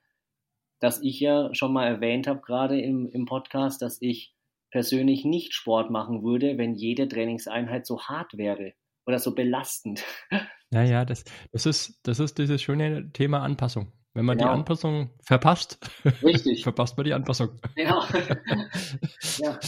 dass 0.81 1.03
ich 1.03 1.21
ja 1.21 1.55
schon 1.55 1.73
mal 1.73 1.87
erwähnt 1.87 2.27
habe, 2.27 2.41
gerade 2.41 2.81
im, 2.81 3.07
im 3.07 3.27
Podcast, 3.27 3.83
dass 3.83 4.01
ich 4.01 4.35
persönlich 4.71 5.25
nicht 5.25 5.55
Sport 5.55 5.91
machen 5.91 6.25
würde, 6.25 6.59
wenn 6.59 6.75
jede 6.75 7.09
Trainingseinheit 7.09 7.87
so 7.87 8.03
hart 8.03 8.37
wäre 8.37 8.73
oder 9.07 9.19
so 9.19 9.35
belastend. 9.35 10.05
Naja, 10.71 11.05
das, 11.05 11.23
das, 11.53 11.67
ist, 11.67 12.01
das 12.03 12.19
ist 12.19 12.37
dieses 12.37 12.61
schöne 12.61 13.13
Thema 13.13 13.43
Anpassung. 13.43 13.93
Wenn 14.13 14.25
man 14.25 14.37
genau. 14.37 14.51
die 14.51 14.59
Anpassung 14.59 15.11
verpasst, 15.23 15.79
verpasst 16.63 16.97
man 16.97 17.05
die 17.05 17.13
Anpassung. 17.13 17.61
Ja, 17.77 18.09
ja. 19.39 19.61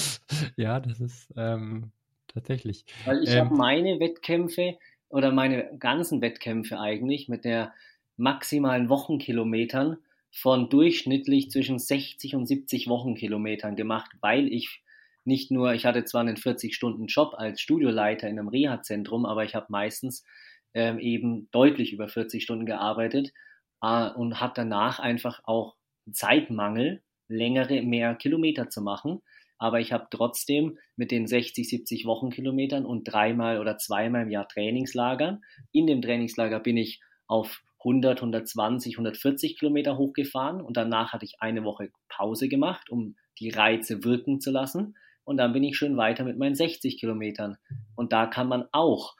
ja 0.56 0.80
das 0.80 0.98
ist 0.98 1.32
ähm, 1.36 1.92
tatsächlich. 2.26 2.86
Weil 3.04 3.22
ich 3.22 3.30
ähm, 3.30 3.44
habe 3.44 3.54
meine 3.54 4.00
Wettkämpfe 4.00 4.78
oder 5.08 5.30
meine 5.30 5.76
ganzen 5.78 6.20
Wettkämpfe 6.22 6.80
eigentlich 6.80 7.28
mit 7.28 7.44
der 7.44 7.72
maximalen 8.16 8.88
Wochenkilometern 8.88 9.98
von 10.36 10.68
durchschnittlich 10.68 11.50
zwischen 11.50 11.78
60 11.78 12.34
und 12.34 12.46
70 12.46 12.88
Wochenkilometern 12.88 13.74
gemacht, 13.74 14.10
weil 14.20 14.52
ich 14.52 14.82
nicht 15.24 15.50
nur, 15.50 15.72
ich 15.72 15.86
hatte 15.86 16.04
zwar 16.04 16.20
einen 16.20 16.36
40-Stunden-Job 16.36 17.34
als 17.36 17.60
Studioleiter 17.60 18.28
in 18.28 18.38
einem 18.38 18.48
Reha-Zentrum, 18.48 19.24
aber 19.24 19.44
ich 19.44 19.54
habe 19.54 19.66
meistens 19.70 20.24
ähm, 20.74 20.98
eben 20.98 21.48
deutlich 21.52 21.92
über 21.92 22.08
40 22.08 22.42
Stunden 22.42 22.66
gearbeitet 22.66 23.32
äh, 23.80 24.10
und 24.10 24.38
hat 24.38 24.58
danach 24.58 24.98
einfach 24.98 25.40
auch 25.44 25.74
Zeitmangel, 26.12 27.02
längere, 27.28 27.80
mehr 27.82 28.14
Kilometer 28.14 28.68
zu 28.68 28.82
machen. 28.82 29.22
Aber 29.58 29.80
ich 29.80 29.90
habe 29.92 30.08
trotzdem 30.10 30.78
mit 30.96 31.10
den 31.10 31.26
60, 31.26 31.66
70 31.66 32.04
Wochenkilometern 32.04 32.84
und 32.84 33.04
dreimal 33.04 33.58
oder 33.58 33.78
zweimal 33.78 34.24
im 34.24 34.30
Jahr 34.30 34.46
Trainingslagern. 34.46 35.40
In 35.72 35.86
dem 35.86 36.02
Trainingslager 36.02 36.60
bin 36.60 36.76
ich 36.76 37.00
auf 37.26 37.62
100, 37.80 38.18
120, 38.18 38.94
140 38.94 39.58
Kilometer 39.58 39.96
hochgefahren 39.98 40.60
und 40.60 40.76
danach 40.76 41.12
hatte 41.12 41.24
ich 41.24 41.36
eine 41.40 41.64
Woche 41.64 41.90
Pause 42.08 42.48
gemacht, 42.48 42.90
um 42.90 43.16
die 43.38 43.50
Reize 43.50 44.04
wirken 44.04 44.40
zu 44.40 44.50
lassen. 44.50 44.96
Und 45.24 45.38
dann 45.38 45.52
bin 45.52 45.64
ich 45.64 45.76
schön 45.76 45.96
weiter 45.96 46.24
mit 46.24 46.38
meinen 46.38 46.54
60 46.54 46.98
Kilometern. 46.98 47.58
Und 47.96 48.12
da 48.12 48.26
kann 48.26 48.48
man 48.48 48.66
auch 48.72 49.16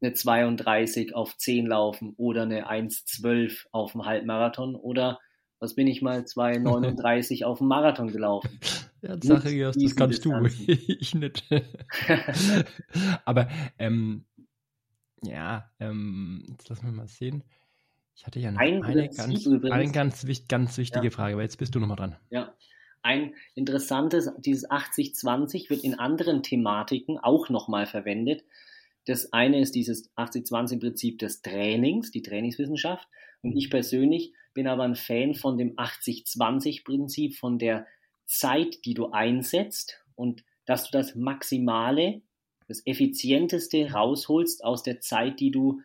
eine 0.00 0.12
32 0.12 1.14
auf 1.14 1.36
10 1.36 1.66
laufen 1.66 2.14
oder 2.16 2.42
eine 2.42 2.68
1,12 2.68 3.66
auf 3.70 3.92
dem 3.92 4.04
Halbmarathon 4.04 4.74
oder 4.74 5.20
was 5.60 5.74
bin 5.74 5.86
ich 5.86 6.02
mal 6.02 6.20
2,39 6.20 7.44
auf 7.44 7.58
dem 7.58 7.68
Marathon 7.68 8.08
gelaufen. 8.08 8.60
Ja, 9.00 9.16
Sache, 9.20 9.58
das, 9.58 9.76
das 9.76 9.96
kannst 9.96 10.24
du, 10.24 10.32
ich 10.66 11.14
nicht. 11.14 11.44
Aber 13.24 13.48
ähm, 13.78 14.26
ja, 15.22 15.70
ähm, 15.80 16.44
jetzt 16.50 16.68
lassen 16.68 16.86
wir 16.86 16.92
mal 16.92 17.08
sehen. 17.08 17.44
Ich 18.16 18.26
hatte 18.26 18.38
ja 18.38 18.50
noch 18.50 18.60
ein 18.60 18.82
eine, 18.84 19.08
ganz, 19.08 19.46
eine 19.46 19.92
ganz, 19.92 20.26
ganz 20.48 20.78
wichtige 20.78 21.04
ja. 21.04 21.10
Frage, 21.10 21.34
aber 21.34 21.42
jetzt 21.42 21.58
bist 21.58 21.74
du 21.74 21.80
nochmal 21.80 21.96
dran. 21.96 22.16
Ja, 22.30 22.54
ein 23.02 23.34
interessantes, 23.54 24.30
dieses 24.38 24.68
80-20 24.70 25.68
wird 25.68 25.84
in 25.84 25.98
anderen 25.98 26.42
Thematiken 26.42 27.18
auch 27.18 27.50
nochmal 27.50 27.86
verwendet. 27.86 28.44
Das 29.06 29.32
eine 29.32 29.60
ist 29.60 29.74
dieses 29.74 30.10
80-20-Prinzip 30.16 31.18
des 31.18 31.42
Trainings, 31.42 32.10
die 32.10 32.22
Trainingswissenschaft. 32.22 33.06
Und 33.42 33.56
ich 33.56 33.68
persönlich 33.68 34.32
bin 34.54 34.66
aber 34.66 34.84
ein 34.84 34.94
Fan 34.94 35.34
von 35.34 35.58
dem 35.58 35.76
80-20-Prinzip, 35.76 37.36
von 37.36 37.58
der 37.58 37.86
Zeit, 38.24 38.86
die 38.86 38.94
du 38.94 39.10
einsetzt 39.10 40.02
und 40.14 40.44
dass 40.64 40.84
du 40.84 40.96
das 40.96 41.14
Maximale, 41.14 42.22
das 42.68 42.86
Effizienteste 42.86 43.92
rausholst 43.92 44.64
aus 44.64 44.82
der 44.82 45.00
Zeit, 45.00 45.40
die 45.40 45.50
du 45.50 45.82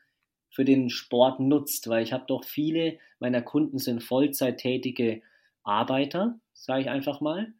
für 0.59 0.65
den 0.65 0.89
Sport 0.89 1.39
nutzt. 1.39 1.87
Weil 1.87 2.03
ich 2.03 2.11
habe 2.11 2.25
doch 2.27 2.43
viele 2.43 2.97
meiner 3.19 3.41
Kunden 3.41 3.77
sind 3.77 4.03
Vollzeittätige 4.03 5.21
Arbeiter, 5.63 6.37
sage 6.51 6.81
ich 6.81 6.89
einfach 6.89 7.21
mal. 7.21 7.53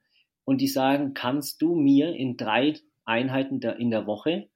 Und 0.44 0.60
die 0.60 0.68
sagen, 0.68 1.14
kannst 1.14 1.62
du 1.62 1.76
mir 1.76 2.14
in 2.14 2.36
drei 2.36 2.74
Einheiten 3.06 3.62
in 3.62 3.90
der 3.90 4.06
Woche 4.06 4.50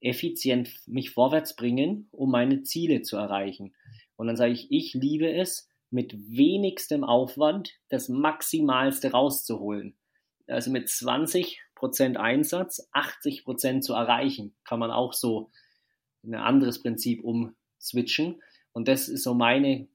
effizient 0.00 0.70
mich 0.86 1.10
vorwärts 1.10 1.54
bringen, 1.54 2.08
um 2.12 2.30
meine 2.30 2.62
Ziele 2.62 3.02
zu 3.02 3.18
erreichen. 3.18 3.74
Und 4.16 4.26
dann 4.26 4.36
sage 4.36 4.52
ich, 4.52 4.68
ich 4.70 4.94
liebe 4.94 5.30
es, 5.30 5.68
mit 5.90 6.14
wenigstem 6.16 7.04
Aufwand 7.04 7.74
das 7.90 8.08
Maximalste 8.08 9.10
rauszuholen. 9.10 9.98
Also 10.46 10.70
mit 10.70 10.88
20% 10.88 11.58
Einsatz 12.16 12.88
80% 12.94 13.82
zu 13.82 13.92
erreichen, 13.92 14.54
kann 14.64 14.78
man 14.78 14.90
auch 14.90 15.12
so 15.12 15.50
ein 16.24 16.34
anderes 16.34 16.80
Prinzip 16.80 17.22
umswitchen. 17.82 18.42
Und 18.72 18.88
das 18.88 19.08
ist 19.08 19.24
so 19.24 19.34
meine 19.34 19.88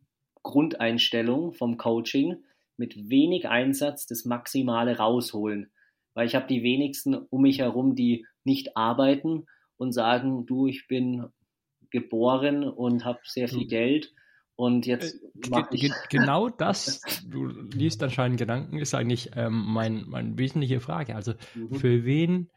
Grundeinstellung 0.44 1.54
vom 1.54 1.78
Coaching, 1.78 2.38
mit 2.78 3.10
wenig 3.10 3.48
Einsatz 3.48 4.06
das 4.06 4.26
Maximale 4.26 4.98
rausholen. 4.98 5.72
Weil 6.14 6.28
ich 6.28 6.36
habe 6.36 6.48
die 6.48 6.62
wenigsten 6.62 7.16
um 7.16 7.42
mich 7.42 7.60
herum, 7.60 7.96
die 7.96 8.26
nicht 8.44 8.78
arbeiten 8.78 9.48
und 9.78 9.94
sagen, 9.94 10.46
du, 10.46 10.68
ich 10.68 10.88
bin 10.88 11.26
geboren 11.90 12.64
und 12.64 13.06
habe 13.06 13.20
sehr 13.24 13.48
viel 13.48 13.66
Geld 13.68 14.14
und 14.56 14.86
jetzt 14.86 15.24
äh, 15.52 15.78
ge 15.78 15.92
genau 16.10 16.50
das, 16.50 17.02
du 17.26 17.48
liest 17.48 18.02
anscheinend 18.04 18.40
Gedanken, 18.40 18.80
ist 18.80 18.96
eigentlich 18.96 19.32
ähm, 19.36 19.64
mein, 19.68 20.04
meine 20.08 20.38
wesentliche 20.38 20.80
Frage. 20.80 21.16
Also 21.16 21.34
mhm. 21.54 21.76
für 21.76 22.06
wen 22.06 22.50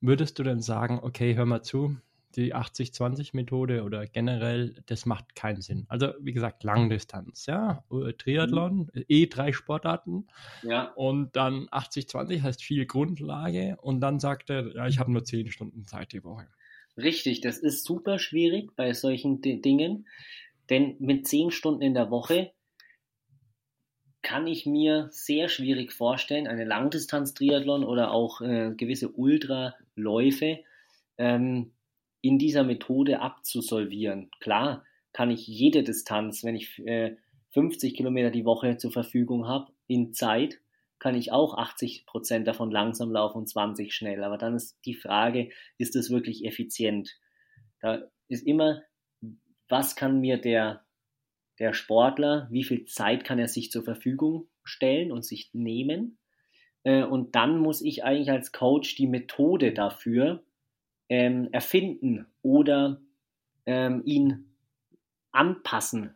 würdest 0.00 0.38
du 0.38 0.42
denn 0.42 0.60
sagen, 0.60 0.98
okay, 1.00 1.34
hör 1.36 1.46
mal 1.46 1.62
zu, 1.62 1.96
die 2.36 2.54
80-20-Methode 2.54 3.82
oder 3.84 4.06
generell, 4.06 4.82
das 4.86 5.06
macht 5.06 5.34
keinen 5.34 5.60
Sinn. 5.60 5.86
Also 5.88 6.12
wie 6.20 6.32
gesagt, 6.32 6.64
Langdistanz, 6.64 7.46
ja, 7.46 7.84
Triathlon, 8.18 8.90
mhm. 8.92 9.04
eh 9.08 9.26
drei 9.26 9.52
Sportarten 9.52 10.26
ja. 10.62 10.92
und 10.94 11.36
dann 11.36 11.68
80-20 11.68 12.42
heißt 12.42 12.62
viel 12.62 12.86
Grundlage 12.86 13.76
und 13.80 14.00
dann 14.00 14.20
sagt 14.20 14.50
er, 14.50 14.74
ja, 14.74 14.86
ich 14.86 14.98
habe 14.98 15.12
nur 15.12 15.24
10 15.24 15.50
Stunden 15.50 15.84
Zeit 15.84 16.12
die 16.12 16.24
Woche. 16.24 16.46
Richtig, 16.96 17.40
das 17.40 17.58
ist 17.58 17.84
super 17.84 18.18
schwierig 18.18 18.76
bei 18.76 18.92
solchen 18.92 19.40
D 19.40 19.60
Dingen, 19.60 20.06
denn 20.70 20.96
mit 21.00 21.26
zehn 21.26 21.50
Stunden 21.50 21.82
in 21.82 21.94
der 21.94 22.10
Woche 22.10 22.52
kann 24.22 24.46
ich 24.46 24.64
mir 24.64 25.08
sehr 25.10 25.48
schwierig 25.48 25.92
vorstellen, 25.92 26.46
eine 26.46 26.64
Langdistanz-Triathlon 26.64 27.84
oder 27.84 28.10
auch 28.10 28.40
äh, 28.40 28.72
gewisse 28.74 29.10
Ultraläufe 29.10 30.60
ähm, 31.18 31.73
in 32.24 32.38
dieser 32.38 32.64
Methode 32.64 33.20
abzusolvieren. 33.20 34.30
Klar 34.40 34.82
kann 35.12 35.30
ich 35.30 35.46
jede 35.46 35.82
Distanz, 35.82 36.42
wenn 36.42 36.56
ich 36.56 36.78
äh, 36.86 37.16
50 37.50 37.94
Kilometer 37.94 38.30
die 38.30 38.46
Woche 38.46 38.78
zur 38.78 38.90
Verfügung 38.90 39.46
habe, 39.46 39.72
in 39.86 40.14
Zeit 40.14 40.58
kann 40.98 41.14
ich 41.16 41.32
auch 41.32 41.58
80 41.58 42.06
Prozent 42.06 42.48
davon 42.48 42.70
langsam 42.70 43.12
laufen 43.12 43.38
und 43.38 43.48
20 43.48 43.94
schnell. 43.94 44.24
Aber 44.24 44.38
dann 44.38 44.54
ist 44.54 44.78
die 44.86 44.94
Frage, 44.94 45.50
ist 45.76 45.94
das 45.96 46.08
wirklich 46.08 46.46
effizient? 46.46 47.14
Da 47.80 48.02
ist 48.28 48.46
immer, 48.46 48.80
was 49.68 49.94
kann 49.94 50.18
mir 50.18 50.38
der, 50.38 50.82
der 51.58 51.74
Sportler, 51.74 52.48
wie 52.50 52.64
viel 52.64 52.86
Zeit 52.86 53.24
kann 53.24 53.38
er 53.38 53.48
sich 53.48 53.70
zur 53.70 53.84
Verfügung 53.84 54.48
stellen 54.62 55.12
und 55.12 55.26
sich 55.26 55.50
nehmen? 55.52 56.16
Äh, 56.84 57.04
und 57.04 57.34
dann 57.34 57.58
muss 57.58 57.82
ich 57.82 58.02
eigentlich 58.02 58.30
als 58.30 58.50
Coach 58.50 58.96
die 58.96 59.08
Methode 59.08 59.74
dafür 59.74 60.42
ähm, 61.08 61.48
erfinden 61.52 62.26
oder 62.42 63.00
ähm, 63.66 64.02
ihn 64.04 64.56
anpassen 65.32 66.14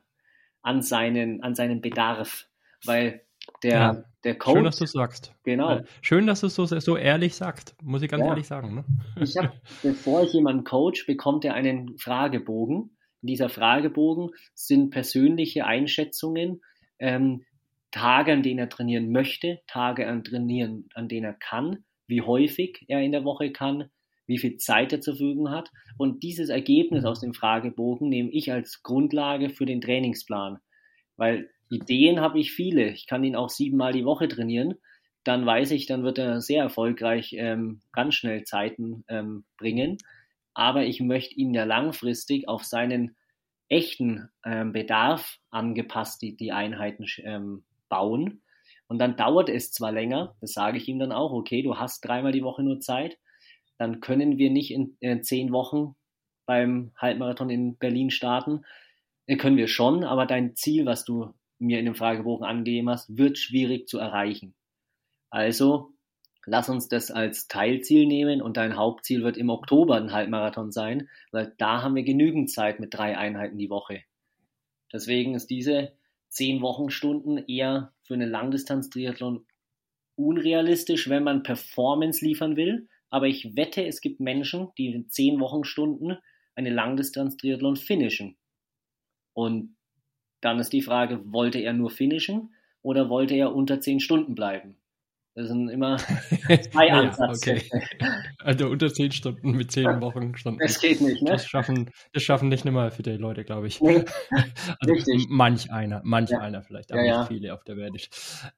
an 0.62 0.82
seinen, 0.82 1.43
an 1.43 1.55
seinen 1.55 1.81
Bedarf. 1.81 2.48
Weil 2.85 3.23
der, 3.62 3.73
ja, 3.73 4.05
der 4.24 4.39
Coach. 4.39 4.56
Schön, 4.56 4.65
dass 4.65 4.77
du 4.77 4.86
sagst. 4.86 5.35
Genau. 5.44 5.81
Schön, 6.02 6.27
dass 6.27 6.40
du 6.40 6.47
es 6.47 6.55
so, 6.55 6.66
so 6.66 6.97
ehrlich 6.97 7.35
sagst, 7.35 7.74
muss 7.82 8.02
ich 8.02 8.10
ganz 8.10 8.23
ja. 8.23 8.28
ehrlich 8.28 8.47
sagen. 8.47 8.74
Ne? 8.74 8.85
Ich 9.20 9.36
hab, 9.36 9.55
bevor 9.82 10.23
ich 10.23 10.32
jemanden 10.32 10.65
coach, 10.65 11.06
bekommt 11.06 11.44
er 11.44 11.55
einen 11.55 11.98
Fragebogen. 11.98 12.97
In 13.23 13.27
dieser 13.27 13.48
Fragebogen 13.48 14.31
sind 14.55 14.90
persönliche 14.90 15.66
Einschätzungen, 15.66 16.60
ähm, 16.98 17.44
Tage, 17.90 18.32
an 18.32 18.43
denen 18.43 18.59
er 18.59 18.69
trainieren 18.69 19.10
möchte, 19.10 19.60
Tage 19.66 20.06
an 20.06 20.23
trainieren, 20.23 20.89
an 20.94 21.09
denen 21.09 21.24
er 21.24 21.32
kann, 21.32 21.85
wie 22.06 22.23
häufig 22.23 22.85
er 22.86 23.01
in 23.01 23.12
der 23.12 23.24
Woche 23.24 23.51
kann, 23.51 23.90
wie 24.28 24.38
viel 24.38 24.59
Zeit 24.59 24.92
er 24.92 25.00
zur 25.00 25.14
Verfügung 25.14 25.50
hat. 25.50 25.72
Und 25.96 26.22
dieses 26.22 26.50
Ergebnis 26.50 27.05
aus 27.05 27.20
dem 27.20 27.34
Fragebogen 27.34 28.09
nehme 28.09 28.30
ich 28.30 28.52
als 28.52 28.82
Grundlage 28.84 29.50
für 29.50 29.66
den 29.66 29.80
Trainingsplan. 29.80 30.59
Weil 31.16 31.50
Ideen 31.70 32.20
habe 32.20 32.38
ich 32.38 32.52
viele. 32.52 32.90
Ich 32.90 33.06
kann 33.06 33.24
ihn 33.24 33.34
auch 33.34 33.48
siebenmal 33.48 33.92
die 33.92 34.05
Woche 34.05 34.28
trainieren. 34.28 34.74
dann 35.24 35.44
weiß 35.44 35.72
ich, 35.72 35.86
dann 35.86 36.05
wird 36.05 36.18
er 36.18 36.40
sehr 36.40 36.62
erfolgreich 36.62 37.34
ähm, 37.36 37.82
ganz 37.92 38.14
schnell 38.14 38.44
Zeiten 38.44 39.05
ähm, 39.09 39.44
bringen. 39.59 39.98
Aber 40.55 40.84
ich 40.84 41.00
möchte 41.00 41.34
ihn 41.34 41.52
ja 41.52 41.64
langfristig 41.64 42.48
auf 42.48 42.64
seinen 42.64 43.16
echten 43.68 44.30
ähm, 44.44 44.72
Bedarf 44.72 45.38
angepasst 45.50 46.22
die, 46.22 46.36
die 46.36 46.52
Einheiten 46.52 47.05
ähm, 47.24 47.64
bauen. 47.88 48.42
Und 48.86 48.98
dann 48.98 49.16
dauert 49.16 49.50
es 49.50 49.70
zwar 49.70 49.92
länger, 49.92 50.34
das 50.40 50.52
sage 50.52 50.78
ich 50.78 50.88
ihm 50.88 50.98
dann 50.98 51.12
auch, 51.12 51.32
okay, 51.32 51.62
du 51.62 51.76
hast 51.76 52.00
dreimal 52.00 52.32
die 52.32 52.42
Woche 52.42 52.62
nur 52.62 52.80
Zeit, 52.80 53.18
dann 53.78 54.00
können 54.00 54.38
wir 54.38 54.50
nicht 54.50 54.72
in 54.72 54.96
äh, 55.00 55.20
zehn 55.20 55.52
Wochen 55.52 55.94
beim 56.46 56.92
Halbmarathon 56.96 57.50
in 57.50 57.76
Berlin 57.76 58.10
starten. 58.10 58.64
Äh, 59.26 59.36
können 59.36 59.56
wir 59.56 59.68
schon, 59.68 60.05
aber 60.05 60.26
dein 60.26 60.56
Ziel, 60.56 60.84
was 60.86 61.05
du 61.05 61.32
mir 61.59 61.78
in 61.78 61.84
dem 61.84 61.94
Fragebogen 61.94 62.44
angegeben 62.44 62.90
hast, 62.90 63.16
wird 63.16 63.38
schwierig 63.38 63.88
zu 63.88 63.98
erreichen. 63.98 64.55
Also 65.30 65.92
lass 66.46 66.68
uns 66.68 66.88
das 66.88 67.10
als 67.10 67.48
Teilziel 67.48 68.06
nehmen 68.06 68.40
und 68.40 68.56
dein 68.56 68.76
Hauptziel 68.76 69.22
wird 69.22 69.36
im 69.36 69.50
Oktober 69.50 69.96
ein 69.96 70.12
Halbmarathon 70.12 70.72
sein, 70.72 71.09
weil 71.30 71.55
da 71.59 71.82
haben 71.82 71.94
wir 71.94 72.05
genügend 72.05 72.50
Zeit 72.50 72.80
mit 72.80 72.94
drei 72.94 73.16
Einheiten 73.16 73.59
die 73.59 73.70
Woche. 73.70 74.02
Deswegen 74.92 75.34
ist 75.34 75.50
diese 75.50 75.92
zehn 76.28 76.62
Wochenstunden 76.62 77.38
eher 77.46 77.92
für 78.02 78.14
einen 78.14 78.30
Langdistanz-Triathlon 78.30 79.44
unrealistisch, 80.16 81.09
wenn 81.09 81.24
man 81.24 81.42
Performance 81.42 82.24
liefern 82.24 82.56
will. 82.56 82.88
Aber 83.10 83.26
ich 83.26 83.56
wette, 83.56 83.85
es 83.85 84.01
gibt 84.01 84.20
Menschen, 84.20 84.68
die 84.78 84.89
in 84.89 85.09
zehn 85.09 85.40
Wochenstunden 85.40 86.18
eine 86.55 86.70
Langdistanz-Triathlon 86.70 87.76
finishen. 87.76 88.36
Und 89.32 89.76
dann 90.40 90.59
ist 90.59 90.72
die 90.72 90.82
Frage, 90.82 91.20
wollte 91.32 91.59
er 91.59 91.72
nur 91.72 91.90
finishen 91.90 92.55
oder 92.82 93.09
wollte 93.09 93.35
er 93.35 93.55
unter 93.55 93.80
zehn 93.80 94.01
Stunden 94.01 94.35
bleiben? 94.35 94.77
Das 95.39 95.47
sind 95.47 95.69
immer 95.69 95.98
zwei 96.73 96.93
Ansätze. 96.93 97.52
okay. 97.52 97.62
Also 98.40 98.66
unter 98.66 98.93
zehn 98.93 99.12
Stunden 99.12 99.52
mit 99.52 99.70
zehn 99.70 100.01
Wochenstunden. 100.01 100.59
Das 100.59 100.81
geht 100.81 101.01
nicht, 101.01 101.23
ne? 101.23 101.31
Das 101.31 101.47
schaffen, 101.47 101.93
das 102.12 102.24
schaffen 102.24 102.48
nicht 102.48 102.66
immer 102.66 102.90
viele 102.90 103.16
Leute, 103.19 103.44
glaube 103.44 103.69
ich. 103.69 103.81
Nee, 103.81 104.05
also 104.81 104.94
richtig. 104.94 105.27
Manch 105.28 105.70
einer, 105.70 106.01
manch 106.02 106.31
ja. 106.31 106.40
einer 106.40 106.65
vielleicht, 106.65 106.90
aber 106.90 107.05
ja, 107.05 107.20
nicht 107.20 107.28
viele 107.28 107.55
auf 107.55 107.62
der 107.62 107.77
Welt. 107.77 108.10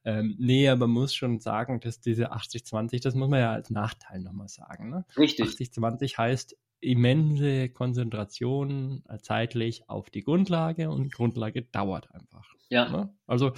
Ähm, 0.05 0.35
nee, 0.39 0.67
aber 0.69 0.87
man 0.87 1.01
muss 1.01 1.13
schon 1.13 1.39
sagen, 1.39 1.81
dass 1.81 1.99
diese 1.99 2.33
80-20, 2.33 3.03
das 3.03 3.13
muss 3.13 3.29
man 3.29 3.41
ja 3.41 3.51
als 3.51 3.69
Nachteil 3.69 4.21
nochmal 4.21 4.47
sagen. 4.47 4.89
Ne? 4.89 5.05
Richtig. 5.15 5.49
80-20 5.49 6.17
heißt 6.17 6.57
immense 6.79 7.69
Konzentration 7.69 9.03
zeitlich 9.21 9.87
auf 9.87 10.09
die 10.09 10.23
Grundlage 10.23 10.89
und 10.89 11.13
Grundlage 11.13 11.61
dauert 11.61 12.11
einfach. 12.11 12.55
Ja. 12.69 12.89
Ne? 12.89 13.13
Also 13.27 13.51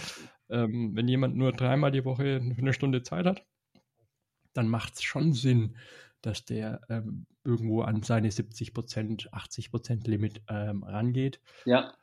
ähm, 0.53 0.95
wenn 0.95 1.07
jemand 1.07 1.35
nur 1.35 1.51
dreimal 1.51 1.91
die 1.91 2.05
Woche 2.05 2.41
eine 2.57 2.73
Stunde 2.73 3.03
Zeit 3.03 3.25
hat, 3.25 3.45
dann 4.53 4.67
macht 4.67 4.95
es 4.95 5.03
schon 5.03 5.33
Sinn, 5.33 5.75
dass 6.21 6.45
der 6.45 6.81
ähm, 6.89 7.25
irgendwo 7.43 7.81
an 7.81 8.03
seine 8.03 8.31
70 8.31 8.73
Prozent, 8.73 9.33
80 9.33 9.71
Prozent 9.71 10.07
Limit 10.07 10.41
ähm, 10.47 10.83
rangeht. 10.83 11.41
Ja, 11.65 11.93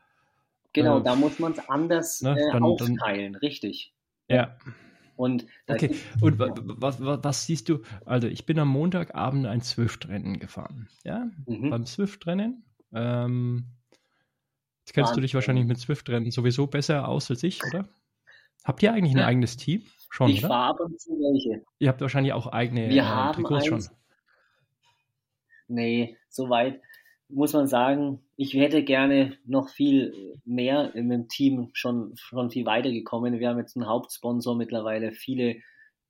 genau, 0.72 1.01
äh, 1.01 1.02
da 1.02 1.16
muss 1.16 1.39
man 1.39 1.52
es 1.52 1.68
anders 1.68 2.20
ne, 2.20 2.32
äh, 2.32 2.52
dann, 2.52 2.62
aufteilen, 2.62 3.32
dann, 3.32 3.40
richtig. 3.40 3.94
Ja. 4.28 4.56
Und 5.16 5.47
okay. 5.68 5.94
Und 6.20 6.39
was, 6.39 7.01
was, 7.01 7.24
was, 7.24 7.47
siehst 7.47 7.68
du? 7.68 7.82
Also 8.06 8.27
ich 8.27 8.47
bin 8.47 8.59
am 8.59 8.68
Montagabend 8.68 9.47
ein 9.47 9.60
Swift-Rennen 9.60 10.39
gefahren. 10.39 10.89
Ja, 11.05 11.31
mhm. 11.47 11.70
beim 11.70 11.86
Swift-Rennen. 11.86 12.64
Ähm, 12.93 13.66
jetzt 14.81 14.94
kennst 14.94 15.10
Wahnsinn. 15.10 15.14
du 15.16 15.20
dich 15.20 15.35
wahrscheinlich 15.35 15.66
mit 15.66 15.78
Swift-Rennen 15.78 16.31
sowieso 16.31 16.66
besser 16.66 17.06
aus 17.06 17.31
als 17.31 17.43
ich, 17.43 17.62
oder? 17.64 17.86
Habt 18.65 18.82
ihr 18.82 18.93
eigentlich 18.93 19.15
ein 19.15 19.20
ja. 19.20 19.27
eigenes 19.27 19.57
Team? 19.57 19.82
Schon, 20.11 20.31
ich 20.31 20.41
fahre 20.41 20.70
ab 20.70 20.81
und 20.81 21.01
zu 21.01 21.11
welche. 21.12 21.65
Ihr 21.78 21.89
habt 21.89 22.01
wahrscheinlich 22.01 22.32
auch 22.32 22.47
eigene 22.49 22.91
Wir 22.91 23.03
äh, 23.03 23.07
haben 23.07 23.35
Trikots 23.35 23.66
schon. 23.66 23.87
Nee, 25.69 26.16
soweit 26.28 26.81
muss 27.28 27.53
man 27.53 27.69
sagen, 27.69 28.20
ich 28.37 28.55
hätte 28.55 28.82
gerne 28.82 29.39
noch 29.45 29.69
viel 29.69 30.39
mehr 30.45 30.95
im 30.95 31.28
Team 31.28 31.70
schon, 31.73 32.12
schon 32.16 32.51
viel 32.51 32.66
weiter 32.66 32.91
gekommen. 32.91 33.39
Wir 33.39 33.49
haben 33.49 33.59
jetzt 33.59 33.77
einen 33.77 33.87
Hauptsponsor 33.87 34.57
mittlerweile, 34.57 35.12
viele 35.12 35.57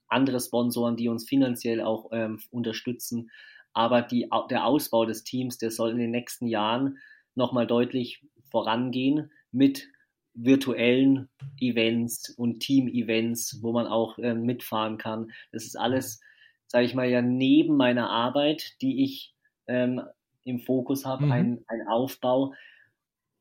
andere 0.07 0.39
Sponsoren, 0.39 0.97
die 0.97 1.09
uns 1.09 1.27
finanziell 1.27 1.81
auch 1.81 2.09
ähm, 2.11 2.39
unterstützen. 2.49 3.29
Aber 3.73 4.01
die, 4.01 4.29
der 4.49 4.65
Ausbau 4.65 5.05
des 5.05 5.23
Teams, 5.23 5.57
der 5.57 5.71
soll 5.71 5.91
in 5.91 5.99
den 5.99 6.11
nächsten 6.11 6.47
Jahren 6.47 6.97
nochmal 7.35 7.67
deutlich 7.67 8.25
vorangehen 8.49 9.31
mit 9.51 9.87
virtuellen 10.33 11.29
Events 11.59 12.29
und 12.29 12.59
Team-Events, 12.59 13.59
wo 13.61 13.73
man 13.73 13.87
auch 13.87 14.17
äh, 14.17 14.33
mitfahren 14.33 14.97
kann. 14.97 15.31
Das 15.51 15.65
ist 15.65 15.75
alles, 15.75 16.21
sage 16.67 16.85
ich 16.85 16.95
mal, 16.95 17.09
ja 17.09 17.21
neben 17.21 17.75
meiner 17.75 18.09
Arbeit, 18.09 18.81
die 18.81 19.03
ich 19.03 19.35
ähm, 19.67 20.01
im 20.43 20.59
Fokus 20.59 21.05
habe, 21.05 21.25
mhm. 21.25 21.31
ein, 21.31 21.65
ein 21.67 21.87
Aufbau. 21.87 22.53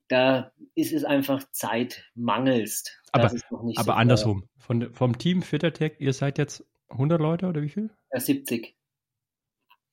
Da 0.09 0.53
ist 0.75 0.93
es 0.93 1.05
einfach 1.05 1.45
zeitmangelst. 1.53 3.01
Aber, 3.13 3.27
aber 3.27 3.85
so 3.85 3.93
andersrum, 3.93 4.49
Von, 4.59 4.93
vom 4.93 5.19
Team 5.19 5.43
Fittertech, 5.43 5.95
ihr 5.99 6.13
seid 6.13 6.39
jetzt 6.39 6.65
100 6.89 7.21
Leute 7.21 7.47
oder 7.47 7.63
wie 7.63 7.69
viel? 7.69 7.91
Ja, 8.13 8.19
70. 8.21 8.77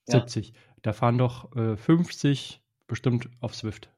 70. 0.05 0.49
Ja. 0.49 0.53
Da 0.81 0.93
fahren 0.93 1.17
doch 1.17 1.55
äh, 1.55 1.77
50 1.77 2.61
bestimmt 2.87 3.29
auf 3.41 3.53
Swift. 3.53 3.89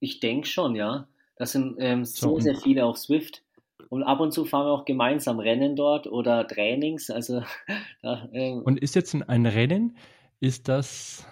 Ich 0.00 0.20
denke 0.20 0.46
schon, 0.46 0.76
ja. 0.76 1.08
Das 1.36 1.52
sind 1.52 1.76
ähm, 1.78 2.04
so, 2.04 2.38
sehr 2.40 2.56
viele 2.56 2.84
auf 2.84 2.98
Swift. 2.98 3.42
Und 3.88 4.02
ab 4.02 4.20
und 4.20 4.32
zu 4.32 4.44
fahren 4.44 4.66
wir 4.66 4.72
auch 4.72 4.84
gemeinsam 4.84 5.38
Rennen 5.38 5.76
dort 5.76 6.06
oder 6.06 6.46
Trainings. 6.46 7.10
Also, 7.10 7.42
da, 8.02 8.28
ähm, 8.32 8.62
und 8.62 8.80
ist 8.80 8.94
jetzt 8.94 9.14
ein 9.14 9.46
Rennen, 9.46 9.96
ist 10.40 10.68
das, 10.68 11.26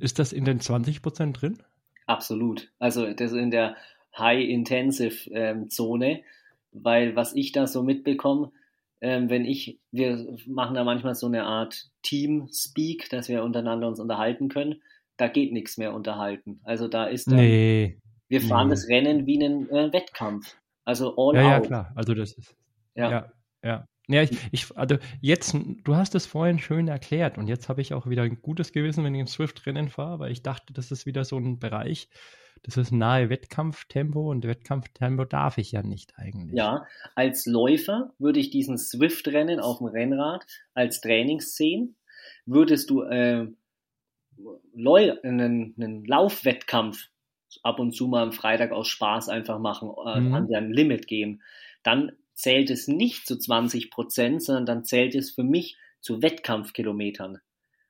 ist 0.00 0.18
das 0.18 0.32
in 0.32 0.44
den 0.44 0.60
20 0.60 1.02
Prozent 1.02 1.40
drin? 1.40 1.58
Absolut. 2.06 2.70
Also 2.78 3.12
das 3.12 3.32
in 3.32 3.50
der 3.50 3.76
High-Intensive-Zone, 4.18 6.10
ähm, 6.10 6.20
weil 6.72 7.16
was 7.16 7.34
ich 7.34 7.52
da 7.52 7.66
so 7.66 7.82
mitbekomme, 7.82 8.52
ähm, 9.00 9.28
wenn 9.28 9.44
ich, 9.44 9.80
wir 9.90 10.36
machen 10.46 10.74
da 10.74 10.84
manchmal 10.84 11.14
so 11.14 11.26
eine 11.26 11.44
Art 11.44 11.90
Team-Speak, 12.02 13.10
dass 13.10 13.28
wir 13.28 13.42
untereinander 13.44 13.88
uns 13.88 14.00
unterhalten 14.00 14.48
können. 14.48 14.82
Da 15.16 15.28
geht 15.28 15.52
nichts 15.52 15.76
mehr 15.78 15.94
unterhalten. 15.94 16.60
Also 16.64 16.88
da 16.88 17.04
ist 17.04 17.28
dann, 17.28 17.36
nee. 17.36 17.98
Wir 18.28 18.40
fahren 18.40 18.68
mhm. 18.68 18.70
das 18.70 18.88
Rennen 18.88 19.26
wie 19.26 19.42
einen 19.42 19.68
äh, 19.70 19.92
Wettkampf. 19.92 20.56
Also 20.84 21.16
all 21.16 21.36
ja, 21.36 21.42
out. 21.42 21.50
Ja, 21.50 21.60
klar. 21.60 21.92
Also 21.94 22.14
das 22.14 22.32
ist. 22.32 22.56
Ja, 22.94 23.10
ja. 23.10 23.32
ja. 23.62 23.88
Ja, 24.06 24.22
ich, 24.22 24.36
ich, 24.52 24.76
also 24.76 24.98
jetzt, 25.22 25.56
du 25.84 25.96
hast 25.96 26.14
es 26.14 26.26
vorhin 26.26 26.58
schön 26.58 26.88
erklärt 26.88 27.38
und 27.38 27.46
jetzt 27.46 27.70
habe 27.70 27.80
ich 27.80 27.94
auch 27.94 28.06
wieder 28.06 28.22
ein 28.22 28.42
gutes 28.42 28.72
Gewissen, 28.72 29.02
wenn 29.02 29.14
ich 29.14 29.20
im 29.22 29.26
Swift-Rennen 29.26 29.88
fahre, 29.88 30.18
weil 30.18 30.30
ich 30.30 30.42
dachte, 30.42 30.74
das 30.74 30.92
ist 30.92 31.06
wieder 31.06 31.24
so 31.24 31.38
ein 31.38 31.58
Bereich, 31.58 32.10
das 32.64 32.76
ist 32.76 32.92
nahe 32.92 33.30
Wettkampftempo 33.30 34.30
und 34.30 34.46
Wettkampftempo 34.46 35.24
darf 35.24 35.56
ich 35.56 35.72
ja 35.72 35.82
nicht 35.82 36.18
eigentlich. 36.18 36.56
Ja, 36.56 36.86
als 37.14 37.46
Läufer 37.46 38.12
würde 38.18 38.40
ich 38.40 38.50
diesen 38.50 38.76
Swift-Rennen 38.76 39.60
auf 39.60 39.78
dem 39.78 39.86
Rennrad 39.86 40.44
als 40.74 41.00
Training 41.00 41.40
sehen. 41.40 41.96
Würdest 42.44 42.90
du 42.90 43.02
äh, 43.02 43.46
einen, 44.76 45.74
einen 45.78 46.04
Laufwettkampf 46.04 47.08
ab 47.62 47.78
und 47.78 47.92
zu 47.92 48.06
mal 48.08 48.22
am 48.22 48.32
Freitag 48.32 48.72
aus 48.72 48.88
Spaß 48.88 49.28
einfach 49.28 49.58
machen, 49.58 49.90
äh, 50.06 50.20
mhm. 50.20 50.34
an 50.34 50.48
dein 50.48 50.72
Limit 50.72 51.06
gehen, 51.06 51.42
dann 51.82 52.12
zählt 52.34 52.70
es 52.70 52.88
nicht 52.88 53.26
zu 53.26 53.38
20 53.38 53.90
Prozent, 53.90 54.42
sondern 54.42 54.66
dann 54.66 54.84
zählt 54.84 55.14
es 55.14 55.30
für 55.30 55.44
mich 55.44 55.76
zu 56.00 56.22
Wettkampfkilometern. 56.22 57.40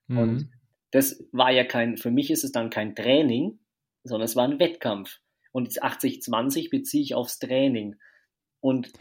Mhm. 0.08 0.18
Und 0.18 0.50
das 0.90 1.24
war 1.32 1.50
ja 1.50 1.64
kein, 1.64 1.96
für 1.96 2.10
mich 2.10 2.30
ist 2.30 2.44
es 2.44 2.52
dann 2.52 2.70
kein 2.70 2.94
Training, 2.94 3.58
sondern 4.04 4.26
es 4.26 4.36
war 4.36 4.44
ein 4.44 4.60
Wettkampf. 4.60 5.18
Und 5.50 5.70
80-20 5.70 6.70
beziehe 6.70 7.02
ich 7.02 7.14
aufs 7.14 7.38
Training. 7.38 7.96
Und 8.60 8.92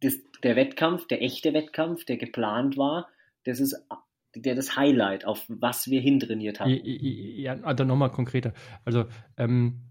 das, 0.00 0.18
der 0.42 0.56
Wettkampf, 0.56 1.06
der 1.06 1.22
echte 1.22 1.54
Wettkampf, 1.54 2.04
der 2.04 2.16
geplant 2.16 2.76
war, 2.76 3.08
das 3.44 3.60
ist 3.60 3.76
der 4.36 4.54
das 4.54 4.76
Highlight, 4.76 5.24
auf 5.24 5.44
was 5.48 5.90
wir 5.90 6.00
hintrainiert 6.00 6.60
haben. 6.60 6.78
Ja, 6.84 7.60
also 7.62 7.84
nochmal 7.84 8.10
konkreter. 8.10 8.52
Also 8.84 9.06
ähm, 9.36 9.82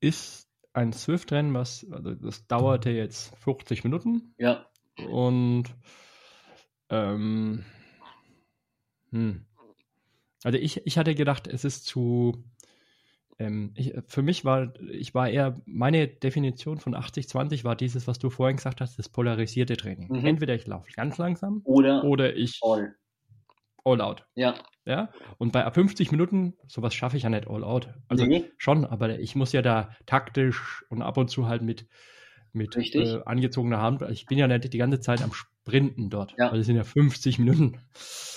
ist 0.00 0.48
ein 0.72 0.92
Swift-Rennen, 0.92 1.54
was, 1.54 1.86
also 1.90 2.14
das 2.14 2.46
dauerte 2.46 2.90
jetzt 2.90 3.36
50 3.38 3.84
Minuten. 3.84 4.34
Ja. 4.38 4.66
Und 5.10 5.64
ähm, 6.88 7.64
hm. 9.10 9.46
Also 10.44 10.58
ich, 10.58 10.86
ich 10.86 10.98
hatte 10.98 11.14
gedacht, 11.14 11.46
es 11.46 11.64
ist 11.64 11.86
zu 11.86 12.44
ähm, 13.38 13.72
ich, 13.74 13.94
für 14.06 14.22
mich 14.22 14.44
war, 14.44 14.72
ich 14.90 15.14
war 15.14 15.28
eher, 15.28 15.60
meine 15.66 16.06
Definition 16.06 16.78
von 16.78 16.94
80-20 16.94 17.64
war 17.64 17.76
dieses, 17.76 18.06
was 18.06 18.18
du 18.18 18.30
vorhin 18.30 18.56
gesagt 18.56 18.80
hast, 18.80 18.98
das 18.98 19.08
polarisierte 19.08 19.76
Training. 19.76 20.08
Mhm. 20.08 20.26
Entweder 20.26 20.54
ich 20.54 20.66
laufe 20.66 20.90
ganz 20.92 21.18
langsam 21.18 21.60
oder, 21.64 22.04
oder 22.04 22.36
ich 22.36 22.60
all. 22.62 22.94
All 23.84 24.00
out. 24.00 24.24
Ja. 24.34 24.54
Ja. 24.84 25.10
Und 25.38 25.52
bei 25.52 25.68
50 25.68 26.10
Minuten, 26.10 26.54
sowas 26.66 26.94
schaffe 26.94 27.16
ich 27.16 27.22
ja 27.22 27.30
nicht 27.30 27.48
all 27.48 27.64
out. 27.64 27.88
Also 28.08 28.26
nee. 28.26 28.50
schon, 28.58 28.84
aber 28.84 29.18
ich 29.18 29.36
muss 29.36 29.52
ja 29.52 29.62
da 29.62 29.90
taktisch 30.06 30.84
und 30.88 31.02
ab 31.02 31.16
und 31.16 31.28
zu 31.28 31.46
halt 31.46 31.62
mit, 31.62 31.86
mit 32.52 32.76
äh, 32.76 33.20
angezogener 33.24 33.80
Hand. 33.80 34.02
Ich 34.10 34.26
bin 34.26 34.38
ja 34.38 34.48
nicht 34.48 34.72
die 34.72 34.78
ganze 34.78 35.00
Zeit 35.00 35.22
am 35.22 35.32
Sprinten 35.32 36.10
dort. 36.10 36.34
Ja. 36.38 36.50
Weil 36.50 36.58
das 36.58 36.66
sind 36.66 36.76
ja 36.76 36.84
50 36.84 37.38
Minuten. 37.38 37.78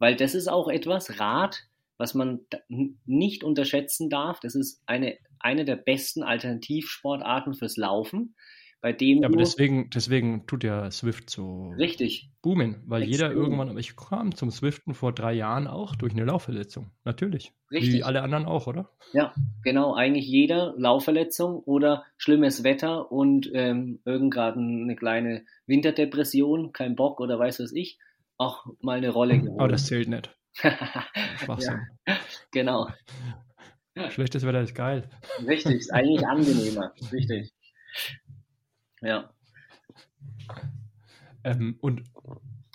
Weil 0.00 0.16
das 0.16 0.34
ist 0.34 0.48
auch 0.48 0.68
etwas, 0.68 1.20
Rad, 1.20 1.68
was 1.98 2.14
man 2.14 2.40
nicht 3.04 3.44
unterschätzen 3.44 4.08
darf. 4.08 4.40
Das 4.40 4.54
ist 4.56 4.82
eine, 4.86 5.16
eine 5.38 5.64
der 5.64 5.76
besten 5.76 6.22
Alternativsportarten 6.22 7.54
fürs 7.54 7.76
Laufen, 7.76 8.34
bei 8.80 8.94
dem 8.94 9.20
Ja, 9.20 9.28
aber 9.28 9.36
deswegen, 9.36 9.90
deswegen 9.90 10.46
tut 10.46 10.64
ja 10.64 10.90
Swift 10.90 11.28
so 11.28 11.74
richtig, 11.78 12.30
boomen, 12.40 12.82
weil 12.86 13.02
jeder 13.02 13.26
Extrem. 13.26 13.42
irgendwann, 13.42 13.68
aber 13.68 13.78
ich 13.78 13.94
kam 13.94 14.34
zum 14.34 14.50
Swiften 14.50 14.94
vor 14.94 15.12
drei 15.12 15.34
Jahren 15.34 15.66
auch 15.66 15.94
durch 15.94 16.14
eine 16.14 16.24
Laufverletzung. 16.24 16.90
Natürlich. 17.04 17.52
Wie 17.68 17.76
Richtig. 17.76 18.06
alle 18.06 18.22
anderen 18.22 18.46
auch, 18.46 18.66
oder? 18.66 18.90
ja, 19.12 19.34
genau, 19.62 19.94
eigentlich 19.94 20.26
jeder 20.26 20.74
Laufverletzung 20.78 21.58
oder 21.58 22.04
schlimmes 22.16 22.64
Wetter 22.64 23.12
und 23.12 23.50
ähm, 23.52 24.00
irgend 24.06 24.32
gerade 24.32 24.58
eine 24.58 24.96
kleine 24.96 25.44
Winterdepression, 25.66 26.72
kein 26.72 26.96
Bock 26.96 27.20
oder 27.20 27.38
weiß 27.38 27.60
was 27.60 27.72
ich, 27.72 27.98
auch 28.40 28.66
mal 28.80 28.96
eine 28.98 29.10
Rolle 29.10 29.34
Aber 29.34 29.42
geholt. 29.44 29.60
Oh, 29.60 29.66
das 29.68 29.86
zählt 29.86 30.08
nicht. 30.08 30.36
Schwachsinn. 31.36 31.86
genau, 32.50 32.90
Schlechtes 34.10 34.44
Wetter 34.44 34.62
ist 34.62 34.74
geil. 34.74 35.08
richtig, 35.46 35.76
ist 35.76 35.92
eigentlich 35.92 36.26
angenehmer, 36.26 36.92
richtig. 37.12 37.52
Ja, 39.02 39.32
Ähm, 41.42 41.76
und 41.80 42.02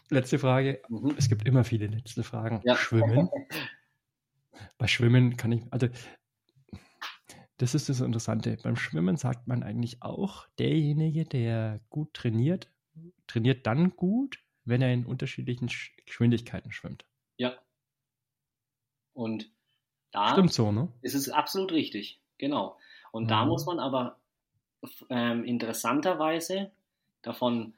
letzte 0.10 0.40
Frage. 0.40 0.82
mhm. 0.90 1.14
Es 1.18 1.30
gibt 1.30 1.48
immer 1.48 1.64
viele 1.64 1.88
letzte 1.88 2.24
Fragen. 2.24 2.62
Ja. 2.64 2.76
Schwimmen. 2.76 3.30
Bei 4.78 4.88
Schwimmen 4.88 5.38
kann 5.38 5.52
ich, 5.52 5.64
also 5.72 5.88
das 7.58 7.76
ist 7.76 7.90
das 7.90 8.02
Interessante. 8.02 8.58
Beim 8.64 8.76
Schwimmen 8.76 9.18
sagt 9.18 9.48
man 9.48 9.64
eigentlich 9.64 10.02
auch, 10.02 10.48
derjenige, 10.60 11.26
der 11.26 11.80
gut 11.90 12.14
trainiert, 12.14 12.72
trainiert 13.28 13.66
dann 13.68 13.92
gut, 13.96 14.40
wenn 14.66 14.82
er 14.82 14.94
in 14.94 15.06
unterschiedlichen 15.06 15.70
Sch- 15.70 15.92
Geschwindigkeiten 16.06 16.72
schwimmt. 16.72 17.06
ja. 17.38 17.56
Und 19.14 19.50
da 20.12 20.32
Stimmt 20.34 20.54
so, 20.54 20.72
ne? 20.72 20.90
Es 21.02 21.14
ist 21.14 21.30
absolut 21.30 21.72
richtig, 21.72 22.20
genau. 22.38 22.78
Und 23.12 23.30
da 23.32 23.44
Mhm. 23.44 23.50
muss 23.50 23.66
man 23.66 23.80
aber 23.80 24.20
ähm, 25.10 25.44
interessanterweise 25.46 26.72
davon 27.22 27.76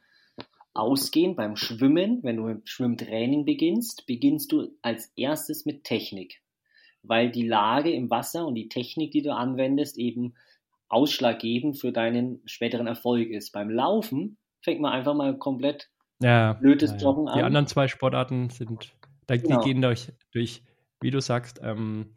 ausgehen, 0.73 1.35
beim 1.35 1.55
Schwimmen, 1.55 2.23
wenn 2.23 2.38
du 2.38 2.43
mit 2.43 2.69
Schwimmtraining 2.69 3.45
beginnst, 3.45 4.05
beginnst 4.07 4.51
du 4.51 4.76
als 4.81 5.11
erstes 5.15 5.65
mit 5.65 5.84
Technik. 5.84 6.41
Weil 7.03 7.31
die 7.31 7.47
Lage 7.47 7.91
im 7.91 8.09
Wasser 8.09 8.45
und 8.45 8.55
die 8.55 8.68
Technik, 8.69 9.11
die 9.11 9.22
du 9.22 9.34
anwendest, 9.34 9.97
eben 9.97 10.35
ausschlaggebend 10.89 11.77
für 11.80 11.91
deinen 11.91 12.41
späteren 12.47 12.88
Erfolg 12.88 13.30
ist. 13.30 13.51
Beim 13.51 13.69
Laufen 13.69 14.38
fängt 14.61 14.81
man 14.81 14.91
einfach 14.93 15.14
mal 15.15 15.38
komplett 15.38 15.89
Ja, 16.22 16.53
Blödes 16.53 16.91
ja. 16.91 16.98
Joggen 16.98 17.26
Die 17.27 17.31
an. 17.39 17.45
anderen 17.45 17.68
zwei 17.68 17.88
Sportarten 17.88 18.49
sind, 18.49 18.95
da, 19.27 19.38
Genau. 19.38 19.60
die 19.61 19.68
gehen 19.69 19.81
durch, 19.81 20.11
durch, 20.31 20.64
wie 21.02 21.11
du 21.11 21.22
sagst, 21.22 21.60
ähm, 21.64 22.14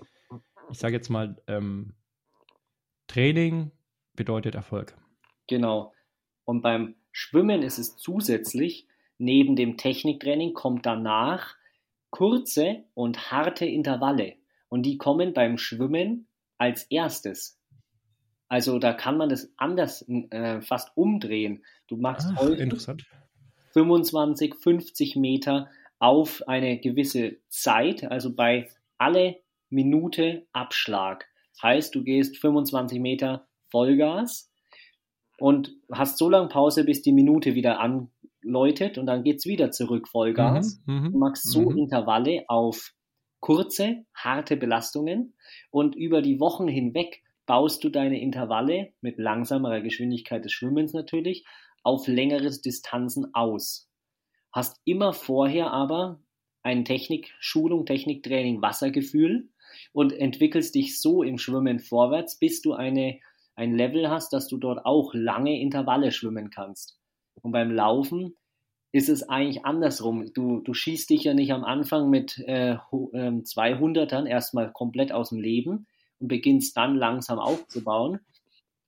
ich 0.71 0.79
sage 0.79 0.95
jetzt 0.95 1.11
mal, 1.11 1.37
ähm, 1.47 1.95
Training 3.09 3.73
bedeutet 4.15 4.55
Erfolg. 4.55 4.97
Genau. 5.49 5.93
Und 6.45 6.63
beim 6.63 6.95
Schwimmen 7.13 7.63
ist 7.63 7.79
es 7.79 7.97
zusätzlich, 7.97 8.87
neben 9.19 9.57
dem 9.57 9.77
Techniktraining 9.77 10.55
kommt 10.55 10.87
danach 10.87 11.57
kurze 12.11 12.85
und 12.95 13.31
harte 13.31 13.67
Intervalle. 13.67 14.35
Und 14.69 14.85
die 14.85 14.97
kommen 14.97 15.35
beim 15.35 15.59
Schwimmen 15.59 16.29
als 16.59 16.85
erstes. 16.85 17.59
Also 18.49 18.79
da 18.79 18.93
kann 18.93 19.17
man 19.17 19.29
das 19.29 19.53
anders 19.57 20.09
äh, 20.09 20.61
fast 20.61 20.97
umdrehen. 20.97 21.65
Du 21.87 21.97
machst 21.97 22.29
Ach, 22.33 22.41
häufig 22.43 22.61
interessant. 22.61 23.05
25, 23.73 24.55
50 24.55 25.17
Meter 25.17 25.69
auf 25.99 26.43
eine 26.49 26.79
gewisse 26.79 27.37
Zeit, 27.49 28.05
also 28.05 28.35
bei 28.35 28.69
alle 28.99 29.37
Minute 29.69 30.47
Abschlag. 30.53 31.27
Heißt, 31.63 31.95
du 31.95 32.03
gehst 32.03 32.39
25 32.39 33.01
Meter 33.01 33.47
Vollgas 33.71 34.51
und 35.39 35.75
hast 35.93 36.19
so 36.19 36.29
lange 36.29 36.49
Pause, 36.49 36.85
bis 36.85 37.03
die 37.03 37.13
Minute 37.13 37.55
wieder 37.55 37.81
anläutet 37.81 38.99
und 38.99 39.07
dann 39.07 39.23
geht's 39.23 39.47
wieder 39.47 39.71
zurück 39.71 40.09
Vollgas. 40.09 40.81
Mhm, 40.87 40.95
mhm, 40.95 41.13
Du 41.13 41.19
machst 41.19 41.51
so 41.51 41.71
mhm. 41.71 41.79
Intervalle 41.79 42.45
auf 42.49 42.93
kurze, 43.41 44.05
harte 44.15 44.57
Belastungen 44.57 45.35
und 45.71 45.95
über 45.97 46.23
die 46.23 46.41
Wochen 46.41 46.69
hinweg 46.69 47.23
baust 47.47 47.83
du 47.83 47.89
deine 47.89 48.21
Intervalle 48.21 48.93
mit 49.01 49.19
langsamerer 49.19 49.81
Geschwindigkeit 49.81 50.45
des 50.45 50.53
Schwimmens 50.53 50.93
natürlich 50.93 51.45
auf 51.83 52.07
längere 52.07 52.51
Distanzen 52.51 53.35
aus. 53.35 53.89
Hast 54.53 54.81
immer 54.85 55.13
vorher 55.13 55.73
aber 55.73 56.21
eine 56.63 56.85
Technikschulung, 56.85 57.87
Techniktraining, 57.87 58.61
Wassergefühl 58.61 59.49
und 59.93 60.13
entwickelst 60.13 60.75
dich 60.75 61.01
so 61.01 61.23
im 61.23 61.39
Schwimmen 61.39 61.79
vorwärts, 61.79 62.39
bis 62.39 62.61
du 62.61 62.75
eine, 62.75 63.19
ein 63.55 63.77
Level 63.77 64.11
hast, 64.11 64.33
dass 64.33 64.49
du 64.49 64.59
dort 64.59 64.85
auch 64.85 65.15
lange 65.15 65.61
Intervalle 65.61 66.13
schwimmen 66.13 66.51
kannst. 66.51 66.99
Und 67.43 67.53
beim 67.53 67.71
Laufen 67.71 68.37
ist 68.93 69.09
es 69.09 69.29
eigentlich 69.29 69.65
andersrum. 69.65 70.33
Du, 70.35 70.61
du 70.61 70.75
schießt 70.75 71.09
dich 71.11 71.25
ja 71.25 71.33
nicht 71.35 71.53
am 71.53 71.65
Anfang 71.65 72.11
mit 72.11 72.39
äh, 72.39 72.77
hu- 72.91 73.11
ähm, 73.15 73.45
200ern 73.45 74.27
erstmal 74.27 74.73
komplett 74.73 75.13
aus 75.13 75.31
dem 75.31 75.41
Leben 75.41 75.87
und 76.19 76.29
beginnst 76.29 76.77
dann 76.77 76.97
langsam 76.97 77.39
aufzubauen, 77.39 78.21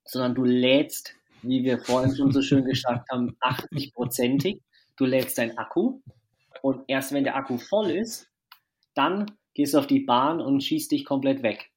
sondern 0.05 0.35
du 0.35 0.43
lädst, 0.43 1.15
wie 1.43 1.63
wir 1.63 1.79
vorhin 1.79 2.15
schon 2.15 2.31
so 2.31 2.41
schön 2.41 2.65
gesagt 2.65 3.09
haben, 3.11 3.37
80-prozentig. 3.41 4.61
Du 4.97 5.05
lädst 5.05 5.37
dein 5.37 5.57
Akku 5.57 5.99
und 6.61 6.83
erst 6.87 7.11
wenn 7.11 7.23
der 7.23 7.35
Akku 7.35 7.57
voll 7.57 7.91
ist, 7.91 8.29
dann 8.93 9.25
gehst 9.53 9.73
du 9.73 9.79
auf 9.79 9.87
die 9.87 9.99
Bahn 9.99 10.41
und 10.41 10.63
schießt 10.63 10.91
dich 10.91 11.05
komplett 11.05 11.43
weg. 11.43 11.71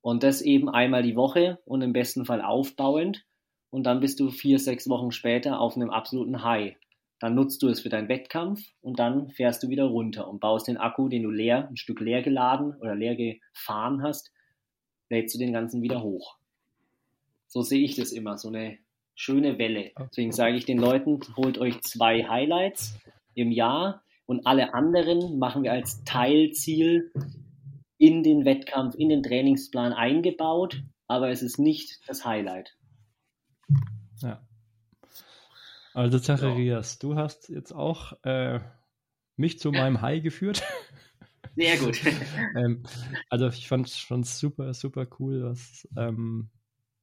Und 0.00 0.22
das 0.22 0.42
eben 0.42 0.68
einmal 0.68 1.02
die 1.02 1.16
Woche 1.16 1.58
und 1.64 1.82
im 1.82 1.92
besten 1.92 2.24
Fall 2.24 2.42
aufbauend. 2.42 3.24
Und 3.70 3.84
dann 3.84 4.00
bist 4.00 4.20
du 4.20 4.30
vier, 4.30 4.58
sechs 4.58 4.88
Wochen 4.88 5.12
später 5.12 5.60
auf 5.60 5.76
einem 5.76 5.90
absoluten 5.90 6.42
High. 6.42 6.76
Dann 7.20 7.34
nutzt 7.34 7.62
du 7.62 7.68
es 7.68 7.80
für 7.80 7.88
deinen 7.88 8.08
Wettkampf 8.08 8.62
und 8.80 8.98
dann 8.98 9.30
fährst 9.30 9.62
du 9.62 9.68
wieder 9.68 9.84
runter 9.84 10.28
und 10.28 10.40
baust 10.40 10.68
den 10.68 10.76
Akku, 10.76 11.08
den 11.08 11.24
du 11.24 11.30
leer, 11.30 11.68
ein 11.68 11.76
Stück 11.76 12.00
leer 12.00 12.22
geladen 12.22 12.76
oder 12.80 12.94
leer 12.94 13.16
gefahren 13.16 14.02
hast, 14.02 14.30
lädst 15.10 15.34
du 15.34 15.38
den 15.38 15.52
ganzen 15.52 15.82
wieder 15.82 16.02
hoch. 16.02 16.36
So 17.48 17.62
sehe 17.62 17.84
ich 17.84 17.96
das 17.96 18.12
immer, 18.12 18.38
so 18.38 18.48
eine 18.48 18.78
schöne 19.18 19.58
Welle. 19.58 19.90
Deswegen 19.98 20.30
sage 20.30 20.56
ich 20.56 20.64
den 20.64 20.78
Leuten, 20.78 21.18
holt 21.36 21.58
euch 21.58 21.80
zwei 21.80 22.22
Highlights 22.22 22.96
im 23.34 23.50
Jahr 23.50 24.04
und 24.26 24.46
alle 24.46 24.74
anderen 24.74 25.40
machen 25.40 25.64
wir 25.64 25.72
als 25.72 26.04
Teilziel 26.04 27.10
in 27.98 28.22
den 28.22 28.44
Wettkampf, 28.44 28.94
in 28.94 29.08
den 29.08 29.24
Trainingsplan 29.24 29.92
eingebaut, 29.92 30.84
aber 31.08 31.30
es 31.30 31.42
ist 31.42 31.58
nicht 31.58 31.98
das 32.06 32.24
Highlight. 32.24 32.76
Ja. 34.22 34.46
Also 35.94 36.20
Zacharias, 36.20 37.00
du 37.00 37.16
hast 37.16 37.48
jetzt 37.48 37.72
auch 37.72 38.12
äh, 38.22 38.60
mich 39.36 39.58
zu 39.58 39.72
meinem 39.72 40.00
High 40.00 40.22
geführt. 40.22 40.62
Sehr 41.56 41.76
gut. 41.78 42.00
ähm, 42.56 42.84
also 43.28 43.48
ich 43.48 43.66
fand 43.66 43.88
es 43.88 43.98
schon 43.98 44.22
super, 44.22 44.72
super 44.74 45.08
cool, 45.18 45.42
was 45.42 45.88
ähm, 45.96 46.50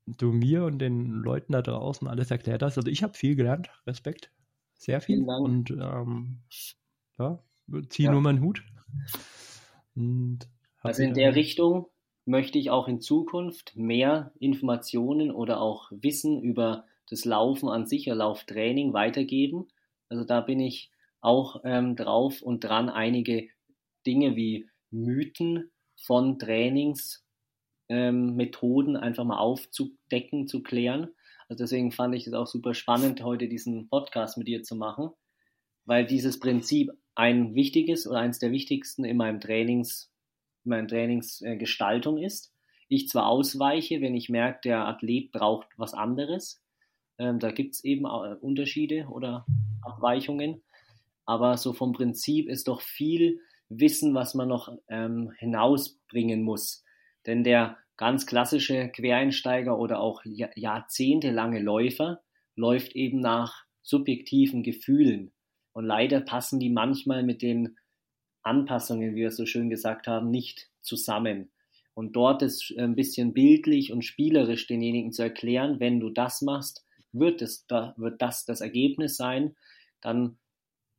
du 0.05 0.31
mir 0.31 0.65
und 0.65 0.79
den 0.79 1.21
Leuten 1.23 1.53
da 1.53 1.61
draußen 1.61 2.07
alles 2.07 2.31
erklärt 2.31 2.61
hast. 2.63 2.77
Also 2.77 2.89
ich 2.89 3.03
habe 3.03 3.13
viel 3.13 3.35
gelernt, 3.35 3.69
Respekt, 3.87 4.31
sehr 4.75 5.01
viel. 5.01 5.23
Und 5.23 5.71
ähm, 5.71 6.39
ja, 7.17 7.39
ziehe 7.89 8.07
Ja. 8.07 8.11
nur 8.11 8.21
meinen 8.21 8.41
Hut. 8.41 8.63
Also 10.81 11.03
in 11.03 11.13
der 11.13 11.35
Richtung 11.35 11.87
möchte 12.25 12.57
ich 12.59 12.69
auch 12.69 12.87
in 12.87 13.01
Zukunft 13.01 13.75
mehr 13.75 14.31
Informationen 14.39 15.31
oder 15.31 15.61
auch 15.61 15.91
Wissen 15.91 16.41
über 16.41 16.85
das 17.09 17.23
Laufen 17.23 17.69
an 17.69 17.85
sich, 17.85 18.07
oder 18.07 18.15
Lauftraining 18.15 18.93
weitergeben. 18.93 19.67
Also 20.09 20.23
da 20.23 20.41
bin 20.41 20.59
ich 20.59 20.91
auch 21.21 21.61
ähm, 21.63 21.95
drauf 21.95 22.41
und 22.41 22.63
dran, 22.63 22.89
einige 22.89 23.47
Dinge 24.05 24.35
wie 24.35 24.69
Mythen 24.91 25.71
von 25.95 26.37
Trainingsmethoden 26.39 27.24
ähm, 27.89 28.35
Methoden 28.35 28.97
einfach 28.97 29.23
mal 29.23 29.37
aufzudecken, 29.37 30.47
zu 30.47 30.63
klären. 30.63 31.09
Also 31.47 31.63
deswegen 31.63 31.91
fand 31.91 32.15
ich 32.15 32.25
es 32.27 32.33
auch 32.33 32.47
super 32.47 32.73
spannend, 32.73 33.23
heute 33.23 33.47
diesen 33.47 33.87
Podcast 33.89 34.37
mit 34.37 34.47
dir 34.47 34.63
zu 34.63 34.75
machen, 34.75 35.09
weil 35.85 36.05
dieses 36.05 36.39
Prinzip 36.39 36.91
ein 37.13 37.55
wichtiges 37.55 38.07
oder 38.07 38.19
eines 38.19 38.39
der 38.39 38.51
wichtigsten 38.51 39.05
in 39.05 39.17
meinem 39.17 39.39
Trainings, 39.39 40.11
in 40.63 40.69
meiner 40.69 40.87
Trainingsgestaltung 40.87 42.17
ist. 42.17 42.53
Ich 42.87 43.07
zwar 43.09 43.27
ausweiche, 43.27 44.01
wenn 44.01 44.15
ich 44.15 44.29
merke, 44.29 44.59
der 44.65 44.87
Athlet 44.87 45.31
braucht 45.31 45.67
was 45.77 45.93
anderes. 45.93 46.61
Ähm, 47.17 47.39
da 47.39 47.51
gibt 47.51 47.75
es 47.75 47.83
eben 47.83 48.05
äh, 48.05 48.35
Unterschiede 48.41 49.07
oder 49.09 49.45
Abweichungen. 49.81 50.61
aber 51.25 51.57
so 51.57 51.73
vom 51.73 51.93
Prinzip 51.93 52.47
ist 52.47 52.67
doch 52.67 52.81
viel 52.81 53.39
Wissen, 53.69 54.13
was 54.13 54.35
man 54.35 54.47
noch 54.47 54.71
ähm, 54.89 55.31
hinausbringen 55.37 56.43
muss. 56.43 56.84
Denn 57.25 57.43
der 57.43 57.77
ganz 57.97 58.25
klassische 58.25 58.89
Quereinsteiger 58.89 59.77
oder 59.79 59.99
auch 59.99 60.21
jahrzehntelange 60.25 61.59
Läufer 61.59 62.21
läuft 62.55 62.95
eben 62.95 63.19
nach 63.19 63.65
subjektiven 63.81 64.63
Gefühlen. 64.63 65.31
Und 65.73 65.85
leider 65.85 66.21
passen 66.21 66.59
die 66.59 66.69
manchmal 66.69 67.23
mit 67.23 67.41
den 67.41 67.77
Anpassungen, 68.43 69.15
wie 69.15 69.21
wir 69.21 69.31
so 69.31 69.45
schön 69.45 69.69
gesagt 69.69 70.07
haben, 70.07 70.29
nicht 70.29 70.69
zusammen. 70.81 71.51
Und 71.93 72.15
dort 72.15 72.41
ist 72.41 72.73
ein 72.77 72.95
bisschen 72.95 73.33
bildlich 73.33 73.91
und 73.91 74.03
spielerisch 74.03 74.67
denjenigen 74.67 75.11
zu 75.13 75.23
erklären, 75.23 75.79
wenn 75.79 75.99
du 75.99 76.09
das 76.09 76.41
machst, 76.41 76.85
wird, 77.13 77.41
es, 77.41 77.65
da, 77.67 77.93
wird 77.97 78.21
das 78.21 78.45
das 78.45 78.61
Ergebnis 78.61 79.15
sein, 79.15 79.55
dann 80.01 80.37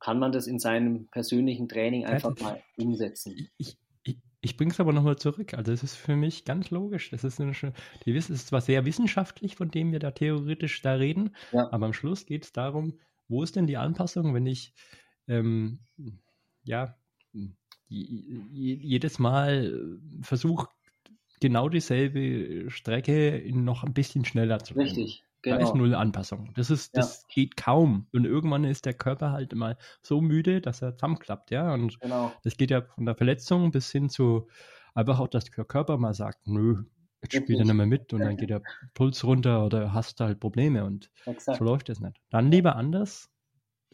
kann 0.01 0.19
man 0.19 0.33
das 0.33 0.47
in 0.47 0.59
seinem 0.59 1.09
persönlichen 1.09 1.69
Training 1.69 2.07
einfach 2.07 2.39
mal 2.41 2.63
umsetzen. 2.77 3.51
Ich, 3.59 3.77
ich, 4.41 4.57
bringe 4.57 4.73
es 4.73 4.81
aber 4.81 4.93
nochmal 4.93 5.17
zurück. 5.17 5.55
Also 5.55 5.73
es 5.73 5.83
ist 5.83 5.97
für 5.97 6.17
mich 6.17 6.45
ganz 6.45 6.71
logisch. 6.71 7.11
Das 7.11 7.25
ist, 7.25 7.41
eine, 7.41 7.53
die 8.05 8.17
es 8.17 8.31
ist 8.31 8.49
zwar 8.49 8.61
sehr 8.61 8.85
wissenschaftlich, 8.85 9.57
von 9.57 9.71
dem 9.71 9.93
wir 9.93 9.99
da 9.99 10.11
theoretisch 10.11 10.83
da 10.83 10.95
reden, 10.95 11.35
ja. 11.53 11.73
aber 11.73 11.87
am 11.87 11.93
Schluss 11.93 12.27
geht 12.27 12.45
es 12.45 12.53
darum, 12.53 12.99
wo 13.29 13.43
ist 13.43 13.57
denn 13.57 13.67
die 13.67 13.77
Anpassung, 13.77 14.35
wenn 14.35 14.47
ich 14.47 14.73
ähm, 15.27 15.81
ja 16.65 16.97
jedes 17.89 19.19
Mal 19.19 19.99
versuche, 20.23 20.69
genau 21.41 21.69
dieselbe 21.69 22.71
Strecke 22.71 23.43
noch 23.53 23.85
ein 23.85 23.95
bisschen 23.95 24.25
schneller 24.25 24.59
zu 24.59 24.75
machen. 24.75 24.87
Richtig. 24.87 25.26
Genau. 25.47 25.59
Da 25.59 25.63
ist 25.63 25.73
genau. 25.75 25.85
null 25.85 25.95
Anpassung. 25.95 26.51
Das 26.55 26.71
ist, 26.71 26.97
das 26.97 27.23
ja. 27.23 27.35
geht 27.35 27.57
kaum. 27.57 28.09
Und 28.13 28.25
irgendwann 28.25 28.65
ist 28.65 28.85
der 28.85 28.95
Körper 28.95 29.31
halt 29.31 29.53
immer 29.53 29.77
so 30.03 30.21
müde, 30.21 30.61
dass 30.61 30.83
er 30.83 30.97
zusammenklappt, 30.97 31.53
ja. 31.53 31.73
Und 31.73 32.01
genau. 32.01 32.33
das 32.43 32.57
geht 32.57 32.73
ja 32.73 32.83
von 32.83 33.07
der 33.07 33.15
Verletzung 33.15 33.71
bis 33.71 33.93
hin 33.93 34.09
zu 34.09 34.49
einfach 34.93 35.21
auch, 35.21 35.29
dass 35.29 35.45
der 35.45 35.65
Körper 35.65 35.99
mal 35.99 36.15
sagt, 36.15 36.49
nö, 36.49 36.83
jetzt 37.23 37.37
spielt 37.37 37.61
er 37.61 37.65
nicht 37.65 37.75
mehr 37.75 37.87
mit 37.87 38.13
und 38.13 38.23
dann 38.23 38.37
geht 38.37 38.51
der 38.51 38.61
Puls 38.95 39.23
runter 39.23 39.65
oder 39.65 39.93
hast 39.93 40.19
halt 40.19 40.41
Probleme 40.41 40.85
und 40.85 41.13
Exakt. 41.27 41.59
so 41.59 41.65
läuft 41.65 41.91
es 41.91 42.01
nicht. 42.01 42.21
Dann 42.31 42.51
lieber 42.51 42.75
anders, 42.75 43.31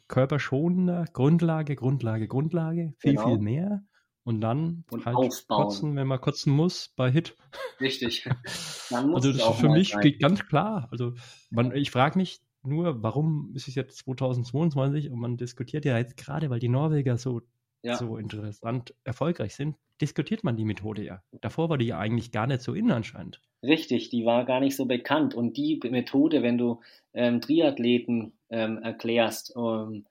körperschonender, 0.09 1.05
Grundlage, 1.13 1.77
Grundlage, 1.77 2.29
Grundlage, 2.29 2.95
viel, 2.97 3.13
genau. 3.13 3.29
viel 3.29 3.39
mehr 3.39 3.85
und 4.25 4.41
dann 4.41 4.85
und 4.91 5.05
halt 5.05 5.17
aufbauen. 5.17 5.65
kotzen, 5.65 5.97
wenn 5.97 6.07
man 6.07 6.21
kotzen 6.21 6.53
muss, 6.53 6.93
bei 6.97 7.11
Hit. 7.11 7.37
Richtig. 7.81 8.27
also 8.91 9.33
das 9.33 9.59
für 9.59 9.69
mich 9.69 9.95
geht 10.01 10.21
ganz 10.21 10.47
klar. 10.47 10.89
Also 10.91 11.15
man, 11.51 11.75
ich 11.75 11.91
frage 11.91 12.19
mich 12.19 12.41
nur, 12.63 13.03
warum 13.03 13.53
ist 13.55 13.69
es 13.69 13.75
jetzt 13.75 13.99
2022 13.99 15.11
und 15.11 15.19
man 15.19 15.37
diskutiert 15.37 15.85
ja 15.85 15.99
jetzt 15.99 16.17
gerade, 16.17 16.51
weil 16.51 16.61
die 16.61 16.69
Norweger 16.69 17.19
so, 17.19 17.43
ja. 17.83 17.97
so 17.97 18.17
interessant 18.17 18.95
erfolgreich 19.05 19.55
sind, 19.55 19.77
diskutiert 20.01 20.45
man 20.45 20.57
die 20.57 20.65
Methode 20.65 21.05
ja. 21.05 21.23
Davor 21.41 21.69
war 21.69 21.79
die 21.79 21.87
ja 21.87 21.99
eigentlich 21.99 22.31
gar 22.31 22.47
nicht 22.47 22.63
so 22.63 22.75
innen 22.75 22.93
anscheinend. 22.93 23.41
Richtig, 23.63 24.11
die 24.11 24.25
war 24.25 24.45
gar 24.45 24.61
nicht 24.61 24.77
so 24.77 24.87
bekannt. 24.87 25.35
Und 25.35 25.57
die 25.57 25.81
Methode, 25.91 26.43
wenn 26.43 26.59
du 26.59 26.81
ähm, 27.15 27.41
Triathleten 27.41 28.33
ähm, 28.51 28.79
erklärst 28.79 29.55
ähm, 29.57 30.07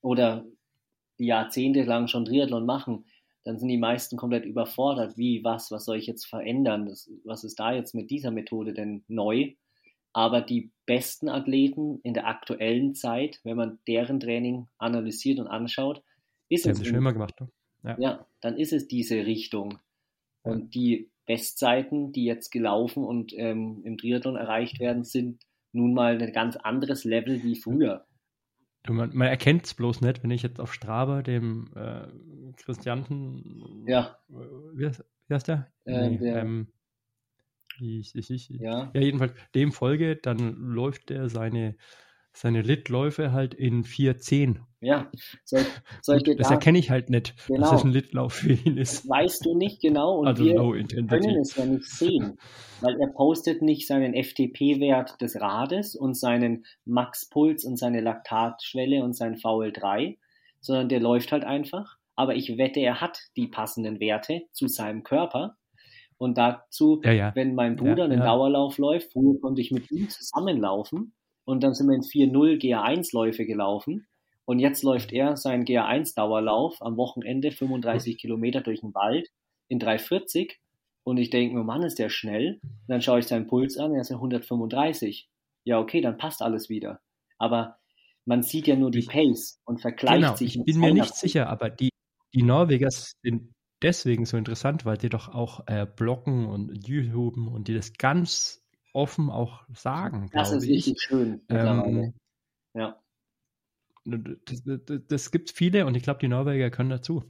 oder 0.00 0.44
jahrzehntelang 1.18 2.08
schon 2.08 2.24
Triathlon 2.24 2.66
machen, 2.66 3.04
dann 3.46 3.60
sind 3.60 3.68
die 3.68 3.78
meisten 3.78 4.16
komplett 4.16 4.44
überfordert. 4.44 5.16
Wie, 5.16 5.44
was, 5.44 5.70
was 5.70 5.84
soll 5.84 5.98
ich 5.98 6.08
jetzt 6.08 6.26
verändern? 6.26 6.86
Das, 6.86 7.08
was 7.22 7.44
ist 7.44 7.60
da 7.60 7.72
jetzt 7.72 7.94
mit 7.94 8.10
dieser 8.10 8.32
Methode 8.32 8.74
denn 8.74 9.04
neu? 9.06 9.52
Aber 10.12 10.40
die 10.40 10.72
besten 10.84 11.28
Athleten 11.28 12.00
in 12.02 12.12
der 12.12 12.26
aktuellen 12.26 12.96
Zeit, 12.96 13.38
wenn 13.44 13.56
man 13.56 13.78
deren 13.86 14.18
Training 14.18 14.66
analysiert 14.78 15.38
und 15.38 15.46
anschaut, 15.46 16.02
ist 16.48 16.66
es. 16.66 16.84
schon 16.84 16.96
immer 16.96 17.12
gemacht, 17.12 17.40
ne? 17.40 17.48
ja. 17.84 17.96
ja, 18.00 18.26
dann 18.40 18.56
ist 18.56 18.72
es 18.72 18.88
diese 18.88 19.26
Richtung. 19.26 19.78
Und 20.42 20.74
die 20.74 21.10
Bestzeiten, 21.24 22.10
die 22.10 22.24
jetzt 22.24 22.50
gelaufen 22.50 23.04
und 23.04 23.32
ähm, 23.36 23.82
im 23.84 23.96
Triathlon 23.96 24.34
erreicht 24.34 24.80
werden, 24.80 25.04
sind 25.04 25.40
nun 25.70 25.94
mal 25.94 26.20
ein 26.20 26.32
ganz 26.32 26.56
anderes 26.56 27.04
Level 27.04 27.44
wie 27.44 27.54
früher. 27.54 28.05
Man, 28.88 29.10
man 29.14 29.28
erkennt 29.28 29.64
es 29.66 29.74
bloß 29.74 30.00
nicht, 30.00 30.22
wenn 30.22 30.30
ich 30.30 30.42
jetzt 30.42 30.60
auf 30.60 30.72
Strava 30.72 31.22
dem 31.22 31.70
äh, 31.74 32.06
Christianten. 32.56 33.84
Ja. 33.86 34.18
Wie 34.28 34.86
heißt, 34.86 35.04
wie 35.28 35.34
heißt 35.34 35.48
der? 35.48 35.68
Äh, 35.84 36.10
nee, 36.10 36.18
der 36.18 36.42
ähm, 36.42 36.68
ich, 37.78 38.14
ich, 38.14 38.30
ich, 38.30 38.48
ja. 38.48 38.90
ja, 38.94 39.00
jedenfalls 39.00 39.34
dem 39.54 39.72
folge, 39.72 40.16
dann 40.16 40.54
läuft 40.54 41.10
er 41.10 41.28
seine 41.28 41.76
seine 42.36 42.60
Litläufe 42.60 43.32
halt 43.32 43.54
in 43.54 43.84
4.10. 43.84 44.58
Ja, 44.80 45.10
soll, 45.44 45.64
soll 46.02 46.18
das 46.18 46.48
da, 46.48 46.54
erkenne 46.54 46.78
ich 46.78 46.90
halt 46.90 47.08
nicht, 47.08 47.34
genau. 47.46 47.60
dass 47.60 47.70
das 47.70 47.84
ein 47.84 47.92
Litlauf 47.92 48.34
für 48.34 48.52
ihn 48.52 48.76
ist. 48.76 49.04
Das 49.04 49.08
weißt 49.08 49.46
du 49.46 49.56
nicht 49.56 49.80
genau 49.80 50.18
und 50.18 50.26
also 50.26 50.44
wir 50.44 50.54
können 50.54 51.40
es 51.40 51.56
ja 51.56 51.64
nicht 51.64 51.86
sehen, 51.86 52.38
weil 52.82 53.00
er 53.00 53.08
postet 53.08 53.62
nicht 53.62 53.86
seinen 53.86 54.14
FTP-Wert 54.14 55.20
des 55.22 55.40
Rades 55.40 55.96
und 55.96 56.14
seinen 56.14 56.66
Maxpuls 56.84 57.64
und 57.64 57.78
seine 57.78 58.00
Laktatschwelle 58.00 59.02
und 59.02 59.14
sein 59.14 59.36
VL3, 59.36 60.18
sondern 60.60 60.88
der 60.90 61.00
läuft 61.00 61.32
halt 61.32 61.44
einfach. 61.44 61.96
Aber 62.14 62.34
ich 62.34 62.58
wette, 62.58 62.80
er 62.80 63.00
hat 63.00 63.18
die 63.36 63.46
passenden 63.46 63.98
Werte 64.00 64.42
zu 64.52 64.68
seinem 64.68 65.02
Körper. 65.02 65.56
Und 66.18 66.38
dazu, 66.38 67.00
ja, 67.04 67.12
ja. 67.12 67.32
wenn 67.34 67.54
mein 67.54 67.76
Bruder 67.76 68.04
ja, 68.04 68.04
einen 68.04 68.20
Dauerlauf 68.20 68.78
läuft, 68.78 69.12
früher 69.12 69.38
konnte 69.40 69.60
ich 69.60 69.70
mit 69.70 69.90
ihm 69.90 70.08
zusammenlaufen 70.08 71.12
und 71.44 71.62
dann 71.62 71.74
sind 71.74 71.88
wir 71.88 71.94
in 71.94 72.02
4-0 72.02 72.58
GA1-Läufe 72.60 73.46
gelaufen. 73.46 74.06
Und 74.46 74.60
jetzt 74.60 74.82
läuft 74.84 75.12
er 75.12 75.36
seinen 75.36 75.64
GA1-Dauerlauf 75.64 76.80
am 76.80 76.96
Wochenende 76.96 77.50
35 77.50 78.16
Kilometer 78.16 78.60
durch 78.60 78.80
den 78.80 78.94
Wald 78.94 79.28
in 79.68 79.80
3,40. 79.80 80.52
Und 81.02 81.18
ich 81.18 81.30
denke 81.30 81.56
mir, 81.56 81.64
Mann, 81.64 81.82
ist 81.82 81.98
der 81.98 82.08
schnell. 82.08 82.60
Und 82.62 82.88
dann 82.88 83.02
schaue 83.02 83.18
ich 83.18 83.26
seinen 83.26 83.48
Puls 83.48 83.76
an, 83.76 83.92
er 83.92 84.00
ist 84.00 84.10
ja 84.10 84.16
135. 84.16 85.28
Ja, 85.64 85.80
okay, 85.80 86.00
dann 86.00 86.16
passt 86.16 86.42
alles 86.42 86.68
wieder. 86.68 87.00
Aber 87.38 87.76
man 88.24 88.42
sieht 88.42 88.66
ja 88.66 88.76
nur 88.76 88.90
die 88.90 89.02
Pace 89.02 89.60
und 89.64 89.80
vergleicht 89.80 90.22
genau, 90.22 90.36
sich. 90.36 90.56
Ich 90.56 90.64
bin 90.64 90.78
mir 90.78 90.94
nicht 90.94 91.14
sicher, 91.14 91.48
aber 91.48 91.68
die, 91.68 91.90
die 92.32 92.42
Norweger 92.42 92.90
sind 92.90 93.52
deswegen 93.82 94.26
so 94.26 94.36
interessant, 94.36 94.84
weil 94.84 94.96
die 94.96 95.08
doch 95.08 95.28
auch 95.28 95.66
äh, 95.66 95.86
blocken 95.86 96.46
und 96.46 96.86
YouTube 96.86 97.36
und 97.36 97.68
die 97.68 97.74
das 97.74 97.92
ganz 97.94 98.64
offen 98.92 99.28
auch 99.28 99.64
sagen. 99.74 100.30
Das 100.32 100.52
ist 100.52 100.64
richtig 100.64 100.94
ich. 100.96 101.02
schön. 101.02 101.42
Ähm, 101.48 102.14
ja. 102.74 103.00
Das, 104.06 104.62
das, 104.64 105.00
das, 105.08 105.30
gibt 105.30 105.50
viele 105.50 105.84
und 105.84 105.96
ich 105.96 106.02
glaube, 106.02 106.20
die 106.20 106.28
Norweger 106.28 106.70
können 106.70 106.90
dazu. 106.90 107.24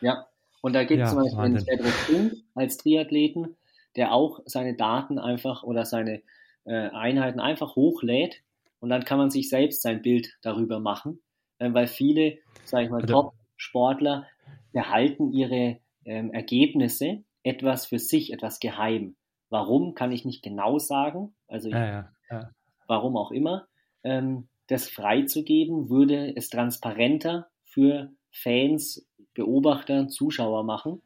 Ja, 0.00 0.26
und 0.62 0.74
da 0.74 0.84
gibt 0.84 1.02
es 1.02 1.12
ja, 1.12 1.14
zum 1.14 1.22
Beispiel 1.22 1.40
einen 1.40 1.60
Cedric 1.60 2.44
als 2.54 2.78
Triathleten, 2.78 3.56
der 3.96 4.12
auch 4.12 4.40
seine 4.46 4.74
Daten 4.74 5.18
einfach 5.18 5.62
oder 5.62 5.84
seine 5.84 6.22
äh, 6.64 6.88
Einheiten 6.90 7.40
einfach 7.40 7.76
hochlädt 7.76 8.42
und 8.80 8.88
dann 8.88 9.04
kann 9.04 9.18
man 9.18 9.30
sich 9.30 9.48
selbst 9.48 9.82
sein 9.82 10.02
Bild 10.02 10.38
darüber 10.42 10.80
machen, 10.80 11.20
äh, 11.58 11.72
weil 11.72 11.86
viele, 11.86 12.38
sage 12.64 12.84
ich 12.84 12.90
mal, 12.90 13.02
also, 13.02 13.12
Top-Sportler 13.12 14.26
behalten 14.72 15.32
ihre 15.32 15.78
ähm, 16.04 16.32
Ergebnisse 16.32 17.24
etwas 17.42 17.86
für 17.86 17.98
sich, 17.98 18.32
etwas 18.32 18.60
geheim. 18.60 19.16
Warum 19.48 19.94
kann 19.94 20.12
ich 20.12 20.24
nicht 20.24 20.42
genau 20.42 20.78
sagen, 20.78 21.34
also 21.48 21.68
ich, 21.68 21.74
ja, 21.74 22.12
ja, 22.30 22.50
warum 22.86 23.16
auch 23.16 23.32
immer. 23.32 23.66
Ähm, 24.04 24.48
das 24.70 24.88
freizugeben, 24.88 25.90
würde 25.90 26.32
es 26.36 26.48
transparenter 26.48 27.48
für 27.64 28.12
Fans, 28.30 29.04
Beobachter, 29.34 30.06
Zuschauer 30.08 30.62
machen. 30.62 31.02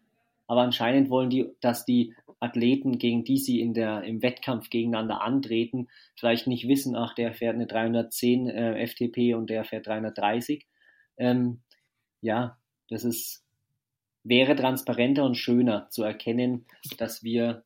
Aber 0.47 0.61
anscheinend 0.61 1.09
wollen 1.09 1.31
die, 1.31 1.51
dass 1.61 1.87
die 1.87 2.15
Athleten, 2.41 2.99
gegen 2.99 3.25
die 3.25 3.39
sie 3.39 3.61
in 3.61 3.73
der, 3.73 4.03
im 4.03 4.21
Wettkampf 4.21 4.69
gegeneinander 4.69 5.23
antreten, 5.23 5.89
vielleicht 6.15 6.47
nicht 6.47 6.69
wissen, 6.69 6.95
ach, 6.95 7.15
der 7.15 7.33
fährt 7.33 7.55
eine 7.55 7.67
310 7.67 8.49
äh, 8.49 8.87
FTP 8.87 9.35
und 9.35 9.49
der 9.49 9.65
fährt 9.65 9.87
330. 9.87 10.67
Ähm, 11.17 11.63
ja, 12.21 12.59
das 12.91 13.05
ist, 13.05 13.47
wäre 14.25 14.57
transparenter 14.57 15.25
und 15.25 15.37
schöner 15.37 15.89
zu 15.89 16.03
erkennen, 16.03 16.67
dass 16.99 17.23
wir 17.23 17.65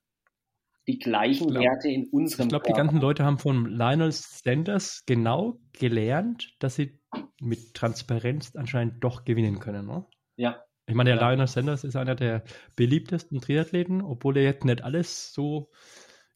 die 0.89 0.99
gleichen 0.99 1.49
glaub, 1.49 1.63
Werte 1.63 1.89
in 1.89 2.09
unserem 2.09 2.47
Ich 2.47 2.49
glaube, 2.49 2.65
die 2.67 2.73
ganzen 2.73 3.01
Leute 3.01 3.25
haben 3.25 3.39
von 3.39 3.67
Lionel 3.67 4.11
Sanders 4.11 5.05
genau 5.07 5.61
gelernt, 5.73 6.55
dass 6.59 6.77
sie 6.77 6.99
mit 7.41 7.75
Transparenz 7.75 8.57
anscheinend 8.57 9.05
doch 9.05 9.25
gewinnen 9.25 9.61
können. 9.61 9.87
Ne? 9.87 10.07
Ja. 10.37 10.65
Ich 10.87 10.95
meine, 10.95 11.11
der 11.11 11.21
ja. 11.21 11.29
Lionel 11.29 11.47
Sanders 11.47 11.85
ist 11.85 11.95
einer 11.95 12.15
der 12.15 12.43
beliebtesten 12.75 13.41
Triathleten, 13.41 14.01
obwohl 14.01 14.39
er 14.39 14.45
jetzt 14.45 14.65
nicht 14.65 14.83
alles 14.83 15.35
so 15.35 15.71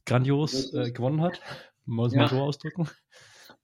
grandios 0.05 0.74
äh, 0.74 0.93
gewonnen 0.93 1.23
hat, 1.23 1.41
muss 1.87 2.12
man 2.12 2.24
ja. 2.24 2.29
so 2.29 2.43
ausdrücken. 2.43 2.89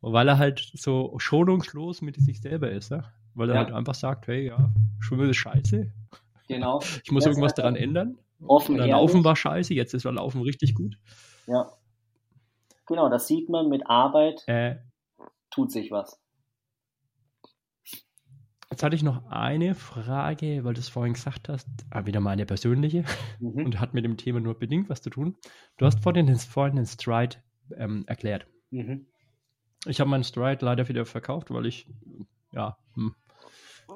Weil 0.01 0.29
er 0.29 0.39
halt 0.39 0.71
so 0.75 1.19
schonungslos 1.19 2.01
mit 2.01 2.17
sich 2.17 2.41
selber 2.41 2.71
ist, 2.71 2.91
ja? 2.91 3.13
weil 3.35 3.51
er 3.51 3.57
ja. 3.57 3.65
halt 3.65 3.75
einfach 3.75 3.95
sagt, 3.95 4.27
hey, 4.27 4.47
ja, 4.47 4.73
Schwimmen 5.01 5.29
ist 5.29 5.37
scheiße. 5.37 5.93
Genau. 6.49 6.81
Ich 7.05 7.13
muss 7.13 7.25
das 7.25 7.33
irgendwas 7.33 7.55
daran 7.55 7.77
ändern. 7.77 8.17
Offen 8.47 8.77
Oder 8.77 8.87
Laufen 8.87 9.25
war 9.25 9.37
scheiße, 9.37 9.75
jetzt 9.75 9.95
ist 9.95 10.05
Laufen 10.05 10.43
richtig 10.43 10.75
gut. 10.75 10.97
Ja. 11.47 11.73
Genau, 12.87 13.09
das 13.09 13.27
sieht 13.27 13.49
man 13.49 13.69
mit 13.69 13.87
Arbeit, 13.87 14.45
äh, 14.47 14.77
tut 15.51 15.73
sich 15.73 15.91
was. 15.91 16.21
Jetzt 18.71 18.83
hatte 18.83 18.97
ich 18.97 19.03
noch 19.03 19.27
eine 19.31 19.75
Frage, 19.75 20.63
weil 20.63 20.75
du 20.75 20.81
es 20.81 20.89
vorhin 20.89 21.15
gesagt 21.15 21.49
hast, 21.49 21.69
ah, 21.91 22.05
wieder 22.05 22.21
mal 22.21 22.31
eine 22.31 22.47
persönliche 22.47 23.05
mhm. 23.41 23.65
und 23.65 23.81
hat 23.81 23.95
mit 23.95 24.05
dem 24.05 24.17
Thema 24.19 24.41
nur 24.41 24.59
bedingt 24.59 24.91
was 24.91 25.01
zu 25.01 25.11
tun. 25.11 25.37
Du 25.79 25.87
hast 25.87 26.03
vorhin 26.03 26.27
den, 26.27 26.37
vorhin 26.37 26.77
den 26.77 26.87
Stride 26.87 27.37
ähm, 27.77 28.05
erklärt. 28.07 28.47
Mhm. 28.71 29.07
Ich 29.87 30.01
habe 30.01 30.11
meinen 30.11 30.25
Stride 30.25 30.65
leider 30.65 30.89
wieder 30.89 31.07
verkauft, 31.07 31.51
weil 31.51 31.67
ich 31.67 31.89
ja 32.53 32.77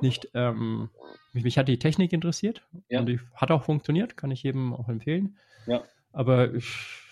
nicht 0.03 0.29
ähm, 0.35 0.91
mich, 1.33 1.45
mich, 1.45 1.59
hat 1.59 1.69
die 1.69 1.79
Technik 1.79 2.13
interessiert 2.13 2.67
ja. 2.89 3.01
und 3.01 3.07
die 3.07 3.21
hat 3.35 3.51
auch 3.51 3.65
funktioniert, 3.65 4.17
kann 4.17 4.31
ich 4.31 4.43
jedem 4.43 4.75
auch 4.75 4.89
empfehlen. 4.89 5.39
Ja. 5.67 5.83
Aber 6.13 6.53
ich 6.55 7.03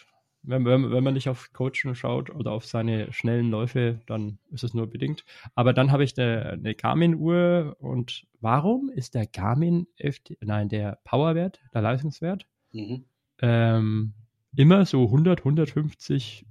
wenn, 0.42 0.64
wenn, 0.64 0.90
wenn 0.90 1.04
man 1.04 1.14
nicht 1.14 1.28
auf 1.28 1.52
Coachen 1.52 1.94
schaut 1.94 2.30
oder 2.30 2.52
auf 2.52 2.64
seine 2.64 3.12
schnellen 3.12 3.50
Läufe, 3.50 4.00
dann 4.06 4.38
ist 4.50 4.64
es 4.64 4.74
nur 4.74 4.88
bedingt. 4.88 5.24
Aber 5.54 5.72
dann 5.72 5.92
habe 5.92 6.04
ich 6.04 6.18
eine, 6.18 6.50
eine 6.50 6.74
Garmin-Uhr 6.74 7.76
und 7.78 8.26
warum 8.40 8.90
ist 8.90 9.14
der 9.14 9.26
Garmin, 9.26 9.86
FD, 9.96 10.38
nein, 10.40 10.68
der 10.68 10.98
Powerwert, 11.04 11.60
der 11.74 11.82
Leistungswert, 11.82 12.46
mhm. 12.72 13.04
ähm, 13.40 14.14
immer 14.56 14.86
so 14.86 15.04
100, 15.04 15.40
150, 15.40 16.46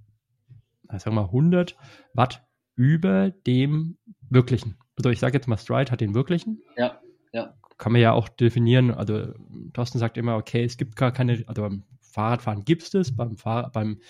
sagen 0.88 1.03
wir 1.06 1.11
mal 1.11 1.26
100 1.26 1.76
Watt 2.14 2.45
über 2.76 3.32
dem 3.32 3.98
wirklichen? 4.30 4.78
Also 5.00 5.12
ich 5.12 5.20
sage 5.20 5.38
jetzt 5.38 5.48
mal, 5.48 5.58
Stride 5.58 5.94
hat 5.94 6.02
den 6.02 6.14
wirklichen. 6.14 6.62
Ja, 6.76 7.00
ja. 7.32 7.54
Kann 7.78 7.94
man 7.94 8.02
ja 8.02 8.12
auch 8.12 8.28
definieren. 8.28 8.92
Also 8.92 9.34
Thorsten 9.72 9.98
sagt 9.98 10.18
immer, 10.18 10.36
okay, 10.36 10.66
es 10.66 10.76
gibt 10.76 10.98
gar 10.98 11.14
keine, 11.14 11.42
also 11.48 11.70
Fahrradfahren 12.02 12.66
gibt 12.66 12.94
es, 12.94 13.16
beim, 13.16 13.38
Fahr 13.38 13.72
beim, 13.72 14.02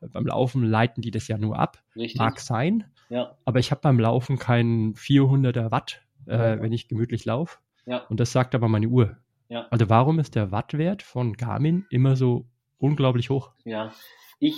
beim 0.00 0.26
Laufen 0.26 0.62
leiten 0.62 1.02
die 1.02 1.10
das 1.10 1.26
ja 1.26 1.38
nur 1.38 1.58
ab. 1.58 1.82
Richtig. 1.96 2.20
Mag 2.20 2.38
sein, 2.38 2.84
ja. 3.08 3.36
aber 3.44 3.58
ich 3.58 3.72
habe 3.72 3.80
beim 3.80 3.98
Laufen 3.98 4.38
keinen 4.38 4.94
400er 4.94 5.72
Watt, 5.72 6.02
äh, 6.28 6.36
ja. 6.36 6.62
wenn 6.62 6.72
ich 6.72 6.86
gemütlich 6.86 7.24
laufe. 7.24 7.58
Ja. 7.84 8.06
Und 8.08 8.20
das 8.20 8.30
sagt 8.30 8.54
aber 8.54 8.68
meine 8.68 8.86
Uhr. 8.86 9.16
Ja. 9.48 9.66
Also 9.70 9.88
warum 9.88 10.20
ist 10.20 10.36
der 10.36 10.52
Wattwert 10.52 11.02
von 11.02 11.32
Garmin 11.32 11.84
immer 11.90 12.14
so 12.14 12.46
unglaublich 12.78 13.28
hoch? 13.28 13.50
Ja, 13.64 13.92
ich 14.38 14.56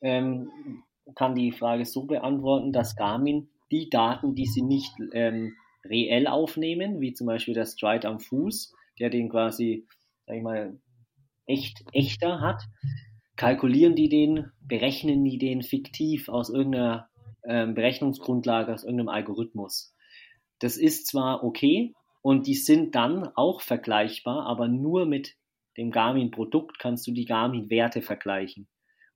ähm, 0.00 0.50
kann 1.16 1.34
die 1.34 1.50
Frage 1.50 1.84
so 1.84 2.04
beantworten, 2.04 2.70
dass 2.70 2.94
Garmin 2.94 3.48
die 3.70 3.88
Daten, 3.90 4.34
die 4.34 4.46
sie 4.46 4.62
nicht 4.62 4.92
ähm, 5.12 5.54
reell 5.84 6.26
aufnehmen, 6.26 7.00
wie 7.00 7.12
zum 7.12 7.26
Beispiel 7.26 7.54
der 7.54 7.66
Stride 7.66 8.08
am 8.08 8.20
Fuß, 8.20 8.74
der 8.98 9.10
den 9.10 9.28
quasi, 9.28 9.86
sag 10.26 10.36
ich 10.36 10.42
mal, 10.42 10.78
echt, 11.46 11.84
echter 11.92 12.40
hat, 12.40 12.62
kalkulieren 13.36 13.94
die 13.94 14.08
den, 14.08 14.50
berechnen 14.60 15.24
die 15.24 15.38
den 15.38 15.62
fiktiv 15.62 16.28
aus 16.28 16.50
irgendeiner 16.50 17.08
ähm, 17.44 17.74
Berechnungsgrundlage, 17.74 18.72
aus 18.72 18.84
irgendeinem 18.84 19.08
Algorithmus. 19.08 19.94
Das 20.58 20.76
ist 20.76 21.06
zwar 21.06 21.44
okay 21.44 21.94
und 22.22 22.46
die 22.46 22.54
sind 22.54 22.94
dann 22.94 23.28
auch 23.36 23.60
vergleichbar, 23.60 24.46
aber 24.46 24.68
nur 24.68 25.06
mit 25.06 25.36
dem 25.76 25.90
Garmin-Produkt 25.90 26.78
kannst 26.78 27.06
du 27.06 27.12
die 27.12 27.26
Garmin-Werte 27.26 28.00
vergleichen. 28.00 28.66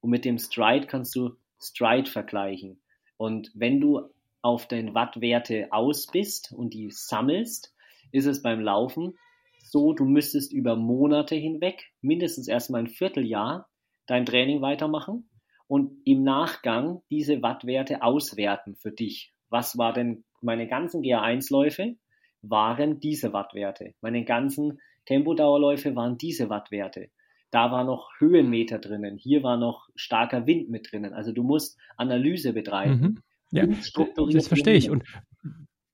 Und 0.00 0.10
mit 0.10 0.24
dem 0.24 0.38
Stride 0.38 0.86
kannst 0.86 1.16
du 1.16 1.36
Stride 1.58 2.10
vergleichen. 2.10 2.80
Und 3.16 3.50
wenn 3.54 3.80
du 3.80 4.02
auf 4.42 4.66
den 4.66 4.94
Wattwerte 4.94 5.68
aus 5.70 6.06
bist 6.06 6.52
und 6.52 6.74
die 6.74 6.90
sammelst, 6.90 7.74
ist 8.12 8.26
es 8.26 8.42
beim 8.42 8.60
Laufen 8.60 9.14
so, 9.62 9.92
du 9.92 10.04
müsstest 10.04 10.52
über 10.52 10.74
Monate 10.74 11.36
hinweg, 11.36 11.92
mindestens 12.00 12.48
erstmal 12.48 12.82
ein 12.82 12.88
Vierteljahr, 12.88 13.68
dein 14.06 14.26
Training 14.26 14.62
weitermachen 14.62 15.30
und 15.68 15.92
im 16.04 16.24
Nachgang 16.24 17.02
diese 17.10 17.40
Wattwerte 17.42 18.02
auswerten 18.02 18.74
für 18.74 18.90
dich. 18.90 19.32
Was 19.48 19.78
war 19.78 19.92
denn 19.92 20.24
meine 20.40 20.66
ganzen 20.66 21.02
GA1-Läufe? 21.02 21.94
Waren 22.42 22.98
diese 22.98 23.32
Wattwerte. 23.32 23.94
Meine 24.00 24.24
ganzen 24.24 24.80
Tempodauerläufe 25.04 25.94
waren 25.94 26.18
diese 26.18 26.48
Wattwerte. 26.48 27.10
Da 27.52 27.70
war 27.70 27.84
noch 27.84 28.10
Höhenmeter 28.18 28.78
drinnen. 28.78 29.18
Hier 29.18 29.42
war 29.42 29.56
noch 29.56 29.88
starker 29.94 30.46
Wind 30.46 30.70
mit 30.70 30.90
drinnen. 30.90 31.12
Also 31.12 31.32
du 31.32 31.42
musst 31.42 31.78
Analyse 31.96 32.52
betreiben. 32.52 33.00
Mhm. 33.00 33.22
Ja, 33.50 33.66
das 33.66 34.48
verstehe 34.48 34.74
ich. 34.74 34.90
Und 34.90 35.04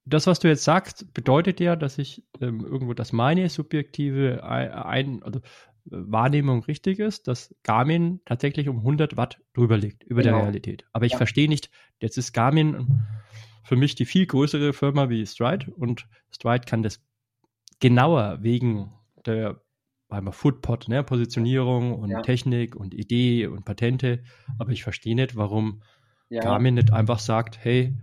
das, 0.05 0.27
was 0.27 0.39
du 0.39 0.47
jetzt 0.47 0.63
sagst, 0.63 1.13
bedeutet 1.13 1.59
ja, 1.59 1.75
dass 1.75 1.97
ich 1.97 2.23
ähm, 2.39 2.63
irgendwo, 2.63 2.93
dass 2.93 3.11
meine 3.11 3.49
subjektive 3.49 4.43
ein, 4.43 5.21
also, 5.23 5.41
Wahrnehmung 5.89 6.63
richtig 6.63 6.99
ist, 6.99 7.27
dass 7.27 7.55
Garmin 7.63 8.21
tatsächlich 8.25 8.67
um 8.67 8.79
100 8.79 9.17
Watt 9.17 9.39
drüber 9.53 9.77
liegt, 9.77 10.03
über 10.03 10.21
genau. 10.21 10.37
der 10.37 10.43
Realität. 10.45 10.85
Aber 10.93 11.05
ich 11.05 11.13
ja. 11.13 11.17
verstehe 11.17 11.47
nicht, 11.47 11.69
jetzt 12.01 12.17
ist 12.17 12.33
Garmin 12.33 13.05
für 13.63 13.75
mich 13.75 13.95
die 13.95 14.05
viel 14.05 14.25
größere 14.25 14.73
Firma 14.73 15.09
wie 15.09 15.25
Stride 15.25 15.71
und 15.71 16.07
Stride 16.31 16.65
kann 16.65 16.83
das 16.83 17.01
genauer 17.79 18.39
wegen 18.41 18.93
der 19.25 19.61
beim 20.09 20.31
Footpod, 20.31 20.87
ne, 20.87 21.03
Positionierung 21.03 21.93
und 21.93 22.09
ja. 22.09 22.21
Technik 22.21 22.77
und 22.77 22.93
Idee 22.93 23.47
und 23.47 23.65
Patente. 23.65 24.23
Aber 24.57 24.71
ich 24.71 24.83
verstehe 24.83 25.15
nicht, 25.15 25.35
warum 25.35 25.81
ja. 26.29 26.41
Garmin 26.41 26.75
nicht 26.75 26.91
einfach 26.93 27.19
sagt, 27.19 27.57
hey, 27.63 27.93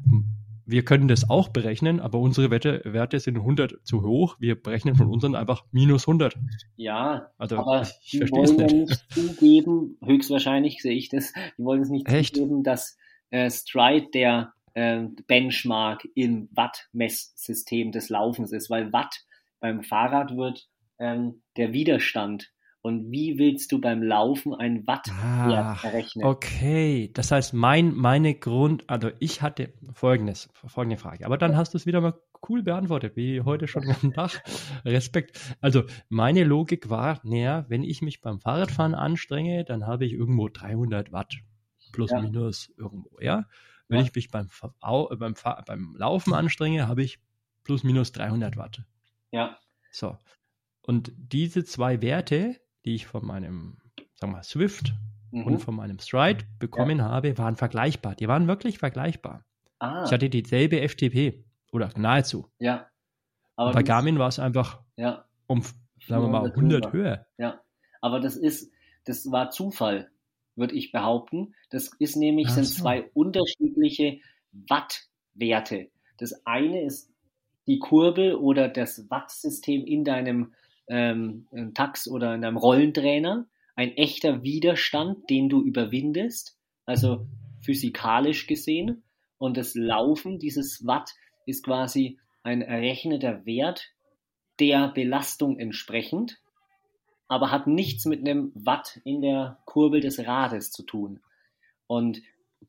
wir 0.66 0.84
können 0.84 1.09
das 1.09 1.28
auch 1.28 1.48
berechnen, 1.48 2.01
aber 2.01 2.18
unsere 2.18 2.51
Werte, 2.51 2.80
Werte 2.84 3.20
sind 3.20 3.36
100 3.36 3.80
zu 3.84 4.02
hoch. 4.02 4.36
Wir 4.38 4.60
berechnen 4.60 4.96
von 4.96 5.09
unseren 5.09 5.34
einfach 5.34 5.64
minus 5.72 6.09
100. 6.09 6.36
Ja, 6.76 7.30
also 7.36 7.59
aber 7.59 7.82
ich 7.82 8.10
die 8.10 8.30
wollen 8.30 8.44
es 8.44 8.56
nicht. 8.56 8.74
nicht 8.74 9.12
zugeben, 9.12 9.98
höchstwahrscheinlich 10.02 10.80
sehe 10.80 10.96
ich 10.96 11.09
das, 11.09 11.32
die 11.59 11.64
wollen 11.64 11.82
es 11.82 11.90
nicht 11.90 12.09
Echt? 12.09 12.34
zugeben, 12.34 12.62
dass 12.62 12.96
äh, 13.30 13.51
Stride 13.51 14.09
der 14.14 14.55
äh, 14.72 15.02
Benchmark 15.26 16.09
im 16.14 16.48
Watt-Messsystem 16.52 17.92
des 17.92 18.09
Laufens 18.09 18.52
ist, 18.52 18.70
weil 18.70 18.92
Watt 18.92 19.24
beim 19.60 19.82
Fahrrad 19.82 20.36
wird 20.36 20.68
ähm, 20.98 21.42
der 21.56 21.72
Widerstand 21.72 22.52
und 22.85 23.11
wie 23.11 23.39
willst 23.39 23.73
du 23.73 23.81
beim 23.81 24.02
Laufen 24.02 24.52
ein 24.55 24.86
Watt 24.86 25.09
ah, 25.11 25.74
errechnen? 25.82 26.27
Okay, 26.27 27.11
das 27.15 27.31
heißt, 27.31 27.55
mein, 27.55 27.94
meine 27.94 28.35
Grund, 28.35 28.85
also 28.89 29.11
ich 29.20 29.40
hatte 29.40 29.73
folgendes, 29.94 30.51
folgende 30.52 30.98
Frage, 30.98 31.24
aber 31.24 31.39
dann 31.39 31.56
hast 31.56 31.73
du 31.73 31.78
es 31.78 31.86
wieder 31.86 32.02
mal 32.02 32.12
cool 32.47 32.62
beantwortet, 32.62 33.16
wie 33.16 33.40
heute 33.40 33.69
schon 33.69 33.89
am 34.02 34.12
Tag. 34.12 34.43
Respekt. 34.85 35.56
Also 35.62 35.85
meine 36.11 36.44
Logik 36.44 36.90
war, 36.90 37.20
naja, 37.24 37.65
wenn 37.69 37.85
ich 37.85 38.02
mich 38.02 38.20
beim 38.20 38.39
Fahrradfahren 38.39 38.94
anstrenge, 38.94 39.65
dann 39.65 39.86
habe 39.86 40.05
ich 40.05 40.12
irgendwo 40.12 40.51
300 40.51 41.11
Watt 41.11 41.39
plus 41.90 42.11
ja. 42.11 42.20
minus 42.20 42.70
irgendwo, 42.77 43.19
ja. 43.19 43.47
Wenn 43.89 44.01
ja. 44.01 44.05
ich 44.05 44.15
mich 44.15 44.31
beim, 44.31 44.51
beim, 45.19 45.35
beim 45.66 45.97
Laufen 45.97 46.35
anstrenge, 46.35 46.86
habe 46.86 47.02
ich 47.02 47.19
plus 47.62 47.82
minus 47.82 48.12
300 48.12 48.59
Watt. 48.59 48.82
Ja. 49.31 49.56
So. 49.90 50.19
Und 50.82 51.12
diese 51.16 51.65
zwei 51.65 52.02
Werte, 52.02 52.61
die 52.85 52.94
ich 52.94 53.06
von 53.06 53.24
meinem, 53.24 53.78
sagen 54.15 54.32
wir 54.32 54.36
mal, 54.39 54.43
Swift 54.43 54.94
mhm. 55.31 55.47
und 55.47 55.59
von 55.59 55.74
meinem 55.74 55.98
Stride 55.98 56.44
bekommen 56.59 56.98
ja. 56.98 57.05
habe, 57.05 57.36
waren 57.39 57.56
vergleichbar. 57.56 58.15
Die 58.15 58.28
waren 58.28 58.47
wirklich 58.47 58.78
vergleichbar. 58.78 59.44
Ah. 59.78 60.05
Ich 60.05 60.12
hatte 60.12 60.31
dieselbe 60.31 60.86
FTP 60.86 61.44
oder 61.73 61.90
nahezu. 61.97 62.48
Ja. 62.59 62.89
Aber 63.56 63.73
bei 63.73 63.82
Garmin 63.82 64.19
war 64.19 64.28
es 64.28 64.39
einfach 64.39 64.81
ja. 64.97 65.24
um, 65.47 65.62
sagen 66.06 66.23
wir 66.23 66.28
mal, 66.28 66.51
100 66.51 66.93
höher. 66.93 67.27
Ja. 67.39 67.61
Aber 68.01 68.20
das 68.20 68.36
ist, 68.36 68.73
das 69.05 69.31
war 69.31 69.51
Zufall, 69.51 70.11
würde 70.56 70.74
ich 70.74 70.93
behaupten. 70.93 71.55
Das 71.70 71.90
ist 71.98 72.16
nämlich, 72.16 72.48
Ach 72.48 72.55
sind 72.55 72.66
so. 72.66 72.82
zwei 72.82 73.11
unterschiedliche 73.15 74.20
Wattwerte. 74.52 75.90
Das 76.19 76.47
eine 76.47 76.82
ist 76.82 77.11
die 77.66 77.78
Kurbel 77.78 78.35
oder 78.35 78.69
das 78.69 79.11
Wattsystem 79.11 79.85
in 79.85 80.05
deinem 80.05 80.52
ähm, 80.89 81.47
Tax 81.74 82.09
oder 82.09 82.35
in 82.35 82.44
einem 82.44 82.56
Rollentrainer 82.56 83.47
ein 83.77 83.97
echter 83.97 84.43
Widerstand, 84.43 85.28
den 85.31 85.48
du 85.48 85.62
überwindest, 85.62 86.59
also 86.85 87.27
physikalisch 87.62 88.47
gesehen. 88.47 89.02
Und 89.39 89.56
das 89.56 89.74
Laufen, 89.74 90.39
dieses 90.39 90.86
Watt, 90.86 91.11
ist 91.47 91.65
quasi 91.65 92.19
ein 92.43 92.62
errechneter 92.62 93.44
Wert 93.47 93.90
der 94.61 94.89
Belastung 94.89 95.59
entsprechend, 95.59 96.39
aber 97.27 97.51
hat 97.51 97.66
nichts 97.66 98.05
mit 98.05 98.20
einem 98.20 98.52
Watt 98.55 99.01
in 99.05 99.20
der 99.20 99.59
Kurbel 99.65 100.01
des 100.01 100.24
Rades 100.24 100.70
zu 100.70 100.85
tun. 100.85 101.20
Und 101.86 102.23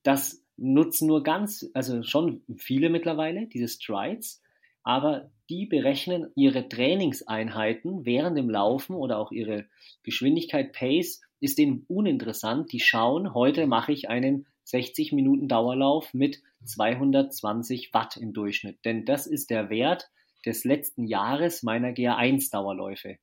das 0.03 0.43
nutzen 0.57 1.07
nur 1.07 1.23
ganz, 1.23 1.69
also 1.73 2.01
schon 2.03 2.41
viele 2.57 2.89
mittlerweile, 2.89 3.47
diese 3.47 3.67
Strides, 3.67 4.41
aber 4.85 5.31
die 5.49 5.65
berechnen 5.65 6.31
ihre 6.35 6.69
Trainingseinheiten 6.69 8.05
während 8.05 8.37
dem 8.37 8.49
Laufen 8.49 8.95
oder 8.95 9.17
auch 9.17 9.31
ihre 9.31 9.65
Geschwindigkeit, 10.03 10.71
Pace, 10.73 11.21
ist 11.39 11.57
denen 11.57 11.85
uninteressant. 11.87 12.71
Die 12.71 12.79
schauen, 12.79 13.33
heute 13.33 13.67
mache 13.67 13.91
ich 13.91 14.09
einen 14.09 14.47
60 14.63 15.11
Minuten 15.11 15.47
Dauerlauf 15.47 16.13
mit 16.13 16.41
220 16.63 17.93
Watt 17.93 18.17
im 18.17 18.33
Durchschnitt. 18.33 18.85
Denn 18.85 19.05
das 19.05 19.27
ist 19.27 19.49
der 19.49 19.69
Wert 19.69 20.09
des 20.45 20.63
letzten 20.63 21.05
Jahres 21.05 21.63
meiner 21.63 21.89
GA1 21.89 22.51
Dauerläufe. 22.51 23.17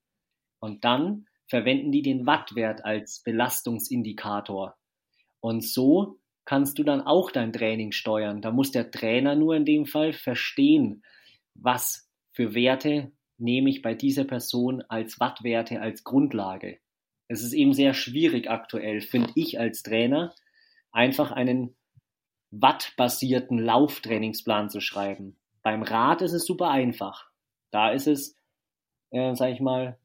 Und 0.59 0.85
dann 0.85 1.27
verwenden 1.47 1.93
die 1.93 2.03
den 2.03 2.27
Wattwert 2.27 2.85
als 2.85 3.23
Belastungsindikator. 3.25 4.77
Und 5.41 5.65
so 5.65 6.19
kannst 6.45 6.79
du 6.79 6.83
dann 6.83 7.03
auch 7.03 7.31
dein 7.31 7.53
Training 7.53 7.93
steuern. 7.93 8.43
Da 8.43 8.51
muss 8.51 8.73
der 8.73 8.91
Trainer 8.91 9.37
nur 9.37 9.55
in 9.55 9.65
dem 9.65 9.87
Fall 9.87 10.13
verstehen, 10.13 11.03
was 11.55 12.11
für 12.33 12.55
Werte 12.55 13.13
nehme 13.39 13.71
ich 13.71 13.83
bei 13.83 13.95
dieser 13.95 14.25
Person 14.25 14.83
als 14.89 15.21
Wattwerte 15.21 15.81
als 15.81 16.05
Grundlage. 16.05 16.79
Es 17.29 17.43
ist 17.43 17.53
eben 17.53 17.73
sehr 17.73 17.95
schwierig 17.95 18.51
aktuell, 18.51 19.01
finde 19.01 19.33
ich 19.35 19.59
als 19.59 19.83
Trainer, 19.83 20.35
einfach 20.91 21.33
einen 21.33 21.75
wattbasierten 22.51 23.59
Lauftrainingsplan 23.59 24.71
zu 24.71 24.81
schreiben. 24.81 25.37
Beim 25.63 25.83
Rad 25.83 26.23
ist 26.23 26.33
es 26.33 26.45
super 26.45 26.71
einfach. 26.71 27.31
Da 27.71 27.91
ist 27.91 28.07
es, 28.07 28.37
äh, 29.11 29.35
sag 29.35 29.53
ich 29.53 29.61
mal, 29.61 29.99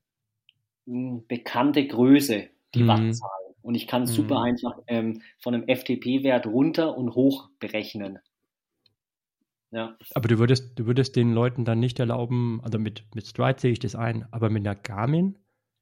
bekannte 0.86 1.86
Größe, 1.86 2.50
die 2.74 2.84
mhm. 2.84 2.88
Wattzahl. 2.88 3.30
Und 3.62 3.76
ich 3.76 3.88
kann 3.88 4.04
mhm. 4.04 4.08
super 4.08 4.42
einfach 4.42 4.80
ähm, 4.88 5.22
von 5.40 5.54
einem 5.54 5.68
FTP-Wert 5.68 6.48
runter 6.48 6.98
und 6.98 7.16
hoch 7.16 7.50
berechnen. 7.60 8.20
Ja. 9.72 9.98
Aber 10.14 10.28
du 10.28 10.40
würdest, 10.40 10.80
du 10.80 10.86
würdest 10.86 11.16
den 11.16 11.34
Leuten 11.34 11.66
dann 11.66 11.80
nicht 11.80 12.00
erlauben, 12.00 12.62
also 12.64 12.80
mit, 12.80 13.04
mit 13.14 13.28
Stride 13.28 13.60
sehe 13.60 13.72
ich 13.72 13.80
das 13.80 13.96
ein, 13.96 14.26
aber 14.32 14.50
mit 14.50 14.66
einer 14.66 14.76
Garmin? 14.76 15.38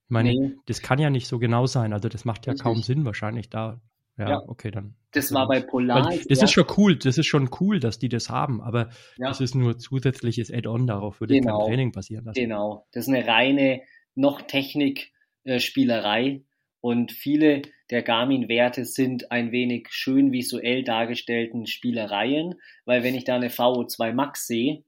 Ich 0.06 0.12
meine, 0.12 0.30
nee. 0.30 0.56
das 0.66 0.82
kann 0.82 1.00
ja 1.00 1.10
nicht 1.10 1.28
so 1.28 1.40
genau 1.40 1.66
sein. 1.66 1.94
Also 1.94 2.10
das 2.10 2.26
macht 2.26 2.46
ja 2.46 2.52
Richtig. 2.52 2.64
kaum 2.64 2.82
Sinn 2.82 3.06
wahrscheinlich 3.06 3.50
da. 3.50 3.82
Ja, 4.18 4.30
ja, 4.30 4.44
okay, 4.48 4.72
dann. 4.72 4.96
Das 5.12 5.34
war 5.34 5.48
bei 5.48 5.60
Polar. 5.60 6.10
das 6.10 6.42
ist 6.42 6.52
schon 6.52 6.68
cool, 6.78 6.96
das 6.96 7.18
ist 7.18 7.26
schon 7.26 7.50
cool, 7.60 7.82
dass 7.82 8.00
die 8.00 8.08
das 8.08 8.30
haben, 8.30 8.62
aber 8.62 8.90
ja. 9.18 9.28
das 9.28 9.42
ist 9.42 9.56
nur 9.56 9.78
zusätzliches 9.78 10.50
Add-on, 10.52 10.88
darauf 10.88 11.20
würde 11.20 11.34
genau. 11.34 11.60
kein 11.60 11.68
Training 11.68 11.92
passieren 11.92 12.24
lassen. 12.24 12.40
Genau, 12.40 12.88
das 12.94 13.08
ist 13.08 13.14
eine 13.14 13.28
reine 13.28 13.82
noch 14.14 14.42
Technik-Spielerei 14.42 16.28
äh, 16.28 16.45
und 16.86 17.12
viele 17.12 17.64
der 17.90 18.04
Garmin-Werte 18.04 18.86
sind 18.86 19.32
ein 19.32 19.52
wenig 19.52 19.88
schön 19.90 20.32
visuell 20.32 20.84
dargestellten 20.84 21.66
Spielereien, 21.66 22.62
weil 22.86 23.02
wenn 23.02 23.16
ich 23.16 23.24
da 23.24 23.34
eine 23.34 23.50
VO2 23.50 24.14
Max 24.14 24.46
sehe, 24.46 24.84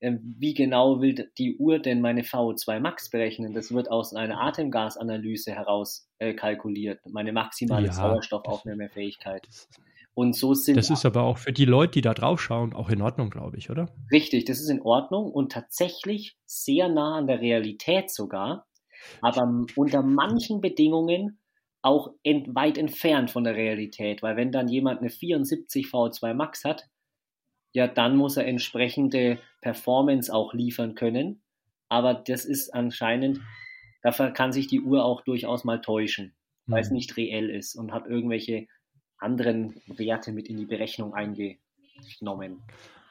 äh, 0.00 0.12
wie 0.22 0.54
genau 0.54 1.02
will 1.02 1.28
die 1.36 1.58
Uhr 1.58 1.78
denn 1.78 2.00
meine 2.00 2.22
VO2 2.22 2.80
Max 2.80 3.10
berechnen? 3.10 3.52
Das 3.52 3.70
wird 3.70 3.90
aus 3.90 4.14
einer 4.14 4.40
Atemgasanalyse 4.40 5.52
heraus 5.52 6.08
äh, 6.20 6.32
kalkuliert, 6.32 7.00
meine 7.04 7.34
maximale 7.34 7.88
ja, 7.88 7.92
Sauerstoffaufnahmefähigkeit. 7.92 9.46
Und 10.14 10.34
so 10.34 10.54
sind. 10.54 10.78
Das 10.78 10.88
ist 10.88 11.04
aber 11.04 11.22
auch 11.22 11.36
für 11.36 11.52
die 11.52 11.66
Leute, 11.66 11.92
die 11.92 12.00
da 12.00 12.14
drauf 12.14 12.40
schauen, 12.40 12.72
auch 12.72 12.88
in 12.88 13.02
Ordnung, 13.02 13.28
glaube 13.28 13.58
ich, 13.58 13.68
oder? 13.68 13.90
Richtig, 14.10 14.46
das 14.46 14.58
ist 14.58 14.70
in 14.70 14.80
Ordnung 14.80 15.30
und 15.30 15.52
tatsächlich 15.52 16.38
sehr 16.46 16.88
nah 16.88 17.18
an 17.18 17.26
der 17.26 17.42
Realität 17.42 18.10
sogar, 18.10 18.64
aber 19.20 19.66
unter 19.76 20.02
manchen 20.02 20.62
Bedingungen 20.62 21.38
auch 21.82 22.12
ent 22.22 22.54
weit 22.54 22.78
entfernt 22.78 23.30
von 23.30 23.44
der 23.44 23.56
Realität, 23.56 24.22
weil 24.22 24.36
wenn 24.36 24.52
dann 24.52 24.68
jemand 24.68 25.00
eine 25.00 25.10
74 25.10 25.86
V2 25.86 26.32
Max 26.32 26.64
hat, 26.64 26.88
ja, 27.72 27.88
dann 27.88 28.16
muss 28.16 28.36
er 28.36 28.46
entsprechende 28.46 29.38
Performance 29.60 30.32
auch 30.32 30.54
liefern 30.54 30.94
können. 30.94 31.42
Aber 31.88 32.14
das 32.14 32.44
ist 32.44 32.70
anscheinend, 32.70 33.40
dafür 34.02 34.30
kann 34.30 34.52
sich 34.52 34.66
die 34.68 34.80
Uhr 34.80 35.04
auch 35.04 35.22
durchaus 35.22 35.64
mal 35.64 35.80
täuschen, 35.80 36.34
weil 36.66 36.80
mhm. 36.80 36.86
es 36.86 36.90
nicht 36.90 37.16
reell 37.16 37.50
ist 37.50 37.74
und 37.74 37.92
hat 37.92 38.06
irgendwelche 38.06 38.68
anderen 39.18 39.80
Werte 39.86 40.32
mit 40.32 40.48
in 40.48 40.56
die 40.56 40.66
Berechnung 40.66 41.14
eingenommen. 41.14 42.62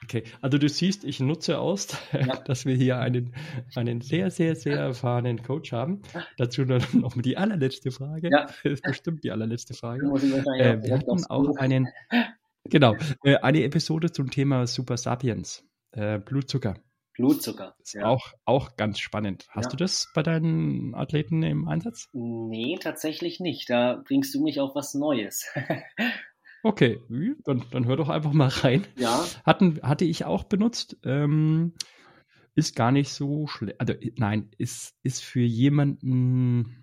Okay, 0.03 0.23
also 0.41 0.57
du 0.57 0.67
siehst, 0.67 1.03
ich 1.03 1.19
nutze 1.19 1.59
aus, 1.59 1.87
ja. 2.13 2.37
dass 2.37 2.65
wir 2.65 2.75
hier 2.75 2.99
einen, 2.99 3.33
einen 3.75 4.01
sehr, 4.01 4.31
sehr, 4.31 4.55
sehr 4.55 4.77
erfahrenen 4.77 5.43
Coach 5.43 5.71
haben. 5.71 6.01
Dazu 6.37 6.63
noch 6.93 7.15
die 7.21 7.37
allerletzte 7.37 7.91
Frage. 7.91 8.29
Ja. 8.31 8.47
Das 8.63 8.73
ist 8.73 8.83
bestimmt 8.83 9.23
die 9.23 9.31
allerletzte 9.31 9.73
Frage. 9.73 10.05
Äh, 10.05 10.83
wir 10.83 10.97
hatten 10.97 11.25
auch 11.25 11.55
einen, 11.57 11.87
genau, 12.65 12.95
äh, 13.23 13.37
eine 13.37 13.63
Episode 13.63 14.11
zum 14.11 14.29
Thema 14.29 14.67
Super 14.67 14.97
Sapiens, 14.97 15.63
äh, 15.91 16.19
Blutzucker. 16.19 16.75
Blutzucker. 17.13 17.75
Ist 17.79 17.93
ja. 17.93 18.05
auch, 18.05 18.33
auch 18.45 18.77
ganz 18.77 18.99
spannend. 18.99 19.47
Hast 19.49 19.65
ja. 19.65 19.71
du 19.71 19.77
das 19.77 20.09
bei 20.13 20.23
deinen 20.23 20.95
Athleten 20.95 21.43
im 21.43 21.67
Einsatz? 21.67 22.07
Nee, 22.13 22.77
tatsächlich 22.81 23.39
nicht. 23.39 23.69
Da 23.69 24.01
bringst 24.05 24.33
du 24.33 24.41
mich 24.41 24.59
auf 24.59 24.75
was 24.75 24.93
Neues. 24.93 25.47
Okay, 26.63 27.01
dann, 27.43 27.63
dann 27.71 27.85
hör 27.85 27.97
doch 27.97 28.09
einfach 28.09 28.33
mal 28.33 28.49
rein. 28.49 28.85
Ja. 28.95 29.25
Hatten, 29.45 29.79
hatte 29.81 30.05
ich 30.05 30.25
auch 30.25 30.43
benutzt. 30.43 30.97
Ähm, 31.03 31.73
ist 32.53 32.75
gar 32.75 32.91
nicht 32.91 33.09
so 33.09 33.47
schlecht. 33.47 33.79
Also, 33.79 33.93
nein, 34.17 34.49
ist, 34.57 34.95
ist 35.03 35.23
für 35.23 35.41
jemanden. 35.41 36.77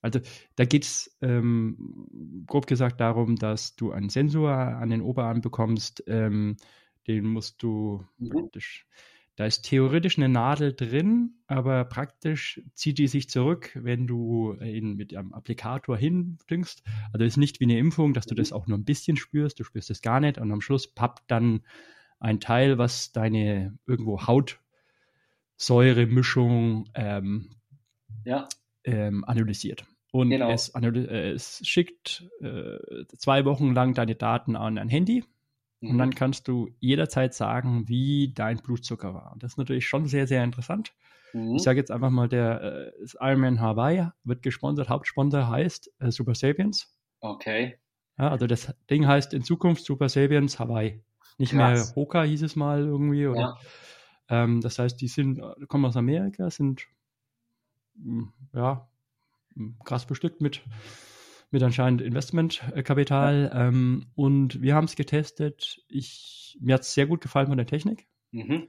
Also, 0.00 0.20
da 0.56 0.64
geht 0.66 0.84
es 0.84 1.16
ähm, 1.22 2.44
grob 2.46 2.66
gesagt 2.66 3.00
darum, 3.00 3.36
dass 3.36 3.74
du 3.74 3.90
einen 3.90 4.10
Sensor 4.10 4.52
an 4.52 4.90
den 4.90 5.00
Oberarm 5.00 5.40
bekommst. 5.40 6.04
Ähm, 6.06 6.56
den 7.06 7.26
musst 7.26 7.62
du 7.62 8.04
mhm. 8.18 8.28
praktisch 8.28 8.86
da 9.36 9.46
ist 9.46 9.62
theoretisch 9.62 10.16
eine 10.16 10.28
Nadel 10.28 10.74
drin, 10.74 11.34
aber 11.48 11.84
praktisch 11.84 12.62
zieht 12.74 12.98
die 12.98 13.08
sich 13.08 13.28
zurück, 13.28 13.72
wenn 13.74 14.06
du 14.06 14.54
ihn 14.60 14.94
mit 14.94 15.16
einem 15.16 15.32
Applikator 15.32 15.96
hindüngst. 15.96 16.84
Also 17.12 17.24
ist 17.24 17.36
nicht 17.36 17.58
wie 17.58 17.64
eine 17.64 17.78
Impfung, 17.78 18.14
dass 18.14 18.26
du 18.26 18.36
das 18.36 18.52
auch 18.52 18.68
nur 18.68 18.78
ein 18.78 18.84
bisschen 18.84 19.16
spürst, 19.16 19.58
du 19.58 19.64
spürst 19.64 19.90
es 19.90 20.02
gar 20.02 20.20
nicht 20.20 20.38
und 20.38 20.52
am 20.52 20.60
Schluss 20.60 20.86
pappt 20.86 21.24
dann 21.26 21.62
ein 22.20 22.38
Teil, 22.38 22.78
was 22.78 23.10
deine 23.10 23.76
irgendwo 23.86 24.24
Hautsäuremischung 25.58 26.88
ähm, 26.94 27.56
ja. 28.24 28.48
ähm, 28.84 29.24
analysiert. 29.24 29.84
Und 30.12 30.30
genau. 30.30 30.52
es, 30.52 30.68
äh, 30.68 31.32
es, 31.32 31.60
schickt 31.66 32.24
äh, 32.40 32.78
zwei 33.18 33.44
Wochen 33.44 33.74
lang 33.74 33.94
deine 33.94 34.14
Daten 34.14 34.54
an 34.54 34.78
ein 34.78 34.88
Handy 34.88 35.24
Mhm. 35.84 35.90
Und 35.90 35.98
dann 35.98 36.08
mhm. 36.10 36.14
kannst 36.14 36.48
du 36.48 36.70
jederzeit 36.80 37.34
sagen, 37.34 37.88
wie 37.88 38.32
dein 38.34 38.58
Blutzucker 38.58 39.14
war. 39.14 39.32
Und 39.32 39.42
das 39.42 39.52
ist 39.52 39.58
natürlich 39.58 39.86
schon 39.86 40.06
sehr, 40.06 40.26
sehr 40.26 40.42
interessant. 40.42 40.92
Mhm. 41.32 41.56
Ich 41.56 41.62
sage 41.62 41.78
jetzt 41.78 41.90
einfach 41.90 42.10
mal, 42.10 42.28
der 42.28 42.92
äh, 42.92 43.06
Ironman 43.20 43.60
Hawaii 43.60 44.08
wird 44.24 44.42
gesponsert, 44.42 44.88
Hauptsponsor 44.88 45.48
heißt 45.48 45.92
äh, 46.00 46.10
Super 46.10 46.34
Sapiens. 46.34 46.96
Okay. 47.20 47.78
Ja, 48.18 48.30
also 48.30 48.46
das 48.46 48.72
Ding 48.90 49.06
heißt 49.06 49.34
in 49.34 49.42
Zukunft 49.42 49.84
Super 49.84 50.08
Sapiens 50.08 50.58
Hawaii. 50.58 51.02
Nicht 51.36 51.52
Krass. 51.52 51.88
mehr 51.88 51.96
Hoka 51.96 52.22
hieß 52.22 52.42
es 52.42 52.56
mal 52.56 52.80
irgendwie. 52.80 53.26
Oder, 53.26 53.58
ja. 54.30 54.44
ähm, 54.44 54.60
das 54.60 54.78
heißt, 54.78 55.00
die 55.00 55.08
sind, 55.08 55.40
kommen 55.68 55.84
aus 55.84 55.96
Amerika, 55.96 56.48
sind 56.48 56.86
hm, 57.96 58.32
ja 58.52 58.88
krass 59.84 60.04
bestückt 60.06 60.40
mit 60.40 60.62
mit 61.54 61.62
anscheinend 61.62 62.02
Investmentkapital. 62.02 63.50
Ähm, 63.54 64.06
und 64.14 64.60
wir 64.60 64.74
haben 64.74 64.84
es 64.84 64.96
getestet. 64.96 65.82
Ich, 65.88 66.58
mir 66.60 66.74
hat 66.74 66.82
es 66.82 66.92
sehr 66.92 67.06
gut 67.06 67.22
gefallen 67.22 67.46
von 67.46 67.56
der 67.56 67.66
Technik. 67.66 68.06
Mhm. 68.32 68.68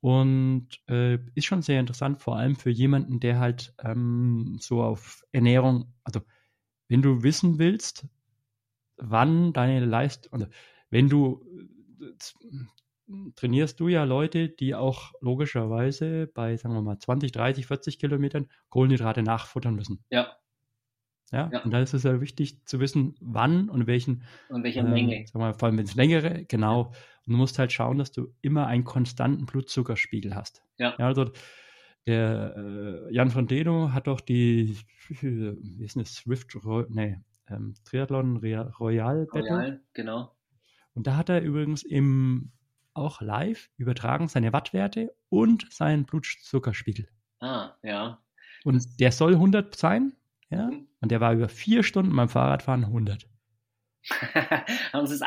Und 0.00 0.68
äh, 0.88 1.18
ist 1.34 1.44
schon 1.44 1.60
sehr 1.60 1.80
interessant, 1.80 2.22
vor 2.22 2.36
allem 2.36 2.56
für 2.56 2.70
jemanden, 2.70 3.20
der 3.20 3.38
halt 3.38 3.74
ähm, 3.82 4.56
so 4.60 4.82
auf 4.82 5.22
Ernährung, 5.32 5.92
also 6.04 6.20
wenn 6.88 7.02
du 7.02 7.22
wissen 7.22 7.58
willst, 7.58 8.06
wann 8.96 9.52
deine 9.52 9.84
Leistung, 9.84 10.32
also 10.32 10.46
wenn 10.88 11.08
du 11.08 11.44
äh, 12.00 13.32
trainierst 13.34 13.80
du 13.80 13.88
ja 13.88 14.04
Leute, 14.04 14.48
die 14.48 14.74
auch 14.74 15.12
logischerweise 15.20 16.28
bei, 16.28 16.56
sagen 16.56 16.74
wir 16.74 16.82
mal, 16.82 16.98
20, 16.98 17.32
30, 17.32 17.66
40 17.66 17.98
Kilometern 17.98 18.48
Kohlenhydrate 18.68 19.22
nachfuttern 19.22 19.74
müssen. 19.74 20.04
Ja. 20.10 20.36
Ja? 21.32 21.50
ja? 21.52 21.62
Und 21.62 21.70
da 21.70 21.80
ist 21.80 21.94
es 21.94 22.02
ja 22.02 22.20
wichtig 22.20 22.66
zu 22.66 22.80
wissen, 22.80 23.14
wann 23.20 23.68
und 23.68 23.86
welchen. 23.86 24.22
Und 24.48 24.64
welcher 24.64 24.80
ähm, 24.80 24.90
Menge. 24.90 25.24
Sag 25.26 25.40
mal, 25.40 25.54
vor 25.54 25.68
allem 25.68 25.78
wenn 25.78 25.84
es 25.84 25.94
längere, 25.94 26.44
genau. 26.44 26.82
Ja. 26.82 26.98
Und 27.26 27.32
du 27.32 27.36
musst 27.36 27.58
halt 27.58 27.72
schauen, 27.72 27.98
dass 27.98 28.12
du 28.12 28.34
immer 28.40 28.66
einen 28.66 28.84
konstanten 28.84 29.46
Blutzuckerspiegel 29.46 30.34
hast. 30.34 30.62
Ja. 30.78 30.94
ja 30.98 31.06
also 31.06 31.30
der 32.06 32.54
äh, 32.56 33.14
Jan 33.14 33.30
von 33.30 33.46
Deno 33.46 33.92
hat 33.92 34.06
doch 34.06 34.20
die, 34.20 34.76
wie 35.08 35.84
ist 35.84 35.96
das, 35.96 36.14
Swift, 36.14 36.56
nee, 36.88 37.18
ähm, 37.48 37.74
Triathlon 37.84 38.38
Royal 38.38 39.26
Battle. 39.26 39.50
Royal, 39.50 39.80
genau. 39.92 40.34
Und 40.94 41.06
da 41.06 41.16
hat 41.16 41.28
er 41.28 41.42
übrigens 41.42 41.82
im 41.82 42.52
auch 42.94 43.20
live 43.20 43.70
übertragen 43.76 44.28
seine 44.28 44.52
Wattwerte 44.52 45.14
und 45.28 45.72
seinen 45.72 46.04
Blutzuckerspiegel. 46.04 47.08
Ah, 47.38 47.74
ja. 47.82 48.22
Und 48.64 49.00
der 49.00 49.12
soll 49.12 49.34
100 49.34 49.74
sein, 49.74 50.12
ja? 50.50 50.66
Mhm. 50.66 50.88
Und 51.00 51.10
der 51.10 51.20
war 51.20 51.32
über 51.32 51.48
vier 51.48 51.82
Stunden 51.82 52.14
beim 52.14 52.28
Fahrradfahren 52.28 52.84
100. 52.84 53.26
Haben 54.92 55.06
Sie 55.06 55.18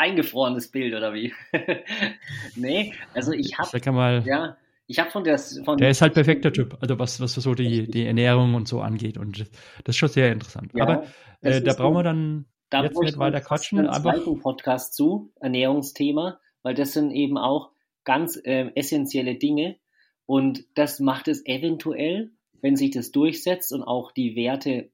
das 0.56 0.68
Bild, 0.70 0.94
oder 0.96 1.14
wie? 1.14 1.34
nee, 2.56 2.94
also 3.14 3.32
ich 3.32 3.58
habe. 3.58 3.92
mal. 3.92 4.24
Ja, 4.26 4.58
ich 4.88 5.00
habe 5.00 5.12
von 5.12 5.24
der. 5.24 5.38
Von 5.38 5.78
der 5.78 5.90
ist 5.90 6.02
halt 6.02 6.14
perfekter 6.14 6.52
Typ, 6.54 6.78
also 6.82 6.98
was, 7.00 7.20
was 7.20 7.34
so 7.34 7.54
die, 7.54 7.90
die 7.90 8.06
Ernährung 8.06 8.56
und 8.56 8.68
so 8.68 8.82
angeht. 8.82 9.18
Und 9.18 9.40
das 9.40 9.50
ist 9.88 9.98
schon 9.98 10.10
sehr 10.10 10.32
interessant. 10.32 10.72
Ja, 10.74 10.84
Aber 10.84 11.06
äh, 11.42 11.62
da 11.62 11.74
brauchen 11.74 11.96
wir 11.96 12.04
dann 12.04 12.46
da 12.70 12.84
jetzt 12.84 13.00
nicht 13.00 13.18
weiter 13.18 13.42
quatschen. 13.42 13.80
Einen 13.80 13.94
zweiten 13.94 14.40
Podcast 14.40 14.96
zu, 14.96 15.32
Ernährungsthema, 15.40 16.40
weil 16.64 16.74
das 16.74 16.94
sind 16.94 17.12
eben 17.12 17.38
auch 17.38 17.72
ganz 18.04 18.40
äh, 18.44 18.72
essentielle 18.76 19.36
Dinge. 19.36 19.78
Und 20.26 20.66
das 20.76 21.00
macht 21.00 21.28
es 21.28 21.46
eventuell, 21.46 22.32
wenn 22.62 22.76
sich 22.76 22.92
das 22.92 23.12
durchsetzt 23.12 23.74
und 23.74 23.84
auch 23.84 24.12
die 24.12 24.36
Werte 24.36 24.90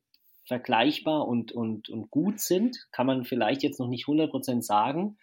vergleichbar 0.50 1.28
und, 1.28 1.52
und, 1.54 1.90
und 1.90 2.10
gut 2.12 2.40
sind, 2.40 2.88
kann 2.92 3.08
man 3.08 3.24
vielleicht 3.24 3.64
jetzt 3.64 3.80
noch 3.80 3.88
nicht 3.88 4.06
100% 4.06 4.62
sagen, 4.62 5.18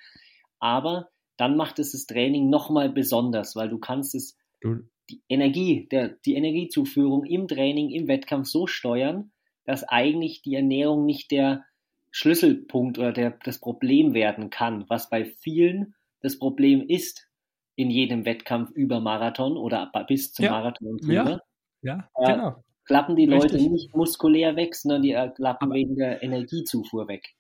aber 0.58 1.10
dann 1.36 1.56
macht 1.56 1.78
es 1.78 1.92
das 1.92 2.06
Training 2.06 2.48
nochmal 2.48 2.88
besonders, 2.88 3.56
weil 3.56 3.68
du 3.68 3.78
kannst 3.78 4.14
es 4.14 4.38
du, 4.62 4.78
die 5.10 5.20
Energie, 5.28 5.88
der, 5.90 6.08
die 6.08 6.34
Energiezuführung 6.34 7.24
im 7.24 7.48
Training, 7.48 7.90
im 7.90 8.08
Wettkampf 8.08 8.46
so 8.46 8.66
steuern, 8.66 9.32
dass 9.64 9.84
eigentlich 9.84 10.42
die 10.42 10.54
Ernährung 10.54 11.04
nicht 11.04 11.30
der 11.30 11.64
Schlüsselpunkt 12.12 12.98
oder 12.98 13.12
der, 13.12 13.32
das 13.44 13.58
Problem 13.58 14.14
werden 14.14 14.48
kann, 14.48 14.88
was 14.88 15.10
bei 15.10 15.24
vielen 15.24 15.94
das 16.20 16.38
Problem 16.38 16.88
ist 16.88 17.28
in 17.74 17.90
jedem 17.90 18.24
Wettkampf 18.24 18.70
über 18.70 19.00
Marathon 19.00 19.56
oder 19.56 19.90
bis 20.08 20.32
zum 20.32 20.46
ja. 20.46 20.52
Marathon 20.52 20.96
drüber. 20.96 21.42
Ja, 21.82 22.08
ja 22.16 22.32
genau. 22.32 22.64
Klappen 22.86 23.16
die 23.16 23.26
Richtig. 23.26 23.52
Leute 23.52 23.70
nicht 23.70 23.94
muskulär 23.94 24.56
weg, 24.56 24.74
sondern 24.74 25.02
die 25.02 25.12
äh, 25.12 25.28
klappen 25.28 25.72
wegen 25.72 25.96
der 25.96 26.22
Energiezufuhr 26.22 27.08
weg. 27.08 27.36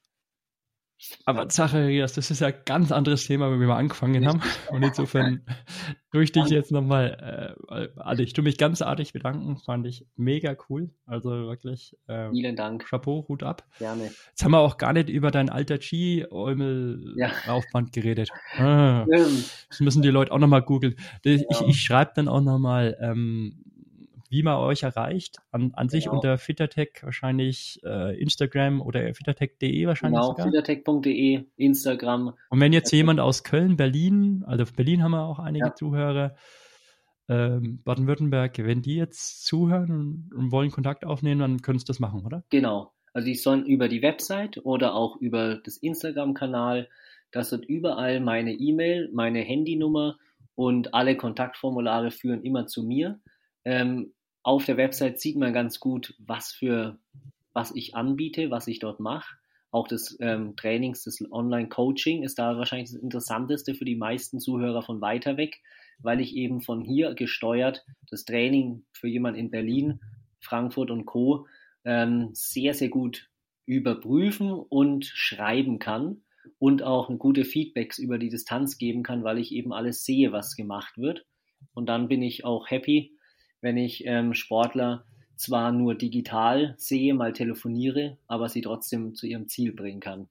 Aber 1.26 1.50
Zacharias, 1.50 2.14
das 2.14 2.30
ist 2.30 2.40
ja 2.40 2.46
ein 2.48 2.54
ganz 2.64 2.90
anderes 2.90 3.26
Thema, 3.26 3.50
wenn 3.50 3.60
wir 3.60 3.66
mal 3.66 3.76
angefangen 3.76 4.26
haben. 4.26 4.40
Und 4.70 4.82
insofern 4.82 5.42
durch 6.10 6.32
dich 6.32 6.46
jetzt 6.46 6.72
nochmal, 6.72 7.58
äh, 7.68 7.88
also 8.00 8.22
ich 8.22 8.32
tue 8.32 8.42
mich 8.42 8.56
ganz 8.56 8.80
artig 8.80 9.12
bedanken, 9.12 9.58
fand 9.58 9.86
ich 9.86 10.06
mega 10.16 10.56
cool. 10.68 10.88
Also 11.04 11.28
wirklich. 11.28 11.94
Äh, 12.06 12.30
Vielen 12.30 12.56
Dank. 12.56 12.88
Chapeau, 12.88 13.26
Hut 13.28 13.42
ab. 13.42 13.66
Gerne. 13.78 14.04
Jetzt 14.04 14.42
haben 14.42 14.52
wir 14.52 14.60
auch 14.60 14.78
gar 14.78 14.94
nicht 14.94 15.10
über 15.10 15.30
dein 15.30 15.50
alter 15.50 15.78
Ski-Eumel-Laufband 15.80 17.94
ja. 17.94 18.02
geredet. 18.02 18.30
Ah, 18.58 19.04
das 19.68 19.80
müssen 19.80 20.00
die 20.00 20.08
Leute 20.08 20.32
auch 20.32 20.38
nochmal 20.38 20.62
googeln. 20.62 20.96
Ich, 21.22 21.42
ja. 21.42 21.66
ich 21.66 21.82
schreibe 21.82 22.12
dann 22.14 22.28
auch 22.28 22.40
nochmal 22.40 22.96
ähm, 23.00 23.65
wie 24.36 24.42
man 24.42 24.58
euch 24.58 24.82
erreicht. 24.82 25.38
An, 25.50 25.72
an 25.74 25.88
sich 25.88 26.04
genau. 26.04 26.16
unter 26.16 26.36
Fittertech 26.36 27.00
wahrscheinlich 27.02 27.80
äh, 27.84 28.20
Instagram 28.20 28.82
oder 28.82 29.14
fittertech.de 29.14 29.86
wahrscheinlich. 29.86 30.20
Genau, 30.20 30.34
fittertech.de, 30.34 31.44
Instagram. 31.56 32.34
Und 32.50 32.60
wenn 32.60 32.74
jetzt 32.74 32.92
jemand 32.92 33.18
aus 33.18 33.44
Köln, 33.44 33.78
Berlin, 33.78 34.44
also 34.46 34.64
Berlin 34.76 35.02
haben 35.02 35.12
wir 35.12 35.24
auch 35.24 35.38
einige 35.38 35.68
ja. 35.68 35.74
Zuhörer, 35.74 36.36
ähm, 37.30 37.80
Baden-Württemberg, 37.82 38.58
wenn 38.58 38.82
die 38.82 38.96
jetzt 38.96 39.46
zuhören 39.46 39.90
und, 39.90 40.34
und, 40.36 40.52
wollen 40.52 40.70
Kontakt 40.70 41.06
aufnehmen, 41.06 41.40
dann 41.40 41.62
können 41.62 41.78
sie 41.78 41.86
das 41.86 41.98
machen, 41.98 42.26
oder? 42.26 42.44
Genau. 42.50 42.92
Also 43.14 43.26
die 43.26 43.34
sollen 43.36 43.64
über 43.64 43.88
die 43.88 44.02
Website 44.02 44.58
oder 44.66 44.94
auch 44.94 45.16
über 45.16 45.56
das 45.56 45.78
Instagram-Kanal, 45.78 46.90
das 47.30 47.52
wird 47.52 47.64
überall 47.64 48.20
meine 48.20 48.52
E-Mail, 48.52 49.08
meine 49.14 49.40
Handynummer 49.40 50.18
und 50.54 50.92
alle 50.92 51.16
Kontaktformulare 51.16 52.10
führen 52.10 52.42
immer 52.42 52.66
zu 52.66 52.82
mir. 52.82 53.18
Ähm, 53.64 54.12
auf 54.46 54.64
der 54.64 54.76
Website 54.76 55.20
sieht 55.20 55.36
man 55.36 55.52
ganz 55.52 55.80
gut, 55.80 56.14
was 56.18 56.52
für, 56.52 57.00
was 57.52 57.74
ich 57.74 57.96
anbiete, 57.96 58.48
was 58.48 58.68
ich 58.68 58.78
dort 58.78 59.00
mache. 59.00 59.34
Auch 59.72 59.88
das 59.88 60.16
ähm, 60.20 60.54
Trainings, 60.54 61.02
das 61.02 61.20
Online-Coaching 61.32 62.22
ist 62.22 62.38
da 62.38 62.56
wahrscheinlich 62.56 62.92
das 62.92 63.02
Interessanteste 63.02 63.74
für 63.74 63.84
die 63.84 63.96
meisten 63.96 64.38
Zuhörer 64.38 64.82
von 64.82 65.00
weiter 65.00 65.36
weg, 65.36 65.60
weil 65.98 66.20
ich 66.20 66.36
eben 66.36 66.60
von 66.60 66.80
hier 66.80 67.14
gesteuert 67.14 67.84
das 68.08 68.24
Training 68.24 68.84
für 68.92 69.08
jemanden 69.08 69.40
in 69.40 69.50
Berlin, 69.50 69.98
Frankfurt 70.38 70.92
und 70.92 71.06
Co. 71.06 71.48
Ähm, 71.84 72.30
sehr, 72.32 72.72
sehr 72.74 72.88
gut 72.88 73.28
überprüfen 73.64 74.52
und 74.52 75.06
schreiben 75.06 75.80
kann 75.80 76.22
und 76.60 76.84
auch 76.84 77.10
gute 77.18 77.44
Feedbacks 77.44 77.98
über 77.98 78.18
die 78.18 78.28
Distanz 78.28 78.78
geben 78.78 79.02
kann, 79.02 79.24
weil 79.24 79.38
ich 79.38 79.50
eben 79.50 79.72
alles 79.72 80.04
sehe, 80.04 80.30
was 80.30 80.54
gemacht 80.54 80.98
wird. 80.98 81.26
Und 81.74 81.88
dann 81.88 82.06
bin 82.06 82.22
ich 82.22 82.44
auch 82.44 82.70
happy, 82.70 83.15
wenn 83.60 83.76
ich 83.76 84.04
ähm, 84.06 84.34
Sportler 84.34 85.04
zwar 85.36 85.72
nur 85.72 85.94
digital 85.94 86.74
sehe, 86.78 87.14
mal 87.14 87.32
telefoniere, 87.32 88.18
aber 88.26 88.48
sie 88.48 88.62
trotzdem 88.62 89.14
zu 89.14 89.26
ihrem 89.26 89.48
Ziel 89.48 89.72
bringen 89.72 90.00
kann. 90.00 90.28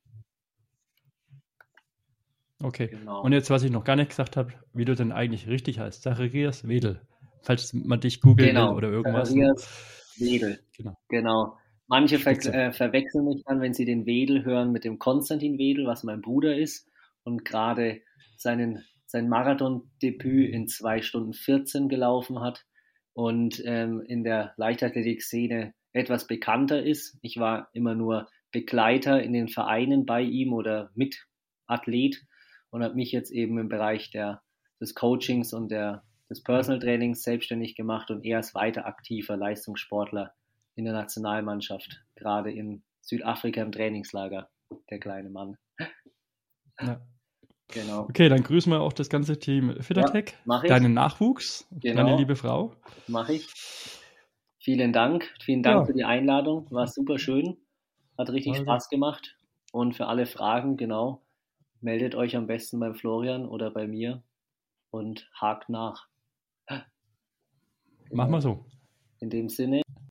Okay. 2.61 2.87
Genau. 2.87 3.21
Und 3.21 3.33
jetzt, 3.33 3.49
was 3.49 3.63
ich 3.63 3.71
noch 3.71 3.83
gar 3.83 3.95
nicht 3.95 4.09
gesagt 4.09 4.37
habe, 4.37 4.53
wie 4.73 4.85
du 4.85 4.95
denn 4.95 5.11
eigentlich 5.11 5.47
richtig 5.47 5.79
heißt. 5.79 6.01
Zacharias 6.01 6.67
Wedel. 6.67 7.01
Falls 7.41 7.73
man 7.73 7.99
dich 7.99 8.21
googeln 8.21 8.49
genau. 8.49 8.69
will 8.69 8.77
oder 8.77 8.89
irgendwas. 8.89 9.29
Zacharias 9.29 10.15
Wedel. 10.17 10.59
Genau. 10.75 10.97
genau. 11.09 11.57
Manche 11.87 12.17
ver 12.17 12.31
äh, 12.31 12.71
verwechseln 12.71 13.25
mich 13.25 13.43
dann, 13.45 13.61
wenn 13.61 13.75
sie 13.75 13.85
den 13.85 14.07
Wedel 14.07 14.43
hören, 14.43 14.71
mit 14.71 14.83
dem 14.83 14.97
Konstantin 14.97 15.59
Wedel, 15.59 15.85
was 15.85 16.03
mein 16.03 16.21
Bruder 16.21 16.57
ist 16.57 16.89
und 17.23 17.45
gerade 17.45 18.01
seinen, 18.37 18.83
sein 19.05 19.29
Marathon-Debüt 19.29 20.51
in 20.51 20.67
2 20.67 21.03
Stunden 21.03 21.33
14 21.33 21.89
gelaufen 21.89 22.39
hat 22.39 22.65
und 23.15 23.63
ähm, 23.65 24.01
in 24.01 24.23
der 24.23 24.53
Leichtathletik-Szene 24.57 25.73
etwas 25.93 26.27
bekannter 26.27 26.83
ist. 26.83 27.17
Ich 27.21 27.37
war 27.37 27.69
immer 27.71 27.95
nur 27.95 28.27
Begleiter 28.51 29.23
in 29.23 29.31
den 29.31 29.47
Vereinen 29.47 30.05
bei 30.05 30.21
ihm 30.21 30.53
oder 30.53 30.91
Mitathlet 30.95 32.21
und 32.69 32.83
habe 32.83 32.95
mich 32.95 33.13
jetzt 33.13 33.31
eben 33.31 33.57
im 33.57 33.69
Bereich 33.69 34.11
der, 34.11 34.41
des 34.81 34.95
Coachings 34.95 35.53
und 35.53 35.69
der, 35.69 36.03
des 36.29 36.43
Personal 36.43 36.79
Trainings 36.79 37.23
selbstständig 37.23 37.75
gemacht 37.75 38.11
und 38.11 38.25
er 38.25 38.39
ist 38.39 38.53
weiter 38.53 38.85
aktiver 38.85 39.37
Leistungssportler 39.37 40.33
in 40.75 40.83
der 40.83 40.93
Nationalmannschaft, 40.93 42.03
gerade 42.15 42.51
in 42.51 42.83
Südafrika 42.99 43.61
im 43.61 43.71
Trainingslager, 43.71 44.49
der 44.89 44.99
kleine 44.99 45.29
Mann. 45.29 45.57
Ja. 46.81 46.99
Genau. 47.69 48.01
Okay, 48.01 48.29
dann 48.29 48.43
grüßen 48.43 48.71
wir 48.71 48.81
auch 48.81 48.93
das 48.93 49.09
ganze 49.09 49.39
Team 49.39 49.75
Fittertech, 49.81 50.35
ja, 50.45 50.61
deinen 50.61 50.93
Nachwuchs, 50.93 51.67
genau. 51.71 52.03
deine 52.03 52.17
liebe 52.17 52.35
Frau. 52.35 52.73
Mache 53.07 53.33
ich. 53.33 53.47
Vielen 54.59 54.93
Dank. 54.93 55.31
Vielen 55.43 55.61
Dank 55.63 55.81
ja. 55.81 55.85
für 55.85 55.93
die 55.93 56.03
Einladung. 56.03 56.67
War 56.71 56.87
super 56.87 57.19
schön. 57.19 57.57
Hat 58.17 58.29
richtig 58.29 58.53
also. 58.53 58.63
Spaß 58.63 58.89
gemacht. 58.89 59.37
Und 59.71 59.95
für 59.95 60.07
alle 60.07 60.25
Fragen, 60.25 60.77
genau, 60.77 61.21
meldet 61.81 62.15
euch 62.15 62.35
am 62.35 62.47
besten 62.47 62.79
beim 62.79 62.95
Florian 62.95 63.45
oder 63.47 63.71
bei 63.71 63.87
mir 63.87 64.23
und 64.89 65.29
hakt 65.33 65.69
nach. 65.69 66.07
Genau. 66.67 68.23
Mach 68.23 68.29
mal 68.29 68.41
so. 68.41 68.65
In 69.19 69.29
dem 69.29 69.49
Sinne. 69.49 69.81